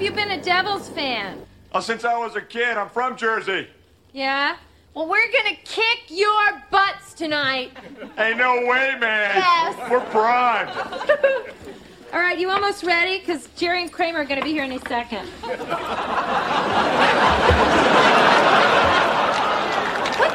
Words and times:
have 0.00 0.08
you 0.08 0.16
been 0.16 0.30
a 0.30 0.42
Devils 0.42 0.88
fan? 0.88 1.44
Oh, 1.72 1.80
since 1.80 2.06
I 2.06 2.16
was 2.16 2.34
a 2.34 2.40
kid. 2.40 2.78
I'm 2.78 2.88
from 2.88 3.18
Jersey. 3.18 3.68
Yeah? 4.14 4.56
Well, 4.94 5.06
we're 5.06 5.30
gonna 5.30 5.56
kick 5.62 6.04
your 6.08 6.62
butts 6.70 7.12
tonight. 7.12 7.72
Ain't 8.16 8.38
no 8.38 8.64
way, 8.64 8.96
man. 8.98 9.36
Yes. 9.36 9.90
We're 9.90 10.00
primed. 10.06 10.70
All 12.14 12.18
right, 12.18 12.38
you 12.38 12.48
almost 12.48 12.82
ready? 12.82 13.18
Because 13.18 13.46
Jerry 13.56 13.82
and 13.82 13.92
Kramer 13.92 14.20
are 14.20 14.24
gonna 14.24 14.42
be 14.42 14.52
here 14.52 14.62
any 14.62 14.78
second. 14.78 15.26
what 15.36 15.58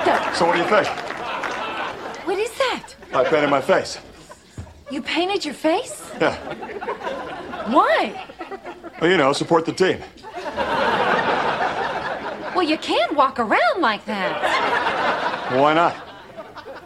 the? 0.06 0.34
So 0.36 0.46
what 0.46 0.54
do 0.54 0.60
you 0.62 0.70
think? 0.70 0.88
What 2.28 2.38
is 2.38 2.52
that? 2.60 2.94
I 3.14 3.24
painted 3.24 3.50
my 3.50 3.62
face. 3.62 3.98
You 4.92 5.02
painted 5.02 5.44
your 5.44 5.56
face? 5.56 6.08
Yeah. 6.22 6.36
Why? 7.74 8.28
Well, 9.02 9.10
you 9.12 9.18
know, 9.18 9.34
support 9.34 9.66
the 9.66 9.74
team. 9.74 10.00
Well, 12.56 12.64
you 12.64 12.78
can't 12.78 13.14
walk 13.14 13.40
around 13.40 13.82
like 13.82 14.06
that. 14.06 15.50
Well, 15.52 15.62
why 15.64 15.74
not? 15.74 15.96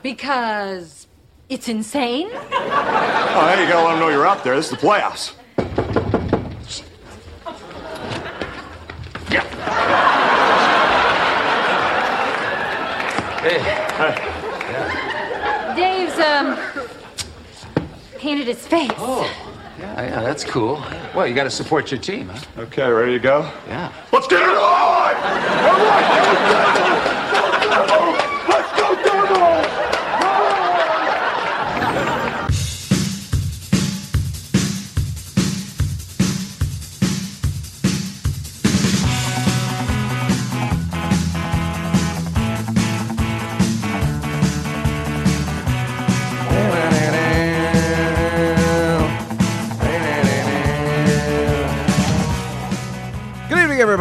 Because 0.02 1.08
it's 1.50 1.70
insane? 1.70 2.30
Oh, 2.34 3.52
hey, 3.54 3.62
you 3.64 3.70
gotta 3.70 3.86
let 3.86 3.92
them 3.92 4.00
know 4.00 4.10
you're 4.10 4.26
out 4.26 4.44
there. 4.44 4.56
This 4.56 4.72
is 4.72 4.72
the 4.72 4.78
playoffs. 4.78 5.36
Yeah. 9.32 9.44
Hey. 13.40 13.60
Dave's, 15.76 16.20
um, 16.20 16.58
painted 18.18 18.48
his 18.48 18.66
face. 18.68 18.92
Yeah, 19.80 20.02
yeah, 20.04 20.22
that's 20.22 20.44
cool. 20.44 20.84
Well, 21.16 21.26
you 21.26 21.34
got 21.34 21.46
to 21.46 21.50
support 21.50 21.90
your 21.90 22.02
team, 22.02 22.28
huh? 22.28 22.64
Okay, 22.64 22.90
ready 22.92 23.14
to 23.14 23.20
go? 23.20 23.50
Yeah. 23.68 23.94
Let's 24.12 24.28
get 24.28 24.42
it 24.42 24.50
on! 24.50 24.52
All 24.58 24.58
right, 25.88 26.06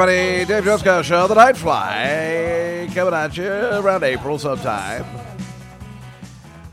everybody. 0.01 0.45
Dave 0.45 0.63
Juskow 0.63 1.03
Show, 1.03 1.27
The 1.27 1.35
Night 1.35 1.57
Fly, 1.57 2.89
coming 2.95 3.15
at 3.15 3.37
you 3.37 3.51
around 3.51 4.05
April 4.05 4.39
sometime. 4.39 5.03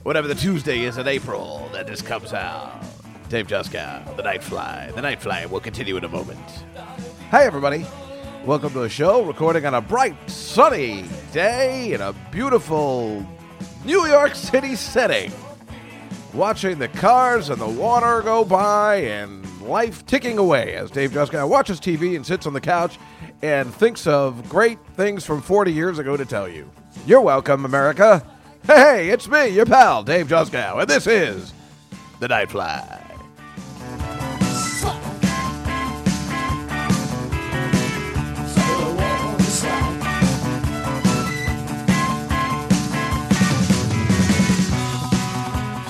Whatever 0.03 0.27
the 0.27 0.35
Tuesday 0.35 0.81
is 0.81 0.99
in 0.99 1.07
April 1.07 1.67
that 1.73 1.87
this 1.87 2.03
comes 2.03 2.33
out. 2.33 2.83
Dave 3.29 3.47
Juskow, 3.47 4.15
The 4.15 4.21
Night 4.21 4.43
Fly. 4.43 4.91
The 4.93 5.01
Night 5.01 5.23
Fly 5.23 5.47
will 5.47 5.59
continue 5.59 5.97
in 5.97 6.03
a 6.03 6.07
moment. 6.07 6.39
Hi, 7.31 7.45
everybody. 7.45 7.87
Welcome 8.45 8.73
to 8.73 8.79
the 8.81 8.89
show, 8.89 9.23
recording 9.23 9.65
on 9.65 9.73
a 9.73 9.81
bright, 9.81 10.29
sunny 10.29 11.05
day 11.33 11.93
in 11.93 12.01
a 12.01 12.13
beautiful 12.29 13.25
New 13.83 14.05
York 14.05 14.35
City 14.35 14.75
setting. 14.75 15.31
Watching 16.31 16.77
the 16.77 16.89
cars 16.89 17.49
and 17.49 17.59
the 17.59 17.67
water 17.67 18.21
go 18.21 18.45
by 18.45 18.97
and 18.97 19.43
life 19.67 20.05
ticking 20.05 20.37
away 20.37 20.75
as 20.75 20.91
Dave 20.91 21.11
Juskow 21.11 21.49
watches 21.49 21.79
TV 21.79 22.15
and 22.15 22.25
sits 22.25 22.45
on 22.45 22.53
the 22.53 22.61
couch 22.61 22.97
and 23.41 23.73
thinks 23.73 24.07
of 24.07 24.47
great 24.49 24.79
things 24.95 25.25
from 25.25 25.41
40 25.41 25.71
years 25.71 25.99
ago 25.99 26.15
to 26.15 26.25
tell 26.25 26.47
you. 26.47 26.69
You're 27.05 27.21
welcome, 27.21 27.65
America. 27.65 28.25
Hey, 28.65 29.09
it's 29.09 29.27
me, 29.27 29.49
your 29.49 29.65
pal, 29.65 30.03
Dave 30.03 30.27
Juskow, 30.27 30.81
and 30.81 30.89
this 30.89 31.05
is 31.07 31.53
The 32.19 32.27
Nightfly. 32.27 33.01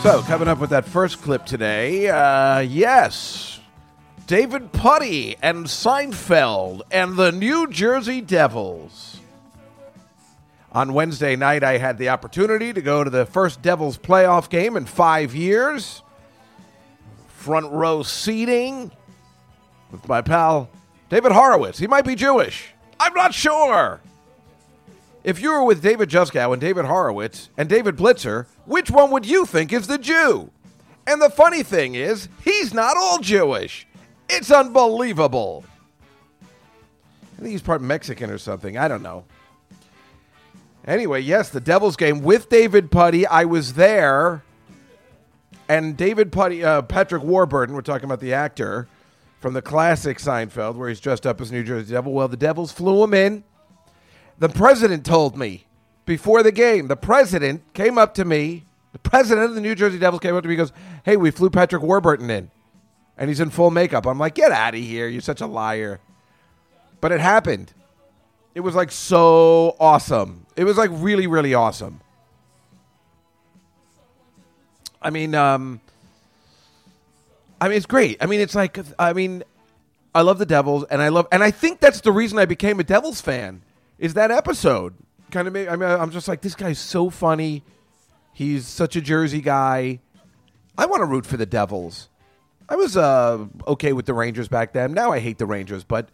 So, 0.05 0.21
coming 0.21 0.47
up 0.47 0.59
with 0.59 0.69
that 0.69 0.85
first 0.85 1.19
clip 1.23 1.47
today, 1.47 2.09
uh, 2.09 2.59
yes, 2.59 3.44
David 4.27 4.71
Puddy 4.71 5.35
and 5.39 5.67
Seinfeld 5.67 6.81
and 6.89 7.15
the 7.15 7.31
New 7.31 7.67
Jersey 7.67 8.21
Devils. 8.21 9.19
On 10.71 10.93
Wednesday 10.93 11.35
night, 11.35 11.63
I 11.63 11.77
had 11.77 11.99
the 11.99 12.09
opportunity 12.09 12.73
to 12.73 12.81
go 12.81 13.03
to 13.03 13.09
the 13.11 13.27
first 13.27 13.61
Devils 13.61 13.99
playoff 13.99 14.49
game 14.49 14.77
in 14.77 14.85
five 14.85 15.35
years. 15.35 16.01
Front 17.27 17.71
row 17.71 18.01
seating 18.01 18.91
with 19.91 20.07
my 20.07 20.21
pal 20.23 20.69
David 21.09 21.31
Horowitz. 21.31 21.77
He 21.77 21.85
might 21.85 22.05
be 22.05 22.15
Jewish. 22.15 22.73
I'm 22.99 23.13
not 23.13 23.35
sure. 23.35 24.01
If 25.23 25.39
you 25.39 25.51
were 25.51 25.63
with 25.63 25.83
David 25.83 26.09
Juskow 26.09 26.51
and 26.51 26.59
David 26.59 26.85
Horowitz 26.85 27.49
and 27.57 27.69
David 27.69 27.95
Blitzer, 27.95 28.47
which 28.65 28.89
one 28.89 29.11
would 29.11 29.27
you 29.27 29.45
think 29.45 29.71
is 29.71 29.85
the 29.85 29.99
Jew? 29.99 30.49
And 31.05 31.21
the 31.21 31.29
funny 31.29 31.61
thing 31.61 31.93
is, 31.93 32.27
he's 32.43 32.73
not 32.73 32.97
all 32.97 33.19
Jewish. 33.19 33.85
It's 34.29 34.51
unbelievable. 34.51 35.63
I 37.37 37.41
think 37.41 37.51
he's 37.51 37.61
part 37.61 37.81
Mexican 37.81 38.29
or 38.29 38.37
something. 38.37 38.77
I 38.77 38.87
don't 38.87 39.03
know. 39.03 39.25
Anyway, 40.87 41.19
yes, 41.21 41.49
the 41.49 41.59
Devils 41.59 41.95
game 41.95 42.21
with 42.21 42.49
David 42.49 42.91
Puddy. 42.91 43.25
I 43.25 43.45
was 43.45 43.73
there. 43.73 44.43
And 45.67 45.97
David 45.97 46.31
Puddy, 46.31 46.63
uh, 46.63 46.83
Patrick 46.83 47.23
Warburton, 47.23 47.73
we're 47.73 47.81
talking 47.81 48.05
about 48.05 48.19
the 48.19 48.33
actor 48.33 48.87
from 49.39 49.53
the 49.53 49.61
classic 49.61 50.19
Seinfeld, 50.19 50.75
where 50.75 50.89
he's 50.89 50.99
dressed 50.99 51.25
up 51.25 51.41
as 51.41 51.51
New 51.51 51.63
Jersey 51.63 51.93
Devil. 51.93 52.13
Well, 52.13 52.27
the 52.27 52.37
Devils 52.37 52.71
flew 52.71 53.03
him 53.03 53.13
in. 53.13 53.43
The 54.37 54.49
president 54.49 55.05
told 55.05 55.37
me 55.37 55.65
before 56.05 56.43
the 56.43 56.51
game, 56.51 56.87
the 56.87 56.95
president 56.95 57.73
came 57.73 57.97
up 57.97 58.13
to 58.15 58.25
me. 58.25 58.65
The 58.91 58.99
president 58.99 59.49
of 59.49 59.55
the 59.55 59.61
New 59.61 59.75
Jersey 59.75 59.97
Devils 59.97 60.21
came 60.21 60.35
up 60.35 60.43
to 60.43 60.47
me 60.47 60.55
and 60.55 60.59
goes, 60.59 60.73
Hey, 61.03 61.17
we 61.17 61.31
flew 61.31 61.49
Patrick 61.49 61.81
Warburton 61.81 62.29
in. 62.29 62.51
And 63.17 63.29
he's 63.29 63.39
in 63.39 63.49
full 63.49 63.71
makeup. 63.71 64.05
I'm 64.05 64.19
like, 64.19 64.35
Get 64.35 64.51
out 64.51 64.73
of 64.75 64.79
here. 64.79 65.07
You're 65.07 65.21
such 65.21 65.41
a 65.41 65.47
liar. 65.47 65.99
But 67.01 67.11
it 67.11 67.21
happened. 67.21 67.73
It 68.53 68.61
was 68.61 68.73
like 68.73 68.91
so 68.91 69.75
awesome. 69.79 70.45
It 70.55 70.63
was 70.63 70.77
like 70.77 70.89
really, 70.93 71.27
really 71.27 71.53
awesome. 71.53 72.01
I 75.01 75.09
mean, 75.11 75.35
um, 75.35 75.81
I 77.61 77.67
mean, 77.67 77.77
it's 77.77 77.85
great. 77.85 78.17
I 78.21 78.25
mean, 78.25 78.39
it's 78.39 78.55
like, 78.55 78.79
I 78.97 79.13
mean, 79.13 79.43
I 80.15 80.21
love 80.21 80.39
the 80.39 80.45
Devils, 80.45 80.85
and 80.89 81.01
I 81.01 81.09
love, 81.09 81.27
and 81.31 81.43
I 81.43 81.51
think 81.51 81.79
that's 81.79 82.01
the 82.01 82.11
reason 82.11 82.39
I 82.39 82.45
became 82.45 82.79
a 82.79 82.83
Devils 82.83 83.21
fan. 83.21 83.61
Is 83.99 84.13
that 84.15 84.31
episode 84.31 84.95
kind 85.29 85.47
of? 85.47 85.53
Made, 85.53 85.67
I 85.67 85.75
mean, 85.75 85.89
I'm 85.89 86.09
just 86.09 86.27
like, 86.27 86.41
this 86.41 86.55
guy's 86.55 86.79
so 86.79 87.09
funny. 87.09 87.63
He's 88.33 88.65
such 88.65 88.95
a 88.95 89.01
Jersey 89.01 89.41
guy. 89.41 89.99
I 90.77 90.85
want 90.85 91.01
to 91.01 91.05
root 91.05 91.25
for 91.25 91.37
the 91.37 91.45
Devils. 91.45 92.09
I 92.67 92.75
was 92.75 92.97
uh, 92.97 93.45
okay 93.67 93.93
with 93.93 94.05
the 94.05 94.13
Rangers 94.13 94.47
back 94.47 94.73
then. 94.73 94.93
Now 94.93 95.11
I 95.11 95.19
hate 95.19 95.37
the 95.37 95.45
Rangers, 95.45 95.83
but 95.83 96.09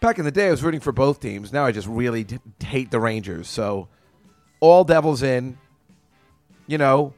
back 0.00 0.18
in 0.18 0.24
the 0.24 0.30
day, 0.30 0.48
I 0.48 0.50
was 0.50 0.62
rooting 0.62 0.80
for 0.80 0.92
both 0.92 1.20
teams. 1.20 1.52
Now 1.52 1.64
I 1.64 1.72
just 1.72 1.88
really 1.88 2.24
d- 2.24 2.38
hate 2.62 2.90
the 2.90 3.00
Rangers. 3.00 3.48
So 3.48 3.88
all 4.60 4.84
Devils 4.84 5.22
in. 5.22 5.58
You 6.66 6.78
know, 6.78 7.14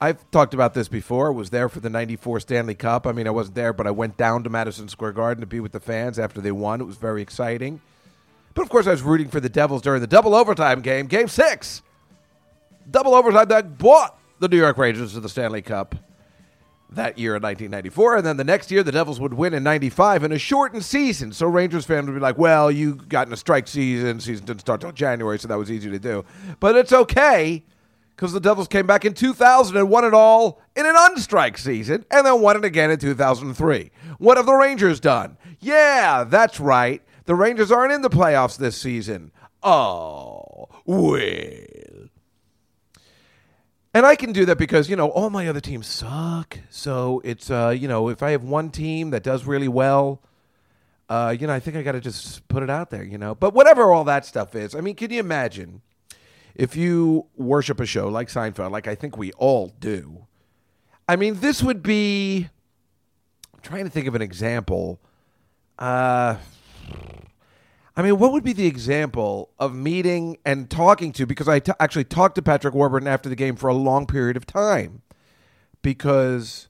I've 0.00 0.28
talked 0.30 0.54
about 0.54 0.74
this 0.74 0.88
before. 0.88 1.28
I 1.28 1.30
was 1.30 1.50
there 1.50 1.68
for 1.68 1.80
the 1.80 1.88
94 1.88 2.40
Stanley 2.40 2.74
Cup. 2.74 3.06
I 3.06 3.12
mean, 3.12 3.26
I 3.26 3.30
wasn't 3.30 3.54
there, 3.54 3.72
but 3.72 3.86
I 3.86 3.92
went 3.92 4.16
down 4.16 4.42
to 4.44 4.50
Madison 4.50 4.88
Square 4.88 5.12
Garden 5.12 5.40
to 5.40 5.46
be 5.46 5.60
with 5.60 5.72
the 5.72 5.80
fans 5.80 6.18
after 6.18 6.40
they 6.40 6.52
won. 6.52 6.80
It 6.80 6.84
was 6.84 6.96
very 6.96 7.22
exciting. 7.22 7.80
But 8.54 8.62
of 8.62 8.70
course, 8.70 8.86
I 8.88 8.90
was 8.90 9.02
rooting 9.02 9.28
for 9.28 9.38
the 9.40 9.48
Devils 9.48 9.82
during 9.82 10.00
the 10.00 10.06
double 10.08 10.34
overtime 10.34 10.80
game, 10.82 11.06
game 11.06 11.28
six. 11.28 11.82
Double 12.90 13.14
overtime 13.14 13.48
that 13.48 13.78
brought 13.78 14.18
the 14.40 14.48
New 14.48 14.56
York 14.56 14.78
Rangers 14.78 15.12
to 15.12 15.20
the 15.20 15.28
Stanley 15.28 15.62
Cup 15.62 15.94
that 16.90 17.18
year 17.18 17.36
in 17.36 17.42
1994. 17.42 18.16
And 18.16 18.26
then 18.26 18.36
the 18.36 18.44
next 18.44 18.70
year, 18.70 18.82
the 18.82 18.92
Devils 18.92 19.20
would 19.20 19.34
win 19.34 19.54
in 19.54 19.62
95 19.62 20.24
in 20.24 20.32
a 20.32 20.38
shortened 20.38 20.84
season. 20.84 21.32
So 21.32 21.46
Rangers 21.46 21.84
fans 21.84 22.06
would 22.06 22.14
be 22.14 22.20
like, 22.20 22.38
well, 22.38 22.70
you 22.70 22.94
got 22.94 23.26
in 23.26 23.32
a 23.32 23.36
strike 23.36 23.68
season. 23.68 24.20
Season 24.20 24.46
didn't 24.46 24.60
start 24.60 24.80
till 24.80 24.92
January, 24.92 25.38
so 25.38 25.48
that 25.48 25.58
was 25.58 25.70
easy 25.70 25.90
to 25.90 25.98
do. 25.98 26.24
But 26.60 26.76
it's 26.76 26.92
okay 26.92 27.64
because 28.16 28.32
the 28.32 28.40
Devils 28.40 28.68
came 28.68 28.86
back 28.86 29.04
in 29.04 29.14
2000 29.14 29.76
and 29.76 29.88
won 29.88 30.04
it 30.04 30.14
all 30.14 30.60
in 30.74 30.86
an 30.86 30.94
unstrike 30.96 31.58
season 31.58 32.04
and 32.10 32.26
then 32.26 32.40
won 32.40 32.56
it 32.56 32.64
again 32.64 32.90
in 32.90 32.98
2003. 32.98 33.90
What 34.18 34.36
have 34.36 34.46
the 34.46 34.54
Rangers 34.54 34.98
done? 34.98 35.36
Yeah, 35.60 36.24
that's 36.24 36.58
right. 36.58 37.02
The 37.26 37.34
Rangers 37.34 37.70
aren't 37.70 37.92
in 37.92 38.02
the 38.02 38.10
playoffs 38.10 38.56
this 38.56 38.76
season. 38.76 39.30
Oh, 39.62 40.68
well. 40.84 41.77
And 43.94 44.04
I 44.04 44.16
can 44.16 44.32
do 44.32 44.44
that 44.44 44.58
because, 44.58 44.90
you 44.90 44.96
know, 44.96 45.08
all 45.08 45.30
my 45.30 45.48
other 45.48 45.60
teams 45.60 45.86
suck. 45.86 46.58
So 46.68 47.22
it's, 47.24 47.50
uh, 47.50 47.74
you 47.76 47.88
know, 47.88 48.08
if 48.08 48.22
I 48.22 48.32
have 48.32 48.42
one 48.42 48.70
team 48.70 49.10
that 49.10 49.22
does 49.22 49.44
really 49.44 49.68
well, 49.68 50.22
uh, 51.08 51.34
you 51.38 51.46
know, 51.46 51.54
I 51.54 51.60
think 51.60 51.76
I 51.76 51.82
got 51.82 51.92
to 51.92 52.00
just 52.00 52.46
put 52.48 52.62
it 52.62 52.68
out 52.68 52.90
there, 52.90 53.02
you 53.02 53.16
know. 53.16 53.34
But 53.34 53.54
whatever 53.54 53.90
all 53.92 54.04
that 54.04 54.26
stuff 54.26 54.54
is, 54.54 54.74
I 54.74 54.80
mean, 54.80 54.94
can 54.94 55.10
you 55.10 55.20
imagine 55.20 55.80
if 56.54 56.76
you 56.76 57.26
worship 57.36 57.80
a 57.80 57.86
show 57.86 58.08
like 58.08 58.28
Seinfeld, 58.28 58.70
like 58.70 58.86
I 58.86 58.94
think 58.94 59.16
we 59.16 59.32
all 59.32 59.72
do? 59.80 60.26
I 61.08 61.16
mean, 61.16 61.40
this 61.40 61.62
would 61.62 61.82
be. 61.82 62.48
I'm 63.54 63.60
trying 63.62 63.84
to 63.84 63.90
think 63.90 64.06
of 64.06 64.14
an 64.14 64.22
example. 64.22 65.00
Uh, 65.78 66.36
I 67.98 68.02
mean, 68.02 68.20
what 68.20 68.30
would 68.30 68.44
be 68.44 68.52
the 68.52 68.68
example 68.68 69.50
of 69.58 69.74
meeting 69.74 70.38
and 70.44 70.70
talking 70.70 71.10
to? 71.14 71.26
Because 71.26 71.48
I 71.48 71.58
t- 71.58 71.72
actually 71.80 72.04
talked 72.04 72.36
to 72.36 72.42
Patrick 72.42 72.72
Warburton 72.72 73.08
after 73.08 73.28
the 73.28 73.34
game 73.34 73.56
for 73.56 73.66
a 73.66 73.74
long 73.74 74.06
period 74.06 74.36
of 74.36 74.46
time 74.46 75.02
because 75.82 76.68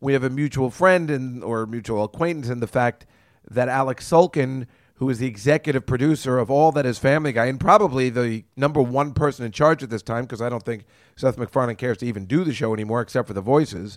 we 0.00 0.14
have 0.14 0.24
a 0.24 0.30
mutual 0.30 0.70
friend 0.70 1.12
and 1.12 1.44
or 1.44 1.64
mutual 1.64 2.02
acquaintance 2.02 2.48
in 2.48 2.58
the 2.58 2.66
fact 2.66 3.06
that 3.48 3.68
Alex 3.68 4.10
Sulkin, 4.10 4.66
who 4.96 5.08
is 5.08 5.20
the 5.20 5.28
executive 5.28 5.86
producer 5.86 6.40
of 6.40 6.50
all 6.50 6.72
that 6.72 6.84
is 6.84 6.98
Family 6.98 7.30
Guy 7.30 7.46
and 7.46 7.60
probably 7.60 8.10
the 8.10 8.42
number 8.56 8.82
one 8.82 9.12
person 9.12 9.46
in 9.46 9.52
charge 9.52 9.80
at 9.84 9.90
this 9.90 10.02
time, 10.02 10.24
because 10.24 10.42
I 10.42 10.48
don't 10.48 10.64
think 10.64 10.86
Seth 11.14 11.38
MacFarlane 11.38 11.76
cares 11.76 11.98
to 11.98 12.06
even 12.06 12.26
do 12.26 12.42
the 12.42 12.52
show 12.52 12.74
anymore 12.74 13.00
except 13.00 13.28
for 13.28 13.34
the 13.34 13.40
voices. 13.40 13.96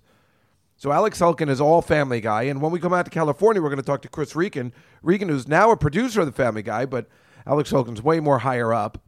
So 0.80 0.92
Alex 0.92 1.20
Sulkin 1.20 1.50
is 1.50 1.60
all 1.60 1.82
Family 1.82 2.22
Guy, 2.22 2.44
and 2.44 2.62
when 2.62 2.72
we 2.72 2.80
come 2.80 2.94
out 2.94 3.06
to 3.06 3.12
California, 3.12 3.62
we're 3.62 3.70
going 3.70 3.82
to 3.82 3.86
talk 3.86 4.04
to 4.04 4.10
Chris 4.10 4.36
Regan. 4.36 4.72
Regan, 5.02 5.28
who's 5.28 5.48
now 5.48 5.72
a 5.72 5.78
producer 5.78 6.20
of 6.20 6.28
the 6.28 6.32
Family 6.32 6.62
Guy, 6.62 6.86
but 6.86 7.08
Alex 7.48 7.72
Sulkin's 7.72 8.04
way 8.04 8.20
more 8.20 8.40
higher 8.40 8.72
up. 8.74 9.02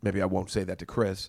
Maybe 0.00 0.22
I 0.22 0.24
won't 0.24 0.50
say 0.50 0.64
that 0.64 0.78
to 0.78 0.86
Chris. 0.86 1.28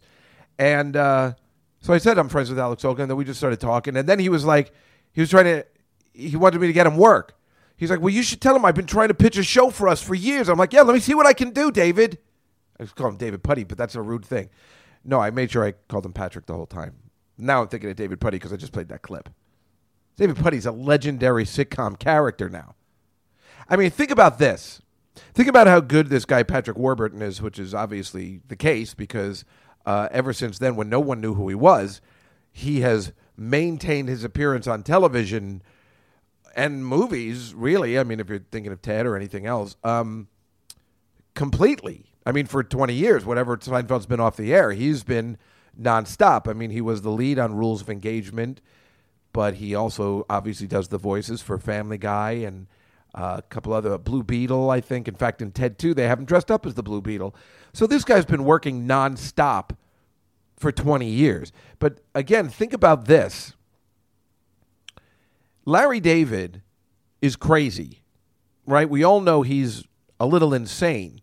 And 0.58 0.96
uh, 0.96 1.34
so 1.82 1.94
I 1.94 1.98
said 1.98 2.18
I'm 2.18 2.30
friends 2.30 2.50
with 2.50 2.58
Alex 2.58 2.84
Sulkin, 2.84 3.02
and 3.02 3.10
then 3.10 3.18
we 3.18 3.26
just 3.26 3.38
started 3.38 3.60
talking. 3.60 3.98
And 3.98 4.08
then 4.08 4.18
he 4.18 4.30
was 4.30 4.46
like, 4.46 4.72
he 5.12 5.20
was 5.20 5.30
trying 5.30 5.46
to, 5.46 5.66
he 6.14 6.38
wanted 6.38 6.62
me 6.62 6.68
to 6.68 6.74
get 6.74 6.88
him 6.88 6.96
work. 6.96 7.38
He's 7.76 7.92
like, 7.92 8.00
well, 8.00 8.14
you 8.14 8.24
should 8.24 8.40
tell 8.40 8.56
him 8.56 8.64
I've 8.64 8.76
been 8.76 8.86
trying 8.86 9.10
to 9.10 9.14
pitch 9.14 9.36
a 9.38 9.44
show 9.44 9.70
for 9.72 9.90
us 9.90 10.02
for 10.02 10.16
years. 10.16 10.48
I'm 10.48 10.58
like, 10.58 10.72
yeah, 10.72 10.84
let 10.84 10.94
me 10.94 11.02
see 11.02 11.16
what 11.16 11.26
I 11.26 11.34
can 11.34 11.50
do, 11.50 11.70
David. 11.70 12.18
I 12.80 12.84
just 12.84 12.96
call 12.96 13.10
him 13.10 13.18
David 13.18 13.44
Puddy, 13.44 13.66
but 13.66 13.78
that's 13.78 13.96
a 13.96 14.02
rude 14.02 14.24
thing. 14.24 14.50
No, 15.04 15.20
I 15.20 15.32
made 15.32 15.52
sure 15.52 15.66
I 15.66 15.74
called 15.90 16.06
him 16.06 16.14
Patrick 16.14 16.46
the 16.46 16.54
whole 16.54 16.66
time. 16.66 16.96
Now 17.38 17.62
I'm 17.62 17.68
thinking 17.68 17.90
of 17.90 17.96
David 17.96 18.20
Puddy 18.20 18.38
because 18.38 18.54
I 18.54 18.58
just 18.58 18.74
played 18.74 18.90
that 18.90 19.02
clip. 19.02 19.30
David 20.16 20.38
Puddy's 20.38 20.66
a 20.66 20.72
legendary 20.72 21.46
sitcom 21.46 21.98
character 21.98 22.50
now. 22.50 22.76
I 23.68 23.76
mean, 23.76 23.90
think 23.90 24.12
about 24.12 24.38
this. 24.38 24.82
Think 25.34 25.48
about 25.48 25.68
how 25.68 25.80
good 25.80 26.10
this 26.10 26.26
guy 26.26 26.44
Patrick 26.44 26.78
Warburton 26.78 27.22
is, 27.22 27.42
which 27.42 27.60
is 27.60 27.74
obviously 27.74 28.42
the 28.48 28.56
case 28.56 28.94
because 28.94 29.46
uh, 29.86 30.08
ever 30.12 30.34
since 30.34 30.60
then, 30.60 30.76
when 30.76 30.90
no 30.90 31.00
one 31.00 31.22
knew 31.22 31.34
who 31.34 31.50
he 31.50 31.56
was, 31.56 32.02
he 32.52 32.82
has 32.82 33.12
maintained 33.36 34.10
his 34.10 34.24
appearance 34.24 34.68
on 34.68 34.84
television 34.84 35.62
and 36.56 36.86
movies. 36.86 37.54
Really, 37.54 37.98
I 37.98 38.04
mean, 38.04 38.20
if 38.20 38.30
you're 38.30 38.46
thinking 38.52 38.72
of 38.72 38.82
Ted 38.82 39.06
or 39.06 39.16
anything 39.16 39.46
else, 39.46 39.76
um, 39.84 40.28
completely. 41.34 42.06
I 42.26 42.32
mean, 42.32 42.46
for 42.46 42.64
20 42.64 42.94
years, 42.94 43.26
whatever 43.26 43.58
Seinfeld's 43.58 44.06
been 44.06 44.20
off 44.20 44.38
the 44.38 44.54
air, 44.54 44.72
he's 44.72 45.04
been 45.04 45.38
nonstop. 45.80 46.50
I 46.50 46.54
mean, 46.54 46.72
he 46.72 46.82
was 46.82 47.02
the 47.02 47.10
lead 47.10 47.40
on 47.40 47.56
Rules 47.56 47.82
of 47.82 47.90
Engagement, 47.90 48.62
but 49.32 49.56
he 49.56 49.76
also 49.76 50.26
obviously 50.30 50.68
does 50.68 50.90
the 50.90 50.98
voices 50.98 51.42
for 51.42 51.58
Family 51.58 51.98
Guy 51.98 52.32
and 52.32 52.68
uh, 53.16 53.36
a 53.40 53.42
couple 53.44 53.74
other 53.74 53.98
Blue 53.98 54.24
Beetle, 54.24 54.70
I 54.70 54.82
think. 54.82 55.08
In 55.08 55.16
fact, 55.16 55.42
in 55.42 55.52
Ted 55.52 55.78
2, 55.78 55.94
they 55.94 56.08
have 56.08 56.20
him 56.20 56.26
dressed 56.26 56.50
up 56.50 56.66
as 56.66 56.74
the 56.74 56.84
Blue 56.84 57.02
Beetle. 57.02 57.36
So 57.74 57.88
this 57.88 58.04
guy's 58.04 58.26
been 58.26 58.44
working 58.44 58.88
nonstop 58.88 59.72
for 60.58 60.72
20 60.72 61.08
years. 61.08 61.52
But 61.80 62.00
again, 62.16 62.50
think 62.50 62.74
about 62.74 63.06
this 63.06 63.54
Larry 65.66 66.00
David 66.00 66.62
is 67.22 67.36
crazy, 67.36 68.02
right? 68.66 68.90
We 68.90 69.04
all 69.04 69.22
know 69.22 69.44
he's 69.44 69.86
a 70.20 70.26
little 70.26 70.54
insane 70.54 71.22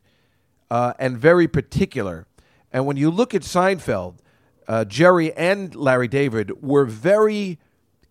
uh, 0.70 0.94
and 0.98 1.18
very 1.18 1.48
particular. 1.48 2.26
And 2.72 2.86
when 2.86 2.96
you 2.96 3.10
look 3.10 3.34
at 3.34 3.42
Seinfeld, 3.42 4.18
uh, 4.70 4.84
Jerry 4.84 5.32
and 5.32 5.74
Larry 5.74 6.06
David 6.06 6.62
were 6.62 6.84
very 6.84 7.58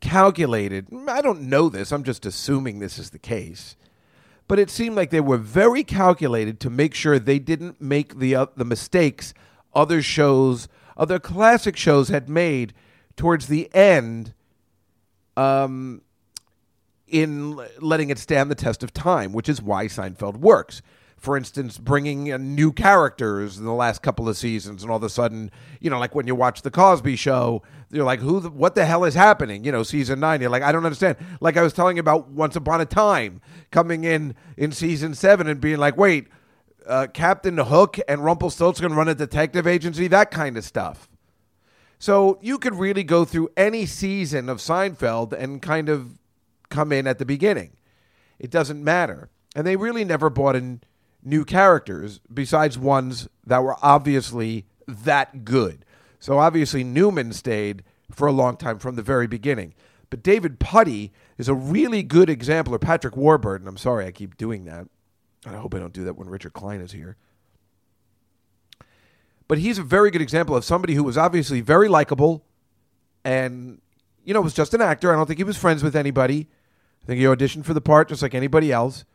calculated. 0.02 0.88
I 1.08 1.22
don't 1.22 1.44
know 1.44 1.70
this, 1.70 1.94
I'm 1.94 2.04
just 2.04 2.26
assuming 2.26 2.80
this 2.80 3.00
is 3.00 3.12
the 3.12 3.18
case. 3.18 3.78
But 4.46 4.60
it 4.60 4.70
seemed 4.70 4.98
like 4.98 5.10
they 5.10 5.22
were 5.22 5.38
very 5.38 5.86
calculated 5.86 6.60
to 6.60 6.70
make 6.70 6.94
sure 6.94 7.18
they 7.18 7.40
didn't 7.40 7.80
make 7.80 8.20
the, 8.20 8.36
uh, 8.36 8.48
the 8.58 8.66
mistakes 8.66 9.34
other 9.74 10.02
shows, 10.02 10.68
other 10.98 11.18
classic 11.18 11.78
shows 11.78 12.10
had 12.10 12.28
made 12.28 12.74
towards 13.16 13.48
the 13.48 13.74
end 13.74 14.34
um, 15.38 16.02
in 17.08 17.58
letting 17.80 18.10
it 18.10 18.20
stand 18.20 18.52
the 18.52 18.56
test 18.56 18.84
of 18.84 18.92
time, 18.92 19.32
which 19.32 19.48
is 19.48 19.62
why 19.62 19.86
Seinfeld 19.86 20.36
works 20.36 20.82
for 21.19 21.36
instance, 21.36 21.77
bringing 21.77 22.27
in 22.27 22.56
new 22.56 22.71
characters 22.71 23.57
in 23.57 23.66
the 23.66 23.74
last 23.74 24.01
couple 24.01 24.30
of 24.30 24.38
seasons, 24.38 24.81
and 24.81 24.92
all 24.92 24.98
of 24.98 25.04
a 25.04 25.10
sudden, 25.10 25.51
you 25.80 25.89
know, 25.89 26.00
like 26.00 26.16
when 26.16 26.27
you 26.27 26.36
watch 26.36 26.62
the 26.62 26.71
Cosby 26.71 27.16
Show, 27.16 27.62
you're 27.92 28.06
like, 28.06 28.19
"Who? 28.19 28.39
The, 28.39 28.50
what 28.50 28.75
the 28.75 28.86
hell 28.86 29.04
is 29.04 29.16
happening?" 29.16 29.63
You 29.63 29.71
know, 29.71 29.83
season 29.83 30.19
nine, 30.19 30.42
you're 30.42 30.50
like, 30.50 30.63
"I 30.63 30.71
don't 30.71 30.86
understand." 30.86 31.18
Like 31.42 31.57
I 31.57 31.62
was 31.62 31.74
telling 31.74 31.98
you 31.98 32.01
about 32.01 32.30
Once 32.30 32.56
Upon 32.56 32.81
a 32.81 32.86
Time 32.86 33.42
coming 33.71 34.04
in 34.04 34.36
in 34.57 34.71
season 34.71 35.13
seven 35.13 35.48
and 35.48 35.60
being 35.60 35.77
like, 35.77 35.98
"Wait, 35.98 36.27
uh, 36.88 37.07
Captain 37.13 37.57
Hook 37.57 38.00
and 38.07 38.24
Rumpelstiltskin 38.24 38.94
run 38.94 39.07
a 39.07 39.15
detective 39.15 39.68
agency," 39.68 40.07
that 40.07 40.31
kind 40.31 40.57
of 40.57 40.63
stuff. 40.63 41.10
So 42.00 42.39
you 42.42 42.57
could 42.57 42.75
really 42.75 43.04
go 43.04 43.25
through 43.25 43.50
any 43.57 43.86
season 43.86 44.48
of 44.48 44.60
Seinfeld 44.60 45.33
and 45.33 45.62
kind 45.62 45.89
of 45.89 46.18
come 46.69 46.94
in 46.94 47.06
at 47.07 47.19
the 47.19 47.25
beginning. 47.25 47.72
It 48.39 48.50
doesn't 48.50 48.81
matter. 48.81 49.30
And 49.56 49.68
they 49.68 49.75
really 49.75 50.06
never 50.06 50.30
bought 50.30 50.56
in 50.56 50.81
new 51.24 51.45
characters 51.45 52.19
besides 52.33 52.77
ones 52.77 53.27
that 53.45 53.63
were 53.63 53.75
obviously 53.81 54.66
that 54.88 55.44
good. 55.45 55.86
So 56.19 56.39
obviously 56.39 56.83
Newman 56.83 57.33
stayed 57.33 57.83
for 58.12 58.27
a 58.27 58.31
long 58.31 58.57
time 58.57 58.80
from 58.80 58.95
the 58.95 59.01
very 59.01 59.27
beginning. 59.27 59.74
But 60.10 60.24
David 60.24 60.60
Puddy 60.60 61.12
is 61.38 61.48
a 61.48 61.54
really 61.54 62.01
good 62.01 62.30
example, 62.30 62.74
or 62.74 62.80
Patrick 62.80 63.16
Warburton. 63.16 63.68
I'm 63.68 63.77
sorry 63.77 64.06
I 64.06 64.12
keep 64.12 64.38
doing 64.38 64.66
that. 64.66 64.88
And 65.45 65.56
I 65.56 65.60
hope 65.60 65.74
I 65.75 65.80
don't 65.80 65.94
do 65.94 66.04
that 66.06 66.18
when 66.18 66.30
Richard 66.30 66.54
Klein 66.54 66.81
is 66.81 66.92
here. 66.92 67.16
But 69.48 69.60
he's 69.60 69.77
a 69.77 69.83
very 69.83 70.12
good 70.12 70.22
example 70.22 70.56
of 70.56 70.65
somebody 70.65 70.95
who 70.95 71.04
was 71.04 71.18
obviously 71.18 71.62
very 71.62 71.88
likable 71.88 72.44
and, 73.24 73.80
you 74.24 74.33
know, 74.33 74.42
was 74.42 74.54
just 74.54 74.74
an 74.74 74.81
actor. 74.81 75.12
I 75.12 75.15
don't 75.15 75.27
think 75.27 75.39
he 75.39 75.44
was 75.44 75.57
friends 75.57 75.83
with 75.83 75.95
anybody. 75.95 76.48
I 77.04 77.06
think 77.06 77.19
he 77.19 77.25
auditioned 77.25 77.65
for 77.65 77.74
the 77.74 77.81
part 77.81 78.10
just 78.10 78.22
like 78.22 78.36
anybody 78.36 78.72
else 78.72 79.06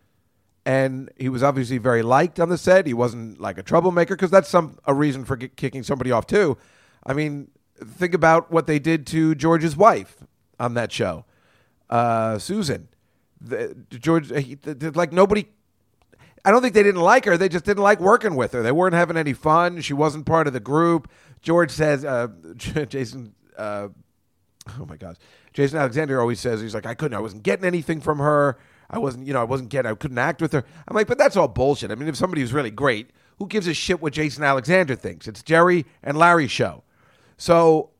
and 0.67 1.11
he 1.19 1.29
was 1.29 1.43
obviously 1.43 1.79
very 1.79 2.03
liked 2.03 2.41
on 2.41 2.49
the 2.49 2.59
set. 2.59 2.87
He 2.87 2.95
wasn't 2.95 3.41
like 3.41 3.59
a 3.59 3.63
troublemaker 3.63 4.15
because 4.17 4.31
that's 4.31 4.49
some 4.49 4.79
a 4.85 4.95
reason 4.95 5.25
for 5.25 5.37
kicking 5.37 5.83
somebody 5.83 6.11
off 6.11 6.27
too. 6.27 6.57
I 7.05 7.13
mean, 7.13 7.51
think 7.85 8.15
about 8.15 8.51
what 8.51 8.67
they 8.67 8.79
did 8.79 9.07
to 9.09 9.35
George's 9.35 9.77
wife 9.77 10.17
on 10.59 10.75
that 10.75 10.91
show, 10.91 11.25
uh, 11.91 12.39
Susan. 12.39 12.89
The, 13.41 13.77
George, 13.91 14.31
he, 14.31 14.55
the, 14.55 14.91
like 14.93 15.13
nobody. 15.13 15.47
I 16.47 16.51
don't 16.51 16.63
think 16.63 16.75
they 16.75 16.83
didn't 16.83 17.01
like 17.01 17.25
her. 17.27 17.37
They 17.37 17.49
just 17.49 17.65
didn't 17.65 17.83
like 17.83 18.01
working 18.01 18.37
with 18.37 18.53
her. 18.53 18.63
They 18.63 18.73
weren't 18.73 18.95
having 18.95 19.17
any 19.17 19.33
fun. 19.33 19.81
She 19.81 19.93
wasn't 19.93 20.27
part 20.27 20.47
of 20.47 20.53
the 20.53 20.61
group. 20.61 21.11
George 21.43 21.71
says, 21.71 22.05
uh, 22.05 22.29
Jason. 22.57 23.35
Uh, 23.57 23.89
oh 24.81 24.87
my 24.87 24.97
gosh, 24.97 25.17
Jason 25.53 25.79
Alexander 25.79 26.21
always 26.21 26.41
says 26.41 26.63
he's 26.63 26.75
like 26.75 26.87
I 26.87 26.95
couldn't. 26.95 27.17
I 27.17 27.21
wasn't 27.21 27.43
getting 27.43 27.67
anything 27.67 28.01
from 28.01 28.19
her. 28.19 28.59
I 28.95 28.99
wasn't, 28.99 29.27
you 29.27 29.33
know, 29.33 29.41
I 29.41 29.45
wasn't 29.45 29.71
getting, 29.71 29.91
I 29.91 29.95
couldn't 29.97 30.19
act 30.19 30.41
with 30.41 30.53
her. 30.53 30.65
I'm 30.87 30.95
like, 30.95 31.09
but 31.09 31.19
that's 31.19 31.37
all 31.37 31.49
bullshit. 31.49 31.91
I 31.91 31.97
mean, 31.97 32.09
if 32.09 32.15
somebody 32.15 32.43
was 32.43 32.53
really 32.53 32.71
great, 32.71 33.11
who 33.39 33.49
gives 33.49 33.67
a 33.67 33.75
shit 33.75 34.01
what 34.01 34.13
Jason 34.13 34.45
Alexander 34.45 34.95
thinks? 34.95 35.27
It's 35.27 35.43
Jerry 35.43 35.85
and 36.01 36.17
Larry's 36.17 36.53
show. 36.53 36.85
So 37.37 37.91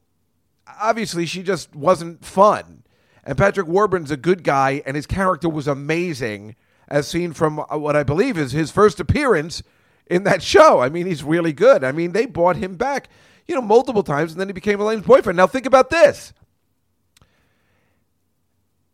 obviously, 0.81 1.27
she 1.27 1.43
just 1.43 1.75
wasn't 1.75 2.25
fun. 2.25 2.85
And 3.25 3.37
Patrick 3.37 3.67
Warburton's 3.67 4.13
a 4.13 4.17
good 4.17 4.45
guy, 4.45 4.83
and 4.87 4.95
his 4.95 5.07
character 5.07 5.49
was 5.49 5.67
amazing, 5.67 6.55
as 6.87 7.09
seen 7.09 7.33
from 7.33 7.59
uh, 7.59 7.77
what 7.77 7.97
I 7.97 8.05
believe 8.05 8.39
is 8.39 8.53
his 8.53 8.71
first 8.71 9.01
appearance 9.01 9.65
in 10.07 10.23
that 10.25 10.45
show. 10.45 10.81
I 10.81 10.91
mean, 10.91 11.07
he's 11.07 11.25
really 11.25 11.53
good. 11.53 11.83
I 11.83 11.91
mean, 11.91 12.13
they 12.13 12.27
bought 12.27 12.55
him 12.55 12.77
back, 12.77 13.09
you 13.49 13.57
know, 13.57 13.63
multiple 13.63 14.05
times, 14.05 14.31
and 14.31 14.41
then 14.41 14.49
he 14.49 14.53
became 14.53 14.81
Elaine's 14.81 15.07
boyfriend. 15.07 15.39
Now, 15.39 15.49
think 15.49 15.67
about 15.67 15.91
this 15.91 16.33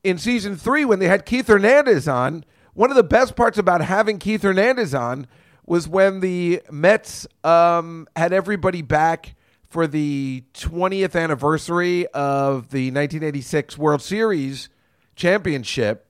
in 0.02 0.18
season 0.18 0.56
three 0.56 0.84
when 0.84 0.98
they 0.98 1.08
had 1.08 1.26
Keith 1.26 1.46
Hernandez 1.46 2.08
on. 2.08 2.44
One 2.74 2.90
of 2.90 2.96
the 2.96 3.02
best 3.02 3.36
parts 3.36 3.58
about 3.58 3.80
having 3.80 4.18
Keith 4.18 4.42
Hernandez 4.42 4.94
on 4.94 5.26
was 5.66 5.86
when 5.86 6.20
the 6.20 6.62
Mets 6.70 7.26
um, 7.44 8.08
had 8.16 8.32
everybody 8.32 8.82
back 8.82 9.34
for 9.68 9.86
the 9.86 10.42
20th 10.54 11.20
anniversary 11.20 12.06
of 12.08 12.70
the 12.70 12.90
1986 12.90 13.78
World 13.78 14.02
Series 14.02 14.68
championship. 15.14 16.06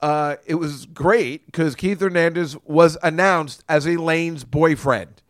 Uh, 0.00 0.36
it 0.46 0.56
was 0.56 0.86
great 0.86 1.46
because 1.46 1.76
Keith 1.76 2.00
Hernandez 2.00 2.56
was 2.64 2.98
announced 3.04 3.62
as 3.68 3.86
Elaine's 3.86 4.42
boyfriend, 4.42 5.22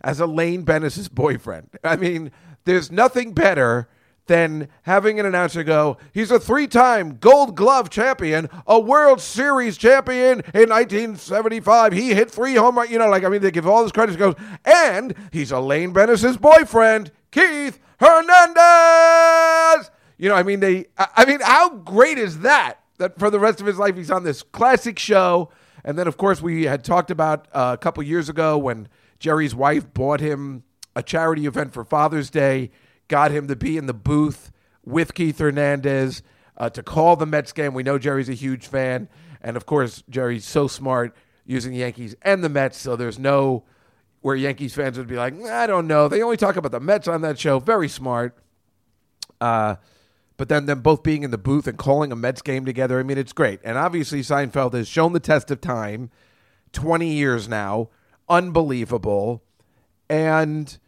as 0.00 0.20
Elaine 0.20 0.62
Benes's 0.62 1.08
boyfriend. 1.08 1.70
I 1.82 1.96
mean, 1.96 2.30
there's 2.64 2.92
nothing 2.92 3.32
better 3.32 3.88
than 4.28 4.68
having 4.82 5.18
an 5.18 5.26
announcer 5.26 5.64
go, 5.64 5.98
he's 6.12 6.30
a 6.30 6.38
three 6.38 6.66
time 6.66 7.16
gold 7.16 7.56
glove 7.56 7.90
champion, 7.90 8.48
a 8.66 8.78
World 8.78 9.20
Series 9.20 9.76
champion 9.76 10.40
in 10.54 10.68
1975. 10.70 11.92
He 11.92 12.14
hit 12.14 12.30
three 12.30 12.54
home 12.54 12.76
runs. 12.76 12.90
You 12.90 12.98
know, 12.98 13.08
like, 13.08 13.24
I 13.24 13.28
mean, 13.28 13.42
they 13.42 13.50
give 13.50 13.66
all 13.66 13.82
this 13.82 13.92
credit. 13.92 14.16
Goes, 14.16 14.36
and 14.64 15.14
he's 15.32 15.50
Elaine 15.52 15.92
Benes's 15.92 16.36
boyfriend, 16.36 17.10
Keith 17.30 17.78
Hernandez. 17.98 19.90
You 20.16 20.28
know, 20.28 20.34
I 20.34 20.42
mean, 20.42 20.60
they, 20.60 20.86
I 20.96 21.24
mean, 21.24 21.40
how 21.42 21.70
great 21.70 22.18
is 22.18 22.40
that? 22.40 22.80
That 22.98 23.18
for 23.18 23.30
the 23.30 23.38
rest 23.38 23.60
of 23.60 23.66
his 23.66 23.78
life, 23.78 23.96
he's 23.96 24.10
on 24.10 24.24
this 24.24 24.42
classic 24.42 24.98
show. 24.98 25.50
And 25.84 25.98
then, 25.98 26.08
of 26.08 26.16
course, 26.16 26.42
we 26.42 26.64
had 26.64 26.84
talked 26.84 27.10
about 27.10 27.46
uh, 27.52 27.70
a 27.74 27.78
couple 27.78 28.02
years 28.02 28.28
ago 28.28 28.58
when 28.58 28.88
Jerry's 29.20 29.54
wife 29.54 29.92
bought 29.94 30.20
him 30.20 30.64
a 30.96 31.02
charity 31.02 31.46
event 31.46 31.72
for 31.72 31.84
Father's 31.84 32.30
Day, 32.30 32.70
got 33.08 33.30
him 33.30 33.48
to 33.48 33.56
be 33.56 33.76
in 33.76 33.86
the 33.86 33.94
booth 33.94 34.52
with 34.84 35.14
Keith 35.14 35.38
Hernandez 35.38 36.22
uh, 36.56 36.70
to 36.70 36.82
call 36.82 37.16
the 37.16 37.26
Mets 37.26 37.52
game. 37.52 37.74
We 37.74 37.82
know 37.82 37.98
Jerry's 37.98 38.28
a 38.28 38.34
huge 38.34 38.66
fan. 38.66 39.08
And 39.40 39.56
of 39.56 39.66
course, 39.66 40.02
Jerry's 40.08 40.44
so 40.44 40.66
smart 40.68 41.14
using 41.44 41.72
the 41.72 41.78
Yankees 41.78 42.14
and 42.22 42.42
the 42.42 42.48
Mets. 42.48 42.78
So 42.78 42.96
there's 42.96 43.18
no 43.18 43.64
where 44.20 44.34
Yankees 44.34 44.74
fans 44.74 44.98
would 44.98 45.06
be 45.06 45.16
like, 45.16 45.40
I 45.44 45.66
don't 45.66 45.86
know. 45.86 46.08
They 46.08 46.22
only 46.22 46.36
talk 46.36 46.56
about 46.56 46.72
the 46.72 46.80
Mets 46.80 47.06
on 47.06 47.20
that 47.22 47.38
show. 47.38 47.60
Very 47.60 47.88
smart. 47.88 48.36
Uh, 49.40 49.76
but 50.36 50.48
then 50.48 50.66
them 50.66 50.82
both 50.82 51.02
being 51.02 51.22
in 51.22 51.30
the 51.30 51.38
booth 51.38 51.66
and 51.66 51.78
calling 51.78 52.10
a 52.10 52.16
Mets 52.16 52.42
game 52.42 52.64
together, 52.64 52.98
I 52.98 53.02
mean, 53.04 53.18
it's 53.18 53.32
great. 53.32 53.60
And 53.62 53.78
obviously, 53.78 54.20
Seinfeld 54.20 54.72
has 54.74 54.88
shown 54.88 55.12
the 55.12 55.20
test 55.20 55.50
of 55.50 55.60
time, 55.60 56.10
twenty 56.72 57.12
years 57.12 57.48
now, 57.48 57.90
unbelievable, 58.28 59.42
and 60.08 60.78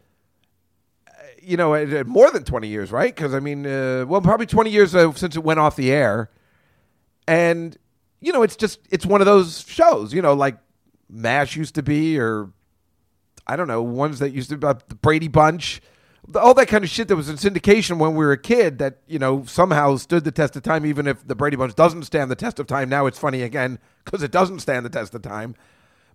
you 1.41 1.57
know, 1.57 2.03
more 2.05 2.31
than 2.31 2.43
twenty 2.43 2.67
years, 2.67 2.91
right? 2.91 3.13
Because 3.13 3.33
I 3.33 3.39
mean, 3.39 3.65
uh, 3.65 4.05
well, 4.07 4.21
probably 4.21 4.45
twenty 4.45 4.69
years 4.69 4.95
uh, 4.95 5.11
since 5.13 5.35
it 5.35 5.43
went 5.43 5.59
off 5.59 5.75
the 5.75 5.91
air, 5.91 6.29
and 7.27 7.77
you 8.19 8.31
know, 8.31 8.43
it's 8.43 8.55
just 8.55 8.79
it's 8.89 9.05
one 9.05 9.21
of 9.21 9.25
those 9.25 9.65
shows, 9.67 10.13
you 10.13 10.21
know, 10.21 10.33
like 10.33 10.57
Mash 11.09 11.55
used 11.55 11.75
to 11.75 11.83
be, 11.83 12.19
or 12.19 12.51
I 13.47 13.55
don't 13.55 13.67
know, 13.67 13.81
ones 13.81 14.19
that 14.19 14.31
used 14.31 14.49
to 14.49 14.55
be 14.55 14.59
about 14.59 14.87
the 14.89 14.95
Brady 14.95 15.27
Bunch, 15.27 15.81
all 16.35 16.53
that 16.53 16.67
kind 16.67 16.83
of 16.83 16.89
shit 16.89 17.07
that 17.07 17.15
was 17.15 17.29
in 17.29 17.35
syndication 17.35 17.97
when 17.97 18.11
we 18.11 18.23
were 18.23 18.31
a 18.31 18.37
kid 18.37 18.77
that, 18.77 18.99
you 19.07 19.19
know, 19.19 19.43
somehow 19.45 19.95
stood 19.97 20.23
the 20.23 20.31
test 20.31 20.55
of 20.55 20.63
time, 20.63 20.85
even 20.85 21.07
if 21.07 21.27
the 21.27 21.35
Brady 21.35 21.57
Bunch 21.57 21.75
doesn't 21.75 22.03
stand 22.03 22.29
the 22.29 22.35
test 22.35 22.59
of 22.59 22.67
time. 22.67 22.89
Now 22.89 23.07
it's 23.07 23.17
funny 23.17 23.41
again 23.41 23.79
because 24.05 24.23
it 24.23 24.31
doesn't 24.31 24.59
stand 24.59 24.85
the 24.85 24.89
test 24.89 25.15
of 25.15 25.21
time. 25.21 25.55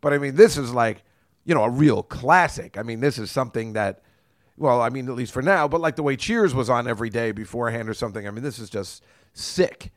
But 0.01 0.13
I 0.13 0.19
mean, 0.19 0.37
this 0.37 0.57
is 0.57 0.73
like, 0.73 1.03
you 1.45 1.55
know, 1.55 1.65
a 1.65 1.71
real 1.71 2.03
classic. 2.03 2.79
I 2.79 2.83
mean, 2.83 3.01
this 3.01 3.19
is 3.19 3.31
something 3.31 3.73
that, 3.73 4.03
well, 4.57 4.81
I 4.81 4.89
mean, 4.89 5.09
at 5.09 5.15
least 5.15 5.33
for 5.33 5.43
now, 5.43 5.69
but 5.69 5.81
like 5.81 5.97
the 5.97 6.03
way 6.03 6.17
Cheers 6.17 6.55
was 6.55 6.71
on 6.71 6.89
every 6.89 7.11
day 7.11 7.33
beforehand 7.33 7.89
or 7.89 7.95
something. 7.95 8.27
I 8.27 8.31
mean, 8.31 8.43
this 8.43 8.59
is 8.59 8.71
just 8.71 9.03
sick 9.33 9.93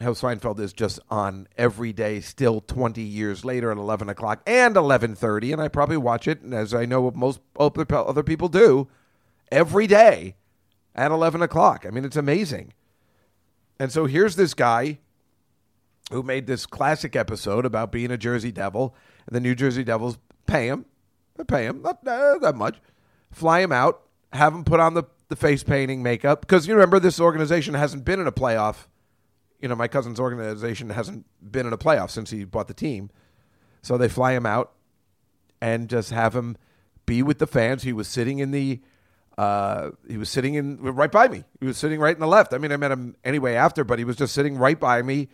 how 0.00 0.12
Seinfeld 0.12 0.60
is 0.60 0.72
just 0.72 1.00
on 1.10 1.48
every 1.56 1.92
day, 1.92 2.20
still 2.20 2.60
20 2.60 3.02
years 3.02 3.44
later 3.44 3.70
at 3.70 3.76
11 3.76 4.08
o'clock 4.08 4.42
and 4.46 4.76
11:30, 4.76 5.52
and 5.52 5.60
I 5.60 5.68
probably 5.68 5.96
watch 5.96 6.28
it, 6.28 6.40
as 6.52 6.72
I 6.72 6.86
know 6.86 7.10
most 7.10 7.40
other 7.58 8.22
people 8.22 8.48
do, 8.48 8.88
every 9.50 9.86
day 9.86 10.36
at 10.94 11.10
11 11.10 11.42
o'clock. 11.42 11.84
I 11.86 11.90
mean, 11.90 12.04
it's 12.04 12.16
amazing. 12.16 12.72
And 13.80 13.90
so 13.92 14.06
here's 14.06 14.36
this 14.36 14.54
guy 14.54 14.98
who 16.10 16.22
made 16.22 16.46
this 16.46 16.64
classic 16.64 17.14
episode 17.16 17.64
about 17.64 17.92
being 17.92 18.10
a 18.10 18.16
Jersey 18.16 18.52
Devil, 18.52 18.94
and 19.26 19.34
the 19.34 19.40
New 19.40 19.54
Jersey 19.54 19.84
Devils 19.84 20.18
pay 20.46 20.68
him, 20.68 20.86
they 21.36 21.44
pay 21.44 21.66
him 21.66 21.82
not 21.82 22.06
uh, 22.06 22.38
that 22.38 22.56
much, 22.56 22.80
fly 23.30 23.60
him 23.60 23.72
out, 23.72 24.02
have 24.32 24.54
him 24.54 24.64
put 24.64 24.80
on 24.80 24.94
the 24.94 25.04
the 25.28 25.36
face 25.36 25.62
painting, 25.62 26.02
makeup, 26.02 26.40
because 26.40 26.66
you 26.66 26.72
remember 26.72 26.98
this 26.98 27.20
organization 27.20 27.74
hasn't 27.74 28.02
been 28.02 28.18
in 28.18 28.26
a 28.26 28.32
playoff 28.32 28.86
you 29.60 29.68
know, 29.68 29.74
my 29.74 29.88
cousin's 29.88 30.20
organization 30.20 30.90
hasn't 30.90 31.26
been 31.40 31.66
in 31.66 31.72
a 31.72 31.78
playoff 31.78 32.10
since 32.10 32.30
he 32.30 32.44
bought 32.44 32.68
the 32.68 32.74
team. 32.74 33.10
So 33.82 33.98
they 33.98 34.08
fly 34.08 34.32
him 34.32 34.46
out 34.46 34.72
and 35.60 35.88
just 35.88 36.10
have 36.10 36.34
him 36.34 36.56
be 37.06 37.22
with 37.22 37.38
the 37.38 37.46
fans. 37.46 37.82
He 37.82 37.92
was 37.92 38.08
sitting 38.08 38.38
in 38.38 38.50
the 38.50 38.80
uh, 39.36 39.90
he 40.08 40.16
was 40.16 40.28
sitting 40.28 40.54
in 40.54 40.80
right 40.80 41.12
by 41.12 41.28
me. 41.28 41.44
He 41.60 41.66
was 41.66 41.78
sitting 41.78 42.00
right 42.00 42.14
in 42.14 42.20
the 42.20 42.26
left. 42.26 42.52
I 42.52 42.58
mean, 42.58 42.72
I 42.72 42.76
met 42.76 42.90
him 42.90 43.16
anyway 43.22 43.54
after, 43.54 43.84
but 43.84 44.00
he 44.00 44.04
was 44.04 44.16
just 44.16 44.34
sitting 44.34 44.58
right 44.58 44.78
by 44.78 45.00
me, 45.00 45.28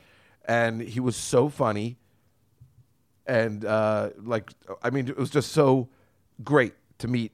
and 0.45 0.83
he 0.83 1.01
was 1.01 1.17
so 1.17 1.49
funny. 1.49 1.97
And 3.27 3.65
uh, 3.65 4.11
like, 4.23 4.51
I 4.83 4.91
mean, 4.91 5.09
it 5.09 5.17
was 5.17 5.31
just 5.31 5.53
so 5.53 5.89
great 6.43 6.75
to 6.99 7.09
meet 7.09 7.33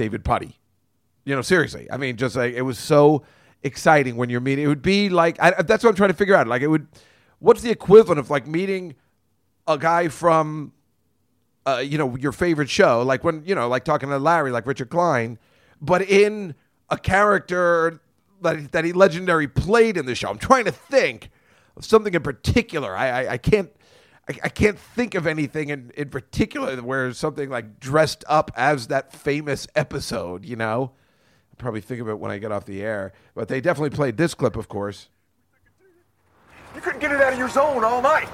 David 0.00 0.24
Puddy. 0.24 0.58
You 1.26 1.36
know, 1.36 1.42
seriously. 1.42 1.86
I 1.92 1.98
mean, 1.98 2.16
just 2.16 2.34
like 2.34 2.54
it 2.54 2.62
was 2.62 2.78
so 2.78 3.22
exciting 3.62 4.16
when 4.16 4.30
you're 4.30 4.40
meeting. 4.40 4.64
It 4.64 4.68
would 4.68 4.80
be 4.80 5.10
like 5.10 5.36
I, 5.38 5.62
that's 5.62 5.84
what 5.84 5.90
I'm 5.90 5.96
trying 5.96 6.08
to 6.08 6.16
figure 6.16 6.34
out. 6.34 6.48
Like, 6.48 6.62
it 6.62 6.68
would. 6.68 6.86
What's 7.38 7.60
the 7.60 7.70
equivalent 7.70 8.18
of 8.18 8.30
like 8.30 8.46
meeting 8.46 8.94
a 9.66 9.76
guy 9.76 10.08
from, 10.08 10.72
uh, 11.66 11.82
you 11.84 11.98
know, 11.98 12.16
your 12.16 12.32
favorite 12.32 12.70
show? 12.70 13.02
Like 13.02 13.24
when 13.24 13.42
you 13.44 13.54
know, 13.54 13.68
like 13.68 13.84
talking 13.84 14.08
to 14.08 14.18
Larry, 14.18 14.50
like 14.50 14.66
Richard 14.66 14.88
Klein, 14.88 15.38
but 15.82 16.00
in 16.00 16.54
a 16.88 16.96
character 16.96 18.00
that 18.40 18.72
that 18.72 18.86
he 18.86 18.94
legendary 18.94 19.48
played 19.48 19.98
in 19.98 20.06
the 20.06 20.14
show. 20.14 20.30
I'm 20.30 20.38
trying 20.38 20.64
to 20.64 20.72
think 20.72 21.28
of 21.76 21.84
something 21.84 22.14
in 22.14 22.22
particular. 22.22 22.96
I 22.96 23.08
I, 23.08 23.32
I 23.32 23.38
can't. 23.38 23.70
I, 24.30 24.38
I 24.44 24.48
can't 24.48 24.78
think 24.78 25.16
of 25.16 25.26
anything 25.26 25.70
in, 25.70 25.90
in 25.96 26.08
particular 26.08 26.76
where 26.76 27.12
something 27.12 27.50
like 27.50 27.80
dressed 27.80 28.24
up 28.28 28.52
as 28.54 28.86
that 28.86 29.12
famous 29.12 29.66
episode, 29.74 30.44
you 30.44 30.54
know? 30.54 30.92
I'll 31.52 31.56
probably 31.58 31.80
think 31.80 32.00
of 32.00 32.08
it 32.08 32.18
when 32.18 32.30
I 32.30 32.38
get 32.38 32.52
off 32.52 32.64
the 32.64 32.82
air. 32.82 33.12
But 33.34 33.48
they 33.48 33.60
definitely 33.60 33.90
played 33.90 34.16
this 34.16 34.34
clip, 34.34 34.56
of 34.56 34.68
course. 34.68 35.08
You 36.76 36.80
couldn't 36.80 37.00
get 37.00 37.10
it 37.10 37.20
out 37.20 37.32
of 37.32 37.38
your 37.40 37.48
zone 37.48 37.82
all 37.82 38.00
night. 38.00 38.28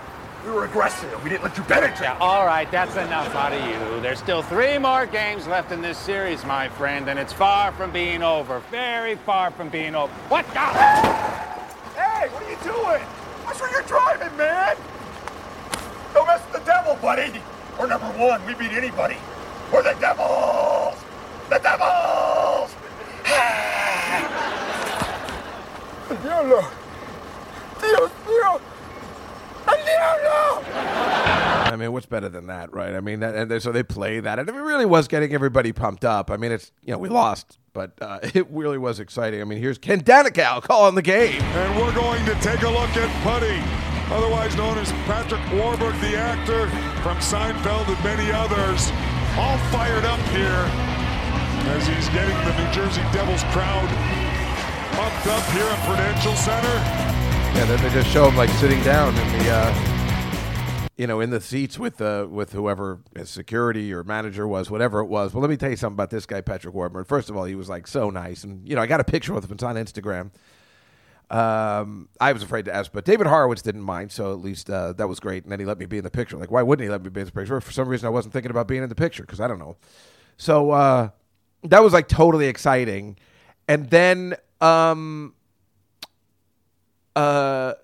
We 0.45 0.53
were 0.53 0.67
aggressive. 0.67 1.25
We 1.25 1.31
didn't 1.31 1.45
let 1.45 1.57
you 1.57 1.65
penetrate. 1.65 2.03
Yeah, 2.03 2.19
all 2.21 2.45
right, 2.45 2.71
that's 2.71 2.95
enough 2.95 3.35
out 3.35 3.55
of 3.55 3.65
you. 3.67 4.01
There's 4.03 4.19
still 4.19 4.43
three 4.43 4.77
more 4.77 5.07
games 5.07 5.47
left 5.47 5.73
in 5.73 5.81
this 5.81 5.97
series, 5.97 6.45
my 6.45 6.69
friend, 6.69 7.09
and 7.09 7.19
it's 7.19 7.33
far 7.33 7.73
from 7.73 7.91
being 7.91 8.23
over. 8.23 8.61
Very 8.71 9.17
far 9.17 9.51
from 9.51 9.71
being 9.71 9.95
over. 9.95 10.13
What 10.29 10.47
the? 10.49 10.61
Hey, 10.61 12.29
what 12.29 12.43
are 12.43 12.51
you 12.51 12.59
doing? 12.63 13.03
Watch 13.47 13.61
where 13.61 13.73
you're 13.73 13.83
driving, 13.83 14.37
man. 14.37 14.77
Don't 16.17 16.27
mess 16.27 16.41
with 16.51 16.65
the 16.65 16.71
devil, 16.71 16.95
buddy. 17.03 17.43
We're 17.79 17.89
number 17.89 18.07
one. 18.19 18.41
We 18.47 18.55
beat 18.55 18.73
anybody. 18.73 19.19
We're 19.71 19.83
the 19.83 19.95
devils. 20.01 20.97
The 21.51 21.59
devils. 21.59 22.75
Diablo. 26.23 26.65
Dios 27.83 28.11
mío. 28.27 28.61
El 29.69 29.77
diablo. 29.85 30.63
I 31.73 31.77
mean, 31.77 31.93
what's 31.93 32.07
better 32.07 32.31
than 32.31 32.47
that, 32.47 32.73
right? 32.73 32.95
I 32.95 33.01
mean, 33.01 33.21
that, 33.21 33.35
and 33.35 33.51
they- 33.51 33.59
so 33.59 33.71
they 33.73 33.83
play 33.83 34.21
that, 34.21 34.39
and 34.39 34.49
it 34.49 34.55
really 34.55 34.87
was 34.87 35.09
getting 35.09 35.35
everybody 35.35 35.73
pumped 35.73 36.05
up. 36.07 36.31
I 36.31 36.39
mean, 36.39 36.51
it's 36.53 36.73
you 36.83 36.93
know 36.93 36.99
we 36.99 37.11
lost, 37.11 37.59
but 37.75 37.91
uh, 38.01 38.21
it 38.23 38.47
really 38.51 38.79
was 38.79 39.01
exciting. 39.01 39.43
I 39.43 39.45
mean, 39.45 39.59
here's 39.59 39.77
Ken 39.77 40.01
Daneyko 40.03 40.63
calling 40.63 40.95
the 40.95 41.03
game. 41.03 41.43
And 41.43 41.77
we're 41.79 41.93
going 41.95 42.25
to 42.25 42.35
take 42.37 42.63
a 42.63 42.71
look 42.71 42.97
at 42.97 43.23
Puddy, 43.25 43.61
otherwise 44.11 44.57
known 44.57 44.79
as 44.79 44.93
Patrick 45.07 45.41
Warburg, 45.53 45.99
the 46.01 46.17
actor 46.17 46.69
from 47.03 47.17
Seinfeld 47.19 47.89
and 47.89 48.05
many 48.05 48.31
others, 48.33 48.91
all 49.37 49.59
fired 49.71 50.05
up 50.05 50.21
here 50.31 50.65
as 51.75 51.87
he's 51.87 52.09
getting 52.11 52.37
the 52.45 52.55
New 52.57 52.73
Jersey 52.73 53.03
Devils 53.13 53.43
crowd 53.53 53.89
pumped 54.93 55.27
up 55.27 55.45
here 55.51 55.65
at 55.65 55.87
Prudential 55.87 56.35
Center. 56.37 57.17
Yeah, 57.57 57.65
then 57.67 57.83
they 57.83 57.91
just 57.91 58.09
show 58.11 58.29
him 58.29 58.37
like 58.37 58.51
sitting 58.51 58.83
down 58.83 59.17
in 59.17 59.39
the, 59.39 59.51
uh, 59.51 59.97
you 60.97 61.07
know, 61.07 61.21
in 61.21 61.31
the 61.31 61.41
seats 61.41 61.79
with 61.79 62.01
uh, 62.01 62.27
with 62.31 62.53
whoever 62.53 63.01
his 63.15 63.29
security 63.29 63.93
or 63.93 64.05
manager 64.05 64.47
was, 64.47 64.71
whatever 64.71 65.01
it 65.01 65.07
was. 65.07 65.35
Well, 65.35 65.41
let 65.43 65.51
me 65.51 65.57
tell 65.57 65.71
you 65.71 65.77
something 65.77 65.97
about 65.97 66.11
this 66.11 66.25
guy, 66.25 66.41
Patrick 66.41 66.75
Warburton. 66.75 67.05
First 67.05 67.29
of 67.29 67.37
all, 67.37 67.45
he 67.45 67.55
was 67.55 67.69
like 67.69 67.87
so 67.87 68.11
nice, 68.11 68.45
and 68.45 68.67
you 68.67 68.77
know, 68.77 68.83
I 68.83 68.87
got 68.87 69.01
a 69.01 69.05
picture 69.05 69.35
with 69.35 69.45
him. 69.45 69.53
It's 69.53 69.63
on 69.63 69.77
Instagram. 69.77 70.31
Um, 71.29 72.09
I 72.21 72.33
was 72.33 72.43
afraid 72.43 72.67
to 72.67 72.75
ask, 72.75 72.93
but 72.93 73.05
David 73.05 73.27
Horowitz 73.27 73.61
didn't 73.63 73.83
mind, 73.83 74.13
so 74.13 74.33
at 74.33 74.39
least 74.39 74.71
uh, 74.71 74.93
that 74.93 75.09
was 75.09 75.19
great. 75.19 75.43
And 75.43 75.51
then 75.51 75.59
he 75.59 75.67
let 75.67 75.79
me 75.79 75.87
be 75.87 75.99
in 75.99 76.05
the 76.05 76.11
picture. 76.11 76.37
Like, 76.37 76.51
why 76.51 76.63
wouldn't 76.63 76.85
he 76.85 76.91
let 76.91 77.03
me 77.03 77.11
be 77.11 77.21
in 77.21 77.27
the 77.27 77.33
picture? 77.33 77.61
For 77.61 77.73
some 77.73 77.89
reason, 77.89 78.07
I 78.07 78.11
wasn't 78.11 78.33
thinking 78.33 78.51
about 78.51 78.69
being 78.69 78.83
in 78.83 78.89
the 78.89 78.95
picture 78.95 79.25
because 79.25 79.41
I 79.41 79.49
don't 79.49 79.59
know. 79.59 79.77
So 80.37 80.71
uh, 80.71 81.11
that 81.65 81.83
was 81.83 81.93
like 81.93 82.09
totally 82.09 82.47
exciting. 82.47 83.19
And 83.67 83.91
then, 83.91 84.37
um, 84.61 85.35
uh, 87.17 87.75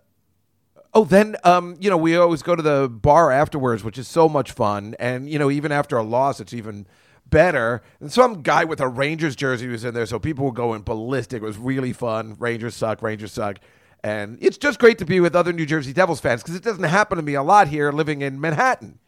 oh, 0.95 1.05
then, 1.05 1.37
um, 1.43 1.77
you 1.81 1.91
know, 1.91 1.97
we 1.97 2.17
always 2.17 2.43
go 2.43 2.55
to 2.55 2.63
the 2.63 2.89
bar 2.89 3.33
afterwards, 3.33 3.83
which 3.83 3.99
is 3.99 4.07
so 4.07 4.29
much 4.29 4.53
fun. 4.53 4.95
And 5.01 5.29
you 5.29 5.39
know, 5.39 5.51
even 5.51 5.73
after 5.73 5.97
a 5.97 6.03
loss, 6.05 6.39
it's 6.39 6.55
even 6.55 6.87
better. 7.33 7.83
And 7.99 8.13
some 8.13 8.43
guy 8.43 8.63
with 8.63 8.81
a 8.81 8.87
Rangers 8.87 9.35
jersey 9.35 9.67
was 9.67 9.85
in 9.85 9.95
there, 9.95 10.07
so 10.07 10.21
people 10.21 10.45
were 10.45 10.53
going 10.53 10.83
ballistic. 10.83 11.43
It 11.43 11.47
was 11.47 11.59
really 11.59 11.93
fun. 11.93 12.37
Rangers 12.39 12.77
suck. 12.77 13.03
Rangers 13.03 13.33
suck. 13.33 13.59
And 14.05 14.39
it's 14.41 14.59
just 14.59 14.79
great 14.79 14.99
to 14.99 15.05
be 15.05 15.19
with 15.19 15.35
other 15.35 15.53
New 15.53 15.67
Jersey 15.67 15.93
Devils 15.93 16.21
fans 16.21 16.43
because 16.43 16.55
it 16.55 16.63
doesn't 16.63 16.85
happen 16.85 17.17
to 17.17 17.23
me 17.23 17.35
a 17.35 17.43
lot 17.43 17.67
here 17.67 17.91
living 17.91 18.23
in 18.23 18.41
Manhattan. 18.41 19.01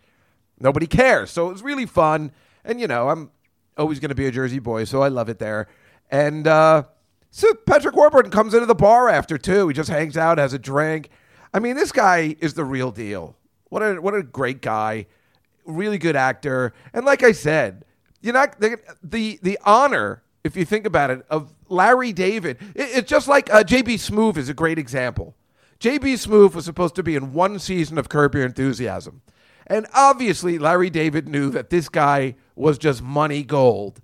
Nobody 0.59 0.89
cares. 0.89 1.31
So 1.31 1.49
it 1.49 1.53
was 1.53 1.63
really 1.63 1.87
fun. 1.87 2.33
And, 2.65 2.81
you 2.81 2.89
know, 2.89 3.11
I'm 3.11 3.31
always 3.77 4.01
going 4.01 4.09
to 4.09 4.15
be 4.17 4.27
a 4.27 4.33
Jersey 4.33 4.59
boy, 4.59 4.85
so 4.85 5.03
I 5.03 5.09
love 5.09 5.29
it 5.29 5.39
there. 5.39 5.69
And 6.11 6.47
uh, 6.47 6.85
So 7.37 7.53
Patrick 7.53 7.97
Warburton 7.97 8.31
comes 8.31 8.55
into 8.55 8.67
the 8.67 8.77
bar 8.77 9.09
after 9.09 9.37
too. 9.37 9.67
He 9.67 9.75
just 9.75 9.91
hangs 9.91 10.17
out, 10.17 10.39
has 10.39 10.53
a 10.53 10.59
drink. 10.59 11.11
I 11.53 11.59
mean, 11.59 11.75
this 11.75 11.91
guy 11.91 12.37
is 12.39 12.55
the 12.55 12.65
real 12.65 12.93
deal. 12.93 13.37
What 13.71 13.83
a 13.83 14.01
what 14.01 14.15
a 14.15 14.23
great 14.23 14.63
guy, 14.63 15.07
really 15.65 15.99
good 15.99 16.15
actor. 16.15 16.73
And 16.93 17.05
like 17.05 17.25
I 17.25 17.33
said, 17.33 17.85
you're 18.25 18.35
not 18.35 18.59
the 18.59 18.79
the, 19.03 19.39
the 19.43 19.59
honor, 19.65 20.23
if 20.43 20.57
you 20.57 20.65
think 20.65 20.87
about 20.87 21.11
it, 21.11 21.25
of 21.29 21.55
Larry 21.69 22.13
David. 22.13 22.59
It, 22.75 22.89
it's 22.97 23.11
just 23.11 23.29
like 23.29 23.53
uh, 23.53 23.63
JB 23.63 23.95
Smoove 23.95 24.37
is 24.37 24.49
a 24.49 24.55
great 24.55 24.79
example. 24.79 25.35
JB 25.79 26.15
Smoove 26.15 26.55
was 26.55 26.65
supposed 26.65 26.95
to 26.95 27.03
be 27.03 27.17
in 27.17 27.35
one 27.35 27.59
season 27.59 27.99
of 27.99 28.09
Curb 28.09 28.35
Your 28.35 28.47
Enthusiasm. 28.47 29.21
And 29.67 29.87
obviously, 29.95 30.59
Larry 30.59 30.91
David 30.91 31.29
knew 31.29 31.51
that 31.51 31.71
this 31.71 31.89
guy 31.89 32.37
was 32.55 32.79
just 32.79 33.03
money 33.03 33.43
gold 33.43 34.01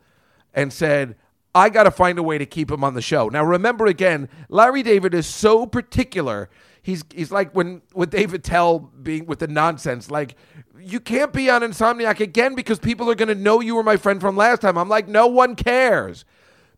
and 0.55 0.73
said, 0.73 1.17
I 1.55 1.69
got 1.69 1.85
to 1.85 1.91
find 1.91 2.19
a 2.19 2.23
way 2.23 2.39
to 2.39 2.47
keep 2.47 2.71
him 2.71 2.85
on 2.85 2.95
the 2.95 3.03
show. 3.03 3.29
Now, 3.29 3.45
remember 3.45 3.87
again, 3.87 4.29
Larry 4.49 4.83
David 4.83 5.15
is 5.15 5.27
so 5.27 5.67
particular. 5.67 6.49
He's, 6.83 7.05
he's 7.15 7.31
like 7.31 7.55
when 7.55 7.83
with 7.95 8.11
Dave 8.11 8.33
Attell 8.33 8.79
being 8.79 9.27
with 9.27 9.41
the 9.41 9.49
nonsense, 9.49 10.11
like 10.11 10.37
you 10.79 11.01
can't 11.01 11.33
be 11.33 11.51
on 11.51 11.63
Insomniac 11.63 12.21
again 12.21 12.55
because 12.55 12.79
people 12.79 13.11
are 13.11 13.15
going 13.15 13.29
to 13.29 13.35
know 13.35 13.61
you 13.61 13.75
were 13.75 13.83
my 13.83 13.97
friend 13.97 14.21
from 14.21 14.37
last 14.37 14.63
time. 14.63 14.79
I'm 14.79 14.89
like, 14.89 15.09
no 15.09 15.27
one 15.27 15.57
cares. 15.57 16.25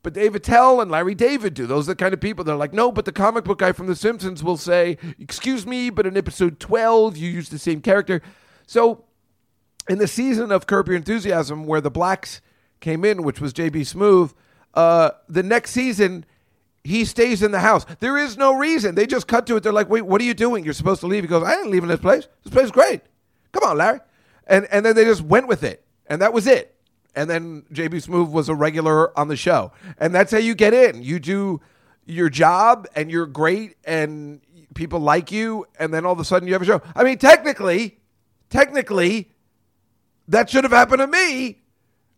But 0.02 0.14
Dave 0.14 0.34
Attell 0.34 0.80
and 0.80 0.90
Larry 0.90 1.14
David 1.14 1.54
do. 1.54 1.66
Those 1.66 1.88
are 1.88 1.92
the 1.92 1.96
kind 1.96 2.12
of 2.12 2.20
people 2.20 2.42
they're 2.44 2.56
like, 2.56 2.72
no, 2.72 2.90
but 2.90 3.04
the 3.04 3.12
comic 3.12 3.44
book 3.44 3.60
guy 3.60 3.70
from 3.70 3.86
The 3.86 3.94
Simpsons 3.94 4.42
will 4.42 4.56
say, 4.56 4.98
excuse 5.18 5.64
me, 5.64 5.90
but 5.90 6.06
in 6.06 6.16
episode 6.16 6.58
12, 6.58 7.16
you 7.16 7.30
used 7.30 7.52
the 7.52 7.58
same 7.58 7.80
character. 7.80 8.20
So 8.66 9.04
in 9.88 9.98
the 9.98 10.08
season 10.08 10.50
of 10.50 10.66
Curb 10.66 10.88
Your 10.88 10.96
Enthusiasm, 10.96 11.64
where 11.64 11.80
the 11.80 11.90
blacks 11.90 12.40
came 12.80 13.04
in, 13.04 13.22
which 13.22 13.40
was 13.40 13.52
JB 13.52 13.82
Smoove, 13.82 14.34
uh, 14.74 15.12
the 15.28 15.44
next 15.44 15.70
season, 15.70 16.24
he 16.84 17.04
stays 17.04 17.42
in 17.42 17.52
the 17.52 17.60
house. 17.60 17.86
There 18.00 18.18
is 18.18 18.36
no 18.36 18.54
reason. 18.56 18.94
They 18.94 19.06
just 19.06 19.28
cut 19.28 19.46
to 19.46 19.56
it. 19.56 19.62
They're 19.62 19.72
like, 19.72 19.88
wait, 19.88 20.02
what 20.02 20.20
are 20.20 20.24
you 20.24 20.34
doing? 20.34 20.64
You're 20.64 20.74
supposed 20.74 21.00
to 21.00 21.06
leave. 21.06 21.22
He 21.22 21.28
goes, 21.28 21.44
I 21.44 21.54
ain't 21.54 21.70
leaving 21.70 21.88
this 21.88 22.00
place. 22.00 22.26
This 22.42 22.52
place 22.52 22.66
is 22.66 22.70
great. 22.72 23.02
Come 23.52 23.64
on, 23.64 23.78
Larry. 23.78 24.00
And, 24.46 24.66
and 24.72 24.84
then 24.84 24.96
they 24.96 25.04
just 25.04 25.22
went 25.22 25.46
with 25.46 25.62
it. 25.62 25.84
And 26.06 26.20
that 26.20 26.32
was 26.32 26.46
it 26.46 26.72
and 27.14 27.28
then 27.28 27.62
JB 27.72 28.06
Smoove 28.06 28.30
was 28.30 28.48
a 28.48 28.54
regular 28.54 29.16
on 29.18 29.28
the 29.28 29.36
show. 29.36 29.72
And 29.98 30.14
that's 30.14 30.32
how 30.32 30.38
you 30.38 30.54
get 30.54 30.74
in. 30.74 31.02
You 31.02 31.18
do 31.18 31.60
your 32.06 32.28
job 32.28 32.86
and 32.94 33.10
you're 33.10 33.26
great 33.26 33.76
and 33.84 34.40
people 34.74 35.00
like 35.00 35.30
you 35.30 35.66
and 35.78 35.92
then 35.92 36.06
all 36.06 36.12
of 36.12 36.20
a 36.20 36.24
sudden 36.24 36.48
you 36.48 36.54
have 36.54 36.62
a 36.62 36.66
show. 36.66 36.80
I 36.96 37.04
mean, 37.04 37.18
technically, 37.18 37.98
technically 38.50 39.30
that 40.28 40.48
should 40.48 40.64
have 40.64 40.72
happened 40.72 41.00
to 41.00 41.06
me 41.06 41.58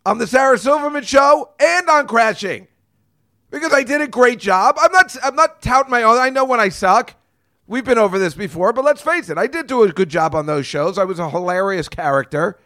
on 0.07 0.19
the 0.19 0.27
Sarah 0.27 0.59
Silverman 0.59 1.05
show 1.05 1.51
and 1.59 1.89
on 1.89 2.07
Crashing. 2.07 2.69
Because 3.55 3.73
I 3.73 3.85
did 3.85 4.01
a 4.01 4.09
great 4.09 4.39
job. 4.39 4.77
I'm 4.79 4.93
not 4.93 5.17
I'm 5.23 5.37
not 5.37 5.63
touting 5.63 5.91
my 5.91 6.03
own. 6.03 6.19
I 6.19 6.31
know 6.31 6.45
when 6.45 6.61
I 6.61 6.69
suck. 6.69 7.15
We've 7.67 7.85
been 7.85 7.97
over 7.97 8.19
this 8.19 8.35
before, 8.35 8.75
but 8.75 8.85
let's 8.85 9.01
face 9.01 9.31
it, 9.31 9.39
I 9.39 9.47
did 9.47 9.67
do 9.67 9.85
a 9.85 9.91
good 9.91 10.11
job 10.11 10.35
on 10.35 10.45
those 10.45 10.67
shows. 10.67 10.99
I 10.99 11.05
was 11.05 11.19
a 11.19 11.31
hilarious 11.31 11.89
character 11.89 12.59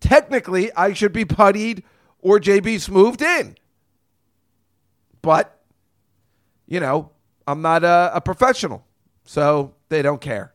technically 0.00 0.72
I 0.74 0.92
should 0.92 1.12
be 1.12 1.24
puttied 1.24 1.82
or 2.20 2.38
JB 2.38 2.80
smoothed 2.80 3.22
in. 3.22 3.56
But, 5.22 5.60
you 6.66 6.80
know, 6.80 7.10
I'm 7.46 7.62
not 7.62 7.84
a, 7.84 8.12
a 8.14 8.20
professional, 8.20 8.84
so 9.24 9.74
they 9.88 10.02
don't 10.02 10.20
care. 10.20 10.54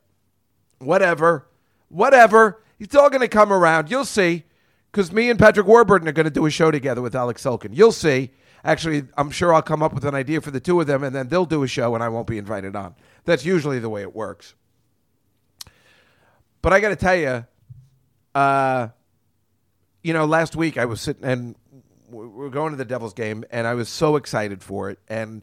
Whatever. 0.80 1.48
Whatever. 1.90 2.64
It's 2.80 2.96
all 2.96 3.10
going 3.10 3.22
to 3.22 3.28
come 3.28 3.52
around. 3.52 3.92
You'll 3.92 4.06
see. 4.06 4.46
Because 4.92 5.12
me 5.12 5.30
and 5.30 5.40
Patrick 5.40 5.68
Warburton 5.68 6.08
are 6.08 6.14
going 6.14 6.26
to 6.26 6.32
do 6.32 6.46
a 6.46 6.50
show 6.50 6.72
together 6.72 7.02
with 7.02 7.16
Alex 7.16 7.44
Sulkin. 7.44 7.70
You'll 7.72 7.92
see. 7.92 8.32
Actually, 8.64 9.04
I'm 9.18 9.32
sure 9.32 9.54
I'll 9.54 9.62
come 9.62 9.82
up 9.82 9.94
with 9.94 10.06
an 10.06 10.14
idea 10.14 10.40
for 10.42 10.52
the 10.52 10.60
two 10.60 10.80
of 10.80 10.88
them, 10.88 11.04
and 11.04 11.16
then 11.16 11.30
they'll 11.30 11.46
do 11.46 11.64
a 11.64 11.68
show, 11.68 11.96
and 11.96 12.04
I 12.04 12.10
won't 12.10 12.28
be 12.28 12.38
invited 12.38 12.76
on. 12.76 12.96
That's 13.26 13.46
usually 13.46 13.80
the 13.80 13.90
way 13.90 14.02
it 14.02 14.16
works. 14.16 14.54
But 16.62 16.74
I 16.74 16.80
got 16.80 16.90
to 16.90 16.96
tell 16.96 17.16
you, 17.16 17.46
uh, 18.36 18.90
you 20.04 20.14
know, 20.14 20.26
last 20.26 20.56
week 20.56 20.78
I 20.78 20.86
was 20.86 21.02
sitting 21.02 21.24
and 21.24 21.56
we 22.10 22.46
are 22.46 22.50
going 22.50 22.72
to 22.72 22.78
the 22.78 22.86
Devils 22.86 23.14
game, 23.14 23.44
and 23.52 23.66
I 23.66 23.74
was 23.74 23.90
so 23.90 24.16
excited 24.16 24.62
for 24.62 24.90
it. 24.90 25.00
And 25.08 25.42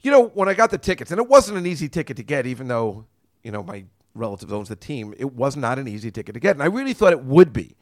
you 0.00 0.10
know, 0.10 0.26
when 0.28 0.48
I 0.48 0.54
got 0.54 0.70
the 0.70 0.78
tickets, 0.78 1.10
and 1.10 1.20
it 1.20 1.28
wasn't 1.28 1.58
an 1.58 1.66
easy 1.66 1.88
ticket 1.88 2.16
to 2.16 2.22
get, 2.22 2.46
even 2.46 2.68
though 2.68 3.06
you 3.42 3.50
know 3.50 3.62
my 3.62 3.84
relative 4.14 4.52
owns 4.52 4.68
the 4.68 4.76
team, 4.76 5.14
it 5.18 5.32
was 5.32 5.56
not 5.56 5.78
an 5.78 5.88
easy 5.88 6.10
ticket 6.10 6.34
to 6.34 6.40
get, 6.40 6.56
and 6.56 6.62
I 6.62 6.66
really 6.66 6.94
thought 6.94 7.12
it 7.12 7.22
would 7.22 7.52
be. 7.52 7.76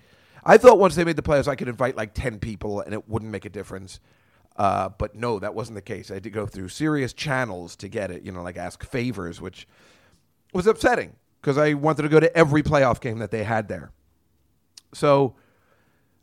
I 0.44 0.58
thought 0.58 0.78
once 0.78 0.94
they 0.94 1.04
made 1.04 1.16
the 1.16 1.22
playoffs, 1.22 1.48
I 1.48 1.54
could 1.54 1.68
invite 1.68 1.96
like 1.96 2.14
ten 2.14 2.38
people, 2.38 2.80
and 2.80 2.92
it 2.92 3.08
wouldn't 3.08 3.30
make 3.30 3.44
a 3.44 3.50
difference. 3.50 4.00
Uh, 4.56 4.88
but 4.88 5.14
no, 5.14 5.38
that 5.38 5.54
wasn't 5.54 5.74
the 5.74 5.82
case. 5.82 6.10
I 6.10 6.14
had 6.14 6.22
to 6.24 6.30
go 6.30 6.46
through 6.46 6.68
serious 6.68 7.12
channels 7.12 7.74
to 7.76 7.88
get 7.88 8.10
it. 8.10 8.22
You 8.22 8.32
know, 8.32 8.42
like 8.42 8.56
ask 8.56 8.84
favors, 8.84 9.40
which 9.40 9.66
was 10.52 10.66
upsetting 10.66 11.16
because 11.40 11.58
I 11.58 11.74
wanted 11.74 12.02
to 12.02 12.08
go 12.08 12.20
to 12.20 12.34
every 12.36 12.62
playoff 12.62 13.00
game 13.00 13.18
that 13.18 13.30
they 13.30 13.44
had 13.44 13.68
there. 13.68 13.90
So 14.92 15.34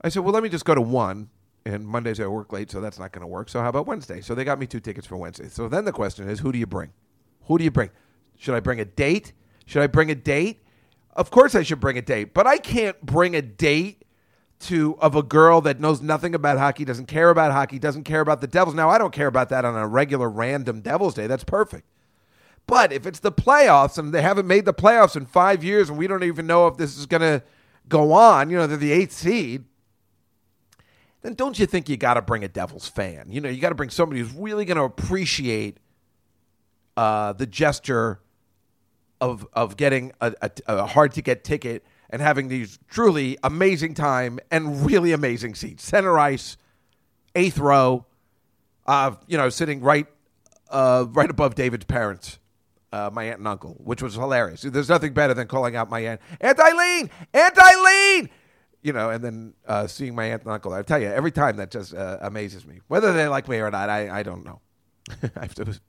I 0.02 0.10
said, 0.10 0.24
well, 0.24 0.34
let 0.34 0.44
me 0.44 0.50
just 0.50 0.66
go 0.66 0.76
to 0.76 0.82
one. 0.82 1.30
And 1.64 1.86
Mondays 1.86 2.20
I 2.20 2.26
work 2.26 2.52
late, 2.52 2.72
so 2.72 2.82
that's 2.82 2.98
not 2.98 3.12
going 3.12 3.22
to 3.22 3.28
work. 3.28 3.48
So 3.48 3.62
how 3.62 3.70
about 3.70 3.86
Wednesday? 3.86 4.22
So 4.22 4.34
they 4.34 4.44
got 4.44 4.58
me 4.58 4.66
two 4.66 4.80
tickets 4.80 5.06
for 5.06 5.16
Wednesday. 5.16 5.48
So 5.48 5.68
then 5.68 5.86
the 5.86 5.92
question 5.92 6.28
is, 6.28 6.40
who 6.40 6.52
do 6.52 6.58
you 6.58 6.66
bring? 6.66 6.92
Who 7.44 7.60
do 7.60 7.64
you 7.64 7.70
bring? 7.70 7.92
Should 8.36 8.56
I 8.56 8.62
bring 8.62 8.80
a 8.80 8.86
date? 8.86 9.34
Should 9.68 9.84
I 9.84 9.88
bring 9.88 10.10
a 10.10 10.16
date? 10.16 10.64
Of 11.14 11.30
course 11.30 11.54
I 11.54 11.62
should 11.62 11.80
bring 11.80 12.00
a 12.00 12.02
date, 12.02 12.34
but 12.34 12.48
I 12.48 12.58
can't 12.58 13.00
bring 13.06 13.36
a 13.36 13.44
date 13.44 14.04
to 14.64 14.98
of 15.00 15.16
a 15.16 15.24
girl 15.24 15.62
that 15.62 15.80
knows 15.80 16.02
nothing 16.02 16.36
about 16.36 16.58
hockey, 16.58 16.86
doesn't 16.86 17.08
care 17.08 17.30
about 17.30 17.52
hockey, 17.52 17.80
doesn't 17.80 18.04
care 18.04 18.22
about 18.22 18.42
the 18.42 18.48
Devils. 18.48 18.76
Now 18.76 18.90
I 18.90 18.98
don't 18.98 19.14
care 19.14 19.28
about 19.28 19.50
that 19.50 19.66
on 19.66 19.76
a 19.76 19.88
regular 19.88 20.30
random 20.30 20.82
Devils 20.82 21.14
day. 21.14 21.28
That's 21.28 21.44
perfect. 21.44 21.86
But 22.68 22.94
if 22.94 23.06
it's 23.06 23.20
the 23.20 23.32
playoffs 23.32 23.98
and 23.98 24.14
they 24.14 24.22
haven't 24.22 24.48
made 24.48 24.66
the 24.66 24.74
playoffs 24.74 25.16
in 25.16 25.26
five 25.26 25.64
years 25.64 25.90
and 25.90 25.98
we 25.98 26.08
don't 26.08 26.24
even 26.24 26.48
know 26.48 26.68
if 26.68 26.78
this 26.78 26.98
is 26.98 27.06
going 27.06 27.22
to 27.22 27.44
go 27.90 28.14
on, 28.14 28.50
you 28.50 28.58
know, 28.58 28.68
they're 28.68 28.78
the 28.78 28.92
eighth 28.92 29.14
seed 29.14 29.66
then 31.22 31.36
don't 31.36 31.60
you 31.60 31.66
think 31.66 31.88
you 31.88 31.98
got 31.98 32.16
to 32.16 32.22
bring 32.22 32.44
a 32.44 32.48
Devils 32.48 32.88
fan? 32.88 33.28
You 33.30 33.42
know, 33.42 33.50
you 33.50 33.62
got 33.62 33.70
to 33.70 33.76
bring 33.76 33.90
somebody 33.90 34.22
who's 34.22 34.34
really 34.34 34.66
going 34.66 34.78
to 34.78 34.84
appreciate 34.84 35.78
uh, 36.98 37.34
the 37.34 37.46
gesture 37.46 38.20
of 39.20 39.48
of 39.54 39.78
getting 39.78 40.12
a, 40.20 40.34
a, 40.42 40.52
a 40.68 40.86
hard 40.88 41.14
to 41.14 41.22
get 41.22 41.44
ticket 41.44 41.86
and 42.12 42.22
having 42.22 42.48
these 42.48 42.78
truly 42.90 43.38
amazing 43.44 43.94
time 43.94 44.40
and 44.52 44.86
really 44.86 45.14
amazing 45.14 45.56
seats, 45.56 45.84
center 45.84 46.20
ice, 46.20 46.58
eighth 47.36 47.58
row, 47.58 48.06
uh, 48.86 49.16
you 49.28 49.38
know, 49.38 49.50
sitting 49.50 49.82
right 49.82 50.08
uh, 50.70 51.06
right 51.10 51.30
above 51.30 51.56
David's 51.56 51.86
parents. 51.86 52.40
Uh, 52.94 53.10
my 53.14 53.24
aunt 53.24 53.38
and 53.38 53.48
uncle, 53.48 53.78
which 53.82 54.02
was 54.02 54.16
hilarious. 54.16 54.64
There's 54.64 54.90
nothing 54.90 55.14
better 55.14 55.34
than 55.34 55.48
calling 55.48 55.78
out 55.78 55.90
my 55.90 56.02
aunt, 56.02 56.20
Aunt 56.42 56.60
Eileen, 56.60 57.10
Aunt 57.34 57.58
Eileen, 57.58 58.30
you 58.82 58.92
know, 58.92 59.10
and 59.10 59.24
then 59.24 59.54
uh, 59.66 59.88
seeing 59.88 60.14
my 60.14 60.26
aunt 60.26 60.42
and 60.44 60.52
uncle. 60.52 60.74
I 60.74 60.82
tell 60.82 61.00
you, 61.00 61.08
every 61.08 61.32
time 61.32 61.56
that 61.56 61.72
just 61.72 61.94
uh, 61.94 62.18
amazes 62.20 62.66
me. 62.66 62.82
Whether 62.90 63.14
they 63.14 63.30
like 63.30 63.48
me 63.48 63.60
or 63.60 63.72
not, 63.72 63.90
I, 63.90 64.20
I 64.20 64.24
don't 64.24 64.44
know. 64.44 64.60
I 65.38 65.40
have 65.40 65.56
to 65.56 65.80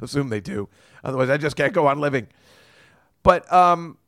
assume 0.00 0.30
they 0.30 0.40
do. 0.40 0.70
Otherwise, 1.04 1.28
I 1.28 1.36
just 1.36 1.56
can't 1.56 1.74
go 1.74 1.88
on 1.88 2.00
living. 2.00 2.26
But 3.22 3.52
um, 3.52 3.98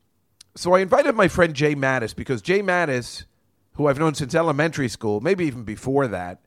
so 0.59 0.75
I 0.75 0.81
invited 0.81 1.15
my 1.15 1.29
friend 1.29 1.55
Jay 1.55 1.75
Mattis 1.75 2.15
because 2.15 2.43
Jay 2.43 2.61
Mattis, 2.63 3.25
who 3.75 3.87
I've 3.87 3.99
known 3.99 4.15
since 4.15 4.35
elementary 4.35 4.89
school, 4.89 5.21
maybe 5.21 5.47
even 5.47 5.65
before 5.65 6.09
that, 6.09 6.41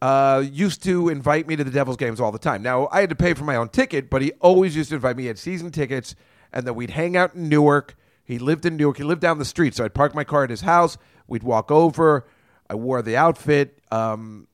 uh, 0.00 0.44
used 0.50 0.82
to 0.84 1.08
invite 1.08 1.48
me 1.48 1.56
to 1.56 1.64
the 1.64 1.70
Devils 1.70 1.96
games 1.96 2.20
all 2.20 2.32
the 2.32 2.38
time. 2.38 2.62
Now 2.62 2.88
I 2.92 3.00
had 3.00 3.10
to 3.10 3.16
pay 3.16 3.34
for 3.34 3.44
my 3.44 3.56
own 3.56 3.68
ticket, 3.68 4.10
but 4.10 4.22
he 4.22 4.32
always 4.40 4.76
used 4.76 4.90
to 4.90 4.96
invite 4.96 5.16
me. 5.16 5.24
He 5.24 5.26
had 5.28 5.38
season 5.38 5.70
tickets, 5.70 6.14
and 6.52 6.66
then 6.66 6.74
we'd 6.74 6.90
hang 6.90 7.16
out 7.16 7.34
in 7.34 7.48
Newark 7.48 7.96
he 8.28 8.38
lived 8.38 8.66
in 8.66 8.76
Newark. 8.76 8.98
He 8.98 9.04
lived 9.04 9.22
down 9.22 9.38
the 9.38 9.44
street, 9.46 9.74
so 9.74 9.86
I'd 9.86 9.94
park 9.94 10.14
my 10.14 10.22
car 10.22 10.44
at 10.44 10.50
his 10.50 10.60
house. 10.60 10.98
We'd 11.26 11.42
walk 11.42 11.70
over. 11.70 12.26
I 12.68 12.74
wore 12.74 13.00
the 13.00 13.16
outfit, 13.16 13.78
um, 13.90 14.46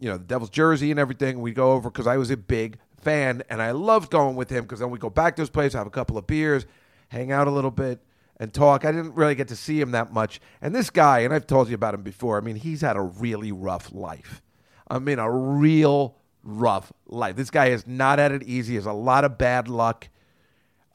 you 0.00 0.08
know, 0.08 0.16
the 0.16 0.24
Devil's 0.24 0.50
jersey 0.50 0.90
and 0.90 0.98
everything. 0.98 1.40
We'd 1.40 1.54
go 1.54 1.70
over 1.70 1.88
because 1.88 2.08
I 2.08 2.16
was 2.16 2.32
a 2.32 2.36
big 2.36 2.80
fan, 3.00 3.44
and 3.48 3.62
I 3.62 3.70
loved 3.70 4.10
going 4.10 4.34
with 4.34 4.50
him 4.50 4.64
because 4.64 4.80
then 4.80 4.90
we'd 4.90 5.00
go 5.00 5.08
back 5.08 5.36
to 5.36 5.42
his 5.42 5.50
place, 5.50 5.72
have 5.74 5.86
a 5.86 5.90
couple 5.90 6.18
of 6.18 6.26
beers, 6.26 6.66
hang 7.12 7.30
out 7.30 7.46
a 7.46 7.50
little 7.50 7.70
bit, 7.70 8.00
and 8.38 8.52
talk. 8.52 8.84
I 8.84 8.90
didn't 8.90 9.14
really 9.14 9.34
get 9.34 9.48
to 9.48 9.56
see 9.56 9.80
him 9.80 9.90
that 9.92 10.12
much. 10.12 10.40
And 10.60 10.74
this 10.74 10.90
guy, 10.90 11.20
and 11.20 11.32
I've 11.32 11.46
told 11.46 11.68
you 11.68 11.74
about 11.74 11.94
him 11.94 12.02
before. 12.02 12.38
I 12.38 12.40
mean, 12.40 12.56
he's 12.56 12.80
had 12.80 12.96
a 12.96 13.02
really 13.02 13.52
rough 13.52 13.92
life. 13.92 14.42
I 14.90 14.98
mean, 14.98 15.18
a 15.18 15.30
real 15.30 16.16
rough 16.42 16.92
life. 17.06 17.36
This 17.36 17.50
guy 17.50 17.68
has 17.68 17.86
not 17.86 18.18
had 18.18 18.32
it 18.32 18.42
easy. 18.42 18.72
He 18.72 18.76
has 18.76 18.86
a 18.86 18.92
lot 18.92 19.24
of 19.24 19.38
bad 19.38 19.68
luck. 19.68 20.08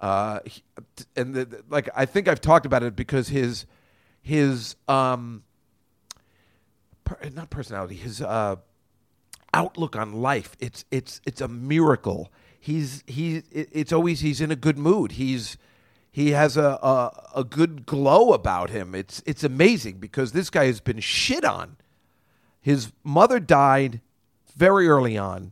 Uh, 0.01 0.39
and 1.15 1.33
the, 1.33 1.45
the, 1.45 1.63
like 1.69 1.89
I 1.95 2.05
think 2.05 2.27
I've 2.27 2.41
talked 2.41 2.65
about 2.65 2.83
it 2.83 2.95
because 2.95 3.29
his 3.29 3.65
his 4.21 4.75
um 4.87 5.43
per, 7.03 7.17
not 7.33 7.49
personality 7.49 7.95
his 7.95 8.21
uh 8.21 8.57
outlook 9.53 9.95
on 9.95 10.11
life 10.13 10.55
it's 10.59 10.85
it's 10.91 11.19
it's 11.25 11.41
a 11.41 11.47
miracle. 11.47 12.31
He's 12.59 13.03
he 13.07 13.41
it's 13.51 13.91
always 13.91 14.19
he's 14.19 14.39
in 14.39 14.51
a 14.51 14.55
good 14.55 14.77
mood. 14.77 15.13
He's 15.13 15.57
he 16.17 16.31
has 16.31 16.57
a, 16.57 16.79
a, 16.81 17.29
a 17.35 17.43
good 17.43 17.85
glow 17.85 18.33
about 18.33 18.71
him. 18.71 18.95
It's 18.95 19.21
it's 19.27 19.43
amazing 19.43 19.99
because 19.99 20.31
this 20.31 20.49
guy 20.49 20.65
has 20.65 20.79
been 20.79 20.99
shit 20.99 21.45
on. 21.45 21.77
His 22.59 22.91
mother 23.03 23.39
died 23.39 24.01
very 24.55 24.87
early 24.87 25.15
on 25.15 25.51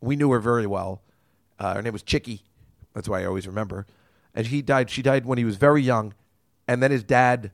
We 0.00 0.16
knew 0.16 0.30
her 0.30 0.40
very 0.40 0.66
well. 0.66 1.02
Uh, 1.58 1.74
her 1.74 1.82
name 1.82 1.92
was 1.92 2.02
Chicky. 2.02 2.44
That's 2.94 3.10
why 3.10 3.20
I 3.20 3.26
always 3.26 3.46
remember. 3.46 3.86
And 4.34 4.46
he 4.46 4.62
died. 4.62 4.88
She 4.88 5.02
died 5.02 5.26
when 5.26 5.36
he 5.36 5.44
was 5.44 5.56
very 5.56 5.82
young, 5.82 6.14
and 6.66 6.82
then 6.82 6.92
his 6.92 7.04
dad 7.04 7.50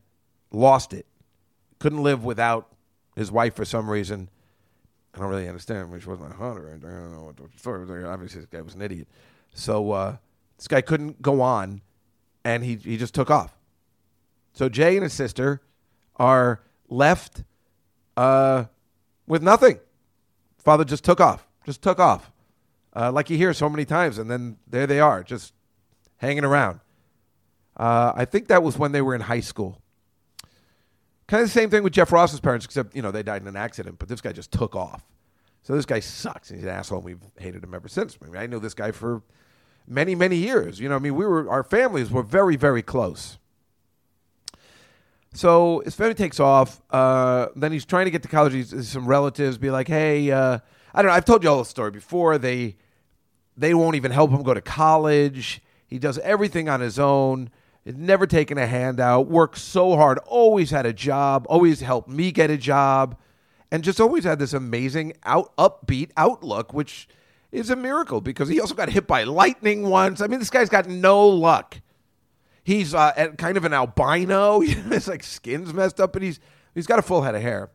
lost 0.52 0.92
it. 0.92 1.06
Couldn't 1.80 2.04
live 2.04 2.22
without 2.22 2.68
his 3.16 3.32
wife 3.32 3.56
for 3.56 3.64
some 3.64 3.90
reason. 3.90 4.30
I 5.14 5.18
don't 5.18 5.30
really 5.30 5.48
understand. 5.48 6.00
She 6.00 6.08
wasn't 6.08 6.30
a 6.30 6.36
hunter. 6.36 6.68
I 6.68 6.78
don't 6.78 7.12
know 7.12 7.24
what 7.24 7.36
the 7.38 7.58
story 7.58 7.84
was. 7.84 8.04
Obviously, 8.04 8.42
this 8.42 8.48
guy 8.48 8.60
was 8.60 8.76
an 8.76 8.82
idiot. 8.82 9.08
So 9.52 9.90
uh, 9.90 10.16
this 10.58 10.68
guy 10.68 10.80
couldn't 10.80 11.20
go 11.20 11.40
on, 11.40 11.82
and 12.44 12.64
he 12.64 12.76
he 12.76 12.96
just 12.96 13.14
took 13.14 13.30
off. 13.30 13.56
So 14.52 14.68
Jay 14.68 14.96
and 14.96 15.02
his 15.02 15.12
sister 15.12 15.62
are 16.16 16.60
left 16.88 17.44
uh, 18.16 18.64
with 19.26 19.42
nothing. 19.42 19.78
Father 20.58 20.84
just 20.84 21.04
took 21.04 21.20
off, 21.20 21.46
just 21.64 21.82
took 21.82 21.98
off, 21.98 22.30
uh, 22.94 23.10
like 23.10 23.30
you 23.30 23.36
hear 23.36 23.52
so 23.52 23.68
many 23.68 23.84
times, 23.84 24.18
and 24.18 24.30
then 24.30 24.58
there 24.66 24.86
they 24.86 25.00
are, 25.00 25.22
just 25.22 25.52
hanging 26.18 26.44
around. 26.44 26.80
Uh, 27.76 28.12
I 28.14 28.24
think 28.26 28.48
that 28.48 28.62
was 28.62 28.78
when 28.78 28.92
they 28.92 29.02
were 29.02 29.14
in 29.14 29.22
high 29.22 29.40
school. 29.40 29.80
Kind 31.26 31.42
of 31.42 31.48
the 31.48 31.52
same 31.52 31.70
thing 31.70 31.82
with 31.82 31.94
Jeff 31.94 32.12
Ross's 32.12 32.40
parents, 32.40 32.66
except 32.66 32.94
you 32.94 33.02
know 33.02 33.10
they 33.10 33.22
died 33.22 33.42
in 33.42 33.48
an 33.48 33.56
accident, 33.56 33.98
but 33.98 34.08
this 34.08 34.20
guy 34.20 34.32
just 34.32 34.52
took 34.52 34.76
off. 34.76 35.04
So 35.62 35.74
this 35.74 35.86
guy 35.86 36.00
sucks. 36.00 36.50
He's 36.50 36.64
an 36.64 36.68
asshole. 36.68 36.98
and 36.98 37.04
We've 37.06 37.22
hated 37.38 37.62
him 37.62 37.72
ever 37.72 37.88
since. 37.88 38.18
I, 38.20 38.26
mean, 38.26 38.36
I 38.36 38.46
knew 38.46 38.58
this 38.58 38.74
guy 38.74 38.90
for 38.90 39.22
many, 39.86 40.14
many 40.14 40.36
years. 40.36 40.80
You 40.80 40.88
know, 40.88 40.96
I 40.96 40.98
mean, 40.98 41.14
we 41.14 41.26
were 41.26 41.48
our 41.48 41.62
families 41.62 42.10
were 42.10 42.22
very, 42.22 42.56
very 42.56 42.82
close. 42.82 43.38
So 45.34 45.82
his 45.84 45.94
family 45.94 46.14
takes 46.14 46.40
off. 46.40 46.82
Uh, 46.90 47.48
then 47.56 47.72
he's 47.72 47.84
trying 47.84 48.04
to 48.04 48.10
get 48.10 48.22
to 48.22 48.28
college. 48.28 48.52
He's, 48.52 48.88
some 48.88 49.06
relatives 49.06 49.58
be 49.58 49.70
like, 49.70 49.88
"Hey, 49.88 50.30
uh, 50.30 50.58
I 50.94 51.02
don't 51.02 51.10
know. 51.10 51.14
I've 51.14 51.24
told 51.24 51.42
you 51.42 51.50
all 51.50 51.58
the 51.58 51.64
story 51.64 51.90
before. 51.90 52.38
They 52.38 52.76
they 53.56 53.74
won't 53.74 53.96
even 53.96 54.10
help 54.10 54.30
him 54.30 54.42
go 54.42 54.54
to 54.54 54.60
college. 54.60 55.62
He 55.86 55.98
does 55.98 56.18
everything 56.18 56.68
on 56.68 56.80
his 56.80 56.98
own. 56.98 57.50
He's 57.84 57.96
never 57.96 58.26
taken 58.26 58.58
a 58.58 58.66
handout. 58.66 59.26
Works 59.26 59.60
so 59.60 59.96
hard. 59.96 60.18
Always 60.18 60.70
had 60.70 60.86
a 60.86 60.92
job. 60.92 61.46
Always 61.48 61.80
helped 61.80 62.08
me 62.08 62.30
get 62.30 62.50
a 62.50 62.56
job, 62.56 63.16
and 63.70 63.82
just 63.82 64.00
always 64.00 64.24
had 64.24 64.38
this 64.38 64.52
amazing 64.52 65.14
out 65.24 65.54
upbeat 65.56 66.10
outlook, 66.16 66.72
which 66.72 67.08
is 67.52 67.70
a 67.70 67.76
miracle 67.76 68.20
because 68.20 68.48
he 68.48 68.60
also 68.60 68.74
got 68.74 68.88
hit 68.88 69.06
by 69.06 69.24
lightning 69.24 69.88
once. 69.88 70.20
I 70.20 70.26
mean, 70.26 70.40
this 70.40 70.50
guy's 70.50 70.70
got 70.70 70.88
no 70.88 71.28
luck. 71.28 71.80
He's 72.64 72.94
uh, 72.94 73.32
kind 73.36 73.56
of 73.56 73.64
an 73.64 73.74
albino. 73.74 74.60
His 74.60 75.06
like 75.06 75.22
skin's 75.22 75.72
messed 75.74 76.00
up, 76.00 76.12
but 76.12 76.22
he's 76.22 76.40
he's 76.74 76.86
got 76.86 76.98
a 76.98 77.02
full 77.02 77.22
head 77.22 77.34
of 77.34 77.42
hair, 77.42 77.70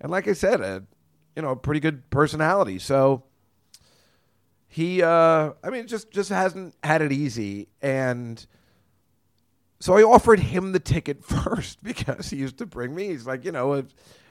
and 0.00 0.10
like 0.10 0.28
I 0.28 0.32
said, 0.32 0.60
a 0.60 0.84
you 1.34 1.42
know 1.42 1.50
a 1.50 1.56
pretty 1.56 1.80
good 1.80 2.08
personality. 2.10 2.78
So 2.78 3.24
he, 4.68 5.02
uh, 5.02 5.52
I 5.64 5.70
mean, 5.70 5.86
just 5.86 6.10
just 6.10 6.28
hasn't 6.28 6.74
had 6.84 7.02
it 7.02 7.12
easy, 7.12 7.68
and 7.80 8.46
so 9.80 9.96
I 9.96 10.02
offered 10.02 10.40
him 10.40 10.72
the 10.72 10.80
ticket 10.80 11.24
first 11.24 11.82
because 11.82 12.30
he 12.30 12.36
used 12.36 12.58
to 12.58 12.66
bring 12.66 12.94
me. 12.94 13.08
He's 13.08 13.26
like, 13.26 13.44
you 13.44 13.52
know, 13.52 13.84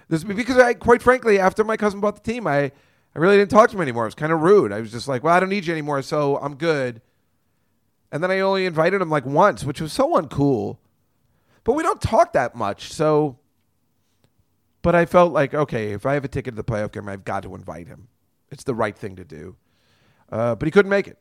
this 0.07 0.23
because 0.23 0.57
I 0.57 0.75
quite 0.75 1.01
frankly, 1.01 1.39
after 1.39 1.63
my 1.63 1.77
cousin 1.77 1.99
bought 1.99 2.23
the 2.23 2.31
team, 2.31 2.45
I 2.45 2.71
I 3.15 3.19
really 3.19 3.37
didn't 3.37 3.51
talk 3.51 3.69
to 3.69 3.75
him 3.75 3.81
anymore. 3.81 4.03
It 4.03 4.07
was 4.07 4.15
kind 4.15 4.33
of 4.33 4.41
rude. 4.41 4.73
I 4.73 4.81
was 4.81 4.91
just 4.91 5.07
like, 5.07 5.23
well, 5.23 5.33
I 5.33 5.39
don't 5.39 5.49
need 5.49 5.65
you 5.65 5.73
anymore, 5.73 6.01
so 6.01 6.37
I'm 6.37 6.55
good. 6.55 7.01
And 8.11 8.21
then 8.21 8.29
I 8.29 8.41
only 8.41 8.65
invited 8.65 9.01
him 9.01 9.09
like 9.09 9.25
once, 9.25 9.63
which 9.63 9.79
was 9.79 9.93
so 9.93 10.13
uncool. 10.13 10.77
But 11.63 11.73
we 11.73 11.83
don't 11.83 12.01
talk 12.01 12.33
that 12.33 12.55
much, 12.55 12.91
so. 12.91 13.39
But 14.81 14.95
I 14.95 15.05
felt 15.05 15.33
like, 15.33 15.53
okay, 15.53 15.93
if 15.93 16.05
I 16.05 16.13
have 16.13 16.25
a 16.25 16.27
ticket 16.27 16.53
to 16.53 16.55
the 16.55 16.63
playoff 16.63 16.91
game, 16.91 17.09
I've 17.09 17.25
got 17.25 17.43
to 17.43 17.55
invite 17.55 17.87
him. 17.87 18.09
It's 18.51 18.63
the 18.63 18.75
right 18.75 18.95
thing 18.95 19.15
to 19.15 19.23
do. 19.23 19.55
Uh, 20.31 20.55
but 20.55 20.67
he 20.67 20.71
couldn't 20.71 20.89
make 20.89 21.07
it. 21.07 21.17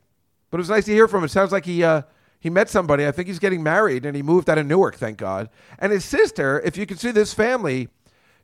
But 0.51 0.59
it 0.59 0.63
was 0.63 0.71
nice 0.71 0.85
to 0.85 0.93
hear 0.93 1.09
from 1.09 1.21
him. 1.21 1.25
It 1.25 1.31
sounds 1.31 1.53
like 1.53 1.65
he 1.65 1.83
uh, 1.83 2.03
he 2.41 2.51
met 2.51 2.69
somebody. 2.69 3.07
I 3.07 3.13
think 3.13 3.29
he's 3.29 3.39
getting 3.39 3.63
married, 3.63 4.05
and 4.05 4.15
he 4.15 4.23
moved 4.23 4.51
out 4.51 4.59
of 4.59 4.67
Newark, 4.67 4.97
thank 4.97 5.17
God. 5.17 5.49
And 5.79 5.93
his 5.93 6.05
sister, 6.05 6.61
if 6.61 6.77
you 6.77 6.85
can 6.87 6.99
see 6.99 7.11
this 7.11 7.33
family, 7.33 7.89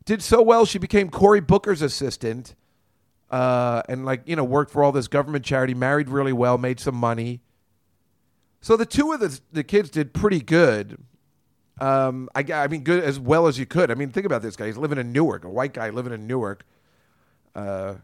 did 0.07 0.23
so 0.23 0.41
well. 0.41 0.65
She 0.65 0.79
became 0.79 1.11
Cory 1.11 1.41
Booker's 1.41 1.83
assistant, 1.83 2.55
uh, 3.31 3.83
and 3.89 4.05
like 4.05 4.23
you 4.27 4.37
know, 4.37 4.45
worked 4.45 4.71
for 4.71 4.83
all 4.83 4.93
this 4.93 5.09
government 5.09 5.45
charity. 5.45 5.75
Married 5.75 6.09
really 6.09 6.33
well, 6.33 6.59
made 6.59 6.81
some 6.81 6.95
money. 6.95 7.41
So 8.61 8.77
the 8.77 8.87
two 8.87 9.13
of 9.13 9.21
the 9.21 9.41
the 9.53 9.65
kids 9.65 9.91
did 9.91 10.13
pretty 10.13 10.41
good. 10.41 10.99
Um, 11.81 12.29
I, 12.35 12.45
I 12.53 12.67
mean, 12.69 12.83
good 12.83 13.03
as 13.03 13.19
well 13.19 13.47
as 13.47 13.59
you 13.59 13.65
could. 13.65 13.91
I 13.91 13.95
mean, 13.95 14.11
think 14.11 14.27
about 14.27 14.43
this 14.43 14.55
guy. 14.55 14.67
He's 14.67 14.77
living 14.77 14.99
in 14.99 15.13
Newark, 15.13 15.45
a 15.45 15.49
white 15.49 15.73
guy 15.73 15.89
living 15.89 16.13
in 16.13 16.27
Newark. 16.27 16.67
Uh, 17.55 17.95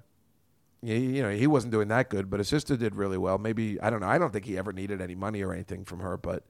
you, 0.82 0.94
you 0.94 1.22
know, 1.22 1.30
he 1.30 1.46
wasn't 1.46 1.72
doing 1.72 1.88
that 1.88 2.08
good, 2.08 2.30
but 2.30 2.40
his 2.40 2.48
sister 2.48 2.76
did 2.76 2.94
really 2.94 3.18
well. 3.18 3.36
Maybe 3.36 3.80
I 3.80 3.90
don't 3.90 4.00
know. 4.00 4.08
I 4.08 4.18
don't 4.18 4.32
think 4.32 4.46
he 4.46 4.56
ever 4.56 4.72
needed 4.72 5.00
any 5.00 5.14
money 5.14 5.42
or 5.42 5.52
anything 5.52 5.84
from 5.84 6.00
her, 6.00 6.16
but 6.16 6.44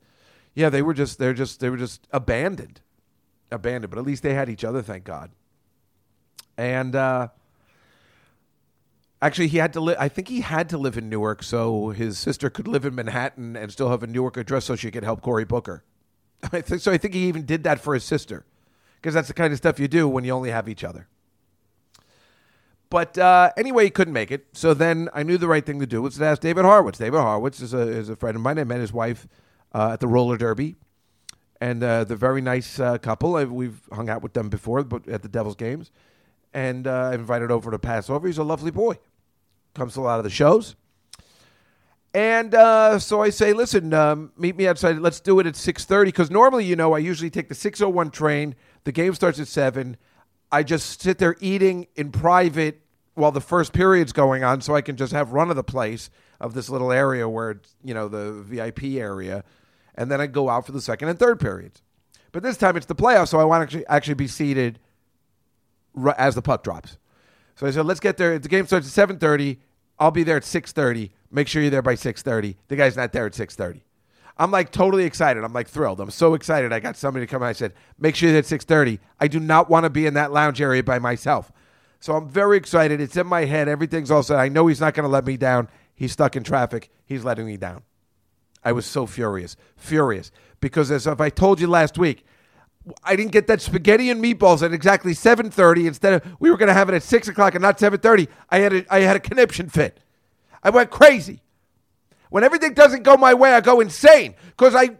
yeah, 0.54 0.68
they 0.68 0.82
were 0.82 0.94
just 0.94 1.18
they're 1.18 1.34
just 1.34 1.60
they 1.60 1.68
were 1.68 1.76
just 1.76 2.06
abandoned, 2.12 2.80
abandoned. 3.50 3.90
But 3.90 3.98
at 3.98 4.06
least 4.06 4.22
they 4.22 4.34
had 4.34 4.48
each 4.48 4.64
other, 4.64 4.82
thank 4.82 5.04
God. 5.04 5.30
And 6.56 6.94
uh, 6.94 7.28
actually, 9.20 9.48
he 9.48 9.58
had 9.58 9.72
to 9.74 9.80
live. 9.80 9.96
I 9.98 10.08
think 10.08 10.28
he 10.28 10.40
had 10.40 10.68
to 10.70 10.78
live 10.78 10.96
in 10.96 11.08
Newark 11.08 11.42
so 11.42 11.90
his 11.90 12.18
sister 12.18 12.50
could 12.50 12.68
live 12.68 12.84
in 12.84 12.94
Manhattan 12.94 13.56
and 13.56 13.70
still 13.72 13.90
have 13.90 14.02
a 14.02 14.06
Newark 14.06 14.36
address, 14.36 14.66
so 14.66 14.76
she 14.76 14.90
could 14.90 15.04
help 15.04 15.22
Cory 15.22 15.44
Booker. 15.44 15.84
I 16.52 16.62
so. 16.62 16.92
I 16.92 16.98
think 16.98 17.14
he 17.14 17.26
even 17.28 17.44
did 17.44 17.64
that 17.64 17.80
for 17.80 17.94
his 17.94 18.04
sister 18.04 18.44
because 18.96 19.14
that's 19.14 19.28
the 19.28 19.34
kind 19.34 19.52
of 19.52 19.58
stuff 19.58 19.78
you 19.78 19.88
do 19.88 20.08
when 20.08 20.24
you 20.24 20.32
only 20.32 20.50
have 20.50 20.68
each 20.68 20.84
other. 20.84 21.08
But 22.88 23.18
uh, 23.18 23.52
anyway, 23.56 23.84
he 23.84 23.90
couldn't 23.90 24.12
make 24.12 24.30
it. 24.30 24.46
So 24.52 24.72
then 24.72 25.08
I 25.12 25.22
knew 25.22 25.38
the 25.38 25.48
right 25.48 25.64
thing 25.64 25.80
to 25.80 25.86
do 25.86 26.02
was 26.02 26.16
to 26.16 26.24
ask 26.24 26.40
David 26.40 26.64
Horowitz. 26.64 26.98
David 26.98 27.18
Horowitz 27.18 27.60
is 27.60 27.74
a, 27.74 27.80
is 27.80 28.08
a 28.08 28.16
friend 28.16 28.36
of 28.36 28.42
mine. 28.42 28.58
I 28.58 28.64
met 28.64 28.80
his 28.80 28.92
wife 28.92 29.26
uh, 29.74 29.90
at 29.92 30.00
the 30.00 30.06
roller 30.06 30.36
derby. 30.36 30.76
And 31.60 31.82
uh, 31.82 32.04
the 32.04 32.16
very 32.16 32.40
nice 32.40 32.78
uh, 32.78 32.98
couple. 32.98 33.36
I, 33.36 33.44
we've 33.44 33.80
hung 33.92 34.08
out 34.08 34.22
with 34.22 34.34
them 34.34 34.48
before 34.48 34.84
but 34.84 35.08
at 35.08 35.22
the 35.22 35.28
Devils 35.28 35.56
games. 35.56 35.90
And 36.56 36.86
uh, 36.86 37.10
invited 37.12 37.50
over 37.50 37.70
to 37.70 37.78
pass 37.78 38.08
over. 38.08 38.26
He's 38.26 38.38
a 38.38 38.42
lovely 38.42 38.70
boy. 38.70 38.98
Comes 39.74 39.92
to 39.94 40.00
a 40.00 40.02
lot 40.02 40.18
of 40.18 40.24
the 40.24 40.30
shows. 40.30 40.74
And 42.14 42.54
uh, 42.54 42.98
so 42.98 43.20
I 43.20 43.28
say, 43.28 43.52
listen, 43.52 43.92
um, 43.92 44.32
meet 44.38 44.56
me 44.56 44.66
outside. 44.66 44.98
Let's 45.00 45.20
do 45.20 45.38
it 45.38 45.46
at 45.46 45.52
6.30. 45.52 46.06
Because 46.06 46.30
normally, 46.30 46.64
you 46.64 46.74
know, 46.74 46.94
I 46.94 46.98
usually 46.98 47.28
take 47.28 47.50
the 47.50 47.54
6.01 47.54 48.10
train. 48.10 48.54
The 48.84 48.92
game 48.92 49.12
starts 49.12 49.38
at 49.38 49.48
7. 49.48 49.98
I 50.50 50.62
just 50.62 51.02
sit 51.02 51.18
there 51.18 51.36
eating 51.40 51.88
in 51.94 52.10
private 52.10 52.80
while 53.16 53.32
the 53.32 53.40
first 53.42 53.74
period's 53.74 54.14
going 54.14 54.42
on 54.42 54.62
so 54.62 54.74
I 54.74 54.80
can 54.80 54.96
just 54.96 55.12
have 55.12 55.32
run 55.32 55.50
of 55.50 55.56
the 55.56 55.64
place 55.64 56.08
of 56.40 56.54
this 56.54 56.70
little 56.70 56.90
area 56.90 57.28
where 57.28 57.60
you 57.84 57.92
know, 57.92 58.08
the 58.08 58.32
VIP 58.32 58.84
area. 58.94 59.44
And 59.94 60.10
then 60.10 60.22
I 60.22 60.26
go 60.26 60.48
out 60.48 60.64
for 60.64 60.72
the 60.72 60.80
second 60.80 61.08
and 61.08 61.18
third 61.18 61.38
periods. 61.38 61.82
But 62.32 62.42
this 62.42 62.56
time 62.56 62.78
it's 62.78 62.86
the 62.86 62.94
playoffs, 62.94 63.28
so 63.28 63.40
I 63.40 63.44
want 63.44 63.70
to 63.70 63.92
actually, 63.92 64.14
be 64.14 64.28
seated 64.28 64.78
as 66.16 66.34
the 66.34 66.42
puck 66.42 66.62
drops. 66.62 66.98
So 67.54 67.66
I 67.66 67.70
said, 67.70 67.86
let's 67.86 68.00
get 68.00 68.16
there. 68.16 68.38
The 68.38 68.48
game 68.48 68.66
starts 68.66 68.86
at 68.86 68.92
seven 68.92 69.18
thirty. 69.18 69.60
I'll 69.98 70.10
be 70.10 70.24
there 70.24 70.36
at 70.36 70.44
six 70.44 70.72
thirty. 70.72 71.12
Make 71.30 71.48
sure 71.48 71.62
you're 71.62 71.70
there 71.70 71.82
by 71.82 71.94
six 71.94 72.22
thirty. 72.22 72.56
The 72.68 72.76
guy's 72.76 72.96
not 72.96 73.12
there 73.12 73.26
at 73.26 73.34
six 73.34 73.54
thirty. 73.54 73.84
I'm 74.38 74.50
like 74.50 74.70
totally 74.70 75.04
excited. 75.04 75.42
I'm 75.42 75.54
like 75.54 75.68
thrilled. 75.68 76.00
I'm 76.00 76.10
so 76.10 76.34
excited. 76.34 76.72
I 76.72 76.80
got 76.80 76.96
somebody 76.96 77.24
to 77.24 77.30
come. 77.30 77.42
I 77.42 77.54
said, 77.54 77.72
make 77.98 78.14
sure 78.14 78.28
you're 78.28 78.38
at 78.38 78.46
six 78.46 78.64
thirty. 78.64 79.00
I 79.18 79.28
do 79.28 79.40
not 79.40 79.70
want 79.70 79.84
to 79.84 79.90
be 79.90 80.06
in 80.06 80.14
that 80.14 80.32
lounge 80.32 80.60
area 80.60 80.82
by 80.82 80.98
myself. 80.98 81.50
So 81.98 82.14
I'm 82.14 82.28
very 82.28 82.58
excited. 82.58 83.00
It's 83.00 83.16
in 83.16 83.26
my 83.26 83.46
head. 83.46 83.68
Everything's 83.68 84.10
all 84.10 84.22
set. 84.22 84.38
I 84.38 84.48
know 84.48 84.66
he's 84.66 84.80
not 84.80 84.92
going 84.92 85.04
to 85.04 85.10
let 85.10 85.24
me 85.24 85.38
down. 85.38 85.68
He's 85.94 86.12
stuck 86.12 86.36
in 86.36 86.44
traffic. 86.44 86.90
He's 87.06 87.24
letting 87.24 87.46
me 87.46 87.56
down. 87.56 87.82
I 88.62 88.72
was 88.72 88.84
so 88.84 89.06
furious, 89.06 89.56
furious 89.76 90.30
because 90.60 90.90
as 90.90 91.06
if 91.06 91.20
I 91.20 91.30
told 91.30 91.60
you 91.60 91.68
last 91.68 91.96
week, 91.96 92.26
I 93.02 93.16
didn't 93.16 93.32
get 93.32 93.46
that 93.48 93.60
spaghetti 93.60 94.10
and 94.10 94.22
meatballs 94.22 94.62
at 94.62 94.72
exactly 94.72 95.14
seven 95.14 95.50
thirty. 95.50 95.86
Instead 95.86 96.14
of 96.14 96.36
we 96.38 96.50
were 96.50 96.56
going 96.56 96.68
to 96.68 96.74
have 96.74 96.88
it 96.88 96.94
at 96.94 97.02
six 97.02 97.28
o'clock 97.28 97.54
and 97.54 97.62
not 97.62 97.80
seven 97.80 97.98
thirty. 98.00 98.28
I 98.50 98.58
had 98.58 98.72
a, 98.72 98.94
I 98.94 99.00
had 99.00 99.16
a 99.16 99.20
conniption 99.20 99.68
fit. 99.68 100.00
I 100.62 100.70
went 100.70 100.90
crazy. 100.90 101.42
When 102.30 102.44
everything 102.44 102.74
doesn't 102.74 103.02
go 103.02 103.16
my 103.16 103.34
way, 103.34 103.52
I 103.52 103.60
go 103.60 103.80
insane 103.80 104.34
because 104.48 104.74
I 104.74 104.90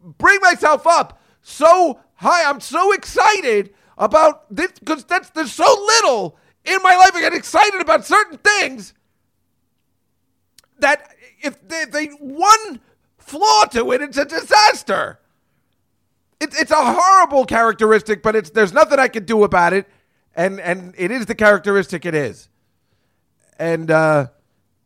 bring 0.00 0.40
myself 0.40 0.86
up 0.86 1.20
so 1.42 2.00
high. 2.14 2.48
I'm 2.48 2.60
so 2.60 2.92
excited 2.92 3.74
about 3.96 4.54
this 4.54 4.72
because 4.78 5.04
that's 5.04 5.30
there's 5.30 5.52
so 5.52 5.64
little 5.64 6.38
in 6.64 6.80
my 6.82 6.96
life. 6.96 7.10
I 7.14 7.20
get 7.20 7.34
excited 7.34 7.80
about 7.80 8.04
certain 8.04 8.38
things 8.38 8.94
that 10.78 11.14
if 11.40 11.66
they, 11.66 11.84
they 11.84 12.06
one 12.06 12.80
flaw 13.16 13.64
to 13.66 13.92
it, 13.92 14.00
it's 14.00 14.16
a 14.16 14.24
disaster. 14.24 15.18
It, 16.40 16.54
it's 16.58 16.70
a 16.70 16.76
horrible 16.76 17.44
characteristic, 17.44 18.22
but 18.22 18.36
it's 18.36 18.50
there's 18.50 18.72
nothing 18.72 18.98
I 18.98 19.08
can 19.08 19.24
do 19.24 19.44
about 19.44 19.72
it, 19.72 19.86
and 20.34 20.60
and 20.60 20.94
it 20.96 21.10
is 21.10 21.26
the 21.26 21.34
characteristic 21.34 22.06
it 22.06 22.14
is. 22.14 22.48
And 23.58 23.90
uh, 23.90 24.28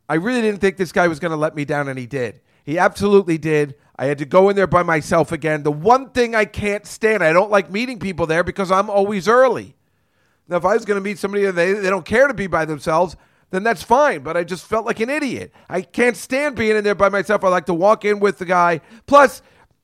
I 0.09 0.15
really 0.15 0.41
didn't 0.41 0.61
think 0.61 0.77
this 0.77 0.91
guy 0.91 1.07
was 1.07 1.19
going 1.19 1.31
to 1.31 1.37
let 1.37 1.55
me 1.55 1.63
down, 1.65 1.87
and 1.87 1.99
he 1.99 2.07
did. 2.07 2.41
He 2.63 2.79
absolutely 2.79 3.37
did. 3.37 3.75
I 3.95 4.05
had 4.05 4.17
to 4.17 4.25
go 4.25 4.49
in 4.49 4.55
there 4.55 4.67
by 4.67 4.83
myself 4.83 5.31
again. 5.31 5.63
The 5.63 5.71
one 5.71 6.09
thing 6.09 6.33
I 6.33 6.45
can't 6.45 6.85
stand, 6.87 7.23
I 7.23 7.31
don't 7.33 7.51
like 7.51 7.71
meeting 7.71 7.99
people 7.99 8.25
there 8.25 8.43
because 8.43 8.71
I'm 8.71 8.89
always 8.89 9.27
early. 9.27 9.75
Now, 10.47 10.57
if 10.57 10.65
I 10.65 10.73
was 10.73 10.85
going 10.85 10.97
to 10.97 11.03
meet 11.03 11.19
somebody 11.19 11.45
and 11.45 11.57
they, 11.57 11.73
they 11.73 11.89
don't 11.89 12.05
care 12.05 12.27
to 12.27 12.33
be 12.33 12.47
by 12.47 12.65
themselves, 12.65 13.15
then 13.51 13.63
that's 13.63 13.83
fine. 13.83 14.23
But 14.23 14.35
I 14.35 14.43
just 14.43 14.65
felt 14.65 14.85
like 14.85 14.99
an 14.99 15.09
idiot. 15.09 15.53
I 15.69 15.81
can't 15.81 16.17
stand 16.17 16.55
being 16.55 16.75
in 16.75 16.83
there 16.83 16.95
by 16.95 17.09
myself. 17.09 17.43
I 17.43 17.49
like 17.49 17.67
to 17.67 17.73
walk 17.73 18.03
in 18.03 18.19
with 18.19 18.39
the 18.39 18.45
guy. 18.45 18.81
Plus, 19.05 19.41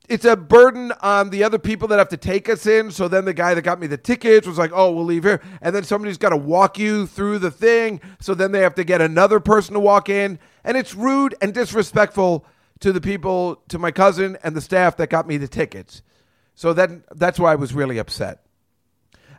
it's 0.10 0.26
a 0.26 0.36
burden 0.36 0.92
on 1.02 1.30
the 1.30 1.44
other 1.44 1.60
people 1.60 1.88
that 1.90 2.00
have 2.00 2.10
to 2.10 2.18
take 2.18 2.50
us 2.50 2.66
in. 2.66 2.92
So 2.92 3.08
then 3.08 3.26
the 3.26 3.34
guy 3.34 3.54
that 3.54 3.62
got 3.62 3.80
me 3.80 3.88
the 3.88 3.98
tickets 3.98 4.48
was 4.48 4.58
like, 4.58 4.72
"Oh, 4.74 4.92
we'll 4.92 5.06
leave 5.06 5.24
here," 5.24 5.42
and 5.62 5.76
then 5.76 5.84
somebody's 5.84 6.18
got 6.18 6.30
to 6.30 6.38
walk 6.38 6.78
you 6.78 7.08
through 7.08 7.40
the 7.40 7.52
thing. 7.52 8.02
So 8.20 8.34
then 8.34 8.52
they 8.52 8.62
have 8.62 8.76
to 8.76 8.84
get 8.84 9.02
another 9.02 9.40
person 9.40 9.74
to 9.76 9.80
walk 9.80 10.10
in, 10.10 10.40
and 10.64 10.76
it's 10.76 10.96
rude 10.96 11.36
and 11.42 11.54
disrespectful 11.54 12.46
to 12.80 12.92
the 12.92 13.02
people, 13.02 13.62
to 13.70 13.78
my 13.78 13.92
cousin 13.92 14.38
and 14.44 14.56
the 14.56 14.62
staff 14.62 14.98
that 14.98 15.10
got 15.10 15.28
me 15.28 15.38
the 15.38 15.48
tickets. 15.48 16.02
So 16.56 16.74
then 16.74 17.04
that's 17.16 17.40
why 17.40 17.52
I 17.52 17.56
was 17.56 17.74
really 17.74 17.98
upset. 17.98 18.46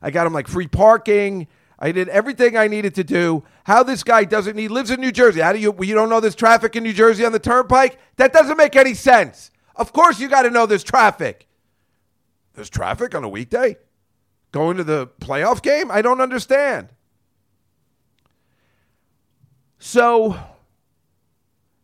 I 0.02 0.10
got 0.10 0.26
him 0.26 0.32
like 0.32 0.48
free 0.48 0.68
parking. 0.68 1.48
I 1.78 1.92
did 1.92 2.08
everything 2.10 2.56
I 2.56 2.68
needed 2.68 2.94
to 2.96 3.04
do. 3.04 3.42
How 3.64 3.82
this 3.82 4.04
guy 4.04 4.24
doesn't, 4.24 4.58
he 4.58 4.68
lives 4.68 4.90
in 4.90 5.00
New 5.00 5.12
Jersey. 5.12 5.40
How 5.40 5.52
do 5.52 5.58
you, 5.58 5.74
you 5.82 5.94
don't 5.94 6.10
know 6.10 6.20
there's 6.20 6.34
traffic 6.34 6.76
in 6.76 6.82
New 6.82 6.92
Jersey 6.92 7.24
on 7.24 7.32
the 7.32 7.38
turnpike? 7.38 7.98
That 8.16 8.32
doesn't 8.32 8.56
make 8.58 8.76
any 8.76 8.92
sense. 8.92 9.49
Of 9.76 9.92
course 9.92 10.20
you 10.20 10.28
got 10.28 10.42
to 10.42 10.50
know 10.50 10.66
there's 10.66 10.84
traffic. 10.84 11.46
There's 12.54 12.70
traffic 12.70 13.14
on 13.14 13.24
a 13.24 13.28
weekday? 13.28 13.76
Going 14.52 14.76
to 14.76 14.84
the 14.84 15.06
playoff 15.20 15.62
game? 15.62 15.90
I 15.90 16.02
don't 16.02 16.20
understand. 16.20 16.88
So, 19.78 20.38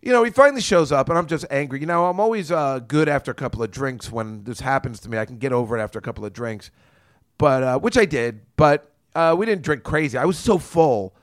you 0.03 0.13
know, 0.13 0.23
he 0.25 0.31
finally 0.31 0.61
shows 0.61 0.93
up, 0.93 1.09
and 1.09 1.17
I'm 1.17 1.27
just 1.27 1.47
angry. 1.51 1.81
You 1.81 1.87
know, 1.87 2.07
I'm 2.07 2.21
always 2.21 2.53
uh, 2.53 2.81
good 2.81 3.09
after 3.09 3.31
a 3.31 3.35
couple 3.35 3.63
of 3.63 3.71
drinks 3.71 4.13
when 4.13 4.45
this 4.45 4.61
happens 4.61 5.01
to 5.01 5.09
me. 5.09 5.17
I 5.17 5.25
can 5.25 5.39
get 5.39 5.53
over 5.53 5.79
it 5.79 5.81
after 5.81 5.99
a 5.99 6.03
couple 6.03 6.25
of 6.25 6.33
drinks, 6.33 6.71
but 7.39 7.63
uh, 7.63 7.79
which 7.79 7.97
I 7.97 8.05
did. 8.05 8.41
But 8.57 8.93
uh, 9.15 9.35
we 9.39 9.47
didn't 9.47 9.63
drink 9.63 9.83
crazy. 9.83 10.19
I 10.19 10.27
was 10.27 10.39
so 10.39 10.59
full 10.59 11.15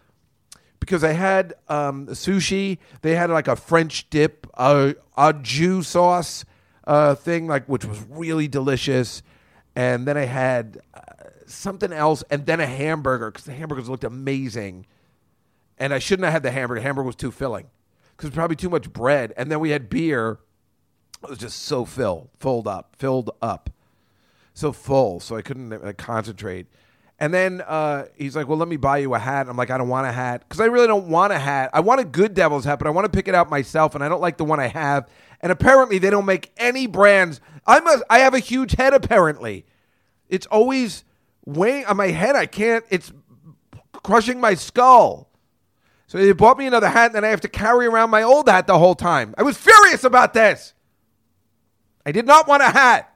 because 0.79 1.03
I 1.03 1.11
had 1.11 1.53
um, 1.67 2.07
sushi. 2.07 2.79
They 3.01 3.15
had 3.15 3.29
like 3.29 3.47
a 3.47 3.55
French 3.55 4.09
dip, 4.09 4.47
uh, 4.55 4.93
a 5.15 5.33
jus 5.33 5.89
sauce 5.89 6.43
uh, 6.85 7.15
thing, 7.15 7.47
like 7.47 7.65
which 7.67 7.85
was 7.85 8.01
really 8.09 8.47
delicious. 8.47 9.21
And 9.75 10.07
then 10.07 10.17
I 10.17 10.25
had 10.25 10.79
uh, 10.93 11.01
something 11.47 11.91
else, 11.91 12.23
and 12.29 12.45
then 12.45 12.59
a 12.59 12.67
hamburger 12.67 13.31
because 13.31 13.45
the 13.45 13.53
hamburgers 13.53 13.89
looked 13.89 14.03
amazing. 14.03 14.85
And 15.77 15.93
I 15.93 15.99
shouldn't 15.99 16.25
have 16.25 16.33
had 16.33 16.43
the 16.43 16.51
hamburger. 16.51 16.79
The 16.79 16.85
hamburger 16.85 17.07
was 17.07 17.15
too 17.15 17.31
filling 17.31 17.67
because 18.15 18.29
probably 18.29 18.55
too 18.55 18.69
much 18.69 18.91
bread. 18.93 19.33
And 19.35 19.51
then 19.51 19.59
we 19.59 19.71
had 19.71 19.89
beer. 19.89 20.39
It 21.23 21.29
was 21.29 21.39
just 21.39 21.63
so 21.63 21.85
filled, 21.85 22.29
filled 22.37 22.67
up, 22.67 22.95
filled 22.97 23.31
up, 23.41 23.69
so 24.53 24.71
full. 24.71 25.19
So 25.19 25.35
I 25.35 25.41
couldn't 25.41 25.73
uh, 25.73 25.93
concentrate. 25.97 26.67
And 27.19 27.33
then 27.33 27.61
uh, 27.65 28.07
he's 28.17 28.35
like, 28.35 28.47
"Well, 28.47 28.57
let 28.57 28.67
me 28.67 28.75
buy 28.75 28.97
you 28.97 29.13
a 29.13 29.19
hat." 29.19 29.47
I'm 29.47 29.55
like, 29.55 29.69
"I 29.69 29.77
don't 29.77 29.87
want 29.87 30.07
a 30.07 30.11
hat 30.11 30.43
because 30.47 30.59
I 30.59 30.65
really 30.65 30.87
don't 30.87 31.07
want 31.07 31.31
a 31.31 31.39
hat. 31.39 31.69
I 31.73 31.79
want 31.79 32.01
a 32.01 32.05
good 32.05 32.33
Devils 32.33 32.65
hat, 32.65 32.79
but 32.79 32.87
I 32.87 32.91
want 32.91 33.05
to 33.05 33.09
pick 33.09 33.27
it 33.27 33.35
out 33.35 33.49
myself, 33.49 33.95
and 33.95 34.03
I 34.03 34.09
don't 34.09 34.21
like 34.21 34.37
the 34.37 34.45
one 34.45 34.59
I 34.59 34.67
have." 34.67 35.09
And 35.43 35.51
apparently, 35.51 35.99
they 35.99 36.09
don't 36.09 36.25
make 36.25 36.53
any 36.55 36.87
brands. 36.87 37.41
I'm 37.67 37.85
a, 37.85 38.01
I 38.09 38.19
have 38.19 38.33
a 38.33 38.39
huge 38.39 38.77
head. 38.77 38.93
Apparently, 38.93 39.65
it's 40.29 40.47
always 40.47 41.03
weighing 41.45 41.85
on 41.85 41.97
my 41.97 42.07
head. 42.07 42.37
I 42.37 42.45
can't. 42.45 42.85
It's 42.89 43.11
crushing 43.91 44.39
my 44.39 44.53
skull. 44.53 45.29
So 46.07 46.17
they 46.17 46.31
bought 46.31 46.57
me 46.57 46.65
another 46.65 46.87
hat, 46.87 47.07
and 47.07 47.15
then 47.15 47.25
I 47.25 47.27
have 47.27 47.41
to 47.41 47.49
carry 47.49 47.87
around 47.87 48.09
my 48.09 48.23
old 48.23 48.47
hat 48.47 48.67
the 48.67 48.79
whole 48.79 48.95
time. 48.95 49.35
I 49.37 49.43
was 49.43 49.57
furious 49.57 50.05
about 50.05 50.33
this. 50.33 50.73
I 52.05 52.13
did 52.13 52.25
not 52.25 52.47
want 52.47 52.63
a 52.63 52.69
hat. 52.69 53.13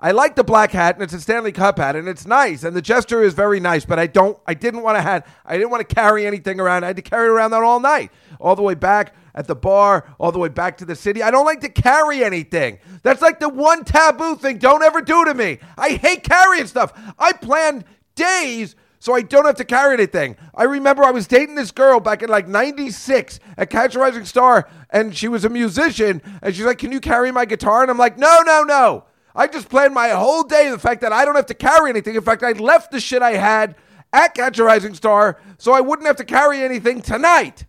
I 0.00 0.10
like 0.10 0.34
the 0.34 0.44
black 0.44 0.72
hat, 0.72 0.96
and 0.96 1.04
it's 1.04 1.12
a 1.12 1.20
Stanley 1.20 1.52
Cup 1.52 1.78
hat, 1.78 1.94
and 1.94 2.08
it's 2.08 2.26
nice, 2.26 2.64
and 2.64 2.74
the 2.74 2.82
gesture 2.82 3.22
is 3.22 3.34
very 3.34 3.60
nice. 3.60 3.84
But 3.84 4.00
I 4.00 4.08
don't. 4.08 4.36
I 4.48 4.54
didn't 4.54 4.82
want 4.82 4.98
a 4.98 5.00
hat. 5.00 5.28
I 5.44 5.56
didn't 5.56 5.70
want 5.70 5.88
to 5.88 5.94
carry 5.94 6.26
anything 6.26 6.58
around. 6.58 6.82
I 6.82 6.88
had 6.88 6.96
to 6.96 7.02
carry 7.02 7.28
it 7.28 7.30
around 7.30 7.52
that 7.52 7.62
all 7.62 7.78
night, 7.78 8.10
all 8.40 8.56
the 8.56 8.62
way 8.62 8.74
back 8.74 9.14
at 9.36 9.46
the 9.46 9.54
bar, 9.54 10.12
all 10.18 10.32
the 10.32 10.38
way 10.38 10.48
back 10.48 10.78
to 10.78 10.84
the 10.84 10.96
city. 10.96 11.22
I 11.22 11.30
don't 11.30 11.44
like 11.44 11.60
to 11.60 11.68
carry 11.68 12.24
anything. 12.24 12.78
That's 13.02 13.22
like 13.22 13.38
the 13.38 13.48
one 13.48 13.84
taboo 13.84 14.36
thing. 14.36 14.58
Don't 14.58 14.82
ever 14.82 15.02
do 15.02 15.24
to 15.26 15.34
me. 15.34 15.58
I 15.76 15.90
hate 15.90 16.24
carrying 16.24 16.66
stuff. 16.66 16.92
I 17.18 17.32
plan 17.32 17.84
days 18.14 18.74
so 18.98 19.14
I 19.14 19.22
don't 19.22 19.44
have 19.44 19.56
to 19.56 19.64
carry 19.64 19.94
anything. 19.94 20.36
I 20.54 20.64
remember 20.64 21.04
I 21.04 21.10
was 21.10 21.26
dating 21.26 21.54
this 21.54 21.70
girl 21.70 22.00
back 22.00 22.22
in 22.22 22.28
like 22.28 22.48
96 22.48 23.38
at 23.56 23.70
Catch 23.70 23.94
a 23.94 24.00
Rising 24.00 24.24
Star, 24.24 24.68
and 24.90 25.14
she 25.14 25.28
was 25.28 25.44
a 25.44 25.48
musician, 25.48 26.22
and 26.42 26.54
she's 26.54 26.64
like, 26.64 26.78
Can 26.78 26.90
you 26.90 27.00
carry 27.00 27.30
my 27.30 27.44
guitar? 27.44 27.82
And 27.82 27.90
I'm 27.90 27.98
like, 27.98 28.18
No, 28.18 28.40
no, 28.44 28.62
no. 28.62 29.04
I 29.34 29.46
just 29.46 29.68
planned 29.68 29.92
my 29.92 30.08
whole 30.08 30.42
day 30.42 30.70
the 30.70 30.78
fact 30.78 31.02
that 31.02 31.12
I 31.12 31.26
don't 31.26 31.36
have 31.36 31.46
to 31.46 31.54
carry 31.54 31.90
anything. 31.90 32.14
In 32.14 32.22
fact, 32.22 32.42
I 32.42 32.52
left 32.52 32.90
the 32.90 32.98
shit 32.98 33.20
I 33.20 33.34
had 33.34 33.76
at 34.12 34.34
Catch 34.34 34.58
a 34.58 34.64
Rising 34.64 34.94
Star 34.94 35.38
so 35.58 35.72
I 35.72 35.80
wouldn't 35.82 36.06
have 36.06 36.16
to 36.16 36.24
carry 36.24 36.62
anything 36.62 37.02
tonight. 37.02 37.66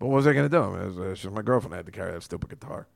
But 0.00 0.06
what 0.08 0.16
was 0.16 0.26
I 0.26 0.32
going 0.32 0.48
to 0.48 0.56
do? 0.56 0.62
I 0.62 0.86
was, 0.86 1.24
uh, 1.24 1.30
my 1.30 1.42
girlfriend. 1.42 1.74
I 1.74 1.76
had 1.76 1.86
to 1.86 1.92
carry 1.92 2.12
that 2.12 2.22
stupid 2.22 2.48
guitar. 2.48 2.88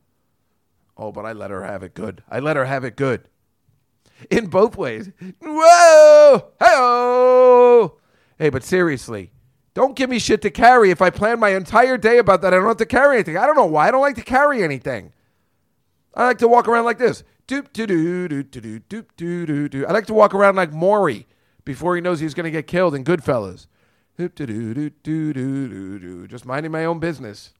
Oh, 0.97 1.11
but 1.11 1.25
I 1.25 1.33
let 1.33 1.51
her 1.51 1.63
have 1.63 1.83
it 1.83 1.93
good. 1.93 2.23
I 2.29 2.39
let 2.39 2.57
her 2.57 2.65
have 2.65 2.83
it 2.83 2.97
good. 2.97 3.29
In 4.31 4.47
both 4.47 4.75
ways. 4.75 5.11
Whoa! 5.41 6.51
Hey 6.59 8.45
Hey, 8.45 8.49
but 8.49 8.63
seriously, 8.63 9.31
don't 9.73 9.95
give 9.95 10.09
me 10.09 10.19
shit 10.19 10.41
to 10.41 10.49
carry 10.49 10.89
if 10.89 11.01
I 11.01 11.09
plan 11.09 11.39
my 11.39 11.49
entire 11.49 11.97
day 11.97 12.17
about 12.17 12.41
that. 12.41 12.53
I 12.53 12.57
don't 12.57 12.65
have 12.65 12.77
to 12.77 12.85
carry 12.85 13.17
anything. 13.17 13.37
I 13.37 13.45
don't 13.45 13.55
know 13.55 13.65
why. 13.65 13.87
I 13.87 13.91
don't 13.91 14.01
like 14.01 14.15
to 14.15 14.23
carry 14.23 14.63
anything. 14.63 15.13
I 16.15 16.25
like 16.25 16.37
to 16.39 16.47
walk 16.47 16.67
around 16.67 16.85
like 16.85 16.97
this. 16.97 17.23
Doop 17.47 17.71
doo 17.71 17.85
doo 17.85 18.27
doo 18.27 18.43
doo 18.43 18.79
doop 18.79 19.05
doo 19.15 19.45
doo 19.45 19.69
doo. 19.69 19.85
I 19.85 19.91
like 19.91 20.07
to 20.07 20.13
walk 20.13 20.33
around 20.33 20.55
like 20.55 20.71
Morrie 20.71 21.25
before 21.65 21.95
he 21.95 22.01
knows 22.01 22.19
he's 22.19 22.33
going 22.33 22.45
to 22.45 22.51
get 22.51 22.67
killed 22.67 22.95
in 22.95 23.03
Goodfellas. 23.03 23.67
Just 26.27 26.45
minding 26.45 26.71
my 26.71 26.85
own 26.85 26.99
business. 26.99 27.53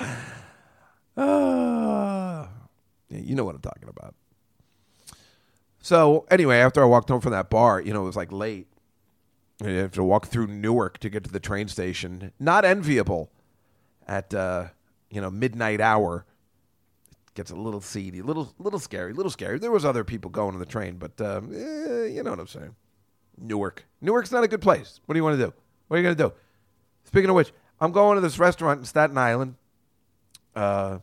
Ah, 1.20 2.48
yeah, 3.10 3.18
you 3.18 3.34
know 3.34 3.44
what 3.44 3.56
I'm 3.56 3.60
talking 3.60 3.88
about. 3.88 4.14
So 5.80 6.26
anyway, 6.30 6.58
after 6.58 6.80
I 6.80 6.84
walked 6.84 7.08
home 7.08 7.20
from 7.20 7.32
that 7.32 7.50
bar, 7.50 7.80
you 7.80 7.92
know, 7.92 8.02
it 8.02 8.06
was 8.06 8.14
like 8.14 8.30
late. 8.30 8.68
I 9.60 9.70
have 9.70 9.90
to 9.92 10.04
walk 10.04 10.26
through 10.28 10.46
Newark 10.46 10.98
to 10.98 11.10
get 11.10 11.24
to 11.24 11.30
the 11.30 11.40
train 11.40 11.66
station. 11.66 12.30
Not 12.38 12.64
enviable 12.64 13.30
at 14.06 14.32
uh, 14.32 14.66
you 15.10 15.20
know 15.20 15.30
midnight 15.30 15.80
hour. 15.80 16.24
Gets 17.38 17.52
a 17.52 17.54
little 17.54 17.80
seedy, 17.80 18.18
a 18.18 18.24
little 18.24 18.52
little 18.58 18.80
scary, 18.80 19.12
little 19.12 19.30
scary. 19.30 19.60
There 19.60 19.70
was 19.70 19.84
other 19.84 20.02
people 20.02 20.28
going 20.28 20.54
on 20.54 20.58
the 20.58 20.66
train, 20.66 20.96
but 20.96 21.20
um, 21.20 21.52
eh, 21.54 22.06
you 22.06 22.24
know 22.24 22.30
what 22.30 22.40
I'm 22.40 22.48
saying. 22.48 22.74
Newark, 23.40 23.84
Newark's 24.00 24.32
not 24.32 24.42
a 24.42 24.48
good 24.48 24.60
place. 24.60 25.00
What 25.06 25.12
do 25.12 25.20
you 25.20 25.22
want 25.22 25.38
to 25.38 25.46
do? 25.46 25.52
What 25.86 25.94
are 25.94 26.00
you 26.00 26.02
going 26.02 26.16
to 26.16 26.22
do? 26.30 26.32
Speaking 27.04 27.30
of 27.30 27.36
which, 27.36 27.52
I'm 27.80 27.92
going 27.92 28.16
to 28.16 28.20
this 28.20 28.40
restaurant 28.40 28.80
in 28.80 28.86
Staten 28.86 29.16
Island. 29.16 29.54
Uh, 30.56 30.98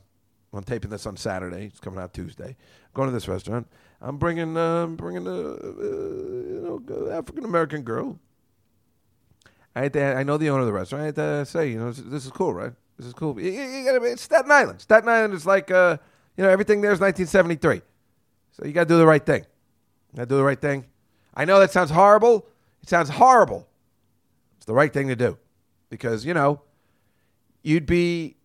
I'm 0.51 0.63
taping 0.65 0.89
this 0.89 1.05
on 1.05 1.15
Saturday. 1.15 1.67
It's 1.67 1.79
coming 1.79 2.01
out 2.01 2.13
Tuesday. 2.13 2.49
I'm 2.49 2.91
going 2.93 3.07
to 3.07 3.13
this 3.13 3.29
restaurant. 3.29 3.69
I'm 4.01 4.17
bringing, 4.17 4.57
uh, 4.57 4.87
bringing 4.87 5.25
a, 5.27 5.31
uh, 5.31 5.69
you 5.71 6.83
know, 6.85 7.11
African 7.11 7.45
American 7.45 7.83
girl. 7.83 8.19
I 9.73 9.83
had 9.83 9.93
to, 9.93 10.03
I 10.03 10.23
know 10.23 10.35
the 10.35 10.49
owner 10.49 10.63
of 10.63 10.67
the 10.67 10.73
restaurant. 10.73 11.01
I 11.01 11.05
had 11.05 11.15
to 11.15 11.45
say, 11.45 11.69
you 11.69 11.79
know, 11.79 11.93
this, 11.93 12.03
this 12.05 12.25
is 12.25 12.31
cool, 12.33 12.53
right? 12.53 12.73
This 12.97 13.07
is 13.07 13.13
cool. 13.13 13.37
It's 13.39 14.21
Staten 14.23 14.51
Island. 14.51 14.81
Staten 14.81 15.07
Island 15.07 15.33
is 15.33 15.45
like, 15.45 15.71
uh, 15.71 15.95
you 16.37 16.43
know, 16.43 16.49
everything 16.49 16.81
there 16.81 16.91
is 16.91 16.99
1973. 16.99 17.81
So 18.51 18.65
you 18.65 18.73
got 18.73 18.83
to 18.83 18.93
do 18.93 18.97
the 18.97 19.05
right 19.05 19.25
thing. 19.25 19.41
You 20.11 20.17
got 20.17 20.23
to 20.23 20.29
do 20.29 20.37
the 20.37 20.43
right 20.43 20.59
thing. 20.59 20.85
I 21.33 21.45
know 21.45 21.59
that 21.59 21.71
sounds 21.71 21.91
horrible. 21.91 22.47
It 22.81 22.89
sounds 22.89 23.09
horrible. 23.09 23.67
It's 24.57 24.65
the 24.65 24.73
right 24.73 24.91
thing 24.91 25.07
to 25.09 25.15
do 25.15 25.37
because 25.89 26.25
you 26.25 26.33
know, 26.33 26.61
you'd 27.63 27.85
be, 27.85 28.37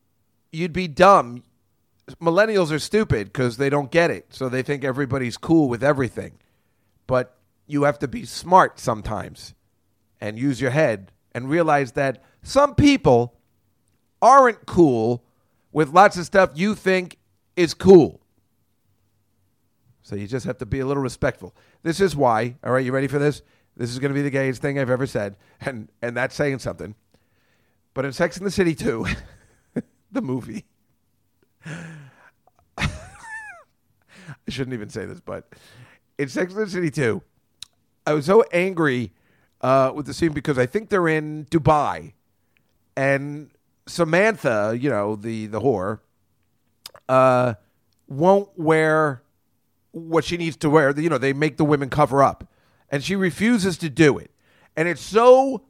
you'd 0.53 0.73
be 0.73 0.89
dumb 0.89 1.45
millennials 2.17 2.71
are 2.71 2.79
stupid 2.79 3.33
because 3.33 3.57
they 3.57 3.71
don't 3.71 3.91
get 3.91 4.11
it. 4.11 4.27
So 4.31 4.49
they 4.49 4.63
think 4.63 4.85
everybody's 4.85 5.37
cool 5.37 5.69
with 5.69 5.85
everything. 5.85 6.39
But 7.07 7.37
you 7.67 7.85
have 7.85 7.99
to 8.01 8.09
be 8.09 8.25
smart 8.25 8.81
sometimes 8.81 9.55
and 10.21 10.39
use 10.39 10.61
your 10.61 10.71
head 10.71 11.13
and 11.33 11.49
realize 11.49 11.93
that 11.93 12.23
some 12.43 12.75
people 12.75 13.35
aren't 14.21 14.67
cool 14.67 15.25
with 15.73 15.93
lots 15.93 16.17
of 16.17 16.27
stuff 16.27 16.51
you 16.55 16.75
think 16.75 17.17
is 17.57 17.75
cool. 17.75 18.21
So 20.03 20.17
you 20.17 20.27
just 20.27 20.47
have 20.47 20.59
to 20.59 20.67
be 20.67 20.81
a 20.81 20.87
little 20.87 21.03
respectful. 21.03 21.55
This 21.83 22.01
is 22.01 22.17
why, 22.17 22.57
all 22.65 22.73
right, 22.73 22.85
you 22.85 22.93
ready 22.93 23.07
for 23.07 23.19
this? 23.19 23.43
This 23.77 23.91
is 23.91 23.99
going 23.99 24.11
to 24.11 24.15
be 24.15 24.23
the 24.23 24.31
gayest 24.31 24.61
thing 24.61 24.79
I've 24.79 24.91
ever 24.91 25.07
said, 25.07 25.37
and 25.61 25.89
and 26.03 26.17
that's 26.17 26.35
saying 26.35 26.59
something. 26.59 26.95
But 27.95 28.05
in 28.05 28.13
Sex 28.13 28.37
in 28.37 28.45
the 28.45 28.51
City 28.51 28.75
2, 28.75 29.07
the 30.13 30.21
movie, 30.21 30.65
I 31.65 32.89
shouldn't 34.49 34.75
even 34.75 34.91
say 34.91 35.07
this, 35.07 35.21
but 35.21 35.53
in 36.19 36.29
Sex 36.29 36.53
in 36.53 36.59
the 36.59 36.69
City 36.69 36.91
2, 36.91 37.23
I 38.07 38.13
was 38.13 38.27
so 38.27 38.45
angry 38.53 39.13
uh, 39.61 39.93
with 39.95 40.07
the 40.07 40.15
scene 40.15 40.33
because 40.33 40.59
I 40.59 40.67
think 40.67 40.89
they're 40.89 41.09
in 41.09 41.47
Dubai, 41.47 42.15
and 42.97 43.51
Samantha, 43.87 44.77
you 44.79 44.91
know 44.91 45.17
the 45.17 45.47
the 45.47 45.61
whore, 45.61 46.01
uh, 47.11 47.55
won't 48.07 48.49
wear 48.57 49.23
what 49.91 50.25
she 50.25 50.37
needs 50.37 50.57
to 50.59 50.71
wear. 50.71 50.99
You 50.99 51.11
know 51.11 51.19
they 51.19 51.33
make 51.33 51.57
the 51.57 51.65
women 51.65 51.91
cover 51.91 52.23
up, 52.23 52.49
and 52.89 53.03
she 53.03 53.17
refuses 53.17 53.77
to 53.79 53.91
do 53.91 54.17
it. 54.17 54.31
And 54.77 54.87
it's 54.87 55.03
so 55.03 55.65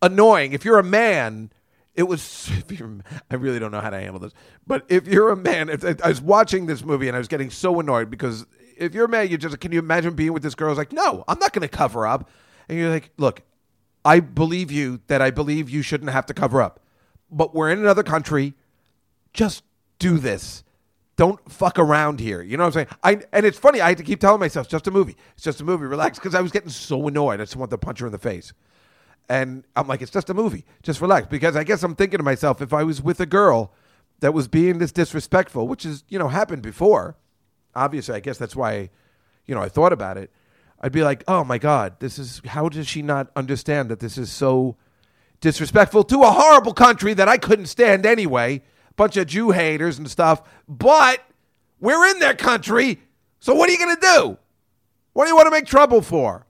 annoying. 0.00 0.52
If 0.52 0.64
you're 0.64 0.78
a 0.78 0.84
man, 0.84 1.50
it 1.96 2.04
was. 2.04 2.50
I 3.30 3.34
really 3.34 3.58
don't 3.58 3.72
know 3.72 3.80
how 3.80 3.90
to 3.90 3.98
handle 3.98 4.20
this, 4.20 4.32
but 4.64 4.84
if 4.88 5.08
you're 5.08 5.30
a 5.30 5.36
man, 5.36 5.68
if, 5.68 5.84
I 5.84 6.08
was 6.08 6.20
watching 6.20 6.66
this 6.66 6.84
movie 6.84 7.08
and 7.08 7.16
I 7.16 7.18
was 7.18 7.28
getting 7.28 7.50
so 7.50 7.80
annoyed 7.80 8.08
because 8.08 8.46
if 8.76 8.94
you're 8.94 9.06
a 9.06 9.08
man, 9.08 9.28
you 9.28 9.38
just 9.38 9.58
can 9.58 9.72
you 9.72 9.80
imagine 9.80 10.14
being 10.14 10.32
with 10.32 10.44
this 10.44 10.54
girl? 10.54 10.68
I 10.68 10.70
was 10.70 10.78
like, 10.78 10.92
no, 10.92 11.24
I'm 11.26 11.40
not 11.40 11.52
going 11.52 11.68
to 11.68 11.76
cover 11.76 12.06
up. 12.06 12.30
And 12.68 12.78
you're 12.78 12.90
like, 12.90 13.10
look, 13.16 13.42
I 14.04 14.20
believe 14.20 14.70
you 14.70 15.00
that 15.08 15.20
I 15.20 15.32
believe 15.32 15.68
you 15.68 15.82
shouldn't 15.82 16.10
have 16.10 16.26
to 16.26 16.34
cover 16.34 16.62
up, 16.62 16.78
but 17.28 17.56
we're 17.56 17.72
in 17.72 17.80
another 17.80 18.04
country. 18.04 18.54
Just 19.32 19.64
do 20.00 20.18
this. 20.18 20.64
Don't 21.14 21.38
fuck 21.52 21.78
around 21.78 22.18
here. 22.18 22.42
You 22.42 22.56
know 22.56 22.64
what 22.64 22.76
I'm 22.76 22.86
saying? 22.86 22.98
I 23.04 23.22
and 23.32 23.46
it's 23.46 23.58
funny. 23.58 23.80
I 23.80 23.90
had 23.90 23.98
to 23.98 24.02
keep 24.02 24.20
telling 24.20 24.40
myself, 24.40 24.64
"It's 24.66 24.72
just 24.72 24.86
a 24.88 24.90
movie. 24.90 25.16
It's 25.34 25.44
just 25.44 25.60
a 25.60 25.64
movie. 25.64 25.84
Relax." 25.84 26.18
Because 26.18 26.34
I 26.34 26.40
was 26.40 26.50
getting 26.50 26.70
so 26.70 27.06
annoyed. 27.06 27.40
I 27.40 27.44
just 27.44 27.56
wanted 27.56 27.72
to 27.72 27.78
punch 27.78 28.00
her 28.00 28.06
in 28.06 28.12
the 28.12 28.18
face. 28.18 28.52
And 29.28 29.64
I'm 29.76 29.86
like, 29.86 30.02
"It's 30.02 30.10
just 30.10 30.30
a 30.30 30.34
movie. 30.34 30.64
Just 30.82 31.00
relax." 31.00 31.28
Because 31.28 31.56
I 31.56 31.62
guess 31.62 31.82
I'm 31.82 31.94
thinking 31.94 32.18
to 32.18 32.24
myself, 32.24 32.62
if 32.62 32.72
I 32.72 32.82
was 32.82 33.02
with 33.02 33.20
a 33.20 33.26
girl 33.26 33.72
that 34.20 34.32
was 34.32 34.48
being 34.48 34.78
this 34.78 34.92
disrespectful, 34.92 35.68
which 35.68 35.84
is 35.84 36.04
you 36.08 36.18
know 36.18 36.28
happened 36.28 36.62
before, 36.62 37.16
obviously, 37.74 38.14
I 38.14 38.20
guess 38.20 38.38
that's 38.38 38.56
why, 38.56 38.88
you 39.46 39.54
know, 39.54 39.60
I 39.60 39.68
thought 39.68 39.92
about 39.92 40.16
it. 40.16 40.30
I'd 40.80 40.92
be 40.92 41.02
like, 41.02 41.22
"Oh 41.28 41.44
my 41.44 41.58
god, 41.58 42.00
this 42.00 42.18
is 42.18 42.40
how 42.46 42.70
does 42.70 42.88
she 42.88 43.02
not 43.02 43.30
understand 43.36 43.90
that 43.90 44.00
this 44.00 44.16
is 44.16 44.32
so 44.32 44.76
disrespectful 45.42 46.04
to 46.04 46.22
a 46.22 46.30
horrible 46.30 46.72
country 46.72 47.12
that 47.12 47.28
I 47.28 47.36
couldn't 47.36 47.66
stand 47.66 48.06
anyway?" 48.06 48.62
Bunch 48.96 49.16
of 49.16 49.26
Jew 49.26 49.50
haters 49.50 49.98
and 49.98 50.10
stuff, 50.10 50.42
but 50.68 51.22
we're 51.80 52.10
in 52.10 52.18
their 52.18 52.34
country. 52.34 53.00
So 53.40 53.54
what 53.54 53.68
are 53.68 53.72
you 53.72 53.78
going 53.78 53.96
to 53.96 54.00
do? 54.00 54.38
What 55.12 55.24
do 55.24 55.30
you 55.30 55.36
want 55.36 55.46
to 55.46 55.50
make 55.50 55.66
trouble 55.66 56.02
for? 56.02 56.46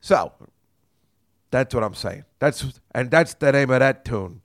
So 0.00 0.32
that's 1.50 1.74
what 1.74 1.82
I'm 1.82 1.94
saying. 1.94 2.24
That's 2.38 2.80
and 2.94 3.10
that's 3.10 3.34
the 3.34 3.52
name 3.52 3.70
of 3.70 3.80
that 3.80 4.04
tune. 4.04 4.42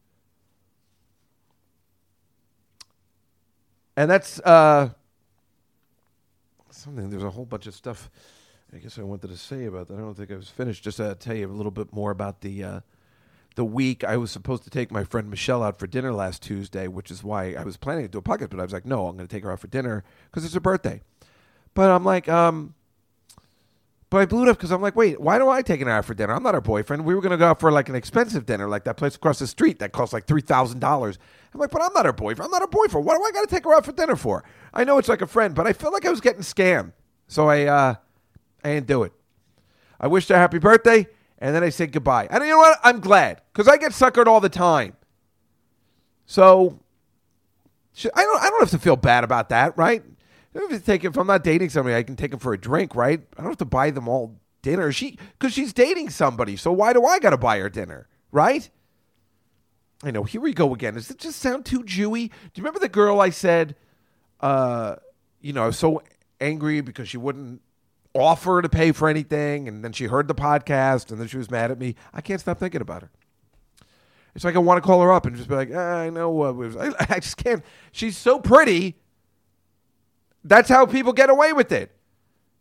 And 3.97 4.09
that's 4.09 4.39
uh 4.39 4.89
something 6.69 7.09
there's 7.09 7.23
a 7.23 7.29
whole 7.29 7.45
bunch 7.45 7.67
of 7.67 7.75
stuff 7.75 8.09
I 8.73 8.77
guess 8.77 8.97
I 8.99 9.01
wanted 9.01 9.29
to 9.29 9.37
say 9.37 9.65
about 9.65 9.87
that. 9.87 9.95
I 9.95 9.97
don't 9.97 10.15
think 10.15 10.31
I 10.31 10.35
was 10.35 10.49
finished. 10.49 10.83
Just 10.83 10.97
to 10.97 11.15
tell 11.15 11.35
you 11.35 11.47
a 11.47 11.51
little 11.51 11.71
bit 11.71 11.91
more 11.91 12.11
about 12.11 12.41
the 12.41 12.63
uh 12.63 12.79
the 13.55 13.65
week 13.65 14.03
I 14.03 14.17
was 14.17 14.31
supposed 14.31 14.63
to 14.63 14.69
take 14.69 14.91
my 14.91 15.03
friend 15.03 15.29
Michelle 15.29 15.63
out 15.63 15.77
for 15.77 15.87
dinner 15.87 16.13
last 16.13 16.41
Tuesday, 16.41 16.87
which 16.87 17.11
is 17.11 17.23
why 17.23 17.53
I 17.53 17.63
was 17.63 17.77
planning 17.77 18.05
to 18.05 18.09
do 18.09 18.19
a 18.19 18.21
podcast, 18.21 18.49
but 18.49 18.59
I 18.59 18.63
was 18.63 18.73
like, 18.73 18.85
no, 18.85 19.07
I'm 19.07 19.17
going 19.17 19.27
to 19.27 19.33
take 19.35 19.43
her 19.43 19.51
out 19.51 19.59
for 19.59 19.67
dinner 19.67 20.03
because 20.25 20.45
it's 20.45 20.53
her 20.53 20.59
birthday. 20.59 21.01
But 21.73 21.89
I'm 21.89 22.05
like, 22.05 22.29
um, 22.29 22.75
but 24.09 24.19
I 24.19 24.25
blew 24.25 24.43
it 24.43 24.49
up 24.49 24.57
because 24.57 24.71
I'm 24.71 24.81
like, 24.81 24.95
wait, 24.95 25.21
why 25.21 25.37
do 25.37 25.49
I 25.49 25.61
take 25.61 25.81
her 25.81 25.89
out 25.89 26.05
for 26.05 26.13
dinner? 26.13 26.33
I'm 26.33 26.41
not 26.41 26.55
her 26.55 26.61
boyfriend. 26.61 27.05
We 27.05 27.13
were 27.13 27.21
going 27.21 27.31
to 27.31 27.37
go 27.37 27.47
out 27.47 27.59
for 27.59 27.71
like 27.71 27.89
an 27.89 27.95
expensive 27.95 28.45
dinner, 28.45 28.67
like 28.67 28.85
that 28.85 28.97
place 28.97 29.15
across 29.15 29.39
the 29.39 29.47
street 29.47 29.79
that 29.79 29.91
costs 29.91 30.13
like 30.13 30.25
three 30.25 30.41
thousand 30.41 30.79
dollars. 30.79 31.19
I'm 31.53 31.59
like, 31.59 31.69
but 31.69 31.81
I'm 31.81 31.93
not 31.93 32.05
her 32.05 32.13
boyfriend. 32.13 32.45
I'm 32.45 32.51
not 32.51 32.61
her 32.61 32.67
boyfriend. 32.67 33.05
What 33.05 33.17
do 33.17 33.23
I 33.23 33.31
got 33.31 33.47
to 33.47 33.55
take 33.55 33.65
her 33.65 33.75
out 33.75 33.85
for 33.85 33.91
dinner 33.91 34.15
for? 34.15 34.43
I 34.73 34.83
know 34.83 34.97
it's 34.97 35.09
like 35.09 35.21
a 35.21 35.27
friend, 35.27 35.53
but 35.53 35.67
I 35.67 35.73
felt 35.73 35.93
like 35.93 36.05
I 36.05 36.09
was 36.09 36.21
getting 36.21 36.41
scammed, 36.41 36.93
so 37.27 37.49
I, 37.49 37.65
uh, 37.65 37.95
I 38.63 38.69
didn't 38.73 38.87
do 38.87 39.03
it. 39.03 39.11
I 39.99 40.07
wished 40.07 40.29
her 40.29 40.35
happy 40.35 40.59
birthday 40.59 41.07
and 41.39 41.55
then 41.55 41.63
I 41.63 41.69
said 41.69 41.91
goodbye. 41.91 42.27
And 42.29 42.43
you 42.43 42.51
know 42.51 42.57
what? 42.57 42.79
I'm 42.83 42.99
glad 42.99 43.41
because 43.51 43.67
I 43.67 43.77
get 43.77 43.93
suckered 43.93 44.27
all 44.27 44.41
the 44.41 44.49
time. 44.49 44.95
So 46.25 46.79
I 48.13 48.21
don't. 48.23 48.41
I 48.41 48.49
don't 48.49 48.59
have 48.59 48.69
to 48.71 48.79
feel 48.79 48.95
bad 48.95 49.23
about 49.23 49.49
that, 49.49 49.77
right? 49.77 50.03
If, 50.53 50.85
take, 50.85 51.03
if 51.03 51.17
I'm 51.17 51.27
not 51.27 51.43
dating 51.43 51.69
somebody, 51.69 51.95
I 51.95 52.03
can 52.03 52.15
take 52.15 52.31
them 52.31 52.39
for 52.39 52.53
a 52.53 52.57
drink, 52.57 52.95
right? 52.95 53.21
I 53.37 53.41
don't 53.41 53.51
have 53.51 53.57
to 53.57 53.65
buy 53.65 53.91
them 53.91 54.07
all 54.07 54.35
dinner. 54.61 54.91
She 54.91 55.17
because 55.37 55.53
she's 55.53 55.73
dating 55.73 56.09
somebody. 56.09 56.55
So 56.57 56.71
why 56.71 56.93
do 56.93 57.05
I 57.05 57.19
got 57.19 57.31
to 57.31 57.37
buy 57.37 57.59
her 57.59 57.69
dinner, 57.69 58.07
right? 58.31 58.69
I 60.03 60.11
know. 60.11 60.23
Here 60.23 60.41
we 60.41 60.53
go 60.53 60.73
again. 60.73 60.93
Does 60.93 61.09
it 61.09 61.17
just 61.17 61.39
sound 61.39 61.65
too 61.65 61.83
Jewy? 61.83 62.29
Do 62.29 62.51
you 62.55 62.63
remember 62.63 62.79
the 62.79 62.89
girl 62.89 63.19
I 63.19 63.31
said? 63.31 63.75
Uh, 64.39 64.95
you 65.41 65.51
know, 65.51 65.63
I 65.63 65.67
was 65.67 65.77
so 65.77 66.01
angry 66.39 66.81
because 66.81 67.09
she 67.09 67.17
wouldn't 67.17 67.61
offer 68.13 68.61
to 68.61 68.69
pay 68.69 68.91
for 68.91 69.07
anything, 69.07 69.67
and 69.67 69.83
then 69.83 69.91
she 69.91 70.05
heard 70.05 70.27
the 70.27 70.35
podcast, 70.35 71.11
and 71.11 71.19
then 71.19 71.27
she 71.27 71.37
was 71.37 71.51
mad 71.51 71.71
at 71.71 71.79
me. 71.79 71.95
I 72.13 72.21
can't 72.21 72.41
stop 72.41 72.59
thinking 72.59 72.81
about 72.81 73.03
her. 73.03 73.11
It's 74.35 74.45
like 74.45 74.55
I 74.55 74.59
want 74.59 74.81
to 74.81 74.85
call 74.85 75.01
her 75.01 75.11
up 75.11 75.25
and 75.25 75.35
just 75.35 75.49
be 75.49 75.55
like, 75.55 75.69
ah, 75.73 75.97
I 75.97 76.09
know 76.09 76.29
what. 76.29 76.55
I, 76.77 76.93
I 77.15 77.19
just 77.19 77.37
can't. 77.37 77.63
She's 77.91 78.17
so 78.17 78.39
pretty. 78.39 78.97
That's 80.43 80.69
how 80.69 80.85
people 80.85 81.13
get 81.13 81.29
away 81.29 81.53
with 81.53 81.71
it. 81.71 81.91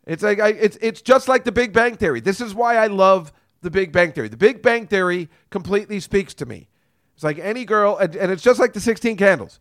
It's 0.06 0.22
like 0.22 0.40
I, 0.40 0.48
it's 0.48 0.78
it's 0.80 1.02
just 1.02 1.28
like 1.28 1.44
the 1.44 1.52
Big 1.52 1.72
Bang 1.72 1.96
Theory. 1.96 2.20
This 2.20 2.40
is 2.40 2.54
why 2.54 2.76
I 2.76 2.86
love 2.86 3.32
the 3.60 3.70
Big 3.70 3.92
Bang 3.92 4.12
Theory. 4.12 4.28
The 4.28 4.38
Big 4.38 4.62
Bang 4.62 4.86
Theory 4.86 5.28
completely 5.50 6.00
speaks 6.00 6.32
to 6.34 6.46
me. 6.46 6.68
It's 7.14 7.24
like 7.24 7.38
any 7.38 7.64
girl, 7.64 7.96
and, 7.98 8.16
and 8.16 8.32
it's 8.32 8.42
just 8.42 8.58
like 8.58 8.72
the 8.72 8.80
Sixteen 8.80 9.16
Candles. 9.16 9.60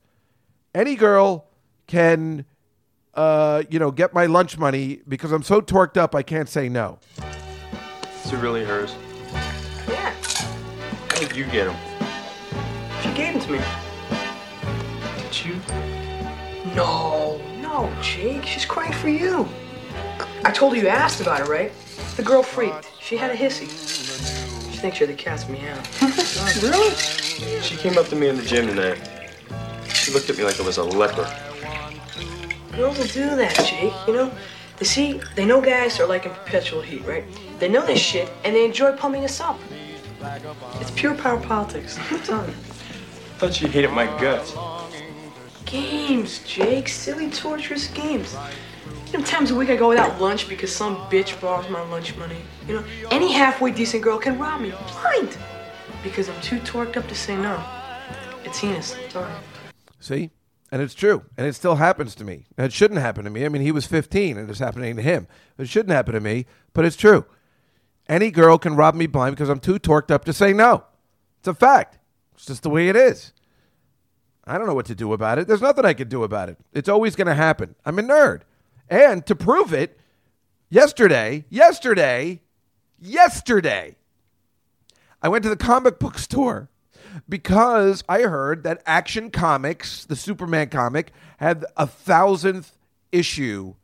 Any 0.74 0.96
girl 0.96 1.48
can 1.86 2.46
uh, 3.18 3.64
you 3.70 3.80
know, 3.80 3.92
get 3.92 4.14
my 4.14 4.28
lunch 4.28 4.58
money 4.58 5.02
because 5.08 5.32
I'm 5.32 5.44
so 5.44 5.60
torqued 5.60 5.98
up 5.98 6.16
I 6.16 6.22
can't 6.22 6.48
say 6.48 6.70
no. 6.70 7.00
Is 8.24 8.32
it 8.32 8.38
really 8.38 8.64
hers? 8.64 8.96
Yeah. 9.88 10.14
How 11.10 11.20
did 11.20 11.36
you 11.36 11.46
get 11.46 11.66
them? 11.66 11.76
She 13.02 13.12
gave 13.14 13.34
them 13.34 13.42
to 13.42 13.52
me. 13.54 13.60
Did 15.24 15.46
you? 15.46 15.56
No, 16.76 17.42
no, 17.60 17.92
Jake. 18.02 18.46
She's 18.46 18.66
crying 18.66 18.94
for 18.94 19.10
you. 19.10 19.48
I 20.46 20.52
told 20.52 20.76
her 20.76 20.82
you 20.82 20.88
asked 20.88 21.20
about 21.20 21.40
her, 21.40 21.46
right? 21.46 21.72
The 22.18 22.24
girl 22.24 22.44
freaked. 22.44 22.92
She 23.02 23.18
had 23.18 23.32
a 23.32 23.36
hissy. 23.36 23.68
She 24.72 24.78
thinks 24.78 25.00
you're 25.00 25.08
the 25.08 25.16
cat's 25.16 25.50
meow. 25.50 25.82
really? 26.62 26.94
She 27.62 27.76
came 27.78 27.98
up 27.98 28.08
to 28.10 28.16
me 28.16 28.28
in 28.28 28.38
the 28.38 28.44
gym 28.44 28.68
today. 28.68 29.02
She 29.92 30.12
looked 30.12 30.30
at 30.30 30.38
me 30.38 30.44
like 30.44 30.60
I 30.60 30.64
was 30.64 30.78
a 30.78 30.84
leper. 30.84 31.47
Girls 32.78 33.00
will 33.00 33.08
do 33.08 33.36
that, 33.36 33.56
Jake, 33.66 33.92
you 34.06 34.14
know? 34.14 34.32
They 34.78 34.86
see, 34.86 35.20
they 35.36 35.46
know 35.46 35.60
guys 35.60 36.00
are 36.00 36.06
like 36.06 36.28
in 36.28 36.32
perpetual 36.32 36.80
heat, 36.80 37.04
right? 37.06 37.24
They 37.58 37.68
know 37.68 37.84
this 37.84 38.00
shit, 38.00 38.30
and 38.44 38.56
they 38.56 38.66
enjoy 38.66 38.92
pumping 38.92 39.26
us 39.26 39.42
up. 39.42 39.60
It's 40.80 40.92
pure 40.92 41.16
power 41.16 41.40
politics, 41.40 41.98
I'm 42.12 42.20
telling 42.22 42.50
you. 42.50 42.56
Thought 43.40 43.56
she 43.56 43.68
hated 43.68 43.90
my 43.90 44.06
guts. 44.22 44.54
Games, 45.66 46.44
Jake. 46.46 46.88
Silly, 46.88 47.32
torturous 47.32 47.88
games. 47.88 48.36
You 49.12 49.18
know, 49.18 49.26
times 49.26 49.50
a 49.50 49.56
week 49.56 49.70
I 49.72 49.76
go 49.76 49.90
without 49.90 50.22
lunch 50.22 50.48
because 50.48 50.74
some 50.74 50.98
bitch 51.10 51.40
borrows 51.42 51.68
my 51.72 51.82
lunch 51.90 52.16
money. 52.18 52.42
You 52.68 52.76
know, 52.76 52.84
any 53.10 53.32
halfway 53.32 53.72
decent 53.72 54.04
girl 54.04 54.20
can 54.20 54.38
rob 54.38 54.62
me 54.62 54.72
blind 54.92 55.36
because 56.04 56.30
I'm 56.30 56.40
too 56.42 56.60
torqued 56.60 56.96
up 56.96 57.08
to 57.08 57.16
say 57.16 57.36
no. 57.36 57.60
It's 58.44 58.60
heinous. 58.60 58.96
Sorry. 59.10 59.32
See? 60.00 60.30
And 60.72 60.82
it's 60.82 60.94
true. 60.94 61.24
And 61.38 61.48
it 61.48 61.54
still 61.54 61.76
happens 61.76 62.14
to 62.16 62.24
me. 62.24 62.46
And 62.58 62.66
it 62.66 62.74
shouldn't 62.74 63.00
happen 63.00 63.24
to 63.24 63.30
me. 63.30 63.46
I 63.46 63.50
mean, 63.50 63.62
he 63.62 63.72
was 63.72 63.86
15 63.86 64.38
and 64.38 64.50
it's 64.50 64.60
happening 64.60 64.96
to 64.98 65.02
him. 65.02 65.28
It 65.58 65.70
shouldn't 65.70 65.94
happen 65.94 66.14
to 66.14 66.20
me, 66.20 66.46
but 66.74 66.86
it's 66.86 66.98
true. 66.98 67.26
Any 68.10 68.32
girl 68.32 68.58
can 68.58 68.76
rob 68.76 68.96
me 68.96 69.08
blind 69.08 69.36
because 69.36 69.50
I'm 69.50 69.60
too 69.60 69.80
torqued 69.80 70.12
up 70.12 70.26
to 70.26 70.34
say 70.34 70.54
no. 70.54 70.84
It's 71.40 71.48
a 71.48 71.54
fact. 71.54 72.00
It's 72.36 72.46
just 72.46 72.64
the 72.64 72.70
way 72.70 72.90
it 72.90 72.96
is. 72.96 73.34
I 74.46 74.58
don't 74.58 74.68
know 74.68 74.74
what 74.74 74.86
to 74.86 74.96
do 74.96 75.12
about 75.14 75.40
it. 75.40 75.48
There's 75.48 75.62
nothing 75.62 75.86
I 75.86 75.94
can 75.94 76.08
do 76.08 76.24
about 76.24 76.50
it. 76.50 76.58
It's 76.74 76.88
always 76.88 77.16
going 77.16 77.28
to 77.28 77.36
happen. 77.36 77.76
I'm 77.86 78.00
a 78.00 78.04
nerd. 78.04 78.42
And 78.90 79.26
to 79.26 79.36
prove 79.36 79.74
it, 79.74 80.00
yesterday, 80.70 81.46
yesterday, 81.50 82.42
yesterday, 83.00 83.98
I 85.22 85.28
went 85.28 85.44
to 85.44 85.50
the 85.50 85.58
comic 85.58 86.00
book 86.00 86.18
store 86.18 86.70
because 87.28 88.04
I 88.08 88.22
heard 88.22 88.64
that 88.64 88.82
Action 88.86 89.32
Comics, 89.32 90.06
the 90.06 90.16
Superman 90.16 90.70
comic, 90.70 91.12
had 91.38 91.66
a 91.76 91.88
thousandth 91.88 92.78
issue 93.12 93.76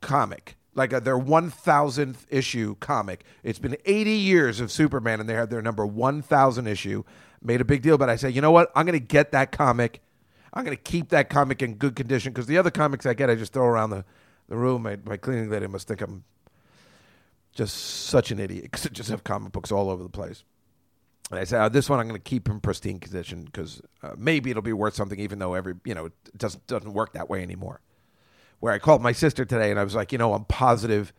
comic, 0.00 0.56
like 0.74 0.92
a, 0.92 1.00
their 1.00 1.18
one 1.18 1.50
thousandth 1.50 2.26
issue 2.30 2.76
comic. 2.76 3.24
It's 3.42 3.58
been 3.58 3.76
80 3.84 4.10
years 4.10 4.60
of 4.60 4.70
Superman, 4.70 5.20
and 5.20 5.28
they 5.28 5.34
had 5.34 5.50
their 5.50 5.62
number 5.62 5.86
1,000 5.86 6.66
issue. 6.66 7.04
Made 7.42 7.60
a 7.60 7.64
big 7.64 7.82
deal, 7.82 7.98
but 7.98 8.08
I 8.08 8.16
said, 8.16 8.34
you 8.34 8.40
know 8.40 8.50
what? 8.50 8.70
I'm 8.74 8.86
going 8.86 8.98
to 8.98 9.04
get 9.04 9.32
that 9.32 9.52
comic. 9.52 10.00
I'm 10.52 10.64
going 10.64 10.76
to 10.76 10.82
keep 10.82 11.10
that 11.10 11.28
comic 11.28 11.62
in 11.62 11.74
good 11.74 11.96
condition 11.96 12.32
because 12.32 12.46
the 12.46 12.58
other 12.58 12.70
comics 12.70 13.06
I 13.06 13.14
get, 13.14 13.28
I 13.28 13.34
just 13.34 13.52
throw 13.52 13.66
around 13.66 13.90
the, 13.90 14.04
the 14.48 14.56
room. 14.56 14.82
My, 14.82 14.98
my 15.04 15.16
cleaning 15.16 15.50
lady 15.50 15.66
must 15.66 15.88
think 15.88 16.00
I'm 16.00 16.24
just 17.52 17.76
such 17.76 18.30
an 18.30 18.38
idiot 18.38 18.62
because 18.70 18.86
I 18.86 18.90
just 18.90 19.10
have 19.10 19.24
comic 19.24 19.52
books 19.52 19.72
all 19.72 19.90
over 19.90 20.02
the 20.02 20.08
place. 20.08 20.44
And 21.30 21.40
I 21.40 21.44
said, 21.44 21.64
oh, 21.64 21.68
this 21.68 21.88
one 21.88 22.00
I'm 22.00 22.06
going 22.08 22.20
to 22.20 22.22
keep 22.22 22.48
in 22.48 22.60
pristine 22.60 23.00
condition 23.00 23.44
because 23.44 23.80
uh, 24.02 24.12
maybe 24.16 24.50
it'll 24.50 24.62
be 24.62 24.74
worth 24.74 24.94
something, 24.94 25.18
even 25.18 25.38
though 25.38 25.54
every 25.54 25.74
you 25.84 25.94
know 25.94 26.06
it 26.06 26.12
doesn't 26.36 26.66
doesn't 26.66 26.92
work 26.92 27.12
that 27.14 27.30
way 27.30 27.42
anymore. 27.42 27.80
Where 28.60 28.72
I 28.72 28.78
called 28.78 29.02
my 29.02 29.12
sister 29.12 29.44
today 29.44 29.70
and 29.70 29.80
I 29.80 29.84
was 29.84 29.94
like, 29.94 30.12
you 30.12 30.18
know, 30.18 30.34
I'm 30.34 30.44
positive 30.44 31.12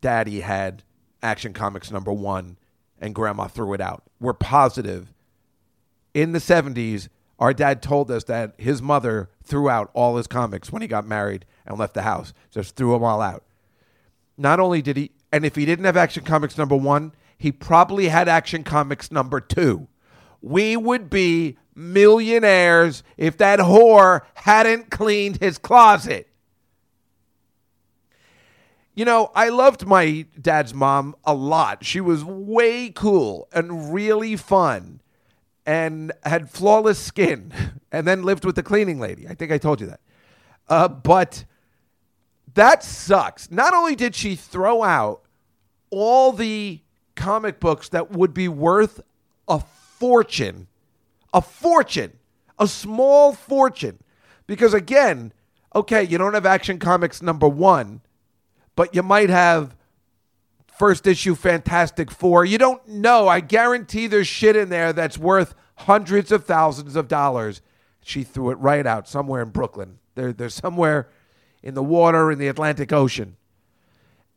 Daddy 0.00 0.40
had 0.40 0.82
Action 1.22 1.52
Comics 1.52 1.90
number 1.90 2.12
one, 2.12 2.56
and 3.00 3.14
Grandma 3.14 3.48
threw 3.48 3.74
it 3.74 3.80
out. 3.80 4.04
We're 4.20 4.32
positive. 4.32 5.12
In 6.14 6.32
the 6.32 6.38
'70s, 6.38 7.08
our 7.38 7.52
dad 7.52 7.82
told 7.82 8.10
us 8.10 8.24
that 8.24 8.54
his 8.58 8.80
mother 8.82 9.30
threw 9.42 9.68
out 9.68 9.90
all 9.94 10.16
his 10.16 10.26
comics 10.26 10.70
when 10.72 10.82
he 10.82 10.88
got 10.88 11.06
married 11.06 11.44
and 11.66 11.78
left 11.78 11.94
the 11.94 12.02
house. 12.02 12.32
Just 12.50 12.76
threw 12.76 12.92
them 12.92 13.04
all 13.04 13.20
out. 13.20 13.44
not 14.36 14.60
only 14.60 14.80
did 14.80 14.96
he, 14.96 15.10
and 15.32 15.44
if 15.44 15.54
he 15.56 15.66
didn't 15.66 15.84
have 15.84 15.96
Action 15.96 16.24
Comics 16.24 16.56
number 16.56 16.76
one, 16.76 17.12
he 17.40 17.50
probably 17.50 18.08
had 18.08 18.28
Action 18.28 18.62
Comics 18.62 19.10
number 19.10 19.40
two. 19.40 19.88
We 20.42 20.76
would 20.76 21.08
be 21.08 21.56
millionaires 21.74 23.02
if 23.16 23.38
that 23.38 23.60
whore 23.60 24.20
hadn't 24.34 24.90
cleaned 24.90 25.38
his 25.38 25.56
closet. 25.56 26.28
You 28.94 29.06
know, 29.06 29.32
I 29.34 29.48
loved 29.48 29.86
my 29.86 30.26
dad's 30.38 30.74
mom 30.74 31.16
a 31.24 31.32
lot. 31.32 31.82
She 31.82 31.98
was 31.98 32.22
way 32.22 32.90
cool 32.90 33.48
and 33.54 33.94
really 33.94 34.36
fun 34.36 35.00
and 35.64 36.12
had 36.24 36.50
flawless 36.50 36.98
skin 36.98 37.54
and 37.90 38.06
then 38.06 38.22
lived 38.22 38.44
with 38.44 38.56
the 38.56 38.62
cleaning 38.62 39.00
lady. 39.00 39.26
I 39.26 39.32
think 39.32 39.50
I 39.50 39.56
told 39.56 39.80
you 39.80 39.86
that. 39.86 40.00
Uh, 40.68 40.88
but 40.88 41.46
that 42.52 42.84
sucks. 42.84 43.50
Not 43.50 43.72
only 43.72 43.96
did 43.96 44.14
she 44.14 44.36
throw 44.36 44.82
out 44.82 45.22
all 45.88 46.32
the 46.32 46.82
comic 47.20 47.60
books 47.60 47.90
that 47.90 48.10
would 48.10 48.32
be 48.32 48.48
worth 48.48 49.00
a 49.46 49.60
fortune, 49.60 50.66
a 51.34 51.42
fortune, 51.42 52.12
a 52.58 52.66
small 52.66 53.34
fortune, 53.34 53.98
because 54.46 54.72
again, 54.72 55.32
okay, 55.74 56.02
you 56.02 56.16
don't 56.16 56.32
have 56.32 56.46
Action 56.46 56.78
Comics 56.78 57.20
number 57.20 57.46
one, 57.46 58.00
but 58.74 58.94
you 58.94 59.02
might 59.02 59.28
have 59.28 59.76
first 60.78 61.06
issue 61.06 61.34
Fantastic 61.34 62.10
Four. 62.10 62.46
You 62.46 62.56
don't 62.56 62.88
know. 62.88 63.28
I 63.28 63.40
guarantee 63.40 64.06
there's 64.06 64.26
shit 64.26 64.56
in 64.56 64.70
there 64.70 64.94
that's 64.94 65.18
worth 65.18 65.54
hundreds 65.76 66.32
of 66.32 66.46
thousands 66.46 66.96
of 66.96 67.06
dollars. 67.06 67.60
She 68.02 68.22
threw 68.22 68.50
it 68.50 68.58
right 68.58 68.86
out 68.86 69.06
somewhere 69.06 69.42
in 69.42 69.50
Brooklyn. 69.50 69.98
There, 70.14 70.32
there's 70.32 70.54
somewhere 70.54 71.10
in 71.62 71.74
the 71.74 71.82
water 71.82 72.32
in 72.32 72.38
the 72.38 72.48
Atlantic 72.48 72.92
Ocean. 72.92 73.36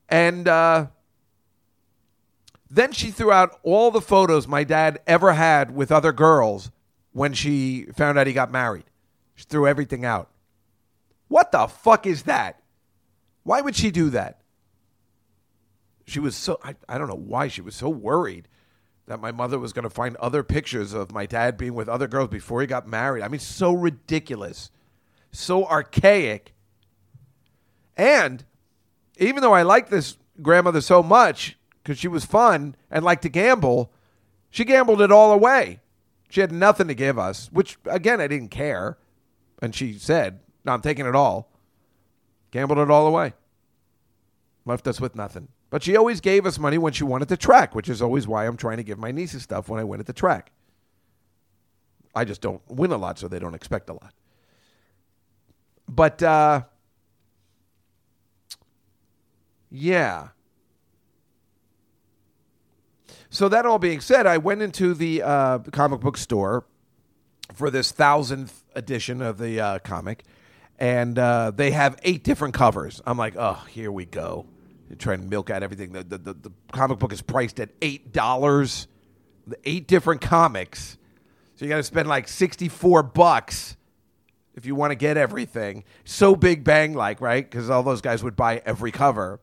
And 0.09 0.49
uh, 0.49 0.87
then 2.73 2.91
she 2.91 3.11
threw 3.11 3.31
out 3.31 3.59
all 3.61 3.91
the 3.91 4.01
photos 4.01 4.47
my 4.47 4.63
dad 4.63 4.99
ever 5.05 5.33
had 5.33 5.75
with 5.75 5.91
other 5.91 6.11
girls 6.11 6.71
when 7.11 7.31
she 7.33 7.85
found 7.95 8.17
out 8.17 8.25
he 8.25 8.33
got 8.33 8.51
married. 8.51 8.85
She 9.35 9.45
threw 9.45 9.67
everything 9.67 10.03
out. 10.03 10.31
What 11.27 11.51
the 11.51 11.67
fuck 11.67 12.07
is 12.07 12.23
that? 12.23 12.63
Why 13.43 13.61
would 13.61 13.75
she 13.75 13.91
do 13.91 14.09
that? 14.09 14.41
She 16.05 16.19
was 16.19 16.35
so, 16.35 16.59
I, 16.63 16.75
I 16.89 16.97
don't 16.97 17.07
know 17.07 17.15
why 17.15 17.47
she 17.47 17.61
was 17.61 17.75
so 17.75 17.89
worried 17.89 18.47
that 19.05 19.21
my 19.21 19.31
mother 19.31 19.59
was 19.59 19.71
going 19.71 19.83
to 19.83 19.89
find 19.91 20.15
other 20.15 20.41
pictures 20.41 20.93
of 20.93 21.11
my 21.11 21.27
dad 21.27 21.57
being 21.57 21.75
with 21.75 21.87
other 21.87 22.07
girls 22.07 22.29
before 22.29 22.61
he 22.61 22.65
got 22.65 22.87
married. 22.87 23.21
I 23.21 23.27
mean, 23.27 23.39
so 23.39 23.71
ridiculous, 23.73 24.71
so 25.31 25.65
archaic. 25.65 26.53
And 27.95 28.43
even 29.17 29.43
though 29.43 29.53
I 29.53 29.61
like 29.61 29.89
this 29.89 30.17
grandmother 30.41 30.81
so 30.81 31.03
much 31.03 31.55
because 31.83 31.99
she 31.99 32.07
was 32.07 32.25
fun 32.25 32.75
and 32.89 33.03
liked 33.03 33.23
to 33.23 33.29
gamble, 33.29 33.91
she 34.49 34.63
gambled 34.63 35.01
it 35.01 35.11
all 35.11 35.31
away. 35.31 35.81
She 36.29 36.41
had 36.41 36.51
nothing 36.51 36.87
to 36.87 36.95
give 36.95 37.19
us, 37.19 37.49
which 37.51 37.77
again, 37.85 38.21
I 38.21 38.27
didn't 38.27 38.49
care. 38.49 38.97
And 39.61 39.75
she 39.75 39.93
said, 39.93 40.39
No, 40.65 40.73
I'm 40.73 40.81
taking 40.81 41.05
it 41.05 41.15
all. 41.15 41.51
Gambled 42.51 42.79
it 42.79 42.89
all 42.89 43.07
away. 43.07 43.33
Left 44.65 44.87
us 44.87 45.01
with 45.01 45.15
nothing. 45.15 45.49
But 45.69 45.83
she 45.83 45.95
always 45.95 46.21
gave 46.21 46.45
us 46.45 46.59
money 46.59 46.77
when 46.77 46.93
she 46.93 47.03
wanted 47.03 47.29
to 47.29 47.37
track, 47.37 47.75
which 47.75 47.89
is 47.89 48.01
always 48.01 48.27
why 48.27 48.45
I'm 48.45 48.57
trying 48.57 48.77
to 48.77 48.83
give 48.83 48.99
my 48.99 49.11
nieces 49.11 49.43
stuff 49.43 49.69
when 49.69 49.79
I 49.79 49.83
win 49.83 49.99
at 49.99 50.05
the 50.05 50.13
track. 50.13 50.51
I 52.15 52.25
just 52.25 52.41
don't 52.41 52.61
win 52.69 52.91
a 52.91 52.97
lot, 52.97 53.17
so 53.17 53.27
they 53.27 53.39
don't 53.39 53.55
expect 53.55 53.89
a 53.89 53.93
lot. 53.93 54.13
But 55.87 56.21
uh, 56.21 56.63
yeah. 59.71 60.29
So 63.33 63.49
that 63.49 63.65
all 63.65 63.79
being 63.79 63.99
said, 63.99 64.27
I 64.27 64.37
went 64.37 64.61
into 64.61 64.93
the 64.93 65.23
uh, 65.23 65.57
comic 65.71 66.01
book 66.01 66.17
store 66.17 66.65
for 67.55 67.71
this 67.71 67.91
thousandth 67.91 68.63
edition 68.75 69.23
of 69.23 69.39
the 69.39 69.59
uh, 69.59 69.79
comic, 69.79 70.23
and 70.77 71.17
uh, 71.17 71.49
they 71.49 71.71
have 71.71 71.97
eight 72.03 72.23
different 72.23 72.53
covers. 72.53 73.01
I'm 73.07 73.17
like, 73.17 73.35
oh, 73.35 73.65
here 73.71 73.91
we 73.91 74.05
go. 74.05 74.45
They're 74.87 74.97
trying 74.97 75.21
to 75.21 75.27
milk 75.27 75.49
out 75.49 75.63
everything. 75.63 75.93
The, 75.93 76.03
the, 76.03 76.17
the, 76.19 76.33
the 76.33 76.51
comic 76.73 76.99
book 76.99 77.11
is 77.11 77.23
priced 77.23 77.59
at 77.59 77.69
eight 77.81 78.13
dollars. 78.13 78.87
The 79.47 79.57
eight 79.65 79.87
different 79.87 80.21
comics, 80.21 80.99
so 81.55 81.65
you 81.65 81.69
got 81.69 81.77
to 81.77 81.83
spend 81.83 82.07
like 82.07 82.27
sixty 82.27 82.69
four 82.69 83.01
bucks 83.01 83.75
if 84.53 84.67
you 84.67 84.75
want 84.75 84.91
to 84.91 84.95
get 84.95 85.17
everything. 85.17 85.85
So 86.05 86.35
big 86.35 86.63
bang 86.63 86.93
like, 86.93 87.19
right? 87.19 87.43
Because 87.49 87.71
all 87.71 87.81
those 87.81 88.01
guys 88.01 88.23
would 88.23 88.35
buy 88.35 88.61
every 88.63 88.91
cover. 88.91 89.39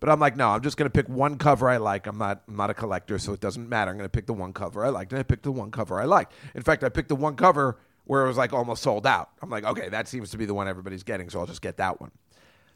But 0.00 0.10
I'm 0.10 0.20
like, 0.20 0.36
no, 0.36 0.48
I'm 0.50 0.62
just 0.62 0.76
going 0.76 0.90
to 0.90 0.92
pick 0.92 1.08
one 1.08 1.38
cover 1.38 1.68
I 1.68 1.78
like. 1.78 2.06
I'm 2.06 2.18
not, 2.18 2.42
I'm 2.46 2.56
not 2.56 2.70
a 2.70 2.74
collector, 2.74 3.18
so 3.18 3.32
it 3.32 3.40
doesn't 3.40 3.68
matter. 3.68 3.90
I'm 3.90 3.96
going 3.96 4.04
to 4.04 4.10
pick 4.10 4.26
the 4.26 4.32
one 4.32 4.52
cover 4.52 4.84
I 4.84 4.90
liked, 4.90 5.12
and 5.12 5.18
I 5.18 5.22
picked 5.22 5.42
the 5.42 5.52
one 5.52 5.70
cover 5.70 6.00
I 6.00 6.04
liked. 6.04 6.32
In 6.54 6.62
fact, 6.62 6.84
I 6.84 6.88
picked 6.88 7.08
the 7.08 7.16
one 7.16 7.34
cover 7.36 7.78
where 8.04 8.24
it 8.24 8.28
was 8.28 8.36
like 8.36 8.52
almost 8.52 8.82
sold 8.82 9.06
out. 9.06 9.30
I'm 9.42 9.50
like, 9.50 9.64
okay, 9.64 9.88
that 9.88 10.08
seems 10.08 10.30
to 10.30 10.38
be 10.38 10.46
the 10.46 10.54
one 10.54 10.68
everybody's 10.68 11.02
getting, 11.02 11.28
so 11.28 11.40
I'll 11.40 11.46
just 11.46 11.62
get 11.62 11.76
that 11.78 12.00
one. 12.00 12.10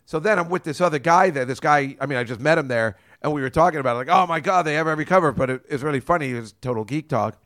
So 0.05 0.19
then 0.19 0.39
I'm 0.39 0.49
with 0.49 0.65
this 0.65 0.81
other 0.81 0.99
guy 0.99 1.31
there. 1.31 1.45
This 1.45 1.61
guy, 1.61 1.97
I 2.01 2.07
mean, 2.07 2.19
I 2.19 2.25
just 2.25 2.41
met 2.41 2.59
him 2.59 2.69
there, 2.69 2.97
and 3.23 3.33
we 3.33 3.41
were 3.41 3.51
talking 3.51 3.79
about 3.79 3.95
it, 3.95 4.09
like, 4.09 4.09
oh 4.09 4.27
my 4.27 4.41
god, 4.41 4.65
they 4.65 4.75
have 4.75 4.89
every 4.89 5.05
cover. 5.05 5.33
But 5.33 5.49
it, 5.49 5.63
it's 5.69 5.83
really 5.83 6.01
funny. 6.01 6.31
It 6.31 6.41
was 6.41 6.53
total 6.61 6.85
geek 6.85 7.09
talk. 7.09 7.39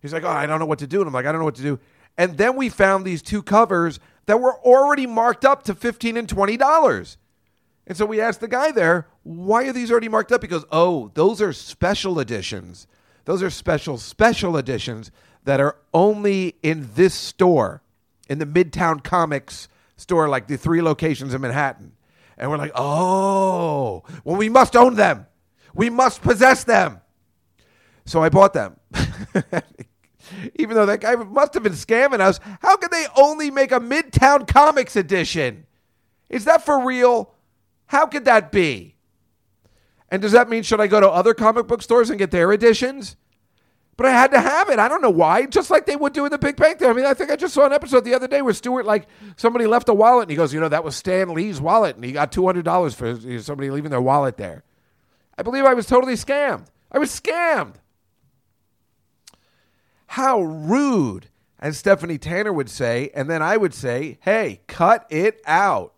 He's 0.00 0.12
like, 0.12 0.24
oh, 0.24 0.28
I 0.28 0.46
don't 0.46 0.58
know 0.58 0.66
what 0.66 0.78
to 0.78 0.86
do, 0.86 1.00
and 1.00 1.06
I'm 1.06 1.12
like, 1.12 1.26
I 1.26 1.32
don't 1.32 1.40
know 1.40 1.44
what 1.44 1.56
to 1.56 1.62
do. 1.62 1.78
And 2.16 2.38
then 2.38 2.56
we 2.56 2.70
found 2.70 3.04
these 3.04 3.20
two 3.22 3.42
covers 3.42 4.00
that 4.24 4.40
were 4.40 4.54
already 4.60 5.06
marked 5.06 5.44
up 5.44 5.64
to 5.64 5.74
fifteen 5.74 6.16
and 6.16 6.28
twenty 6.28 6.56
dollars. 6.56 7.18
And 7.86 7.96
so 7.96 8.04
we 8.04 8.20
asked 8.20 8.40
the 8.40 8.48
guy 8.48 8.72
there, 8.72 9.06
why 9.22 9.68
are 9.68 9.72
these 9.72 9.90
already 9.90 10.08
marked 10.08 10.32
up? 10.32 10.42
He 10.42 10.48
goes, 10.48 10.64
oh, 10.72 11.10
those 11.14 11.40
are 11.40 11.52
special 11.52 12.18
editions. 12.18 12.86
Those 13.24 13.42
are 13.42 13.50
special, 13.50 13.98
special 13.98 14.56
editions 14.56 15.10
that 15.44 15.60
are 15.60 15.76
only 15.94 16.56
in 16.62 16.90
this 16.94 17.14
store, 17.14 17.82
in 18.28 18.38
the 18.38 18.46
Midtown 18.46 19.02
Comics 19.02 19.68
store, 19.96 20.28
like 20.28 20.48
the 20.48 20.56
three 20.56 20.82
locations 20.82 21.32
in 21.32 21.40
Manhattan. 21.40 21.92
And 22.36 22.50
we're 22.50 22.58
like, 22.58 22.72
oh, 22.74 24.02
well, 24.24 24.36
we 24.36 24.48
must 24.48 24.76
own 24.76 24.94
them. 24.94 25.26
We 25.74 25.88
must 25.90 26.22
possess 26.22 26.64
them. 26.64 27.00
So 28.04 28.22
I 28.22 28.28
bought 28.28 28.52
them. 28.52 28.76
Even 30.56 30.74
though 30.74 30.86
that 30.86 31.00
guy 31.00 31.14
must 31.14 31.54
have 31.54 31.62
been 31.62 31.72
scamming 31.72 32.20
us, 32.20 32.40
how 32.60 32.76
could 32.76 32.90
they 32.90 33.06
only 33.16 33.50
make 33.50 33.72
a 33.72 33.80
Midtown 33.80 34.46
Comics 34.46 34.96
edition? 34.96 35.66
Is 36.28 36.44
that 36.44 36.64
for 36.64 36.84
real? 36.84 37.32
How 37.86 38.06
could 38.06 38.24
that 38.24 38.52
be? 38.52 38.96
And 40.10 40.22
does 40.22 40.32
that 40.32 40.48
mean 40.48 40.62
should 40.62 40.80
I 40.80 40.86
go 40.86 41.00
to 41.00 41.08
other 41.08 41.34
comic 41.34 41.66
book 41.66 41.82
stores 41.82 42.10
and 42.10 42.18
get 42.18 42.30
their 42.30 42.52
editions? 42.52 43.16
But 43.96 44.06
I 44.06 44.10
had 44.10 44.30
to 44.32 44.40
have 44.40 44.68
it. 44.68 44.78
I 44.78 44.88
don't 44.88 45.00
know 45.00 45.10
why. 45.10 45.46
Just 45.46 45.70
like 45.70 45.86
they 45.86 45.96
would 45.96 46.12
do 46.12 46.26
in 46.26 46.30
the 46.30 46.38
Big 46.38 46.56
Bang 46.56 46.76
Theory. 46.76 46.90
I 46.90 46.92
mean, 46.92 47.06
I 47.06 47.14
think 47.14 47.30
I 47.30 47.36
just 47.36 47.54
saw 47.54 47.64
an 47.64 47.72
episode 47.72 48.04
the 48.04 48.14
other 48.14 48.28
day 48.28 48.42
where 48.42 48.52
Stuart, 48.52 48.84
like, 48.84 49.08
somebody 49.36 49.66
left 49.66 49.88
a 49.88 49.94
wallet 49.94 50.24
and 50.24 50.30
he 50.30 50.36
goes, 50.36 50.52
you 50.52 50.60
know, 50.60 50.68
that 50.68 50.84
was 50.84 50.94
Stan 50.94 51.32
Lee's 51.32 51.62
wallet 51.62 51.96
and 51.96 52.04
he 52.04 52.12
got 52.12 52.30
$200 52.30 52.94
for 52.94 53.40
somebody 53.40 53.70
leaving 53.70 53.90
their 53.90 54.02
wallet 54.02 54.36
there. 54.36 54.64
I 55.38 55.42
believe 55.42 55.64
I 55.64 55.74
was 55.74 55.86
totally 55.86 56.14
scammed. 56.14 56.66
I 56.92 56.98
was 56.98 57.08
scammed. 57.10 57.76
How 60.08 60.42
rude. 60.42 61.28
As 61.58 61.78
Stephanie 61.78 62.18
Tanner 62.18 62.52
would 62.52 62.68
say. 62.68 63.10
And 63.14 63.30
then 63.30 63.40
I 63.40 63.56
would 63.56 63.72
say, 63.72 64.18
hey, 64.20 64.60
cut 64.66 65.06
it 65.08 65.40
out. 65.46 65.94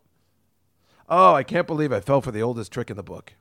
Oh, 1.09 1.35
I 1.35 1.43
can't 1.43 1.67
believe 1.67 1.93
I 1.93 2.01
fell 2.01 2.21
for 2.21 2.31
the 2.31 2.43
oldest 2.43 2.73
trick 2.73 2.91
in 2.91 2.97
the 2.97 3.03
book. 3.03 3.35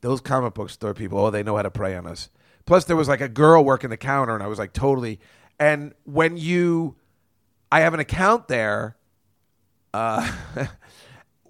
Those 0.00 0.20
comic 0.20 0.54
book 0.54 0.70
store 0.70 0.94
people, 0.94 1.18
oh, 1.18 1.30
they 1.30 1.42
know 1.42 1.56
how 1.56 1.62
to 1.62 1.70
prey 1.70 1.94
on 1.94 2.06
us. 2.06 2.30
Plus, 2.64 2.84
there 2.84 2.96
was 2.96 3.08
like 3.08 3.20
a 3.20 3.28
girl 3.28 3.62
working 3.62 3.90
the 3.90 3.96
counter, 3.96 4.34
and 4.34 4.42
I 4.42 4.46
was 4.46 4.58
like, 4.58 4.72
totally. 4.72 5.20
And 5.58 5.92
when 6.04 6.36
you, 6.36 6.96
I 7.70 7.80
have 7.80 7.94
an 7.94 8.00
account 8.00 8.48
there. 8.48 8.96
Uh, 9.92 10.30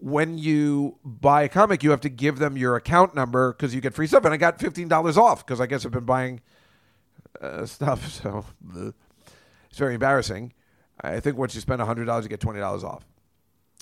when 0.01 0.38
you 0.38 0.97
buy 1.05 1.43
a 1.43 1.49
comic, 1.49 1.82
you 1.82 1.91
have 1.91 2.01
to 2.01 2.09
give 2.09 2.38
them 2.38 2.57
your 2.57 2.74
account 2.74 3.14
number 3.14 3.53
because 3.53 3.74
you 3.74 3.80
get 3.80 3.95
free 3.95 4.07
stuff. 4.07 4.24
And 4.24 4.34
I 4.34 4.38
got 4.38 4.59
fifteen 4.59 4.88
dollars 4.88 5.16
off 5.16 5.47
because 5.47 5.61
I 5.61 5.66
guess 5.66 5.84
I've 5.84 5.93
been 5.93 6.05
buying 6.05 6.41
uh, 7.41 7.66
stuff. 7.66 8.09
So 8.22 8.45
it's 9.68 9.78
very 9.78 9.95
embarrassing. 9.95 10.53
I 11.01 11.20
think 11.20 11.36
once 11.36 11.55
you 11.55 11.61
spend 11.61 11.80
hundred 11.82 12.07
dollars, 12.07 12.24
you 12.24 12.28
get 12.30 12.41
twenty 12.41 12.61
dollars 12.61 12.82
off, 12.82 13.05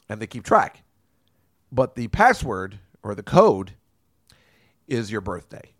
and 0.09 0.20
they 0.20 0.26
keep 0.26 0.44
track. 0.44 0.82
But 1.70 1.94
the 1.94 2.08
password 2.08 2.78
or 3.02 3.14
the 3.14 3.22
code 3.22 3.72
is 4.86 5.10
your 5.10 5.20
birthday. 5.20 5.72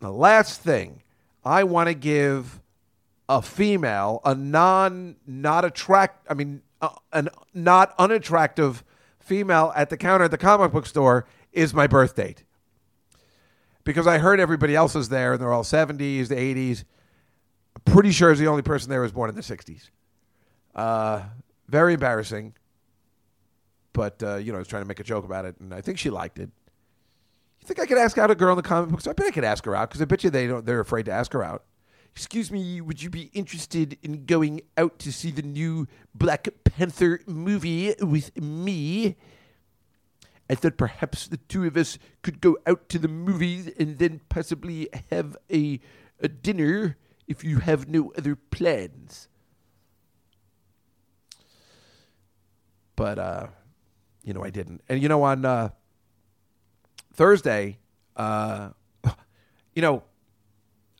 The 0.00 0.12
last 0.12 0.60
thing 0.60 1.02
I 1.44 1.64
want 1.64 1.88
to 1.88 1.94
give 1.94 2.60
a 3.28 3.42
female, 3.42 4.20
a 4.24 4.34
non 4.34 5.16
not 5.26 5.64
attract, 5.64 6.26
I 6.30 6.34
mean, 6.34 6.62
uh, 6.80 6.90
an 7.12 7.28
not 7.54 7.94
unattractive 7.98 8.84
female 9.20 9.72
at 9.76 9.90
the 9.90 9.96
counter 9.96 10.24
at 10.24 10.30
the 10.30 10.38
comic 10.38 10.72
book 10.72 10.86
store 10.86 11.26
is 11.52 11.74
my 11.74 11.86
birth 11.86 12.16
date. 12.16 12.44
Because 13.84 14.06
I 14.06 14.18
heard 14.18 14.40
everybody 14.40 14.74
else 14.74 14.94
is 14.94 15.08
there 15.08 15.32
and 15.32 15.40
they're 15.40 15.52
all 15.52 15.64
70s, 15.64 16.28
the 16.28 16.34
80s. 16.34 16.84
I'm 17.76 17.92
pretty 17.92 18.10
sure 18.10 18.30
is 18.30 18.38
the 18.38 18.46
only 18.46 18.62
person 18.62 18.90
there 18.90 19.00
was 19.00 19.12
born 19.12 19.30
in 19.30 19.36
the 19.36 19.42
60s. 19.42 19.90
Uh, 20.74 21.22
very 21.68 21.94
embarrassing. 21.94 22.54
But 23.98 24.22
uh, 24.22 24.36
you 24.36 24.52
know, 24.52 24.58
I 24.58 24.60
was 24.60 24.68
trying 24.68 24.82
to 24.82 24.86
make 24.86 25.00
a 25.00 25.04
joke 25.04 25.24
about 25.24 25.44
it, 25.44 25.58
and 25.58 25.74
I 25.74 25.80
think 25.80 25.98
she 25.98 26.08
liked 26.08 26.38
it. 26.38 26.50
You 27.60 27.66
think 27.66 27.80
I 27.80 27.86
could 27.86 27.98
ask 27.98 28.16
out 28.16 28.30
a 28.30 28.36
girl 28.36 28.52
in 28.52 28.56
the 28.56 28.62
comic 28.62 28.90
books? 28.90 29.08
I 29.08 29.12
bet 29.12 29.26
I 29.26 29.32
could 29.32 29.42
ask 29.42 29.64
her 29.64 29.74
out 29.74 29.88
because 29.90 30.00
I 30.00 30.04
bet 30.04 30.22
you 30.22 30.30
they 30.30 30.46
don't. 30.46 30.64
They're 30.64 30.78
afraid 30.78 31.06
to 31.06 31.10
ask 31.10 31.32
her 31.32 31.42
out. 31.42 31.64
Excuse 32.14 32.52
me, 32.52 32.80
would 32.80 33.02
you 33.02 33.10
be 33.10 33.22
interested 33.34 33.98
in 34.00 34.24
going 34.24 34.60
out 34.76 35.00
to 35.00 35.10
see 35.10 35.32
the 35.32 35.42
new 35.42 35.88
Black 36.14 36.46
Panther 36.62 37.18
movie 37.26 37.92
with 38.00 38.40
me? 38.40 39.16
I 40.48 40.54
thought 40.54 40.76
perhaps 40.76 41.26
the 41.26 41.38
two 41.38 41.64
of 41.64 41.76
us 41.76 41.98
could 42.22 42.40
go 42.40 42.56
out 42.68 42.88
to 42.90 43.00
the 43.00 43.08
movies 43.08 43.68
and 43.80 43.98
then 43.98 44.20
possibly 44.28 44.88
have 45.10 45.36
a, 45.52 45.80
a 46.20 46.28
dinner 46.28 46.96
if 47.26 47.42
you 47.42 47.58
have 47.58 47.88
no 47.88 48.12
other 48.16 48.36
plans. 48.36 49.26
But, 52.94 53.18
uh, 53.18 53.46
you 54.28 54.34
know, 54.34 54.44
I 54.44 54.50
didn't. 54.50 54.82
And, 54.90 55.02
you 55.02 55.08
know, 55.08 55.22
on 55.22 55.46
uh, 55.46 55.70
Thursday, 57.14 57.78
uh, 58.14 58.68
you 59.74 59.80
know, 59.80 60.02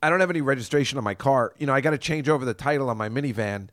I 0.02 0.08
don't 0.08 0.20
have 0.20 0.30
any 0.30 0.40
registration 0.40 0.96
on 0.96 1.04
my 1.04 1.12
car. 1.12 1.52
You 1.58 1.66
know, 1.66 1.74
I 1.74 1.82
got 1.82 1.90
to 1.90 1.98
change 1.98 2.30
over 2.30 2.46
the 2.46 2.54
title 2.54 2.88
on 2.88 2.96
my 2.96 3.10
minivan 3.10 3.68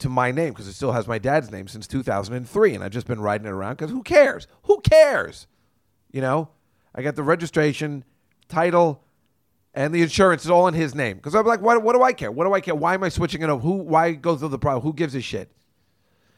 to 0.00 0.10
my 0.10 0.30
name 0.30 0.50
because 0.50 0.68
it 0.68 0.74
still 0.74 0.92
has 0.92 1.08
my 1.08 1.16
dad's 1.18 1.50
name 1.50 1.68
since 1.68 1.86
2003, 1.86 2.74
and 2.74 2.84
I've 2.84 2.90
just 2.90 3.06
been 3.06 3.20
riding 3.20 3.46
it 3.46 3.50
around 3.50 3.78
because 3.78 3.90
who 3.90 4.02
cares? 4.02 4.46
Who 4.64 4.78
cares? 4.82 5.46
You 6.10 6.20
know, 6.20 6.50
I 6.94 7.00
got 7.00 7.16
the 7.16 7.22
registration, 7.22 8.04
title, 8.48 9.02
and 9.72 9.94
the 9.94 10.02
insurance 10.02 10.44
is 10.44 10.50
all 10.50 10.68
in 10.68 10.74
his 10.74 10.94
name 10.94 11.16
because 11.16 11.34
I'm 11.34 11.46
like, 11.46 11.62
what, 11.62 11.82
what 11.82 11.94
do 11.94 12.02
I 12.02 12.12
care? 12.12 12.30
What 12.30 12.44
do 12.44 12.52
I 12.52 12.60
care? 12.60 12.74
Why 12.74 12.92
am 12.92 13.04
I 13.04 13.08
switching 13.08 13.40
it 13.40 13.48
over? 13.48 13.62
Who? 13.62 13.76
Why 13.76 14.12
go 14.12 14.36
through 14.36 14.48
the 14.48 14.58
problem? 14.58 14.82
Who 14.82 14.92
gives 14.92 15.14
a 15.14 15.22
shit? 15.22 15.50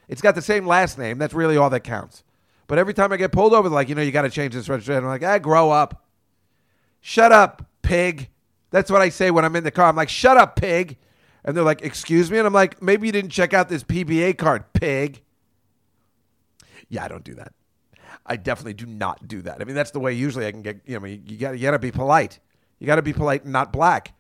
It's 0.07 0.23
got 0.23 0.37
the 0.37 0.43
same 0.43 0.69
last 0.69 0.99
name. 0.99 1.19
That's 1.19 1.35
really 1.35 1.57
all 1.57 1.71
that 1.71 1.81
counts. 1.81 2.23
But 2.67 2.79
every 2.79 2.95
time 2.95 3.13
I 3.13 3.17
get 3.17 3.33
pulled 3.33 3.53
over, 3.53 3.69
like, 3.69 3.89
you 3.89 3.95
know, 3.95 4.03
you 4.03 4.13
got 4.13 4.23
to 4.23 4.31
change 4.31 4.55
this 4.55 4.69
registration. 4.69 5.05
I'm 5.05 5.11
like, 5.11 5.23
ah, 5.23 5.39
grow 5.39 5.71
up. 5.71 6.05
Shut 7.01 7.33
up, 7.33 7.67
pig. 7.83 8.31
That's 8.71 8.91
what 8.91 9.03
I 9.03 9.11
say 9.11 9.31
when 9.31 9.45
I'm 9.45 9.55
in 9.57 9.65
the 9.65 9.71
car. 9.71 9.89
I'm 9.89 9.97
like, 9.97 10.09
shut 10.09 10.37
up, 10.37 10.57
pig. 10.57 10.97
And 11.45 11.57
they're 11.57 11.65
like, 11.65 11.83
excuse 11.83 12.31
me? 12.31 12.39
And 12.39 12.47
I'm 12.47 12.55
like, 12.55 12.81
maybe 12.83 13.07
you 13.07 13.13
didn't 13.13 13.31
check 13.31 13.53
out 13.53 13.69
this 13.69 13.85
PBA 13.85 14.39
card, 14.39 14.73
pig. 14.73 15.23
Yeah, 16.89 17.05
I 17.05 17.09
don't 17.09 17.25
do 17.25 17.35
that. 17.35 17.53
I 18.27 18.37
definitely 18.37 18.75
do 18.75 18.87
not 18.87 19.29
do 19.29 19.43
that. 19.43 19.61
I 19.61 19.65
mean, 19.65 19.75
that's 19.75 19.91
the 19.91 20.01
way 20.01 20.15
usually 20.15 20.47
I 20.47 20.51
can 20.51 20.63
get, 20.63 20.81
you 20.87 20.99
know, 20.99 21.07
you 21.07 21.37
got 21.37 21.53
you 21.53 21.63
got 21.63 21.73
to 21.73 21.79
be 21.79 21.93
polite. 21.93 22.39
You 22.79 22.87
got 22.87 22.97
to 22.97 23.03
be 23.03 23.13
polite 23.13 23.45
and 23.45 23.53
not 23.53 23.73
black. 23.73 24.15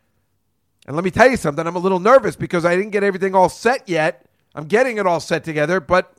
And 0.86 0.94
let 0.94 1.04
me 1.04 1.10
tell 1.10 1.30
you 1.30 1.38
something, 1.38 1.66
I'm 1.66 1.76
a 1.76 1.80
little 1.80 2.00
nervous 2.00 2.36
because 2.36 2.64
I 2.66 2.76
didn't 2.76 2.90
get 2.90 3.02
everything 3.02 3.34
all 3.34 3.48
set 3.48 3.88
yet. 3.88 4.26
I'm 4.54 4.66
getting 4.66 4.98
it 4.98 5.06
all 5.06 5.20
set 5.20 5.44
together, 5.44 5.80
but 5.80 6.14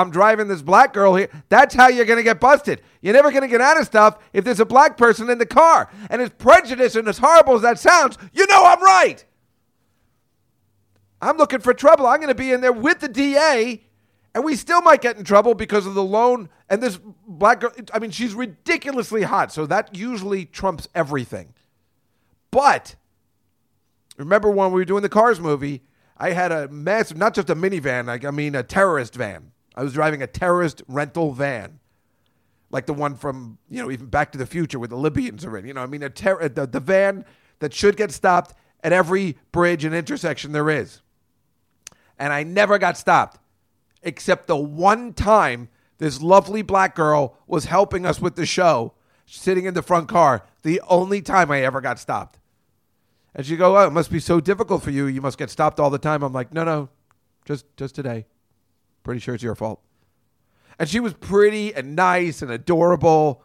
I'm 0.00 0.10
driving 0.10 0.48
this 0.48 0.62
black 0.62 0.94
girl 0.94 1.14
here. 1.14 1.28
That's 1.50 1.74
how 1.74 1.88
you're 1.88 2.06
going 2.06 2.16
to 2.16 2.22
get 2.22 2.40
busted. 2.40 2.80
You're 3.02 3.12
never 3.12 3.30
going 3.30 3.42
to 3.42 3.48
get 3.48 3.60
out 3.60 3.78
of 3.78 3.84
stuff 3.84 4.18
if 4.32 4.44
there's 4.44 4.58
a 4.58 4.64
black 4.64 4.96
person 4.96 5.28
in 5.28 5.36
the 5.36 5.44
car. 5.44 5.90
And 6.08 6.22
as 6.22 6.30
prejudiced 6.30 6.96
and 6.96 7.06
as 7.06 7.18
horrible 7.18 7.54
as 7.54 7.60
that 7.60 7.78
sounds, 7.78 8.16
you 8.32 8.46
know 8.46 8.64
I'm 8.64 8.82
right. 8.82 9.22
I'm 11.20 11.36
looking 11.36 11.60
for 11.60 11.74
trouble. 11.74 12.06
I'm 12.06 12.16
going 12.16 12.28
to 12.28 12.34
be 12.34 12.50
in 12.50 12.62
there 12.62 12.72
with 12.72 13.00
the 13.00 13.08
DA, 13.08 13.82
and 14.34 14.42
we 14.42 14.56
still 14.56 14.80
might 14.80 15.02
get 15.02 15.18
in 15.18 15.24
trouble 15.24 15.52
because 15.52 15.84
of 15.84 15.92
the 15.92 16.02
loan. 16.02 16.48
And 16.70 16.82
this 16.82 16.98
black 17.26 17.60
girl, 17.60 17.72
I 17.92 17.98
mean, 17.98 18.10
she's 18.10 18.32
ridiculously 18.32 19.24
hot, 19.24 19.52
so 19.52 19.66
that 19.66 19.94
usually 19.94 20.46
trumps 20.46 20.88
everything. 20.94 21.52
But 22.50 22.94
remember 24.16 24.50
when 24.50 24.72
we 24.72 24.80
were 24.80 24.86
doing 24.86 25.02
the 25.02 25.10
Cars 25.10 25.40
movie, 25.40 25.82
I 26.16 26.30
had 26.30 26.52
a 26.52 26.68
massive, 26.68 27.18
not 27.18 27.34
just 27.34 27.50
a 27.50 27.54
minivan, 27.54 28.08
I, 28.08 28.26
I 28.26 28.30
mean 28.30 28.54
a 28.54 28.62
terrorist 28.62 29.14
van. 29.14 29.52
I 29.80 29.82
was 29.82 29.94
driving 29.94 30.20
a 30.20 30.26
terrorist 30.26 30.82
rental 30.88 31.32
van, 31.32 31.80
like 32.70 32.84
the 32.84 32.92
one 32.92 33.14
from 33.14 33.56
you 33.70 33.82
know 33.82 33.90
even 33.90 34.08
Back 34.08 34.30
to 34.32 34.38
the 34.38 34.44
Future 34.44 34.78
where 34.78 34.88
the 34.88 34.96
Libyans 34.96 35.42
are 35.46 35.56
in. 35.56 35.66
You 35.66 35.72
know, 35.72 35.80
I 35.80 35.86
mean 35.86 36.02
a 36.02 36.10
ter- 36.10 36.38
uh, 36.38 36.48
the, 36.48 36.66
the 36.66 36.80
van 36.80 37.24
that 37.60 37.72
should 37.72 37.96
get 37.96 38.12
stopped 38.12 38.54
at 38.84 38.92
every 38.92 39.38
bridge 39.52 39.86
and 39.86 39.94
intersection 39.94 40.52
there 40.52 40.68
is. 40.68 41.00
And 42.18 42.30
I 42.30 42.42
never 42.42 42.76
got 42.76 42.98
stopped, 42.98 43.38
except 44.02 44.48
the 44.48 44.56
one 44.56 45.14
time 45.14 45.70
this 45.96 46.20
lovely 46.20 46.60
black 46.60 46.94
girl 46.94 47.38
was 47.46 47.64
helping 47.64 48.04
us 48.04 48.20
with 48.20 48.36
the 48.36 48.44
show, 48.44 48.92
sitting 49.24 49.64
in 49.64 49.72
the 49.72 49.80
front 49.80 50.08
car. 50.08 50.44
The 50.60 50.82
only 50.88 51.22
time 51.22 51.50
I 51.50 51.62
ever 51.62 51.80
got 51.80 51.98
stopped. 51.98 52.38
And 53.34 53.46
she 53.46 53.56
go, 53.56 53.78
"Oh, 53.78 53.86
it 53.86 53.92
must 53.92 54.10
be 54.10 54.20
so 54.20 54.40
difficult 54.40 54.82
for 54.82 54.90
you. 54.90 55.06
You 55.06 55.22
must 55.22 55.38
get 55.38 55.48
stopped 55.48 55.80
all 55.80 55.88
the 55.88 55.96
time." 55.96 56.22
I'm 56.22 56.34
like, 56.34 56.52
"No, 56.52 56.64
no, 56.64 56.90
just 57.46 57.64
just 57.78 57.94
today." 57.94 58.26
Pretty 59.02 59.20
sure 59.20 59.34
it's 59.34 59.42
your 59.42 59.54
fault. 59.54 59.80
And 60.78 60.88
she 60.88 61.00
was 61.00 61.14
pretty 61.14 61.74
and 61.74 61.94
nice 61.94 62.42
and 62.42 62.50
adorable. 62.50 63.42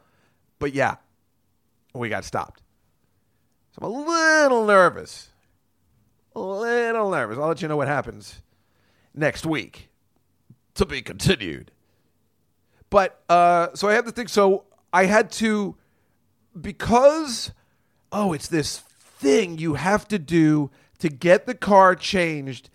But 0.60 0.74
yeah, 0.74 0.95
we 1.93 2.10
got 2.10 2.26
stopped. 2.26 2.62
So 3.72 3.86
I'm 3.86 3.91
a 3.91 4.06
little 4.06 4.66
nervous. 4.66 5.30
A 6.36 6.39
little 6.39 7.10
nervous. 7.10 7.38
I'll 7.38 7.47
let 7.47 7.62
you 7.62 7.68
know 7.68 7.78
what 7.78 7.88
happens 7.88 8.41
next 9.14 9.45
week. 9.45 9.89
To 10.76 10.86
be 10.86 11.01
continued. 11.01 11.72
But 12.89 13.22
uh, 13.30 13.70
so 13.74 13.88
I 13.88 13.93
have 13.93 14.06
to 14.06 14.12
think. 14.12 14.30
So 14.30 14.66
I 14.91 15.06
had 15.06 15.32
to, 15.34 15.76
because, 16.60 17.51
oh, 18.12 18.34
it's 18.34 18.47
this 18.47 18.80
thing 18.80 19.58
you 19.58 19.76
have 19.76 20.08
to 20.10 20.20
do 20.20 20.70
to 20.99 21.10
get 21.10 21.45
the 21.45 21.56
car 21.56 21.95
changed 21.95 22.70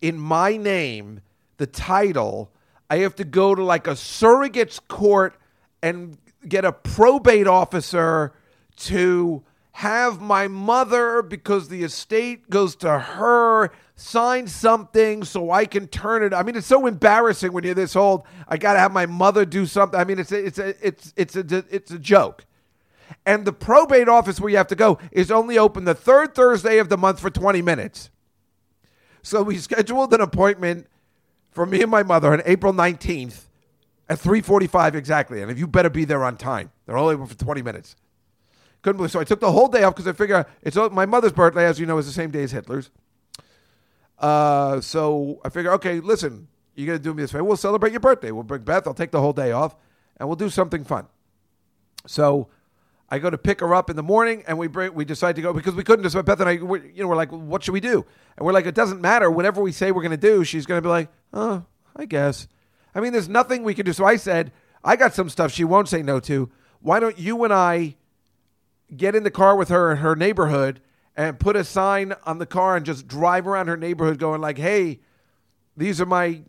in 0.00 0.18
my 0.18 0.56
name 0.56 1.20
the 1.56 1.66
title, 1.66 2.50
I 2.88 2.98
have 2.98 3.16
to 3.16 3.24
go 3.24 3.54
to 3.54 3.62
like 3.62 3.86
a 3.86 3.96
surrogate's 3.96 4.78
court 4.78 5.34
and 5.82 6.18
get 6.48 6.64
a 6.64 6.72
probate 6.72 7.46
officer 7.46 8.32
to 8.76 9.42
have 9.72 10.20
my 10.22 10.48
mother, 10.48 11.20
because 11.20 11.68
the 11.68 11.82
estate 11.82 12.48
goes 12.48 12.74
to 12.76 12.98
her, 12.98 13.70
sign 13.94 14.46
something 14.46 15.22
so 15.22 15.50
I 15.50 15.66
can 15.66 15.86
turn 15.86 16.22
it. 16.22 16.32
I 16.32 16.42
mean, 16.42 16.56
it's 16.56 16.66
so 16.66 16.86
embarrassing 16.86 17.52
when 17.52 17.62
you're 17.62 17.74
this 17.74 17.94
old. 17.94 18.22
I 18.48 18.56
got 18.56 18.72
to 18.72 18.78
have 18.78 18.92
my 18.92 19.04
mother 19.04 19.44
do 19.44 19.66
something. 19.66 20.00
I 20.00 20.04
mean, 20.04 20.18
it's 20.18 20.32
a, 20.32 20.46
it's 20.46 20.58
a, 20.58 20.86
it's 20.86 21.12
it's 21.14 21.36
a 21.36 21.64
it's 21.70 21.90
a 21.90 21.98
joke. 21.98 22.46
And 23.26 23.44
the 23.44 23.52
probate 23.52 24.08
office 24.08 24.40
where 24.40 24.50
you 24.50 24.56
have 24.56 24.66
to 24.68 24.74
go 24.74 24.98
is 25.12 25.30
only 25.30 25.58
open 25.58 25.84
the 25.84 25.94
third 25.94 26.34
Thursday 26.34 26.78
of 26.78 26.88
the 26.88 26.96
month 26.96 27.20
for 27.20 27.28
20 27.30 27.60
minutes. 27.60 28.10
So 29.22 29.42
we 29.42 29.58
scheduled 29.58 30.14
an 30.14 30.20
appointment 30.20 30.86
for 31.56 31.64
me 31.64 31.80
and 31.80 31.90
my 31.90 32.02
mother 32.02 32.34
on 32.34 32.42
April 32.44 32.74
19th 32.74 33.46
at 34.10 34.18
3:45 34.18 34.94
exactly. 34.94 35.40
And 35.40 35.50
if 35.50 35.58
you 35.58 35.66
better 35.66 35.88
be 35.88 36.04
there 36.04 36.22
on 36.22 36.36
time. 36.36 36.70
They're 36.84 36.98
only 36.98 37.14
open 37.14 37.26
for 37.26 37.34
20 37.34 37.62
minutes. 37.62 37.96
Couldn't 38.82 38.98
believe 38.98 39.10
so 39.10 39.20
I 39.20 39.24
took 39.24 39.40
the 39.40 39.50
whole 39.50 39.66
day 39.66 39.82
off 39.82 39.94
because 39.94 40.06
I 40.06 40.12
figure 40.12 40.44
it's 40.62 40.76
my 40.76 41.06
mother's 41.06 41.32
birthday, 41.32 41.64
as 41.64 41.80
you 41.80 41.86
know, 41.86 41.96
is 41.96 42.04
the 42.04 42.12
same 42.12 42.30
day 42.30 42.42
as 42.42 42.52
Hitler's. 42.52 42.90
Uh, 44.18 44.82
so 44.82 45.40
I 45.46 45.48
figure, 45.48 45.72
okay, 45.72 45.98
listen, 45.98 46.46
you're 46.74 46.86
gonna 46.86 46.98
do 46.98 47.14
me 47.14 47.22
this 47.22 47.32
way. 47.32 47.40
We'll 47.40 47.56
celebrate 47.56 47.90
your 47.90 48.00
birthday. 48.00 48.32
We'll 48.32 48.42
bring 48.42 48.62
Beth. 48.62 48.86
I'll 48.86 48.92
take 48.94 49.10
the 49.10 49.22
whole 49.22 49.32
day 49.32 49.52
off, 49.52 49.74
and 50.18 50.28
we'll 50.28 50.36
do 50.36 50.50
something 50.50 50.84
fun. 50.84 51.06
So 52.06 52.48
I 53.08 53.18
go 53.18 53.30
to 53.30 53.38
pick 53.38 53.60
her 53.60 53.74
up 53.74 53.88
in 53.88 53.96
the 53.96 54.02
morning, 54.02 54.42
and 54.48 54.58
we 54.58 54.66
bring, 54.66 54.92
we 54.92 55.04
decide 55.04 55.36
to 55.36 55.42
go 55.42 55.52
because 55.52 55.74
we 55.74 55.84
couldn't 55.84 56.02
just 56.02 56.16
Beth 56.24 56.40
and 56.40 56.48
I, 56.48 56.56
we, 56.56 56.80
you 56.92 57.02
know, 57.02 57.08
we're 57.08 57.16
like, 57.16 57.30
what 57.30 57.62
should 57.62 57.72
we 57.72 57.80
do? 57.80 58.04
And 58.36 58.44
we're 58.44 58.52
like, 58.52 58.66
it 58.66 58.74
doesn't 58.74 59.00
matter. 59.00 59.30
Whatever 59.30 59.60
we 59.62 59.70
say 59.70 59.92
we're 59.92 60.02
going 60.02 60.10
to 60.10 60.16
do, 60.16 60.42
she's 60.42 60.66
going 60.66 60.78
to 60.78 60.82
be 60.82 60.88
like, 60.88 61.08
oh, 61.32 61.64
I 61.94 62.04
guess. 62.06 62.48
I 62.94 63.00
mean, 63.00 63.12
there's 63.12 63.28
nothing 63.28 63.62
we 63.62 63.74
can 63.74 63.86
do. 63.86 63.92
So 63.92 64.04
I 64.04 64.16
said, 64.16 64.52
I 64.82 64.96
got 64.96 65.14
some 65.14 65.28
stuff 65.28 65.52
she 65.52 65.64
won't 65.64 65.88
say 65.88 66.02
no 66.02 66.18
to. 66.20 66.50
Why 66.80 66.98
don't 66.98 67.18
you 67.18 67.44
and 67.44 67.52
I 67.52 67.96
get 68.94 69.14
in 69.14 69.22
the 69.22 69.30
car 69.30 69.56
with 69.56 69.68
her 69.68 69.92
in 69.92 69.98
her 69.98 70.16
neighborhood 70.16 70.80
and 71.16 71.38
put 71.38 71.56
a 71.56 71.64
sign 71.64 72.14
on 72.24 72.38
the 72.38 72.46
car 72.46 72.76
and 72.76 72.84
just 72.84 73.06
drive 73.06 73.46
around 73.46 73.68
her 73.68 73.76
neighborhood, 73.76 74.18
going 74.18 74.40
like, 74.40 74.58
hey, 74.58 75.00
these 75.76 76.00
are 76.00 76.06
my 76.06 76.42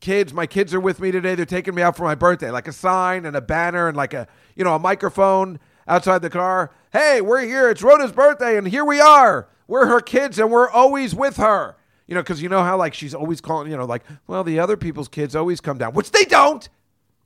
kids. 0.00 0.32
My 0.32 0.46
kids 0.46 0.74
are 0.74 0.80
with 0.80 1.00
me 1.00 1.10
today. 1.10 1.34
They're 1.34 1.46
taking 1.46 1.74
me 1.74 1.82
out 1.82 1.96
for 1.96 2.04
my 2.04 2.14
birthday. 2.14 2.50
Like 2.50 2.68
a 2.68 2.72
sign 2.72 3.26
and 3.26 3.36
a 3.36 3.40
banner 3.40 3.88
and 3.88 3.96
like 3.96 4.14
a 4.14 4.26
you 4.56 4.64
know 4.64 4.74
a 4.74 4.78
microphone 4.78 5.58
outside 5.90 6.22
the 6.22 6.30
car. 6.30 6.70
Hey, 6.92 7.20
we're 7.20 7.42
here. 7.42 7.68
It's 7.68 7.82
Rhoda's 7.82 8.12
birthday, 8.12 8.56
and 8.56 8.66
here 8.66 8.84
we 8.84 9.00
are. 9.00 9.48
We're 9.66 9.86
her 9.86 10.00
kids, 10.00 10.38
and 10.38 10.50
we're 10.50 10.70
always 10.70 11.14
with 11.14 11.36
her. 11.36 11.76
You 12.06 12.14
know, 12.14 12.22
because 12.22 12.40
you 12.40 12.48
know 12.48 12.62
how 12.62 12.76
like 12.76 12.94
she's 12.94 13.14
always 13.14 13.40
calling. 13.40 13.70
You 13.70 13.76
know, 13.76 13.84
like 13.84 14.04
well, 14.26 14.42
the 14.42 14.58
other 14.58 14.76
people's 14.76 15.08
kids 15.08 15.36
always 15.36 15.60
come 15.60 15.78
down, 15.78 15.92
which 15.92 16.12
they 16.12 16.24
don't, 16.24 16.66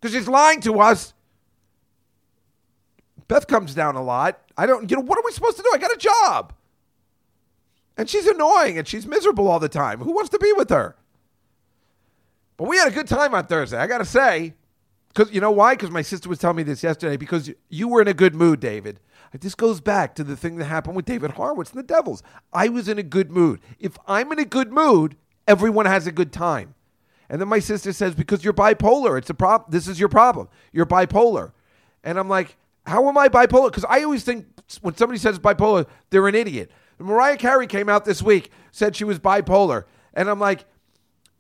because 0.01 0.15
she's 0.15 0.29
lying 0.29 0.61
to 0.63 0.81
us. 0.81 1.15
Beth 3.29 3.47
comes 3.47 3.75
down 3.75 3.97
a 3.97 4.03
lot. 4.03 4.41
I 4.57 4.67
don't. 4.67 4.91
You 4.91 4.97
know, 4.97 5.03
what 5.03 5.19
are 5.19 5.25
we 5.25 5.33
supposed 5.33 5.57
to 5.59 5.63
do? 5.63 5.71
I 5.73 5.79
got 5.79 5.93
a 5.93 5.97
job, 5.97 6.53
and 7.97 8.09
she's 8.11 8.27
annoying, 8.27 8.77
and 8.79 8.89
she's 8.89 9.07
miserable 9.07 9.49
all 9.49 9.61
the 9.61 9.69
time. 9.69 10.01
Who 10.01 10.13
wants 10.13 10.31
to 10.31 10.39
be 10.39 10.53
with 10.53 10.71
her? 10.71 10.97
But 12.57 12.69
we 12.69 12.77
had 12.77 12.89
a 12.89 12.93
good 12.95 13.09
time 13.09 13.35
on 13.35 13.47
Thursday. 13.47 13.79
I 13.79 13.87
got 13.87 13.99
to 13.99 14.05
say. 14.05 14.55
Because 15.15 15.33
you 15.33 15.41
know 15.41 15.53
why? 15.53 15.75
Because 15.75 15.91
my 15.91 16.03
sister 16.03 16.29
was 16.29 16.39
telling 16.39 16.57
me 16.57 16.63
this 16.65 16.83
yesterday. 16.83 17.17
Because 17.17 17.51
you 17.69 17.89
were 17.89 18.03
in 18.03 18.09
a 18.09 18.15
good 18.15 18.35
mood, 18.35 18.61
David. 18.61 18.99
This 19.33 19.55
goes 19.55 19.81
back 19.81 20.15
to 20.17 20.25
the 20.25 20.37
thing 20.37 20.57
that 20.57 20.67
happened 20.67 20.97
with 20.97 21.05
David 21.05 21.33
Horowitz 21.33 21.71
and 21.71 21.79
the 21.79 21.87
Devils. 21.87 22.23
I 22.53 22.69
was 22.69 22.89
in 22.89 22.99
a 22.99 23.03
good 23.03 23.31
mood. 23.31 23.61
If 23.79 23.97
I'm 24.07 24.31
in 24.33 24.39
a 24.39 24.45
good 24.45 24.73
mood, 24.73 25.17
everyone 25.49 25.87
has 25.87 26.07
a 26.07 26.13
good 26.13 26.33
time. 26.33 26.75
And 27.29 27.41
then 27.41 27.49
my 27.49 27.59
sister 27.59 27.93
says, 27.93 28.15
because 28.15 28.45
you're 28.45 28.53
bipolar. 28.53 29.19
It's 29.19 29.31
a 29.31 29.35
problem. 29.35 29.71
This 29.71 29.89
is 29.89 29.99
your 29.99 30.09
problem. 30.09 30.49
You're 30.73 30.87
bipolar. 30.87 31.53
And 32.03 32.19
I'm 32.19 32.29
like, 32.29 32.57
how 32.87 33.09
am 33.09 33.17
I 33.17 33.29
bipolar? 33.29 33.69
Because 33.71 33.87
I 33.89 34.03
always 34.03 34.25
think 34.25 34.47
when 34.83 34.97
somebody 34.97 35.19
says 35.19 35.39
bipolar, 35.39 35.87
they're 36.11 36.29
an 36.29 36.35
idiot. 36.35 36.71
Mariah 36.99 37.37
Carey 37.37 37.67
came 37.67 37.89
out 37.89 38.05
this 38.05 38.23
week, 38.23 38.51
said 38.71 38.95
she 38.95 39.05
was 39.05 39.19
bipolar. 39.19 39.85
And 40.13 40.29
I'm 40.29 40.39
like, 40.39 40.65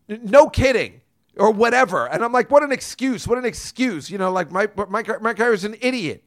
no 0.08 0.48
kidding. 0.48 1.00
Or 1.36 1.50
whatever. 1.50 2.06
And 2.06 2.24
I'm 2.24 2.32
like, 2.32 2.50
what 2.50 2.62
an 2.62 2.70
excuse. 2.70 3.26
What 3.26 3.38
an 3.38 3.44
excuse. 3.44 4.10
You 4.10 4.18
know, 4.18 4.30
like 4.30 4.52
my, 4.52 4.68
my, 4.76 5.02
Mariah 5.02 5.34
Carey's 5.34 5.64
an 5.64 5.76
idiot. 5.80 6.24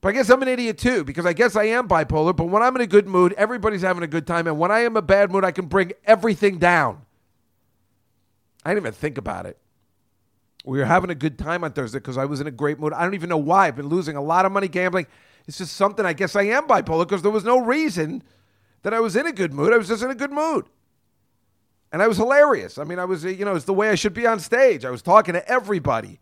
But 0.00 0.08
I 0.08 0.12
guess 0.12 0.30
I'm 0.30 0.42
an 0.42 0.48
idiot 0.48 0.78
too 0.78 1.04
because 1.04 1.26
I 1.26 1.32
guess 1.32 1.54
I 1.54 1.64
am 1.64 1.86
bipolar. 1.86 2.34
But 2.34 2.46
when 2.46 2.62
I'm 2.62 2.74
in 2.74 2.82
a 2.82 2.86
good 2.86 3.06
mood, 3.06 3.34
everybody's 3.34 3.82
having 3.82 4.02
a 4.02 4.08
good 4.08 4.26
time. 4.26 4.46
And 4.46 4.58
when 4.58 4.70
I 4.70 4.80
am 4.80 4.96
a 4.96 5.02
bad 5.02 5.30
mood, 5.30 5.44
I 5.44 5.52
can 5.52 5.66
bring 5.66 5.92
everything 6.04 6.58
down. 6.58 7.02
I 8.64 8.70
didn't 8.70 8.84
even 8.84 8.92
think 8.92 9.18
about 9.18 9.46
it. 9.46 9.58
We 10.64 10.78
were 10.78 10.84
having 10.84 11.10
a 11.10 11.14
good 11.14 11.38
time 11.38 11.64
on 11.64 11.72
Thursday 11.72 11.98
because 11.98 12.16
I 12.16 12.24
was 12.24 12.40
in 12.40 12.46
a 12.46 12.52
great 12.52 12.78
mood. 12.78 12.92
I 12.92 13.02
don't 13.04 13.14
even 13.14 13.28
know 13.28 13.36
why. 13.36 13.66
I've 13.66 13.76
been 13.76 13.88
losing 13.88 14.16
a 14.16 14.22
lot 14.22 14.46
of 14.46 14.52
money 14.52 14.68
gambling. 14.68 15.06
It's 15.46 15.58
just 15.58 15.74
something 15.74 16.06
I 16.06 16.12
guess 16.12 16.36
I 16.36 16.42
am 16.42 16.66
bipolar 16.66 17.06
because 17.06 17.22
there 17.22 17.32
was 17.32 17.44
no 17.44 17.58
reason 17.58 18.22
that 18.82 18.94
I 18.94 19.00
was 19.00 19.16
in 19.16 19.26
a 19.26 19.32
good 19.32 19.52
mood. 19.52 19.72
I 19.72 19.76
was 19.76 19.88
just 19.88 20.02
in 20.02 20.10
a 20.10 20.14
good 20.14 20.32
mood. 20.32 20.66
And 21.92 22.02
I 22.02 22.08
was 22.08 22.16
hilarious. 22.16 22.78
I 22.78 22.84
mean, 22.84 22.98
I 22.98 23.04
was, 23.04 23.24
uh, 23.24 23.28
you 23.28 23.44
know, 23.44 23.54
it's 23.54 23.66
the 23.66 23.74
way 23.74 23.90
I 23.90 23.94
should 23.94 24.14
be 24.14 24.26
on 24.26 24.40
stage. 24.40 24.84
I 24.84 24.90
was 24.90 25.02
talking 25.02 25.34
to 25.34 25.46
everybody. 25.48 26.18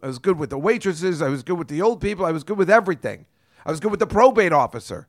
I 0.00 0.06
was 0.06 0.20
good 0.20 0.38
with 0.38 0.50
the 0.50 0.58
waitresses. 0.58 1.20
I 1.20 1.28
was 1.28 1.42
good 1.42 1.58
with 1.58 1.68
the 1.68 1.82
old 1.82 2.00
people. 2.00 2.24
I 2.24 2.30
was 2.30 2.44
good 2.44 2.56
with 2.56 2.70
everything. 2.70 3.26
I 3.66 3.70
was 3.70 3.80
good 3.80 3.90
with 3.90 4.00
the 4.00 4.06
probate 4.06 4.52
officer. 4.52 5.08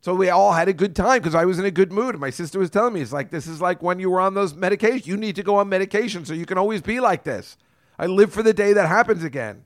So 0.00 0.16
we 0.16 0.28
all 0.28 0.52
had 0.52 0.66
a 0.66 0.72
good 0.72 0.96
time 0.96 1.20
because 1.20 1.36
I 1.36 1.44
was 1.44 1.60
in 1.60 1.64
a 1.64 1.70
good 1.70 1.92
mood. 1.92 2.18
My 2.18 2.30
sister 2.30 2.58
was 2.58 2.70
telling 2.70 2.94
me, 2.94 3.00
it's 3.00 3.12
like, 3.12 3.30
this 3.30 3.46
is 3.46 3.60
like 3.60 3.80
when 3.80 4.00
you 4.00 4.10
were 4.10 4.20
on 4.20 4.34
those 4.34 4.54
medications. 4.54 5.06
You 5.06 5.16
need 5.16 5.36
to 5.36 5.44
go 5.44 5.54
on 5.54 5.68
medication 5.68 6.24
so 6.24 6.34
you 6.34 6.44
can 6.44 6.58
always 6.58 6.82
be 6.82 6.98
like 6.98 7.22
this. 7.22 7.56
I 7.96 8.06
live 8.06 8.32
for 8.32 8.42
the 8.42 8.52
day 8.52 8.72
that 8.72 8.88
happens 8.88 9.22
again. 9.22 9.64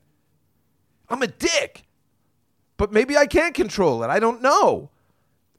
I'm 1.09 1.23
a 1.23 1.27
dick. 1.27 1.85
But 2.77 2.93
maybe 2.93 3.17
I 3.17 3.25
can't 3.25 3.55
control 3.55 4.03
it. 4.03 4.09
I 4.11 4.19
don't 4.19 4.43
know. 4.43 4.91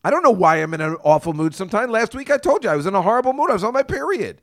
I 0.05 0.11
don't 0.11 0.23
know 0.23 0.31
why 0.31 0.57
I'm 0.57 0.75
in 0.75 0.81
an 0.81 0.97
awful 1.03 1.33
mood 1.33 1.55
sometimes. 1.55 1.91
Last 1.91 2.15
week 2.15 2.31
I 2.31 2.39
told 2.39 2.65
you 2.65 2.71
I 2.71 2.77
was 2.77 2.87
in 2.87 2.95
a 2.95 3.03
horrible 3.03 3.33
mood. 3.33 3.51
I 3.51 3.55
was 3.55 3.65
on 3.65 3.73
my 3.73 3.83
period. 3.83 4.41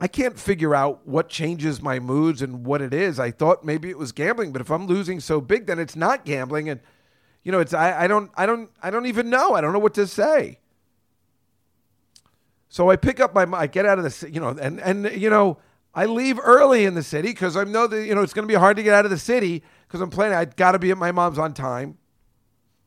I 0.00 0.08
can't 0.08 0.38
figure 0.38 0.74
out 0.74 1.06
what 1.06 1.28
changes 1.28 1.80
my 1.80 1.98
moods 1.98 2.42
and 2.42 2.66
what 2.66 2.82
it 2.82 2.92
is. 2.92 3.18
I 3.18 3.30
thought 3.30 3.64
maybe 3.64 3.88
it 3.88 3.96
was 3.96 4.12
gambling, 4.12 4.52
but 4.52 4.60
if 4.60 4.70
I'm 4.70 4.86
losing 4.86 5.20
so 5.20 5.40
big, 5.40 5.66
then 5.66 5.78
it's 5.78 5.96
not 5.96 6.24
gambling. 6.24 6.68
And 6.68 6.80
you 7.42 7.52
know, 7.52 7.60
it's 7.60 7.72
I, 7.72 8.04
I 8.04 8.06
don't 8.06 8.30
I 8.36 8.44
don't 8.44 8.70
I 8.82 8.90
don't 8.90 9.06
even 9.06 9.30
know. 9.30 9.54
I 9.54 9.60
don't 9.60 9.72
know 9.72 9.78
what 9.78 9.94
to 9.94 10.06
say. 10.06 10.58
So 12.68 12.90
I 12.90 12.96
pick 12.96 13.20
up 13.20 13.34
my 13.34 13.46
I 13.56 13.68
get 13.68 13.86
out 13.86 13.96
of 13.96 14.04
the 14.04 14.10
city, 14.10 14.32
you 14.34 14.40
know 14.40 14.48
and 14.48 14.80
and 14.80 15.10
you 15.12 15.30
know 15.30 15.58
I 15.94 16.04
leave 16.04 16.38
early 16.42 16.84
in 16.84 16.94
the 16.94 17.02
city 17.02 17.28
because 17.28 17.56
I 17.56 17.64
know 17.64 17.86
that 17.86 18.04
you 18.04 18.14
know 18.14 18.20
it's 18.20 18.34
going 18.34 18.46
to 18.46 18.52
be 18.52 18.58
hard 18.58 18.76
to 18.76 18.82
get 18.82 18.92
out 18.92 19.06
of 19.06 19.10
the 19.10 19.18
city 19.18 19.62
because 19.86 20.02
I'm 20.02 20.10
planning. 20.10 20.36
I 20.36 20.44
got 20.44 20.72
to 20.72 20.78
be 20.78 20.90
at 20.90 20.98
my 20.98 21.12
mom's 21.12 21.38
on 21.38 21.54
time. 21.54 21.96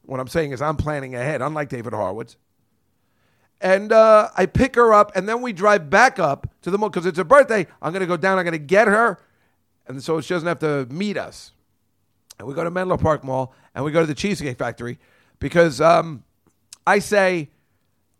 What 0.09 0.19
I'm 0.19 0.27
saying 0.27 0.53
is 0.53 0.61
I'm 0.61 0.75
planning 0.75 1.13
ahead, 1.13 1.43
unlike 1.43 1.69
David 1.69 1.93
Horowitz. 1.93 2.35
And 3.61 3.91
uh, 3.91 4.29
I 4.35 4.47
pick 4.47 4.75
her 4.75 4.91
up, 4.91 5.15
and 5.15 5.29
then 5.29 5.43
we 5.43 5.53
drive 5.53 5.91
back 5.91 6.17
up 6.17 6.47
to 6.63 6.71
the 6.71 6.79
mall 6.79 6.89
because 6.89 7.05
it's 7.05 7.19
her 7.19 7.23
birthday. 7.23 7.67
I'm 7.79 7.93
going 7.93 8.01
to 8.01 8.07
go 8.07 8.17
down. 8.17 8.39
I'm 8.39 8.43
going 8.43 8.53
to 8.53 8.57
get 8.57 8.87
her, 8.87 9.19
and 9.87 10.01
so 10.01 10.19
she 10.19 10.33
doesn't 10.33 10.47
have 10.47 10.59
to 10.59 10.87
meet 10.91 11.15
us. 11.15 11.51
And 12.39 12.47
we 12.47 12.55
go 12.55 12.63
to 12.63 12.71
Menlo 12.71 12.97
Park 12.97 13.23
Mall, 13.23 13.53
and 13.75 13.85
we 13.85 13.91
go 13.91 14.01
to 14.01 14.07
the 14.07 14.15
Cheesecake 14.15 14.57
Factory 14.57 14.97
because 15.37 15.79
um, 15.79 16.23
I 16.87 16.97
say, 16.97 17.51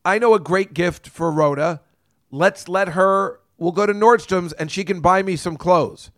I 0.06 0.20
know 0.20 0.36
a 0.36 0.40
great 0.40 0.76
gift 0.76 1.10
for 1.10 1.32
Rhoda. 1.32 1.82
Let's 2.30 2.70
let 2.70 2.90
her. 2.90 3.40
We'll 3.58 3.72
go 3.72 3.88
to 3.88 3.94
Nordstrom's, 3.94 4.54
and 4.54 4.70
she 4.70 4.84
can 4.84 5.02
buy 5.02 5.24
me 5.24 5.36
some 5.36 5.58
clothes 5.58 6.12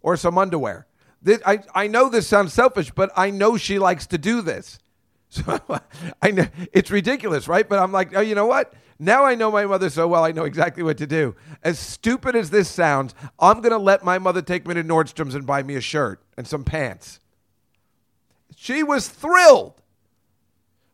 or 0.00 0.16
some 0.16 0.36
underwear. 0.36 0.88
This, 1.22 1.40
I, 1.46 1.60
I 1.76 1.86
know 1.86 2.08
this 2.08 2.26
sounds 2.26 2.52
selfish, 2.52 2.90
but 2.90 3.12
I 3.16 3.30
know 3.30 3.56
she 3.56 3.78
likes 3.78 4.08
to 4.08 4.18
do 4.18 4.42
this. 4.42 4.80
So 5.32 5.58
I 6.22 6.30
know 6.30 6.46
it's 6.74 6.90
ridiculous, 6.90 7.48
right? 7.48 7.66
But 7.66 7.78
I'm 7.78 7.90
like, 7.90 8.14
oh, 8.14 8.20
you 8.20 8.34
know 8.34 8.44
what? 8.44 8.74
Now 8.98 9.24
I 9.24 9.34
know 9.34 9.50
my 9.50 9.64
mother 9.64 9.88
so 9.88 10.06
well, 10.06 10.24
I 10.24 10.30
know 10.30 10.44
exactly 10.44 10.82
what 10.82 10.98
to 10.98 11.06
do. 11.06 11.34
As 11.62 11.78
stupid 11.78 12.36
as 12.36 12.50
this 12.50 12.68
sounds, 12.68 13.14
I'm 13.38 13.62
going 13.62 13.72
to 13.72 13.78
let 13.78 14.04
my 14.04 14.18
mother 14.18 14.42
take 14.42 14.66
me 14.66 14.74
to 14.74 14.84
Nordstrom's 14.84 15.34
and 15.34 15.46
buy 15.46 15.62
me 15.62 15.74
a 15.74 15.80
shirt 15.80 16.22
and 16.36 16.46
some 16.46 16.64
pants. 16.64 17.18
She 18.56 18.82
was 18.82 19.08
thrilled. 19.08 19.80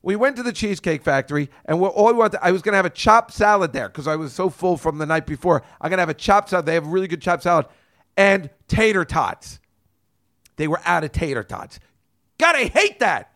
We 0.02 0.14
went 0.14 0.36
to 0.36 0.44
the 0.44 0.52
Cheesecake 0.52 1.02
Factory, 1.02 1.50
and 1.64 1.80
we're 1.80 1.88
all 1.88 2.06
we 2.06 2.12
wanted. 2.12 2.38
I 2.40 2.52
was 2.52 2.62
going 2.62 2.74
to 2.74 2.76
have 2.76 2.86
a 2.86 2.90
chopped 2.90 3.32
salad 3.32 3.72
there 3.72 3.88
because 3.88 4.06
I 4.06 4.14
was 4.14 4.32
so 4.32 4.48
full 4.48 4.76
from 4.76 4.98
the 4.98 5.06
night 5.06 5.26
before. 5.26 5.64
I'm 5.80 5.90
going 5.90 5.98
to 5.98 6.02
have 6.02 6.08
a 6.08 6.14
chopped 6.14 6.50
salad. 6.50 6.64
They 6.64 6.74
have 6.74 6.86
really 6.86 7.08
good 7.08 7.20
chopped 7.20 7.42
salad 7.42 7.66
and 8.16 8.48
tater 8.68 9.04
tots. 9.04 9.58
They 10.54 10.68
were 10.68 10.80
out 10.84 11.02
of 11.02 11.10
tater 11.10 11.42
tots. 11.42 11.80
God, 12.38 12.54
I 12.54 12.64
hate 12.66 13.00
that. 13.00 13.32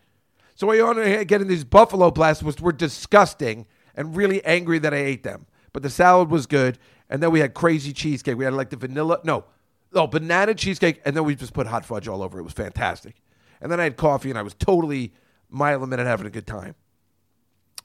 So 0.55 0.69
I 0.71 0.93
to 0.93 1.25
get 1.25 1.41
in 1.41 1.47
these 1.47 1.63
buffalo 1.63 2.11
blasts, 2.11 2.43
which 2.43 2.61
were 2.61 2.71
disgusting 2.71 3.65
and 3.95 4.15
really 4.15 4.43
angry 4.45 4.79
that 4.79 4.93
I 4.93 4.97
ate 4.97 5.23
them. 5.23 5.47
But 5.71 5.83
the 5.83 5.89
salad 5.89 6.29
was 6.29 6.45
good. 6.45 6.77
And 7.09 7.21
then 7.21 7.31
we 7.31 7.39
had 7.39 7.53
crazy 7.53 7.93
cheesecake. 7.93 8.37
We 8.37 8.45
had 8.45 8.53
like 8.53 8.69
the 8.69 8.77
vanilla, 8.77 9.19
no, 9.23 9.45
no, 9.93 10.07
banana 10.07 10.53
cheesecake. 10.53 11.01
And 11.05 11.15
then 11.15 11.23
we 11.23 11.35
just 11.35 11.53
put 11.53 11.67
hot 11.67 11.85
fudge 11.85 12.07
all 12.07 12.23
over 12.23 12.37
it. 12.37 12.41
It 12.41 12.45
was 12.45 12.53
fantastic. 12.53 13.21
And 13.61 13.71
then 13.71 13.79
I 13.79 13.83
had 13.83 13.97
coffee 13.97 14.29
and 14.29 14.37
I 14.37 14.41
was 14.41 14.53
totally 14.53 15.13
mile 15.49 15.83
a 15.83 15.87
minute 15.87 16.07
having 16.07 16.27
a 16.27 16.31
good 16.31 16.47
time. 16.47 16.75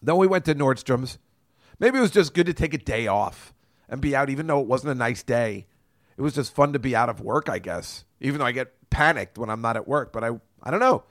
Then 0.03 0.17
we 0.17 0.27
went 0.27 0.45
to 0.47 0.55
Nordstrom's. 0.55 1.19
Maybe 1.79 1.99
it 1.99 2.03
was 2.03 2.11
just 2.11 2.35
good 2.35 2.47
to 2.47 2.55
take 2.55 2.75
a 2.75 2.79
day 2.79 3.07
off 3.07 3.55
and 3.89 4.01
be 4.01 4.15
out, 4.15 4.31
even 4.31 4.47
though 4.47 4.61
it 4.61 4.67
wasn't 4.67 4.93
a 4.93 4.95
nice 4.95 5.23
day. 5.23 5.67
It 6.17 6.23
was 6.23 6.35
just 6.35 6.55
fun 6.55 6.73
to 6.73 6.79
be 6.79 6.97
out 6.97 7.09
of 7.09 7.21
work, 7.21 7.49
I 7.49 7.59
guess. 7.59 8.05
Even 8.21 8.41
though 8.41 8.47
I 8.47 8.53
get 8.53 8.91
panicked 8.91 9.39
when 9.39 9.51
I'm 9.51 9.61
not 9.61 9.77
at 9.77 9.87
work, 9.87 10.13
but 10.13 10.25
I, 10.25 10.31
I 10.63 10.71
don't 10.71 10.81
know. 10.81 11.05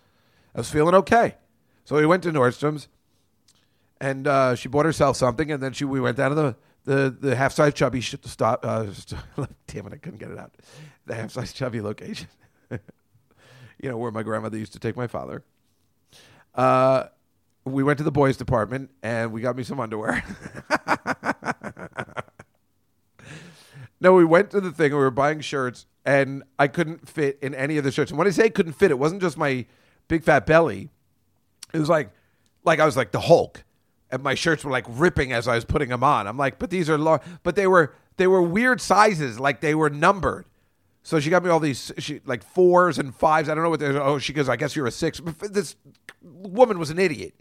I 0.54 0.60
was 0.60 0.70
feeling 0.70 0.96
okay. 0.96 1.36
So 1.88 1.96
we 1.96 2.06
went 2.06 2.22
to 2.24 2.34
Nordstrom's, 2.34 2.90
and 4.02 4.28
uh, 4.28 4.56
she 4.56 4.68
bought 4.68 4.84
herself 4.84 5.16
something, 5.16 5.50
and 5.50 5.64
then 5.64 5.72
she 5.72 5.86
we 5.86 6.02
went 6.02 6.18
down 6.18 6.32
to 6.32 6.36
the 6.36 6.56
the, 6.84 7.18
the 7.18 7.34
half 7.34 7.54
size 7.54 7.74
chubby 7.74 8.02
sh- 8.02 8.16
stop. 8.26 8.66
Uh, 8.66 8.88
damn 9.68 9.88
it, 9.88 9.94
I 9.94 9.96
couldn't 9.96 10.20
get 10.20 10.30
it 10.30 10.38
out. 10.38 10.52
The 11.06 11.16
half 11.16 11.32
size 11.32 11.54
chubby 11.54 11.80
location. 11.80 12.28
you 12.72 12.80
know 13.84 13.96
where 13.96 14.12
my 14.12 14.22
grandmother 14.22 14.58
used 14.58 14.74
to 14.74 14.80
take 14.80 14.98
my 14.98 15.08
father. 15.08 15.46
Uh, 16.54 17.06
we 17.64 17.84
went 17.84 18.00
to 18.00 18.04
the 18.04 18.12
boys' 18.12 18.36
department, 18.36 18.92
and 19.02 19.32
we 19.32 19.40
got 19.40 19.56
me 19.56 19.64
some 19.64 19.80
underwear. 19.80 20.26
no, 24.02 24.12
we 24.12 24.26
went 24.26 24.52
to 24.52 24.60
the 24.60 24.74
thing, 24.74 24.92
we 24.92 24.98
were 24.98 25.10
buying 25.10 25.40
shirts, 25.40 25.86
and 26.06 26.44
I 26.60 26.68
couldn't 26.68 27.08
fit 27.08 27.40
in 27.42 27.56
any 27.56 27.78
of 27.78 27.86
the 27.86 27.94
shirts. 27.94 28.12
And 28.12 28.18
when 28.18 28.28
I 28.28 28.32
say 28.32 28.50
couldn't 28.50 28.74
fit, 28.74 28.92
it 28.92 29.00
wasn't 29.00 29.22
just 29.22 29.38
my 29.38 29.66
big 30.10 30.26
fat 30.26 30.46
belly 30.46 30.92
it 31.74 31.80
was 31.80 31.90
like 31.90 32.12
like 32.64 32.80
I 32.80 32.86
was 32.86 32.98
like 32.98 33.12
the 33.12 33.22
Hulk, 33.22 33.64
and 34.12 34.22
my 34.24 34.36
shirts 34.36 34.64
were 34.64 34.72
like 34.72 34.86
ripping 34.88 35.32
as 35.34 35.48
I 35.48 35.56
was 35.56 35.66
putting 35.66 35.90
them 35.90 36.04
on. 36.04 36.28
I'm 36.28 36.38
like, 36.38 36.60
but 36.60 36.70
these 36.70 36.90
are 36.90 36.98
long, 36.98 37.20
but 37.44 37.56
they 37.56 37.68
were 37.68 37.96
they 38.18 38.28
were 38.28 38.42
weird 38.42 38.82
sizes, 38.82 39.40
like 39.40 39.62
they 39.62 39.76
were 39.76 39.90
numbered. 39.90 40.46
So 41.04 41.22
she 41.22 41.30
got 41.30 41.42
me 41.42 41.50
all 41.50 41.62
these 41.62 41.94
she, 42.00 42.20
like 42.26 42.44
fours 42.44 43.00
and 43.00 43.16
fives. 43.16 43.48
I 43.48 43.56
don't 43.56 43.64
know 43.64 43.70
what 43.70 43.80
they're. 43.80 44.02
Oh, 44.02 44.20
she 44.20 44.34
goes, 44.34 44.50
I 44.50 44.58
guess 44.58 44.76
you're 44.76 44.88
a 44.88 44.92
six. 44.92 45.22
This 45.50 45.78
woman 46.22 46.80
was 46.80 46.90
an 46.90 47.00
idiot. 47.00 47.34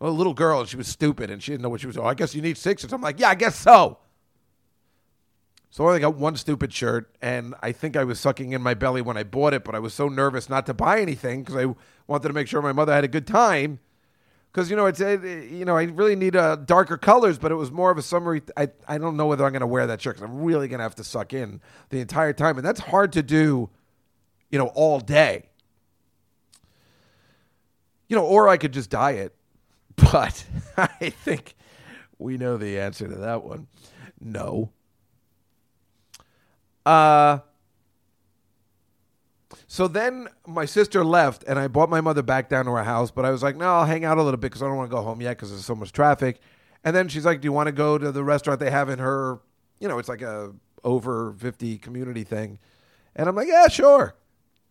a 0.00 0.08
little 0.08 0.32
girl, 0.34 0.60
and 0.60 0.68
she 0.68 0.78
was 0.78 0.88
stupid, 0.88 1.30
and 1.30 1.42
she 1.42 1.52
didn't 1.52 1.62
know 1.62 1.68
what 1.68 1.82
she 1.82 1.86
was. 1.86 1.98
Oh, 1.98 2.04
I 2.04 2.14
guess 2.14 2.34
you 2.34 2.40
need 2.40 2.56
sixes. 2.56 2.92
I'm 2.92 3.02
like, 3.02 3.20
yeah, 3.20 3.28
I 3.28 3.34
guess 3.34 3.56
so. 3.56 3.98
So 5.68 5.84
I 5.84 5.88
only 5.88 6.00
got 6.00 6.14
one 6.14 6.36
stupid 6.36 6.72
shirt, 6.72 7.14
and 7.20 7.54
I 7.60 7.72
think 7.72 7.96
I 7.96 8.04
was 8.04 8.20
sucking 8.20 8.52
in 8.52 8.62
my 8.62 8.74
belly 8.74 9.02
when 9.02 9.16
I 9.16 9.24
bought 9.24 9.52
it, 9.52 9.64
but 9.64 9.74
I 9.74 9.80
was 9.80 9.92
so 9.92 10.08
nervous 10.08 10.48
not 10.48 10.66
to 10.66 10.72
buy 10.72 11.00
anything 11.00 11.42
because 11.42 11.56
I 11.56 11.74
wanted 12.06 12.28
to 12.28 12.34
make 12.34 12.48
sure 12.48 12.60
my 12.62 12.72
mother 12.72 12.92
had 12.92 13.04
a 13.04 13.08
good 13.08 13.26
time. 13.26 13.80
Because 14.52 14.70
you 14.70 14.76
know, 14.76 14.86
it's 14.86 15.00
it, 15.00 15.50
you 15.50 15.64
know, 15.64 15.76
I 15.76 15.84
really 15.84 16.14
need 16.14 16.36
uh, 16.36 16.56
darker 16.56 16.96
colors, 16.96 17.38
but 17.38 17.50
it 17.50 17.56
was 17.56 17.72
more 17.72 17.90
of 17.90 17.98
a 17.98 18.02
summery. 18.02 18.40
I 18.56 18.68
I 18.86 18.98
don't 18.98 19.16
know 19.16 19.26
whether 19.26 19.44
I'm 19.44 19.50
going 19.50 19.60
to 19.60 19.66
wear 19.66 19.86
that 19.88 20.00
shirt 20.00 20.16
because 20.16 20.30
I'm 20.30 20.42
really 20.44 20.68
going 20.68 20.78
to 20.78 20.84
have 20.84 20.94
to 20.96 21.04
suck 21.04 21.32
in 21.32 21.60
the 21.88 22.00
entire 22.00 22.32
time, 22.32 22.56
and 22.56 22.64
that's 22.64 22.78
hard 22.78 23.12
to 23.14 23.22
do, 23.22 23.68
you 24.50 24.58
know, 24.58 24.68
all 24.68 25.00
day. 25.00 25.48
You 28.08 28.16
know, 28.16 28.24
or 28.24 28.48
I 28.48 28.56
could 28.56 28.72
just 28.72 28.90
dye 28.90 29.12
it, 29.12 29.34
but 29.96 30.44
I 30.76 31.10
think 31.10 31.56
we 32.18 32.36
know 32.36 32.56
the 32.56 32.78
answer 32.78 33.08
to 33.08 33.14
that 33.16 33.42
one. 33.42 33.66
No. 34.20 34.70
Uh 36.86 37.38
so 39.66 39.88
then 39.88 40.28
my 40.46 40.64
sister 40.64 41.04
left, 41.04 41.44
and 41.46 41.58
I 41.58 41.68
brought 41.68 41.90
my 41.90 42.00
mother 42.00 42.22
back 42.22 42.48
down 42.48 42.64
to 42.66 42.72
her 42.72 42.84
house. 42.84 43.10
But 43.10 43.24
I 43.24 43.30
was 43.30 43.42
like, 43.42 43.56
no, 43.56 43.66
I'll 43.66 43.86
hang 43.86 44.04
out 44.04 44.18
a 44.18 44.22
little 44.22 44.38
bit 44.38 44.50
because 44.50 44.62
I 44.62 44.66
don't 44.66 44.76
want 44.76 44.90
to 44.90 44.96
go 44.96 45.02
home 45.02 45.20
yet 45.20 45.36
because 45.36 45.50
there's 45.50 45.64
so 45.64 45.74
much 45.74 45.92
traffic. 45.92 46.40
And 46.84 46.94
then 46.94 47.08
she's 47.08 47.24
like, 47.24 47.40
do 47.40 47.46
you 47.46 47.52
want 47.52 47.68
to 47.68 47.72
go 47.72 47.96
to 47.96 48.12
the 48.12 48.22
restaurant 48.22 48.60
they 48.60 48.70
have 48.70 48.88
in 48.88 48.98
her? 48.98 49.40
You 49.80 49.88
know, 49.88 49.98
it's 49.98 50.08
like 50.08 50.22
a 50.22 50.52
over 50.82 51.34
fifty 51.38 51.78
community 51.78 52.24
thing. 52.24 52.58
And 53.16 53.28
I'm 53.28 53.34
like, 53.36 53.48
yeah, 53.48 53.68
sure. 53.68 54.16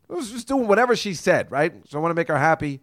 I 0.10 0.14
was 0.14 0.32
just 0.32 0.48
doing 0.48 0.68
whatever 0.68 0.96
she 0.96 1.14
said, 1.14 1.52
right? 1.52 1.74
So 1.88 1.98
I 1.98 2.02
want 2.02 2.12
to 2.12 2.16
make 2.16 2.28
her 2.28 2.38
happy. 2.38 2.82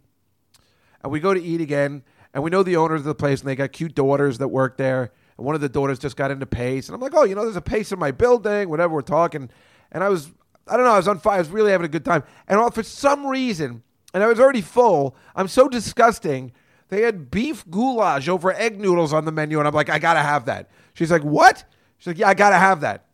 And 1.02 1.12
we 1.12 1.20
go 1.20 1.32
to 1.32 1.40
eat 1.40 1.60
again, 1.60 2.02
and 2.34 2.42
we 2.42 2.50
know 2.50 2.62
the 2.62 2.76
owners 2.76 3.00
of 3.00 3.06
the 3.06 3.14
place, 3.14 3.40
and 3.40 3.48
they 3.48 3.54
got 3.54 3.72
cute 3.72 3.94
daughters 3.94 4.38
that 4.38 4.48
work 4.48 4.76
there. 4.76 5.12
And 5.36 5.40
And 5.40 5.46
one 5.46 5.54
of 5.54 5.62
the 5.62 5.70
daughters 5.70 5.98
just 5.98 6.18
got 6.18 6.30
into 6.30 6.44
pace, 6.44 6.86
and 6.86 6.94
I'm 6.94 7.00
like, 7.00 7.14
oh, 7.14 7.24
you 7.24 7.34
know, 7.34 7.44
there's 7.44 7.56
a 7.56 7.62
pace 7.62 7.92
in 7.92 7.98
my 7.98 8.10
building, 8.10 8.68
whatever 8.68 8.92
we're 8.92 9.00
talking. 9.00 9.48
And 9.90 10.04
I 10.04 10.10
was, 10.10 10.30
I 10.70 10.76
don't 10.76 10.86
know, 10.86 10.92
I 10.92 10.96
was 10.98 11.08
on 11.08 11.18
fire. 11.18 11.36
I 11.36 11.38
was 11.38 11.50
really 11.50 11.72
having 11.72 11.84
a 11.84 11.88
good 11.88 12.04
time. 12.04 12.22
And 12.48 12.58
all- 12.58 12.70
for 12.70 12.82
some 12.82 13.26
reason, 13.26 13.82
and 14.14 14.22
I 14.22 14.26
was 14.26 14.40
already 14.40 14.60
full. 14.62 15.14
I'm 15.36 15.48
so 15.48 15.68
disgusting. 15.68 16.52
They 16.88 17.02
had 17.02 17.30
beef 17.30 17.64
goulash 17.70 18.28
over 18.28 18.52
egg 18.52 18.80
noodles 18.80 19.12
on 19.12 19.24
the 19.24 19.32
menu, 19.32 19.58
and 19.58 19.68
I'm 19.68 19.74
like, 19.74 19.88
I 19.90 19.98
gotta 19.98 20.20
have 20.20 20.46
that. 20.46 20.70
She's 20.94 21.10
like, 21.10 21.22
what? 21.22 21.64
She's 21.98 22.08
like, 22.08 22.18
yeah, 22.18 22.28
I 22.28 22.34
gotta 22.34 22.56
have 22.58 22.80
that. 22.80 23.06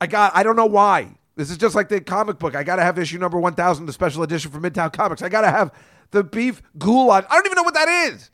I 0.00 0.06
got. 0.06 0.34
I 0.34 0.42
don't 0.42 0.56
know 0.56 0.66
why. 0.66 1.16
This 1.36 1.50
is 1.50 1.58
just 1.58 1.74
like 1.74 1.88
the 1.88 2.00
comic 2.00 2.38
book. 2.38 2.54
I 2.56 2.62
gotta 2.64 2.82
have 2.82 2.98
issue 2.98 3.18
number 3.18 3.38
one 3.38 3.54
thousand, 3.54 3.86
the 3.86 3.92
special 3.92 4.22
edition 4.22 4.50
from 4.50 4.62
Midtown 4.62 4.92
Comics. 4.92 5.20
I 5.22 5.28
gotta 5.28 5.50
have 5.50 5.72
the 6.10 6.24
beef 6.24 6.62
goulash. 6.78 7.24
I 7.28 7.34
don't 7.34 7.46
even 7.46 7.56
know 7.56 7.62
what 7.62 7.74
that 7.74 7.88
is. 8.12 8.30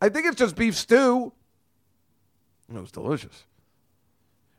I 0.00 0.08
think 0.08 0.26
it's 0.26 0.36
just 0.36 0.56
beef 0.56 0.74
stew. 0.76 1.32
It 2.74 2.80
was 2.80 2.90
delicious. 2.90 3.44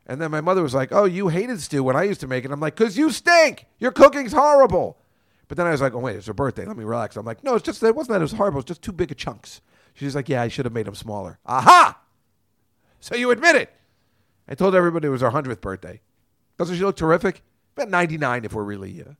And 0.06 0.20
then 0.20 0.30
my 0.30 0.40
mother 0.40 0.62
was 0.62 0.74
like, 0.74 0.92
"Oh, 0.92 1.04
you 1.04 1.28
hated 1.28 1.60
stew 1.60 1.82
when 1.82 1.96
I 1.96 2.04
used 2.04 2.20
to 2.20 2.28
make 2.28 2.44
it." 2.44 2.50
I'm 2.52 2.60
like, 2.60 2.76
"Cause 2.76 2.96
you 2.96 3.10
stink. 3.10 3.66
Your 3.78 3.92
cooking's 3.92 4.32
horrible." 4.32 4.98
But 5.48 5.56
then 5.56 5.66
I 5.66 5.70
was 5.70 5.80
like, 5.80 5.94
"Oh 5.94 5.98
wait, 5.98 6.16
it's 6.16 6.26
her 6.26 6.34
birthday. 6.34 6.64
Let 6.64 6.76
me 6.76 6.84
relax." 6.84 7.16
I'm 7.16 7.26
like, 7.26 7.42
"No, 7.42 7.54
it's 7.54 7.64
just 7.64 7.82
it 7.82 7.94
wasn't 7.94 8.14
that 8.14 8.20
it 8.20 8.22
was 8.22 8.32
horrible. 8.32 8.60
It's 8.60 8.68
just 8.68 8.82
too 8.82 8.92
big 8.92 9.10
of 9.10 9.16
chunks." 9.16 9.60
She's 9.94 10.14
like, 10.14 10.28
"Yeah, 10.28 10.42
I 10.42 10.48
should 10.48 10.64
have 10.64 10.72
made 10.72 10.86
them 10.86 10.94
smaller." 10.94 11.38
Aha! 11.46 12.00
So 13.00 13.16
you 13.16 13.30
admit 13.30 13.56
it. 13.56 13.72
I 14.48 14.54
told 14.54 14.74
everybody 14.74 15.08
it 15.08 15.10
was 15.10 15.22
her 15.22 15.30
hundredth 15.30 15.60
birthday. 15.60 16.00
Doesn't 16.56 16.76
she 16.76 16.84
look 16.84 16.96
terrific? 16.96 17.42
About 17.76 17.90
99 17.90 18.44
if 18.44 18.52
we're 18.54 18.62
really. 18.62 19.02
Uh... 19.02 19.12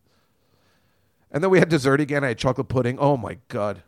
And 1.30 1.42
then 1.42 1.50
we 1.50 1.58
had 1.58 1.68
dessert 1.68 2.00
again. 2.00 2.24
I 2.24 2.28
had 2.28 2.38
chocolate 2.38 2.68
pudding. 2.68 2.98
Oh 2.98 3.16
my 3.16 3.38
god. 3.48 3.82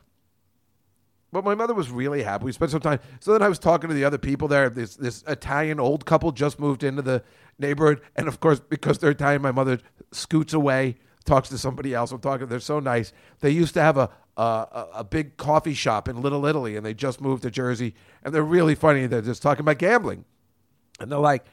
But 1.31 1.45
my 1.45 1.55
mother 1.55 1.75
was 1.75 1.91
really 1.91 2.23
happy. 2.23 2.47
We 2.47 2.53
spent 2.53 2.71
some 2.71 2.81
time. 2.81 3.01
So 3.21 3.33
then 3.33 3.43
I 3.43 3.49
was 3.49 3.59
talking 3.59 3.89
to 3.89 3.95
the 3.95 4.05
other 4.05 4.17
people 4.19 4.49
there. 4.49 4.71
This 4.71 4.97
this 4.97 5.23
Italian 5.27 5.79
old 5.79 6.07
couple 6.07 6.33
just 6.33 6.59
moved 6.59 6.83
into 6.83 7.03
the 7.03 7.23
neighborhood, 7.59 8.01
and 8.17 8.29
of 8.29 8.41
course, 8.41 8.61
because 8.61 8.99
they're 8.99 9.11
Italian, 9.11 9.43
my 9.43 9.53
mother 9.53 9.79
scoots 10.11 10.55
away, 10.55 10.97
talks 11.27 11.51
to 11.51 11.59
somebody 11.59 11.93
else. 11.95 12.13
I'm 12.13 12.21
talking. 12.21 12.47
They're 12.47 12.61
so 12.61 12.81
nice. 12.81 13.13
They 13.41 13.51
used 13.51 13.75
to 13.75 13.83
have 13.83 13.99
a 13.99 14.11
a, 14.39 14.87
a- 14.95 15.05
big 15.05 15.37
coffee 15.37 15.75
shop 15.75 16.09
in 16.09 16.23
Little 16.23 16.47
Italy, 16.47 16.77
and 16.77 16.87
they 16.87 16.95
just 16.95 17.21
moved 17.21 17.43
to 17.43 17.51
Jersey, 17.51 17.95
and 18.23 18.35
they're 18.35 18.43
really 18.43 18.75
funny. 18.75 19.07
They're 19.07 19.21
just 19.21 19.43
talking 19.43 19.61
about 19.61 19.79
gambling, 19.79 20.25
and 21.01 21.11
they're 21.13 21.19
like. 21.19 21.45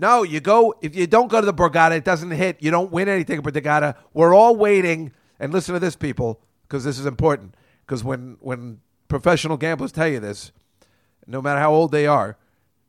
No, 0.00 0.22
you 0.22 0.38
go 0.38 0.76
if 0.80 0.94
you 0.94 1.08
don't 1.08 1.26
go 1.28 1.40
to 1.40 1.44
the 1.44 1.52
Borgata, 1.52 1.96
it 1.96 2.04
doesn't 2.04 2.30
hit. 2.30 2.58
You 2.60 2.70
don't 2.70 2.92
win 2.92 3.08
anything, 3.08 3.42
they 3.42 3.60
gotta. 3.60 3.96
We're 4.14 4.32
all 4.32 4.54
waiting, 4.54 5.10
and 5.40 5.52
listen 5.52 5.74
to 5.74 5.80
this, 5.80 5.96
people, 5.96 6.40
because 6.62 6.84
this 6.84 7.00
is 7.00 7.04
important. 7.04 7.56
Because 7.84 8.04
when 8.04 8.36
when 8.38 8.78
professional 9.08 9.56
gamblers 9.56 9.92
tell 9.92 10.08
you 10.08 10.20
this, 10.20 10.52
no 11.26 11.42
matter 11.42 11.60
how 11.60 11.72
old 11.72 11.92
they 11.92 12.06
are, 12.06 12.36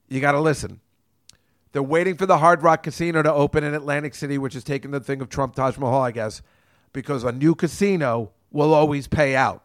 you 0.07 0.22
got 0.22 0.34
to 0.34 0.39
listen. 0.39 0.80
They're 1.72 1.84
waiting 1.84 2.15
for 2.15 2.26
the 2.26 2.39
Hard 2.39 2.63
Rock 2.63 2.84
Casino 2.84 3.22
to 3.22 3.32
open 3.32 3.63
in 3.63 3.74
Atlantic 3.74 4.15
City, 4.15 4.38
which 4.38 4.55
is 4.55 4.63
taking 4.63 4.91
the 4.91 4.99
thing 4.99 5.22
of 5.22 5.30
Trump 5.30 5.55
Taj 5.55 5.78
Mahal, 5.78 6.01
I 6.01 6.11
guess, 6.11 6.41
because 6.93 7.24
a 7.24 7.32
new 7.32 7.53
casino 7.53 8.32
will 8.51 8.74
always 8.74 9.07
pay 9.07 9.36
out. 9.36 9.63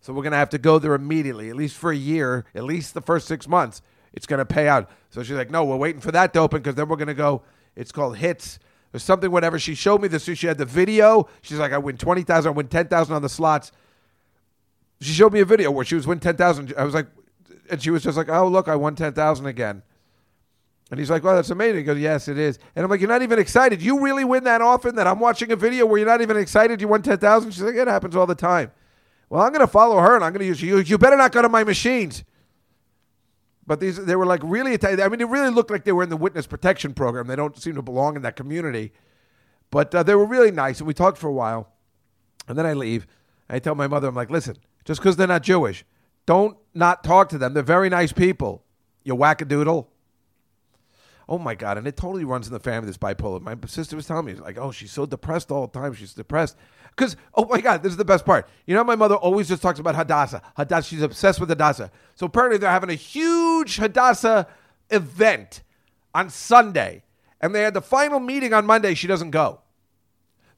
So 0.00 0.12
we're 0.12 0.22
going 0.22 0.32
to 0.32 0.38
have 0.38 0.48
to 0.50 0.58
go 0.58 0.78
there 0.78 0.94
immediately, 0.94 1.50
at 1.50 1.56
least 1.56 1.76
for 1.76 1.92
a 1.92 1.96
year, 1.96 2.46
at 2.54 2.64
least 2.64 2.94
the 2.94 3.00
first 3.00 3.28
six 3.28 3.46
months. 3.46 3.82
It's 4.12 4.26
going 4.26 4.38
to 4.38 4.46
pay 4.46 4.66
out. 4.66 4.90
So 5.10 5.22
she's 5.22 5.36
like, 5.36 5.50
no, 5.50 5.64
we're 5.64 5.76
waiting 5.76 6.00
for 6.00 6.10
that 6.10 6.32
to 6.32 6.40
open 6.40 6.62
because 6.62 6.74
then 6.74 6.88
we're 6.88 6.96
going 6.96 7.08
to 7.08 7.14
go. 7.14 7.42
It's 7.76 7.92
called 7.92 8.16
Hits 8.16 8.58
or 8.92 8.98
something, 8.98 9.30
whatever. 9.30 9.58
She 9.58 9.74
showed 9.74 10.00
me 10.00 10.08
this. 10.08 10.24
She 10.24 10.46
had 10.46 10.58
the 10.58 10.64
video. 10.64 11.28
She's 11.42 11.58
like, 11.58 11.72
I 11.72 11.78
win 11.78 11.96
20000 11.96 12.50
I 12.50 12.52
win 12.52 12.66
10000 12.66 13.14
on 13.14 13.22
the 13.22 13.28
slots 13.28 13.70
she 15.00 15.12
showed 15.12 15.32
me 15.32 15.40
a 15.40 15.44
video 15.44 15.70
where 15.70 15.84
she 15.84 15.94
was 15.94 16.06
win 16.06 16.20
ten 16.20 16.36
thousand. 16.36 16.74
I 16.76 16.84
was 16.84 16.94
like, 16.94 17.06
and 17.70 17.82
she 17.82 17.90
was 17.90 18.02
just 18.02 18.16
like, 18.16 18.28
"Oh, 18.28 18.48
look, 18.48 18.68
I 18.68 18.76
won 18.76 18.94
ten 18.94 19.12
thousand 19.12 19.46
again." 19.46 19.82
And 20.90 20.98
he's 20.98 21.10
like, 21.10 21.22
"Well, 21.22 21.36
that's 21.36 21.50
amazing." 21.50 21.78
He 21.78 21.82
goes, 21.84 21.98
"Yes, 21.98 22.28
it 22.28 22.38
is." 22.38 22.58
And 22.74 22.84
I'm 22.84 22.90
like, 22.90 23.00
"You're 23.00 23.08
not 23.08 23.22
even 23.22 23.38
excited. 23.38 23.80
You 23.82 24.00
really 24.00 24.24
win 24.24 24.44
that 24.44 24.60
often 24.60 24.96
that 24.96 25.06
I'm 25.06 25.20
watching 25.20 25.52
a 25.52 25.56
video 25.56 25.86
where 25.86 25.98
you're 25.98 26.08
not 26.08 26.20
even 26.20 26.36
excited. 26.36 26.80
You 26.80 26.88
won 26.88 27.02
ten 27.02 27.18
thousand. 27.18 27.52
She's 27.52 27.62
like, 27.62 27.76
"It 27.76 27.88
happens 27.88 28.16
all 28.16 28.26
the 28.26 28.34
time." 28.34 28.72
Well, 29.30 29.42
I'm 29.42 29.52
going 29.52 29.60
to 29.60 29.68
follow 29.68 29.98
her 29.98 30.16
and 30.16 30.24
I'm 30.24 30.32
going 30.32 30.40
to 30.40 30.46
use 30.46 30.60
you. 30.60 30.78
You 30.78 30.98
better 30.98 31.16
not 31.16 31.30
go 31.30 31.40
to 31.40 31.48
my 31.48 31.62
machines. 31.62 32.24
But 33.64 33.78
these, 33.78 34.04
they 34.04 34.16
were 34.16 34.26
like 34.26 34.40
really. 34.42 34.76
I 34.82 35.08
mean, 35.08 35.20
it 35.20 35.28
really 35.28 35.50
looked 35.50 35.70
like 35.70 35.84
they 35.84 35.92
were 35.92 36.02
in 36.02 36.08
the 36.08 36.16
witness 36.16 36.48
protection 36.48 36.92
program. 36.92 37.28
They 37.28 37.36
don't 37.36 37.56
seem 37.56 37.76
to 37.76 37.82
belong 37.82 38.16
in 38.16 38.22
that 38.22 38.34
community. 38.34 38.92
But 39.70 39.94
uh, 39.94 40.02
they 40.02 40.16
were 40.16 40.26
really 40.26 40.50
nice, 40.50 40.80
and 40.80 40.88
we 40.88 40.94
talked 40.94 41.16
for 41.16 41.28
a 41.28 41.32
while. 41.32 41.72
And 42.48 42.58
then 42.58 42.66
I 42.66 42.72
leave. 42.72 43.06
I 43.48 43.60
tell 43.60 43.76
my 43.76 43.86
mother, 43.86 44.08
I'm 44.08 44.14
like, 44.16 44.30
listen, 44.30 44.56
just 44.84 45.00
because 45.00 45.16
they're 45.16 45.26
not 45.26 45.42
Jewish, 45.42 45.84
don't 46.26 46.56
not 46.74 47.02
talk 47.04 47.28
to 47.30 47.38
them. 47.38 47.54
They're 47.54 47.62
very 47.62 47.88
nice 47.88 48.12
people. 48.12 48.64
You 49.04 49.16
wackadoodle. 49.16 49.86
Oh 51.28 51.38
my 51.38 51.54
God. 51.54 51.78
And 51.78 51.86
it 51.86 51.96
totally 51.96 52.24
runs 52.24 52.48
in 52.48 52.52
the 52.52 52.60
family, 52.60 52.88
this 52.88 52.98
bipolar. 52.98 53.40
My 53.40 53.56
sister 53.66 53.94
was 53.94 54.06
telling 54.06 54.26
me, 54.26 54.34
like, 54.34 54.58
oh, 54.58 54.72
she's 54.72 54.90
so 54.90 55.06
depressed 55.06 55.50
all 55.50 55.68
the 55.68 55.78
time. 55.78 55.94
She's 55.94 56.12
depressed. 56.12 56.56
Because, 56.90 57.16
oh 57.34 57.46
my 57.46 57.60
God, 57.60 57.82
this 57.84 57.92
is 57.92 57.96
the 57.96 58.04
best 58.04 58.24
part. 58.24 58.48
You 58.66 58.74
know, 58.74 58.82
my 58.82 58.96
mother 58.96 59.14
always 59.14 59.46
just 59.46 59.62
talks 59.62 59.78
about 59.78 59.94
Hadassah. 59.94 60.42
Hadassah, 60.56 60.88
she's 60.88 61.02
obsessed 61.02 61.38
with 61.38 61.48
Hadassah. 61.48 61.92
So 62.16 62.26
apparently 62.26 62.58
they're 62.58 62.68
having 62.68 62.90
a 62.90 62.94
huge 62.94 63.76
Hadassah 63.76 64.48
event 64.90 65.62
on 66.14 66.30
Sunday. 66.30 67.04
And 67.40 67.54
they 67.54 67.62
had 67.62 67.74
the 67.74 67.80
final 67.80 68.18
meeting 68.18 68.52
on 68.52 68.66
Monday. 68.66 68.94
She 68.94 69.06
doesn't 69.06 69.30
go. 69.30 69.60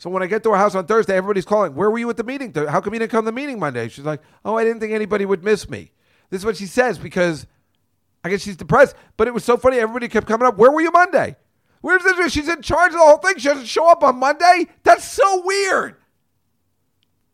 So 0.02 0.10
when 0.10 0.20
I 0.20 0.26
get 0.26 0.42
to 0.42 0.50
her 0.50 0.56
house 0.56 0.74
on 0.74 0.84
Thursday, 0.84 1.16
everybody's 1.16 1.44
calling. 1.44 1.76
Where 1.76 1.88
were 1.88 1.96
you 1.96 2.10
at 2.10 2.16
the 2.16 2.24
meeting? 2.24 2.52
How 2.52 2.80
come 2.80 2.92
you 2.92 2.98
didn't 2.98 3.12
come 3.12 3.22
to 3.24 3.26
the 3.26 3.30
meeting 3.30 3.60
Monday? 3.60 3.86
She's 3.86 4.04
like, 4.04 4.20
oh, 4.44 4.58
I 4.58 4.64
didn't 4.64 4.80
think 4.80 4.92
anybody 4.92 5.24
would 5.24 5.44
miss 5.44 5.70
me. 5.70 5.92
This 6.28 6.40
is 6.40 6.44
what 6.44 6.56
she 6.56 6.66
says 6.66 6.98
because 6.98 7.46
I 8.24 8.28
guess 8.28 8.42
she's 8.42 8.56
depressed. 8.56 8.96
But 9.16 9.28
it 9.28 9.32
was 9.32 9.44
so 9.44 9.56
funny. 9.56 9.78
Everybody 9.78 10.08
kept 10.08 10.26
coming 10.26 10.48
up. 10.48 10.58
Where 10.58 10.72
were 10.72 10.80
you 10.80 10.90
Monday? 10.90 11.36
Where's 11.82 12.02
this? 12.02 12.32
She's 12.32 12.48
in 12.48 12.62
charge 12.62 12.88
of 12.88 12.98
the 12.98 13.04
whole 13.04 13.18
thing. 13.18 13.38
She 13.38 13.46
doesn't 13.46 13.66
show 13.66 13.88
up 13.88 14.02
on 14.02 14.18
Monday. 14.18 14.66
That's 14.82 15.04
so 15.04 15.46
weird. 15.46 15.94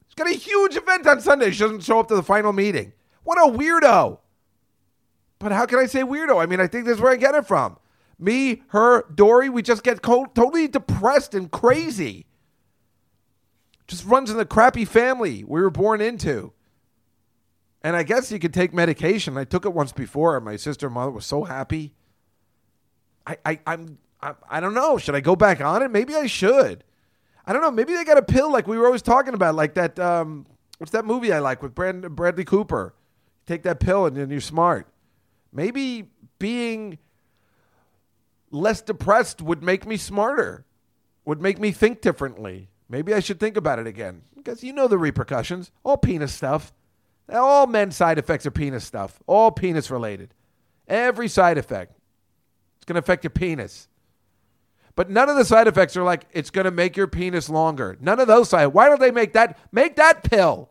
She's 0.08 0.16
got 0.16 0.28
a 0.28 0.34
huge 0.34 0.76
event 0.76 1.06
on 1.06 1.22
Sunday. 1.22 1.52
She 1.52 1.60
doesn't 1.60 1.84
show 1.84 1.98
up 2.00 2.08
to 2.08 2.16
the 2.16 2.22
final 2.22 2.52
meeting. 2.52 2.92
What 3.24 3.38
a 3.38 3.50
weirdo. 3.50 4.18
But 5.38 5.52
how 5.52 5.64
can 5.64 5.78
I 5.78 5.86
say 5.86 6.02
weirdo? 6.02 6.38
I 6.38 6.44
mean, 6.44 6.60
I 6.60 6.66
think 6.66 6.84
this 6.84 6.96
is 6.96 7.00
where 7.00 7.12
I 7.12 7.16
get 7.16 7.34
it 7.34 7.46
from. 7.46 7.78
Me, 8.18 8.60
her, 8.68 9.06
Dory, 9.14 9.48
we 9.48 9.62
just 9.62 9.82
get 9.82 10.02
co- 10.02 10.26
totally 10.34 10.68
depressed 10.68 11.32
and 11.32 11.50
crazy 11.50 12.26
just 13.88 14.04
runs 14.04 14.30
in 14.30 14.36
the 14.36 14.44
crappy 14.44 14.84
family 14.84 15.42
we 15.42 15.60
were 15.60 15.70
born 15.70 16.00
into. 16.00 16.52
And 17.82 17.96
I 17.96 18.02
guess 18.02 18.30
you 18.30 18.38
could 18.38 18.52
take 18.52 18.74
medication. 18.74 19.36
I 19.36 19.44
took 19.44 19.64
it 19.64 19.72
once 19.72 19.92
before, 19.92 20.36
and 20.36 20.44
my 20.44 20.56
sister 20.56 20.86
and 20.86 20.94
mother 20.94 21.10
was 21.10 21.24
so 21.24 21.44
happy. 21.44 21.94
I, 23.26 23.36
I, 23.44 23.60
I'm, 23.66 23.98
I, 24.20 24.34
I 24.50 24.60
don't 24.60 24.74
know. 24.74 24.98
Should 24.98 25.14
I 25.14 25.20
go 25.20 25.36
back 25.36 25.60
on 25.60 25.82
it? 25.82 25.90
Maybe 25.90 26.14
I 26.14 26.26
should. 26.26 26.84
I 27.46 27.52
don't 27.52 27.62
know. 27.62 27.70
Maybe 27.70 27.94
they 27.94 28.04
got 28.04 28.18
a 28.18 28.22
pill 28.22 28.52
like 28.52 28.66
we 28.66 28.76
were 28.76 28.86
always 28.86 29.00
talking 29.00 29.32
about, 29.32 29.54
like 29.54 29.74
that. 29.74 29.98
Um, 29.98 30.44
what's 30.78 30.92
that 30.92 31.04
movie 31.04 31.32
I 31.32 31.38
like 31.38 31.62
with 31.62 31.74
Brand, 31.74 32.14
Bradley 32.14 32.44
Cooper? 32.44 32.94
Take 33.46 33.62
that 33.62 33.80
pill, 33.80 34.06
and 34.06 34.16
then 34.16 34.28
you're 34.28 34.40
smart. 34.40 34.86
Maybe 35.52 36.10
being 36.38 36.98
less 38.50 38.82
depressed 38.82 39.40
would 39.40 39.62
make 39.62 39.86
me 39.86 39.96
smarter, 39.96 40.66
would 41.24 41.40
make 41.40 41.58
me 41.58 41.70
think 41.70 42.02
differently. 42.02 42.68
Maybe 42.88 43.12
I 43.12 43.20
should 43.20 43.38
think 43.38 43.56
about 43.56 43.78
it 43.78 43.86
again 43.86 44.22
because 44.34 44.64
you 44.64 44.72
know 44.72 44.88
the 44.88 44.98
repercussions. 44.98 45.70
All 45.84 45.96
penis 45.96 46.32
stuff. 46.32 46.72
All 47.30 47.66
men's 47.66 47.96
side 47.96 48.18
effects 48.18 48.46
are 48.46 48.50
penis 48.50 48.84
stuff. 48.84 49.20
All 49.26 49.50
penis 49.50 49.90
related. 49.90 50.32
Every 50.86 51.28
side 51.28 51.58
effect. 51.58 51.98
It's 52.78 52.86
going 52.86 52.94
to 52.94 53.00
affect 53.00 53.24
your 53.24 53.30
penis. 53.30 53.88
But 54.96 55.10
none 55.10 55.28
of 55.28 55.36
the 55.36 55.44
side 55.44 55.68
effects 55.68 55.96
are 55.96 56.02
like 56.02 56.26
it's 56.32 56.50
going 56.50 56.64
to 56.64 56.70
make 56.70 56.96
your 56.96 57.06
penis 57.06 57.48
longer. 57.48 57.96
None 58.00 58.18
of 58.18 58.26
those 58.26 58.48
side. 58.48 58.68
Why 58.68 58.88
don't 58.88 58.98
they 58.98 59.10
make 59.10 59.34
that 59.34 59.58
make 59.70 59.96
that 59.96 60.24
pill 60.24 60.70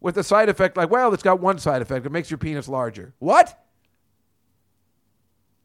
with 0.00 0.16
a 0.16 0.22
side 0.22 0.48
effect 0.48 0.76
like 0.76 0.90
well, 0.90 1.12
it's 1.12 1.24
got 1.24 1.40
one 1.40 1.58
side 1.58 1.82
effect. 1.82 2.06
It 2.06 2.12
makes 2.12 2.30
your 2.30 2.38
penis 2.38 2.68
larger. 2.68 3.14
What? 3.18 3.58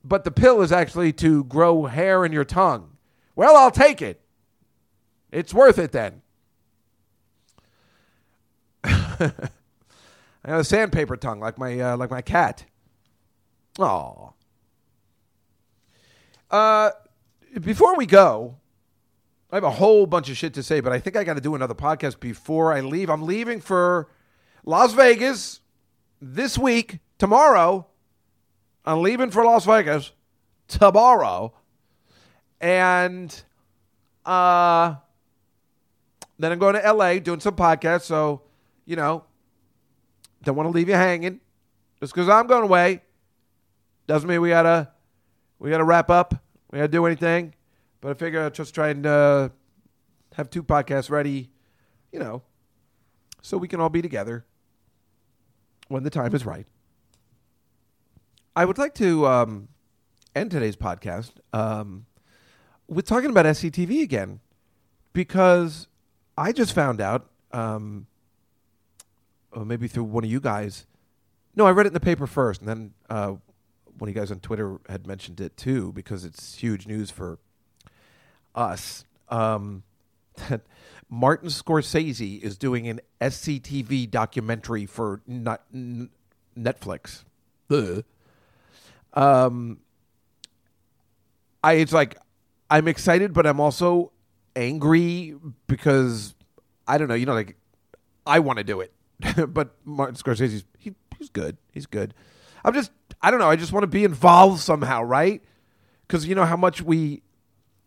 But 0.04 0.24
the 0.24 0.32
pill 0.32 0.62
is 0.62 0.72
actually 0.72 1.14
to 1.14 1.44
grow 1.44 1.86
hair 1.86 2.26
in 2.26 2.32
your 2.32 2.46
tongue. 2.46 2.98
Well, 3.36 3.56
I'll 3.56 3.72
take 3.72 4.02
it. 4.02 4.23
It's 5.34 5.52
worth 5.52 5.80
it 5.80 5.92
then. 5.92 6.22
I 8.84 9.32
got 10.46 10.60
a 10.60 10.64
sandpaper 10.64 11.18
tongue 11.18 11.40
like 11.40 11.58
my 11.58 11.80
uh, 11.80 11.98
like 11.98 12.12
my 12.12 12.22
cat. 12.22 12.66
Oh. 13.80 14.34
Uh, 16.52 16.92
before 17.62 17.98
we 17.98 18.06
go, 18.06 18.58
I 19.52 19.56
have 19.56 19.64
a 19.64 19.72
whole 19.72 20.06
bunch 20.06 20.30
of 20.30 20.38
shit 20.38 20.54
to 20.54 20.62
say, 20.62 20.82
but 20.82 20.92
I 20.92 21.00
think 21.00 21.16
I 21.16 21.24
got 21.24 21.34
to 21.34 21.42
do 21.42 21.56
another 21.56 21.74
podcast 21.74 22.20
before 22.20 22.72
I 22.72 22.82
leave. 22.82 23.10
I'm 23.10 23.24
leaving 23.24 23.60
for 23.60 24.10
Las 24.64 24.94
Vegas 24.94 25.62
this 26.22 26.60
week. 26.60 27.00
Tomorrow, 27.18 27.88
I'm 28.86 29.02
leaving 29.02 29.32
for 29.32 29.44
Las 29.44 29.66
Vegas 29.66 30.12
tomorrow, 30.68 31.54
and 32.62 33.44
uh 34.26 34.96
then 36.40 36.52
I'm 36.52 36.60
going 36.60 36.76
to 36.76 36.94
LA 36.94 37.20
doing 37.20 37.40
some 37.40 37.56
podcasts. 37.56 38.04
So, 38.04 38.42
you 38.86 38.96
know, 38.96 39.26
don't 40.44 40.56
want 40.56 40.68
to 40.68 40.72
leave 40.72 40.90
you 40.90 40.96
hanging. 40.96 41.40
Just 42.00 42.14
because 42.14 42.28
I'm 42.30 42.48
going 42.48 42.64
away 42.64 43.02
Doesn't 44.08 44.28
mean 44.28 44.42
we 44.42 44.50
gotta 44.50 44.90
we 45.60 45.70
gotta 45.70 45.86
wrap 45.86 46.10
up. 46.10 46.36
We 46.72 46.80
gotta 46.80 46.90
do 46.90 47.06
anything. 47.06 47.54
But 48.02 48.12
I 48.12 48.14
figure 48.16 48.42
I'll 48.42 48.50
just 48.50 48.76
try 48.76 48.90
and 48.90 49.06
uh, 49.06 49.50
have 50.36 50.50
two 50.50 50.64
podcasts 50.64 51.10
ready, 51.10 51.50
you 52.12 52.20
know, 52.20 52.44
so 53.42 53.58
we 53.58 53.70
can 53.70 53.80
all 53.80 53.90
be 53.90 54.02
together 54.02 54.46
when 55.88 56.04
the 56.04 56.10
time 56.10 56.36
is 56.36 56.46
right. 56.46 56.68
I 58.56 58.66
would 58.66 58.78
like 58.78 58.94
to 58.96 59.26
um, 59.26 59.70
end 60.36 60.52
today's 60.52 60.76
podcast 60.76 61.32
um, 61.54 62.06
with 62.88 63.06
talking 63.06 63.30
about 63.30 63.46
SCTV 63.46 64.02
again 64.02 64.42
because 65.14 65.88
I 66.38 66.52
just 66.52 66.74
found 66.74 67.02
out, 67.02 67.30
um, 67.52 68.08
or 69.52 69.66
maybe 69.66 69.88
through 69.88 70.06
one 70.06 70.24
of 70.24 70.30
you 70.30 70.40
guys. 70.40 70.86
No, 71.56 71.68
I 71.68 71.72
read 71.72 71.86
it 71.86 71.90
in 71.90 71.94
the 71.94 72.00
paper 72.00 72.26
first, 72.26 72.62
and 72.62 72.70
then 72.70 72.94
uh, 73.10 73.34
one 73.98 74.10
of 74.10 74.16
you 74.16 74.20
guys 74.20 74.32
on 74.32 74.40
Twitter 74.40 74.80
had 74.90 75.06
mentioned 75.06 75.40
it 75.40 75.56
too 75.56 75.92
because 75.94 76.26
it's 76.26 76.56
huge 76.56 76.88
news 76.88 77.12
for 77.12 77.38
us. 78.56 79.06
Um, 79.30 79.84
that 80.50 80.62
Martin 81.10 81.50
Scorsese 81.50 82.42
is 82.42 82.58
doing 82.58 82.88
an 82.88 83.00
SCTV 83.22 84.10
documentary 84.10 84.88
for 84.88 85.22
not, 85.28 85.62
Netflix. 86.58 87.24
Um, 89.14 89.80
I 91.64 91.74
it's 91.74 91.94
like 91.94 92.18
I'm 92.70 92.88
excited, 92.88 93.34
but 93.34 93.46
I'm 93.46 93.60
also 93.60 94.12
angry 94.56 95.36
because 95.68 96.36
I 96.88 96.98
don't 96.98 97.08
know. 97.08 97.16
You 97.16 97.26
know, 97.26 97.34
like 97.34 97.58
I 98.26 98.40
want 98.40 98.58
to 98.58 98.64
do 98.64 98.82
it, 98.82 98.94
but 99.54 99.76
Martin 99.86 100.16
Scorsese's 100.16 100.64
he, 100.78 100.94
he's 101.18 101.30
good. 101.30 101.58
He's 101.72 101.86
good. 101.86 102.14
I'm 102.64 102.74
just 102.74 102.92
I 103.22 103.32
don't 103.32 103.40
know. 103.40 103.50
I 103.50 103.56
just 103.56 103.72
want 103.72 103.84
to 103.84 103.88
be 103.88 104.04
involved 104.04 104.60
somehow, 104.60 105.04
right? 105.04 105.42
Because 106.08 106.28
you 106.28 106.36
know 106.36 106.46
how 106.46 106.58
much 106.58 106.82
we 106.82 107.24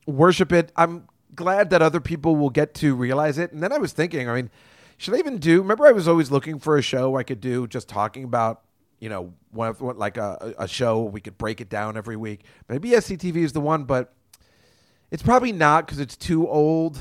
worship 0.07 0.53
it. 0.53 0.73
I'm 0.77 1.09
glad 1.35 1.71
that 1.71 1.83
other 1.83 2.01
people 2.01 2.37
will 2.37 2.51
get 2.51 2.75
to 2.75 2.95
realize 2.95 3.39
it. 3.39 3.53
And 3.53 3.63
then 3.63 3.73
I 3.73 3.79
was 3.79 3.93
thinking, 3.93 4.29
I 4.29 4.35
mean, 4.35 4.51
should 4.97 5.15
I 5.15 5.19
even 5.19 5.39
do? 5.39 5.61
Remember, 5.61 5.87
I 5.87 5.93
was 5.93 6.09
always 6.09 6.31
looking 6.31 6.59
for 6.59 6.77
a 6.77 6.83
show 6.83 7.17
I 7.17 7.23
could 7.23 7.41
do 7.41 7.67
just 7.67 7.89
talking 7.89 8.25
about, 8.25 8.63
you 8.99 9.09
know, 9.09 9.35
one 9.51 9.77
like 9.81 10.17
a, 10.17 10.55
a 10.59 10.67
show 10.67 11.03
we 11.03 11.21
could 11.21 11.37
break 11.37 11.61
it 11.61 11.69
down 11.69 11.97
every 11.97 12.17
week. 12.17 12.45
Maybe 12.69 12.91
SCTV 12.91 13.37
is 13.37 13.53
the 13.53 13.61
one, 13.61 13.85
but 13.85 14.15
it's 15.11 15.23
probably 15.23 15.53
not 15.53 15.87
because 15.87 16.01
it's 16.01 16.17
too 16.17 16.49
old. 16.49 16.99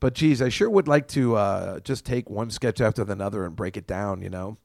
But 0.00 0.14
geez, 0.14 0.42
I 0.42 0.48
sure 0.48 0.68
would 0.68 0.88
like 0.88 1.08
to 1.08 1.36
uh, 1.36 1.80
just 1.80 2.04
take 2.04 2.28
one 2.28 2.50
sketch 2.50 2.80
after 2.80 3.02
another 3.02 3.44
and 3.44 3.56
break 3.56 3.76
it 3.76 3.86
down, 3.86 4.22
you 4.22 4.30
know. 4.30 4.58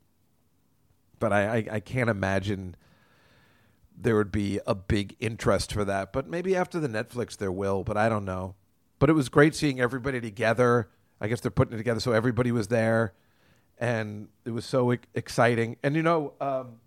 But 1.19 1.31
I, 1.31 1.57
I, 1.57 1.67
I 1.73 1.79
can't 1.79 2.09
imagine 2.09 2.75
there 3.95 4.15
would 4.15 4.31
be 4.31 4.59
a 4.65 4.75
big 4.75 5.15
interest 5.19 5.73
for 5.73 5.85
that. 5.85 6.11
But 6.11 6.27
maybe 6.27 6.55
after 6.55 6.79
the 6.79 6.87
Netflix 6.87 7.37
there 7.37 7.51
will, 7.51 7.83
but 7.83 7.97
I 7.97 8.09
don't 8.09 8.25
know. 8.25 8.55
But 8.99 9.09
it 9.09 9.13
was 9.13 9.29
great 9.29 9.55
seeing 9.55 9.79
everybody 9.79 10.19
together. 10.19 10.89
I 11.19 11.27
guess 11.27 11.39
they're 11.39 11.51
putting 11.51 11.73
it 11.73 11.77
together 11.77 11.99
so 11.99 12.11
everybody 12.11 12.51
was 12.51 12.67
there. 12.67 13.13
And 13.77 14.27
it 14.45 14.51
was 14.51 14.65
so 14.65 14.91
exciting. 15.13 15.77
And 15.81 15.95
you 15.95 16.03
know, 16.03 16.33
um, 16.41 16.79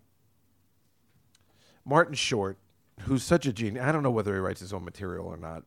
Martin 1.85 2.15
Short, 2.15 2.57
who's 3.01 3.23
such 3.23 3.45
a 3.45 3.53
genius, 3.53 3.83
I 3.83 3.91
don't 3.91 4.03
know 4.03 4.11
whether 4.11 4.33
he 4.33 4.39
writes 4.39 4.61
his 4.61 4.73
own 4.73 4.85
material 4.85 5.27
or 5.27 5.37
not. 5.37 5.63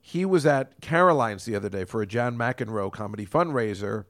He 0.00 0.24
was 0.24 0.44
at 0.44 0.80
Caroline's 0.80 1.44
the 1.44 1.54
other 1.54 1.68
day 1.68 1.84
for 1.84 2.02
a 2.02 2.06
John 2.06 2.36
McEnroe 2.36 2.92
comedy 2.92 3.24
fundraiser. 3.24 4.06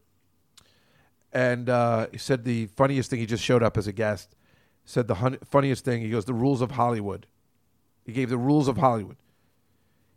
And 1.33 1.69
uh, 1.69 2.07
he 2.11 2.19
said 2.19 2.45
the 2.45 2.67
funniest 2.67 3.11
thing, 3.11 3.19
he 3.19 3.27
just 3.27 3.45
showed 3.45 3.63
up 3.63 3.77
as 3.77 3.87
a 3.87 3.93
guest 3.93 4.35
said 4.85 5.09
the 5.09 5.17
hun- 5.17 5.39
funniest 5.45 5.85
thing. 5.85 6.03
He 6.03 6.11
goes, 6.11 6.25
the 6.25 6.35
rules 6.35 6.61
of 6.61 6.73
Hollywood. 6.73 7.27
He 8.05 8.13
gave 8.13 8.31
the 8.31 8.39
rules 8.39 8.69
of 8.69 8.79
Hollywood. 8.79 9.17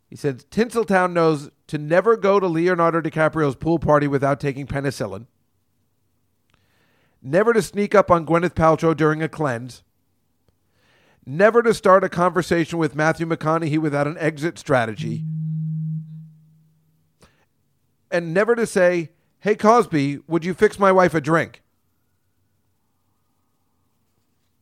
He 0.08 0.16
said, 0.16 0.44
Tinseltown 0.50 1.12
knows 1.12 1.50
to 1.66 1.78
never 1.78 2.16
go 2.16 2.38
to 2.38 2.46
Leonardo 2.46 3.00
DiCaprio's 3.00 3.56
pool 3.56 3.78
party 3.78 4.06
without 4.06 4.38
taking 4.40 4.66
penicillin, 4.66 5.26
never 7.20 7.52
to 7.52 7.62
sneak 7.62 7.94
up 7.94 8.10
on 8.10 8.26
Gwyneth 8.26 8.54
Paltrow 8.54 8.96
during 8.96 9.22
a 9.22 9.28
cleanse, 9.28 9.82
never 11.26 11.62
to 11.62 11.74
start 11.74 12.04
a 12.04 12.08
conversation 12.08 12.78
with 12.78 12.94
Matthew 12.94 13.26
McConaughey 13.26 13.78
without 13.78 14.06
an 14.06 14.16
exit 14.18 14.58
strategy, 14.58 15.24
and 18.10 18.32
never 18.32 18.54
to 18.54 18.66
say, 18.66 19.10
Hey, 19.40 19.54
Cosby, 19.54 20.20
would 20.26 20.44
you 20.44 20.54
fix 20.54 20.78
my 20.78 20.90
wife 20.90 21.14
a 21.14 21.20
drink? 21.20 21.62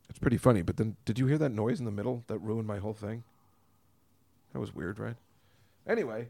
It's 0.09 0.19
pretty 0.19 0.37
funny, 0.37 0.61
but 0.61 0.77
then 0.77 0.95
did 1.05 1.19
you 1.19 1.27
hear 1.27 1.37
that 1.37 1.51
noise 1.51 1.79
in 1.79 1.85
the 1.85 1.91
middle 1.91 2.23
that 2.27 2.39
ruined 2.39 2.67
my 2.67 2.77
whole 2.77 2.93
thing? 2.93 3.23
That 4.53 4.59
was 4.59 4.73
weird, 4.73 4.99
right? 4.99 5.15
Anyway, 5.87 6.29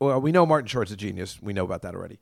well, 0.00 0.20
we 0.20 0.32
know 0.32 0.46
Martin 0.46 0.68
Short's 0.68 0.90
a 0.90 0.96
genius. 0.96 1.38
We 1.42 1.52
know 1.52 1.64
about 1.64 1.82
that 1.82 1.94
already. 1.94 2.18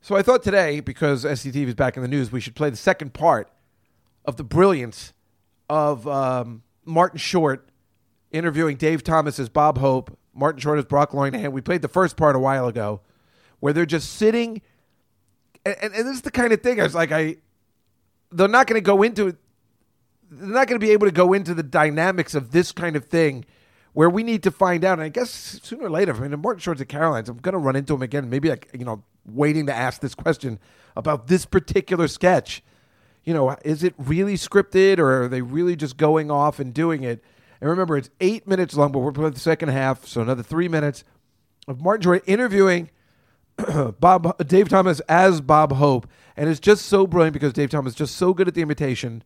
So 0.00 0.16
I 0.16 0.22
thought 0.22 0.42
today, 0.42 0.80
because 0.80 1.24
SCTV 1.24 1.68
is 1.68 1.74
back 1.74 1.96
in 1.96 2.02
the 2.02 2.08
news, 2.08 2.32
we 2.32 2.40
should 2.40 2.54
play 2.54 2.70
the 2.70 2.76
second 2.76 3.14
part 3.14 3.50
of 4.24 4.36
the 4.36 4.44
brilliance 4.44 5.12
of 5.68 6.06
um, 6.06 6.62
Martin 6.84 7.18
Short 7.18 7.68
interviewing 8.30 8.76
Dave 8.76 9.02
Thomas 9.02 9.38
as 9.38 9.48
Bob 9.48 9.78
Hope, 9.78 10.16
Martin 10.34 10.60
Short 10.60 10.78
as 10.78 10.84
Brock 10.84 11.12
Linahan. 11.12 11.52
We 11.52 11.60
played 11.60 11.82
the 11.82 11.88
first 11.88 12.16
part 12.16 12.36
a 12.36 12.38
while 12.38 12.66
ago, 12.66 13.00
where 13.60 13.72
they're 13.72 13.86
just 13.86 14.14
sitting, 14.14 14.60
and, 15.64 15.76
and, 15.80 15.94
and 15.94 16.06
this 16.06 16.16
is 16.16 16.22
the 16.22 16.30
kind 16.30 16.52
of 16.52 16.62
thing 16.62 16.80
I 16.80 16.84
was 16.84 16.94
like, 16.94 17.12
I 17.12 17.36
they're 18.32 18.48
not 18.48 18.66
going 18.66 18.80
to 18.80 18.84
go 18.84 19.02
into. 19.02 19.36
They're 20.30 20.48
not 20.48 20.66
going 20.66 20.80
to 20.80 20.84
be 20.84 20.92
able 20.92 21.06
to 21.06 21.12
go 21.12 21.32
into 21.32 21.54
the 21.54 21.62
dynamics 21.62 22.34
of 22.34 22.50
this 22.50 22.72
kind 22.72 22.96
of 22.96 23.04
thing 23.04 23.44
where 23.92 24.10
we 24.10 24.24
need 24.24 24.42
to 24.42 24.50
find 24.50 24.84
out. 24.84 24.94
And 24.94 25.02
I 25.02 25.08
guess 25.08 25.30
sooner 25.62 25.84
or 25.84 25.90
later, 25.90 26.12
I 26.12 26.26
mean, 26.26 26.40
Martin 26.40 26.58
Short's 26.58 26.80
at 26.80 26.88
Caroline's, 26.88 27.28
I'm 27.28 27.38
going 27.38 27.52
to 27.52 27.58
run 27.58 27.76
into 27.76 27.94
him 27.94 28.02
again. 28.02 28.28
Maybe, 28.28 28.50
like, 28.50 28.68
you 28.76 28.84
know, 28.84 29.04
waiting 29.24 29.66
to 29.66 29.74
ask 29.74 30.00
this 30.00 30.14
question 30.14 30.58
about 30.96 31.28
this 31.28 31.46
particular 31.46 32.08
sketch. 32.08 32.62
You 33.24 33.34
know, 33.34 33.56
is 33.64 33.82
it 33.82 33.94
really 33.98 34.34
scripted 34.34 34.98
or 34.98 35.24
are 35.24 35.28
they 35.28 35.40
really 35.40 35.76
just 35.76 35.96
going 35.96 36.30
off 36.30 36.60
and 36.60 36.74
doing 36.74 37.02
it? 37.02 37.24
And 37.60 37.70
remember, 37.70 37.96
it's 37.96 38.10
eight 38.20 38.46
minutes 38.46 38.76
long, 38.76 38.92
but 38.92 38.98
we're 38.98 39.12
playing 39.12 39.32
the 39.32 39.40
second 39.40 39.70
half, 39.70 40.06
so 40.06 40.20
another 40.20 40.42
three 40.42 40.68
minutes 40.68 41.04
of 41.66 41.80
Martin 41.80 42.02
Joy 42.02 42.16
interviewing 42.26 42.90
Bob 44.00 44.36
Dave 44.46 44.68
Thomas 44.68 45.00
as 45.08 45.40
Bob 45.40 45.72
Hope, 45.72 46.06
and 46.36 46.48
it's 46.48 46.60
just 46.60 46.86
so 46.86 47.06
brilliant 47.06 47.32
because 47.32 47.52
Dave 47.52 47.70
Thomas 47.70 47.92
is 47.92 47.96
just 47.96 48.16
so 48.16 48.34
good 48.34 48.48
at 48.48 48.54
the 48.54 48.62
imitation 48.62 49.22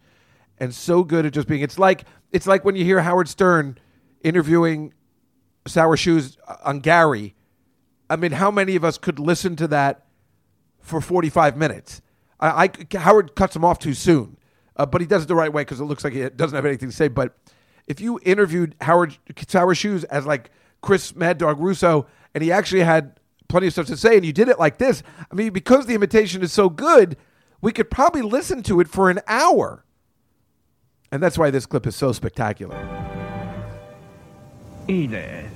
and 0.59 0.75
so 0.75 1.03
good 1.03 1.27
at 1.27 1.33
just 1.33 1.49
being. 1.49 1.63
It's 1.63 1.79
like 1.79 2.05
it's 2.31 2.47
like 2.47 2.65
when 2.65 2.77
you 2.77 2.85
hear 2.85 3.01
Howard 3.01 3.29
Stern 3.29 3.79
interviewing 4.23 4.93
Sour 5.67 5.97
Shoes 5.97 6.37
on 6.65 6.81
Gary. 6.81 7.35
I 8.11 8.17
mean, 8.17 8.33
how 8.33 8.51
many 8.51 8.77
of 8.77 8.85
us 8.85 8.99
could 8.99 9.19
listen 9.19 9.57
to 9.57 9.69
that 9.69 10.07
for 10.81 11.01
forty 11.01 11.31
five 11.31 11.57
minutes? 11.57 12.03
I, 12.41 12.65
I 12.65 12.99
Howard 12.99 13.35
cuts 13.35 13.57
him 13.57 13.65
off 13.65 13.79
too 13.79 13.95
soon, 13.95 14.37
uh, 14.77 14.87
but 14.87 15.01
he 15.01 15.07
does 15.07 15.25
it 15.25 15.29
the 15.29 15.35
right 15.35 15.53
way 15.53 15.63
because 15.63 15.81
it 15.81 15.85
looks 15.85 16.05
like 16.05 16.13
he 16.13 16.29
doesn't 16.31 16.55
have 16.55 16.67
anything 16.67 16.91
to 16.91 16.95
say. 16.95 17.09
But 17.09 17.37
if 17.87 18.01
you 18.01 18.21
interviewed 18.23 18.75
Howard 18.81 19.17
Sour 19.49 19.75
Shoes 19.75 20.05
as 20.05 20.27
like 20.27 20.51
Chris 20.81 21.17
Mad 21.17 21.39
Dog 21.39 21.59
Russo, 21.59 22.07
and 22.35 22.45
he 22.45 22.53
actually 22.53 22.83
had 22.83 23.19
plenty 23.49 23.67
of 23.67 23.73
stuff 23.73 23.87
to 23.87 23.97
say, 23.97 24.17
and 24.17 24.25
you 24.25 24.33
did 24.33 24.49
it 24.49 24.59
like 24.59 24.79
this. 24.79 25.03
I 25.31 25.35
mean, 25.35 25.53
because 25.53 25.87
the 25.87 25.95
imitation 25.95 26.43
is 26.43 26.53
so 26.53 26.69
good, 26.69 27.17
we 27.61 27.73
could 27.73 27.91
probably 27.91 28.23
listen 28.23 28.63
to 28.65 28.81
it 28.81 28.89
for 28.89 29.11
an 29.11 29.21
hour. 29.27 29.85
And 31.11 31.23
that's 31.23 31.39
why 31.39 31.51
this 31.51 31.67
clip 31.67 31.87
is 31.87 31.97
so 31.97 32.13
spectacular. 32.13 32.77
Edith. 34.87 35.51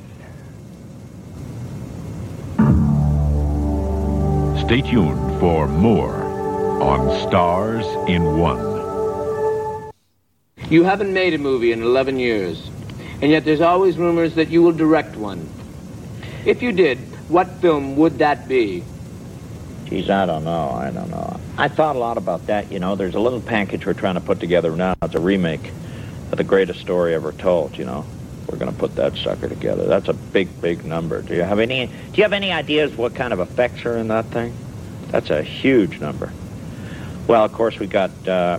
Stay 4.65 4.81
tuned 4.81 5.41
for 5.41 5.69
more 5.69 6.32
on 6.83 7.29
Stars 7.29 7.87
in 8.09 8.41
One. 8.41 8.61
You 10.69 10.83
haven't 10.83 11.13
made 11.13 11.33
a 11.33 11.39
movie 11.39 11.71
in 11.71 11.81
11 11.81 12.19
years, 12.19 12.69
and 13.21 13.31
yet 13.31 13.45
there's 13.45 13.61
always 13.61 13.97
rumors 13.97 14.35
that 14.35 14.49
you 14.49 14.63
will 14.63 14.73
direct 14.73 15.15
one. 15.15 15.49
If 16.45 16.61
you 16.61 16.73
did, 16.73 16.99
what 17.29 17.49
film 17.61 17.95
would 17.97 18.19
that 18.19 18.49
be? 18.49 18.83
Geez, 19.85 20.11
I 20.11 20.27
don't 20.27 20.43
know. 20.43 20.71
I 20.71 20.91
don't 20.91 21.09
know. 21.09 21.39
I 21.57 21.69
thought 21.69 21.95
a 21.95 22.01
lot 22.01 22.19
about 22.19 22.49
that. 22.49 22.73
You 22.73 22.81
know, 22.81 22.97
there's 22.97 23.15
a 23.15 23.21
little 23.21 23.41
package 23.41 23.87
we're 23.87 23.95
trying 23.95 24.17
to 24.17 24.21
put 24.21 24.41
together 24.41 24.75
now. 24.75 24.97
It's 25.03 25.15
a 25.15 25.21
remake 25.21 25.71
of 26.33 26.39
the 26.39 26.45
greatest 26.45 26.81
story 26.81 27.15
ever 27.15 27.31
told. 27.31 27.79
You 27.79 27.85
know, 27.85 28.05
we're 28.49 28.59
going 28.59 28.73
to 28.73 28.79
put 28.79 28.97
that 28.97 29.17
sucker 29.17 29.49
together. 29.49 29.87
That's 29.87 30.09
a 30.09 30.15
big, 30.15 30.61
big 30.61 30.85
number. 30.85 31.23
Do 31.23 31.37
you 31.37 31.43
have 31.43 31.61
any? 31.61 31.87
Do 31.87 32.17
you 32.17 32.25
have 32.25 32.33
any 32.33 32.51
ideas 32.51 32.97
what 32.97 33.15
kind 33.15 33.33
of 33.33 33.39
effects 33.39 33.85
are 33.85 33.97
in 33.97 34.09
that 34.09 34.25
thing? 34.27 34.53
That's 35.13 35.31
a 35.31 35.43
huge 35.43 36.01
number. 36.01 36.33
Well, 37.27 37.45
of 37.45 37.53
course, 37.53 37.79
we 37.79 37.87
got 37.87 38.11
uh, 38.27 38.59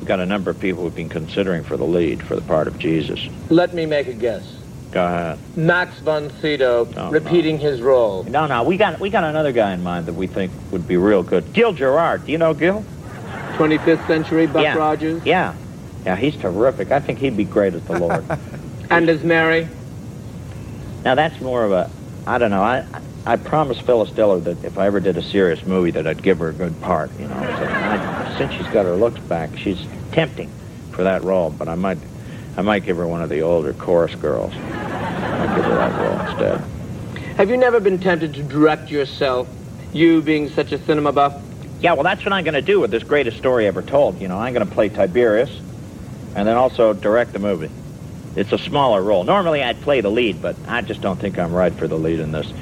we 0.00 0.06
got 0.06 0.20
a 0.20 0.26
number 0.26 0.50
of 0.50 0.58
people 0.60 0.82
who've 0.82 0.94
been 0.94 1.08
considering 1.08 1.64
for 1.64 1.76
the 1.76 1.84
lead 1.84 2.22
for 2.22 2.36
the 2.36 2.42
part 2.42 2.68
of 2.68 2.78
Jesus. 2.78 3.20
Let 3.48 3.74
me 3.74 3.86
make 3.86 4.08
a 4.08 4.12
guess. 4.12 4.44
Go 4.92 5.04
ahead. 5.04 5.38
Max 5.56 5.98
von 6.00 6.30
Sydow 6.40 6.84
No, 6.84 7.10
repeating 7.10 7.58
his 7.58 7.80
role. 7.80 8.24
No, 8.24 8.46
no, 8.46 8.62
we 8.62 8.76
got 8.76 9.00
we 9.00 9.10
got 9.10 9.24
another 9.24 9.52
guy 9.52 9.72
in 9.72 9.82
mind 9.82 10.06
that 10.06 10.14
we 10.14 10.26
think 10.26 10.52
would 10.70 10.86
be 10.86 10.96
real 10.96 11.22
good. 11.22 11.52
Gil 11.52 11.72
Gerard. 11.72 12.26
Do 12.26 12.32
you 12.32 12.38
know 12.38 12.54
Gil? 12.54 12.84
25th 13.56 14.06
century 14.06 14.46
Buck 14.46 14.62
yeah. 14.62 14.76
Rogers? 14.76 15.24
Yeah. 15.24 15.54
Yeah, 16.04 16.14
he's 16.14 16.36
terrific. 16.36 16.92
I 16.92 17.00
think 17.00 17.18
he'd 17.18 17.36
be 17.36 17.44
great 17.44 17.74
as 17.74 17.82
the 17.84 17.98
Lord. 17.98 18.24
And 18.88 19.08
as 19.08 19.24
Mary? 19.24 19.66
now 21.04 21.16
that's 21.16 21.40
more 21.40 21.64
of 21.64 21.72
a, 21.72 21.90
I 22.26 22.38
don't 22.38 22.50
know. 22.50 22.62
I 22.62 22.84
I 23.24 23.36
promised 23.36 23.82
Phyllis 23.82 24.10
Diller 24.10 24.40
that 24.40 24.64
if 24.64 24.78
I 24.78 24.86
ever 24.86 25.00
did 25.00 25.16
a 25.16 25.22
serious 25.22 25.64
movie, 25.64 25.90
that 25.92 26.06
I'd 26.06 26.22
give 26.22 26.38
her 26.38 26.48
a 26.48 26.52
good 26.52 26.80
part. 26.80 27.10
You 27.18 27.26
know, 27.26 27.34
so 27.34 27.66
I, 27.68 28.34
since 28.38 28.52
she's 28.52 28.66
got 28.68 28.86
her 28.86 28.94
looks 28.94 29.20
back, 29.20 29.56
she's 29.56 29.84
tempting 30.12 30.50
for 30.92 31.02
that 31.04 31.24
role. 31.24 31.50
But 31.50 31.68
I 31.68 31.74
might, 31.74 31.98
I 32.56 32.62
might 32.62 32.84
give 32.84 32.96
her 32.96 33.06
one 33.06 33.22
of 33.22 33.28
the 33.28 33.40
older 33.40 33.72
chorus 33.72 34.14
girls. 34.14 34.54
I 34.54 35.46
might 35.46 35.56
give 35.56 35.64
her 35.64 35.74
that 35.74 36.00
role 36.00 36.28
instead. 36.28 37.36
Have 37.36 37.50
you 37.50 37.56
never 37.56 37.80
been 37.80 37.98
tempted 37.98 38.34
to 38.34 38.42
direct 38.42 38.90
yourself, 38.90 39.48
you 39.92 40.22
being 40.22 40.48
such 40.48 40.72
a 40.72 40.78
cinema 40.78 41.12
buff? 41.12 41.42
Yeah, 41.80 41.92
well, 41.92 42.04
that's 42.04 42.24
what 42.24 42.32
I'm 42.32 42.44
going 42.44 42.54
to 42.54 42.62
do 42.62 42.80
with 42.80 42.90
this 42.90 43.02
greatest 43.02 43.36
story 43.38 43.66
ever 43.66 43.82
told. 43.82 44.20
You 44.20 44.28
know, 44.28 44.38
I'm 44.38 44.54
going 44.54 44.66
to 44.66 44.72
play 44.72 44.88
Tiberius, 44.88 45.50
and 46.34 46.48
then 46.48 46.56
also 46.56 46.92
direct 46.92 47.32
the 47.32 47.38
movie. 47.38 47.70
It's 48.36 48.52
a 48.52 48.58
smaller 48.58 49.02
role. 49.02 49.24
Normally, 49.24 49.62
I'd 49.62 49.80
play 49.80 50.02
the 50.02 50.10
lead, 50.10 50.42
but 50.42 50.56
I 50.68 50.82
just 50.82 51.00
don't 51.00 51.18
think 51.18 51.38
I'm 51.38 51.52
right 51.52 51.72
for 51.72 51.88
the 51.88 51.98
lead 51.98 52.20
in 52.20 52.32
this. 52.32 52.52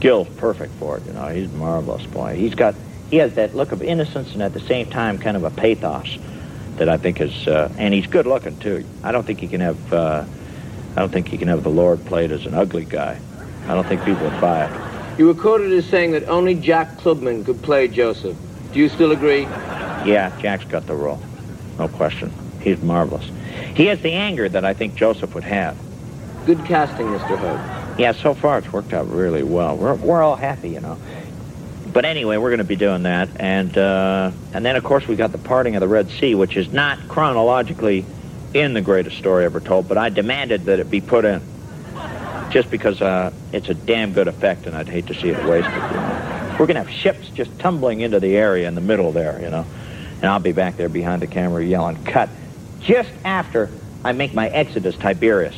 Gil's 0.00 0.28
perfect 0.36 0.72
for 0.74 0.96
it. 0.96 1.06
You 1.06 1.12
know, 1.12 1.26
he's 1.26 1.50
marvelous, 1.52 2.06
boy. 2.06 2.36
He's 2.36 2.54
got, 2.54 2.76
he 3.10 3.16
has 3.16 3.34
that 3.34 3.56
look 3.56 3.72
of 3.72 3.82
innocence 3.82 4.32
and 4.32 4.42
at 4.42 4.54
the 4.54 4.60
same 4.60 4.86
time 4.86 5.18
kind 5.18 5.36
of 5.36 5.42
a 5.42 5.50
pathos 5.50 6.18
that 6.76 6.88
I 6.88 6.96
think 6.96 7.20
is, 7.20 7.48
uh, 7.48 7.72
and 7.76 7.92
he's 7.92 8.06
good 8.06 8.26
looking 8.26 8.56
too. 8.60 8.84
I 9.02 9.10
don't 9.10 9.26
think 9.26 9.40
he 9.40 9.48
can 9.48 9.60
have, 9.60 9.92
uh, 9.92 10.24
I 10.94 11.00
don't 11.00 11.10
think 11.10 11.26
he 11.26 11.36
can 11.36 11.48
have 11.48 11.64
the 11.64 11.70
Lord 11.70 12.04
played 12.06 12.30
as 12.30 12.46
an 12.46 12.54
ugly 12.54 12.84
guy. 12.84 13.18
I 13.66 13.74
don't 13.74 13.86
think 13.86 14.04
people 14.04 14.22
would 14.22 14.40
buy 14.40 14.66
it. 14.66 15.18
You 15.18 15.26
were 15.26 15.34
quoted 15.34 15.72
as 15.72 15.84
saying 15.86 16.12
that 16.12 16.28
only 16.28 16.54
Jack 16.54 16.96
Klugman 16.98 17.44
could 17.44 17.60
play 17.60 17.88
Joseph. 17.88 18.36
Do 18.72 18.78
you 18.78 18.88
still 18.88 19.10
agree? 19.10 19.42
Yeah, 19.42 20.32
Jack's 20.40 20.64
got 20.64 20.86
the 20.86 20.94
role. 20.94 21.20
No 21.76 21.88
question. 21.88 22.32
He's 22.60 22.80
marvelous. 22.80 23.28
He 23.78 23.86
has 23.86 24.00
the 24.00 24.10
anger 24.10 24.48
that 24.48 24.64
I 24.64 24.74
think 24.74 24.96
Joseph 24.96 25.36
would 25.36 25.44
have. 25.44 25.78
Good 26.46 26.64
casting, 26.64 27.06
Mr. 27.06 27.38
Hope. 27.38 27.96
Yeah, 27.96 28.10
so 28.10 28.34
far 28.34 28.58
it's 28.58 28.72
worked 28.72 28.92
out 28.92 29.08
really 29.08 29.44
well. 29.44 29.76
We're, 29.76 29.94
we're 29.94 30.20
all 30.20 30.34
happy, 30.34 30.70
you 30.70 30.80
know. 30.80 30.98
But 31.92 32.04
anyway, 32.04 32.38
we're 32.38 32.48
going 32.48 32.58
to 32.58 32.64
be 32.64 32.74
doing 32.74 33.04
that. 33.04 33.28
And, 33.40 33.78
uh, 33.78 34.32
and 34.52 34.66
then, 34.66 34.74
of 34.74 34.82
course, 34.82 35.06
we've 35.06 35.16
got 35.16 35.30
the 35.30 35.38
parting 35.38 35.76
of 35.76 35.80
the 35.80 35.86
Red 35.86 36.10
Sea, 36.10 36.34
which 36.34 36.56
is 36.56 36.72
not 36.72 36.98
chronologically 37.06 38.04
in 38.52 38.74
the 38.74 38.80
greatest 38.80 39.16
story 39.16 39.44
ever 39.44 39.60
told, 39.60 39.86
but 39.86 39.96
I 39.96 40.08
demanded 40.08 40.64
that 40.64 40.80
it 40.80 40.90
be 40.90 41.00
put 41.00 41.24
in. 41.24 41.40
Just 42.50 42.72
because 42.72 43.00
uh, 43.00 43.32
it's 43.52 43.68
a 43.68 43.74
damn 43.74 44.12
good 44.12 44.26
effect, 44.26 44.66
and 44.66 44.74
I'd 44.74 44.88
hate 44.88 45.06
to 45.06 45.14
see 45.14 45.28
it 45.28 45.44
wasted, 45.44 45.72
you 45.72 45.80
know. 45.80 46.56
We're 46.58 46.66
going 46.66 46.74
to 46.74 46.82
have 46.82 46.90
ships 46.90 47.28
just 47.28 47.56
tumbling 47.60 48.00
into 48.00 48.18
the 48.18 48.36
area 48.36 48.66
in 48.66 48.74
the 48.74 48.80
middle 48.80 49.12
there, 49.12 49.40
you 49.40 49.50
know. 49.50 49.64
And 50.16 50.24
I'll 50.24 50.40
be 50.40 50.50
back 50.50 50.76
there 50.76 50.88
behind 50.88 51.22
the 51.22 51.28
camera 51.28 51.64
yelling, 51.64 52.02
cut, 52.02 52.28
just 52.80 53.10
after 53.24 53.70
I 54.04 54.12
make 54.12 54.34
my 54.34 54.48
Exodus 54.48 54.96
Tiberius. 54.96 55.56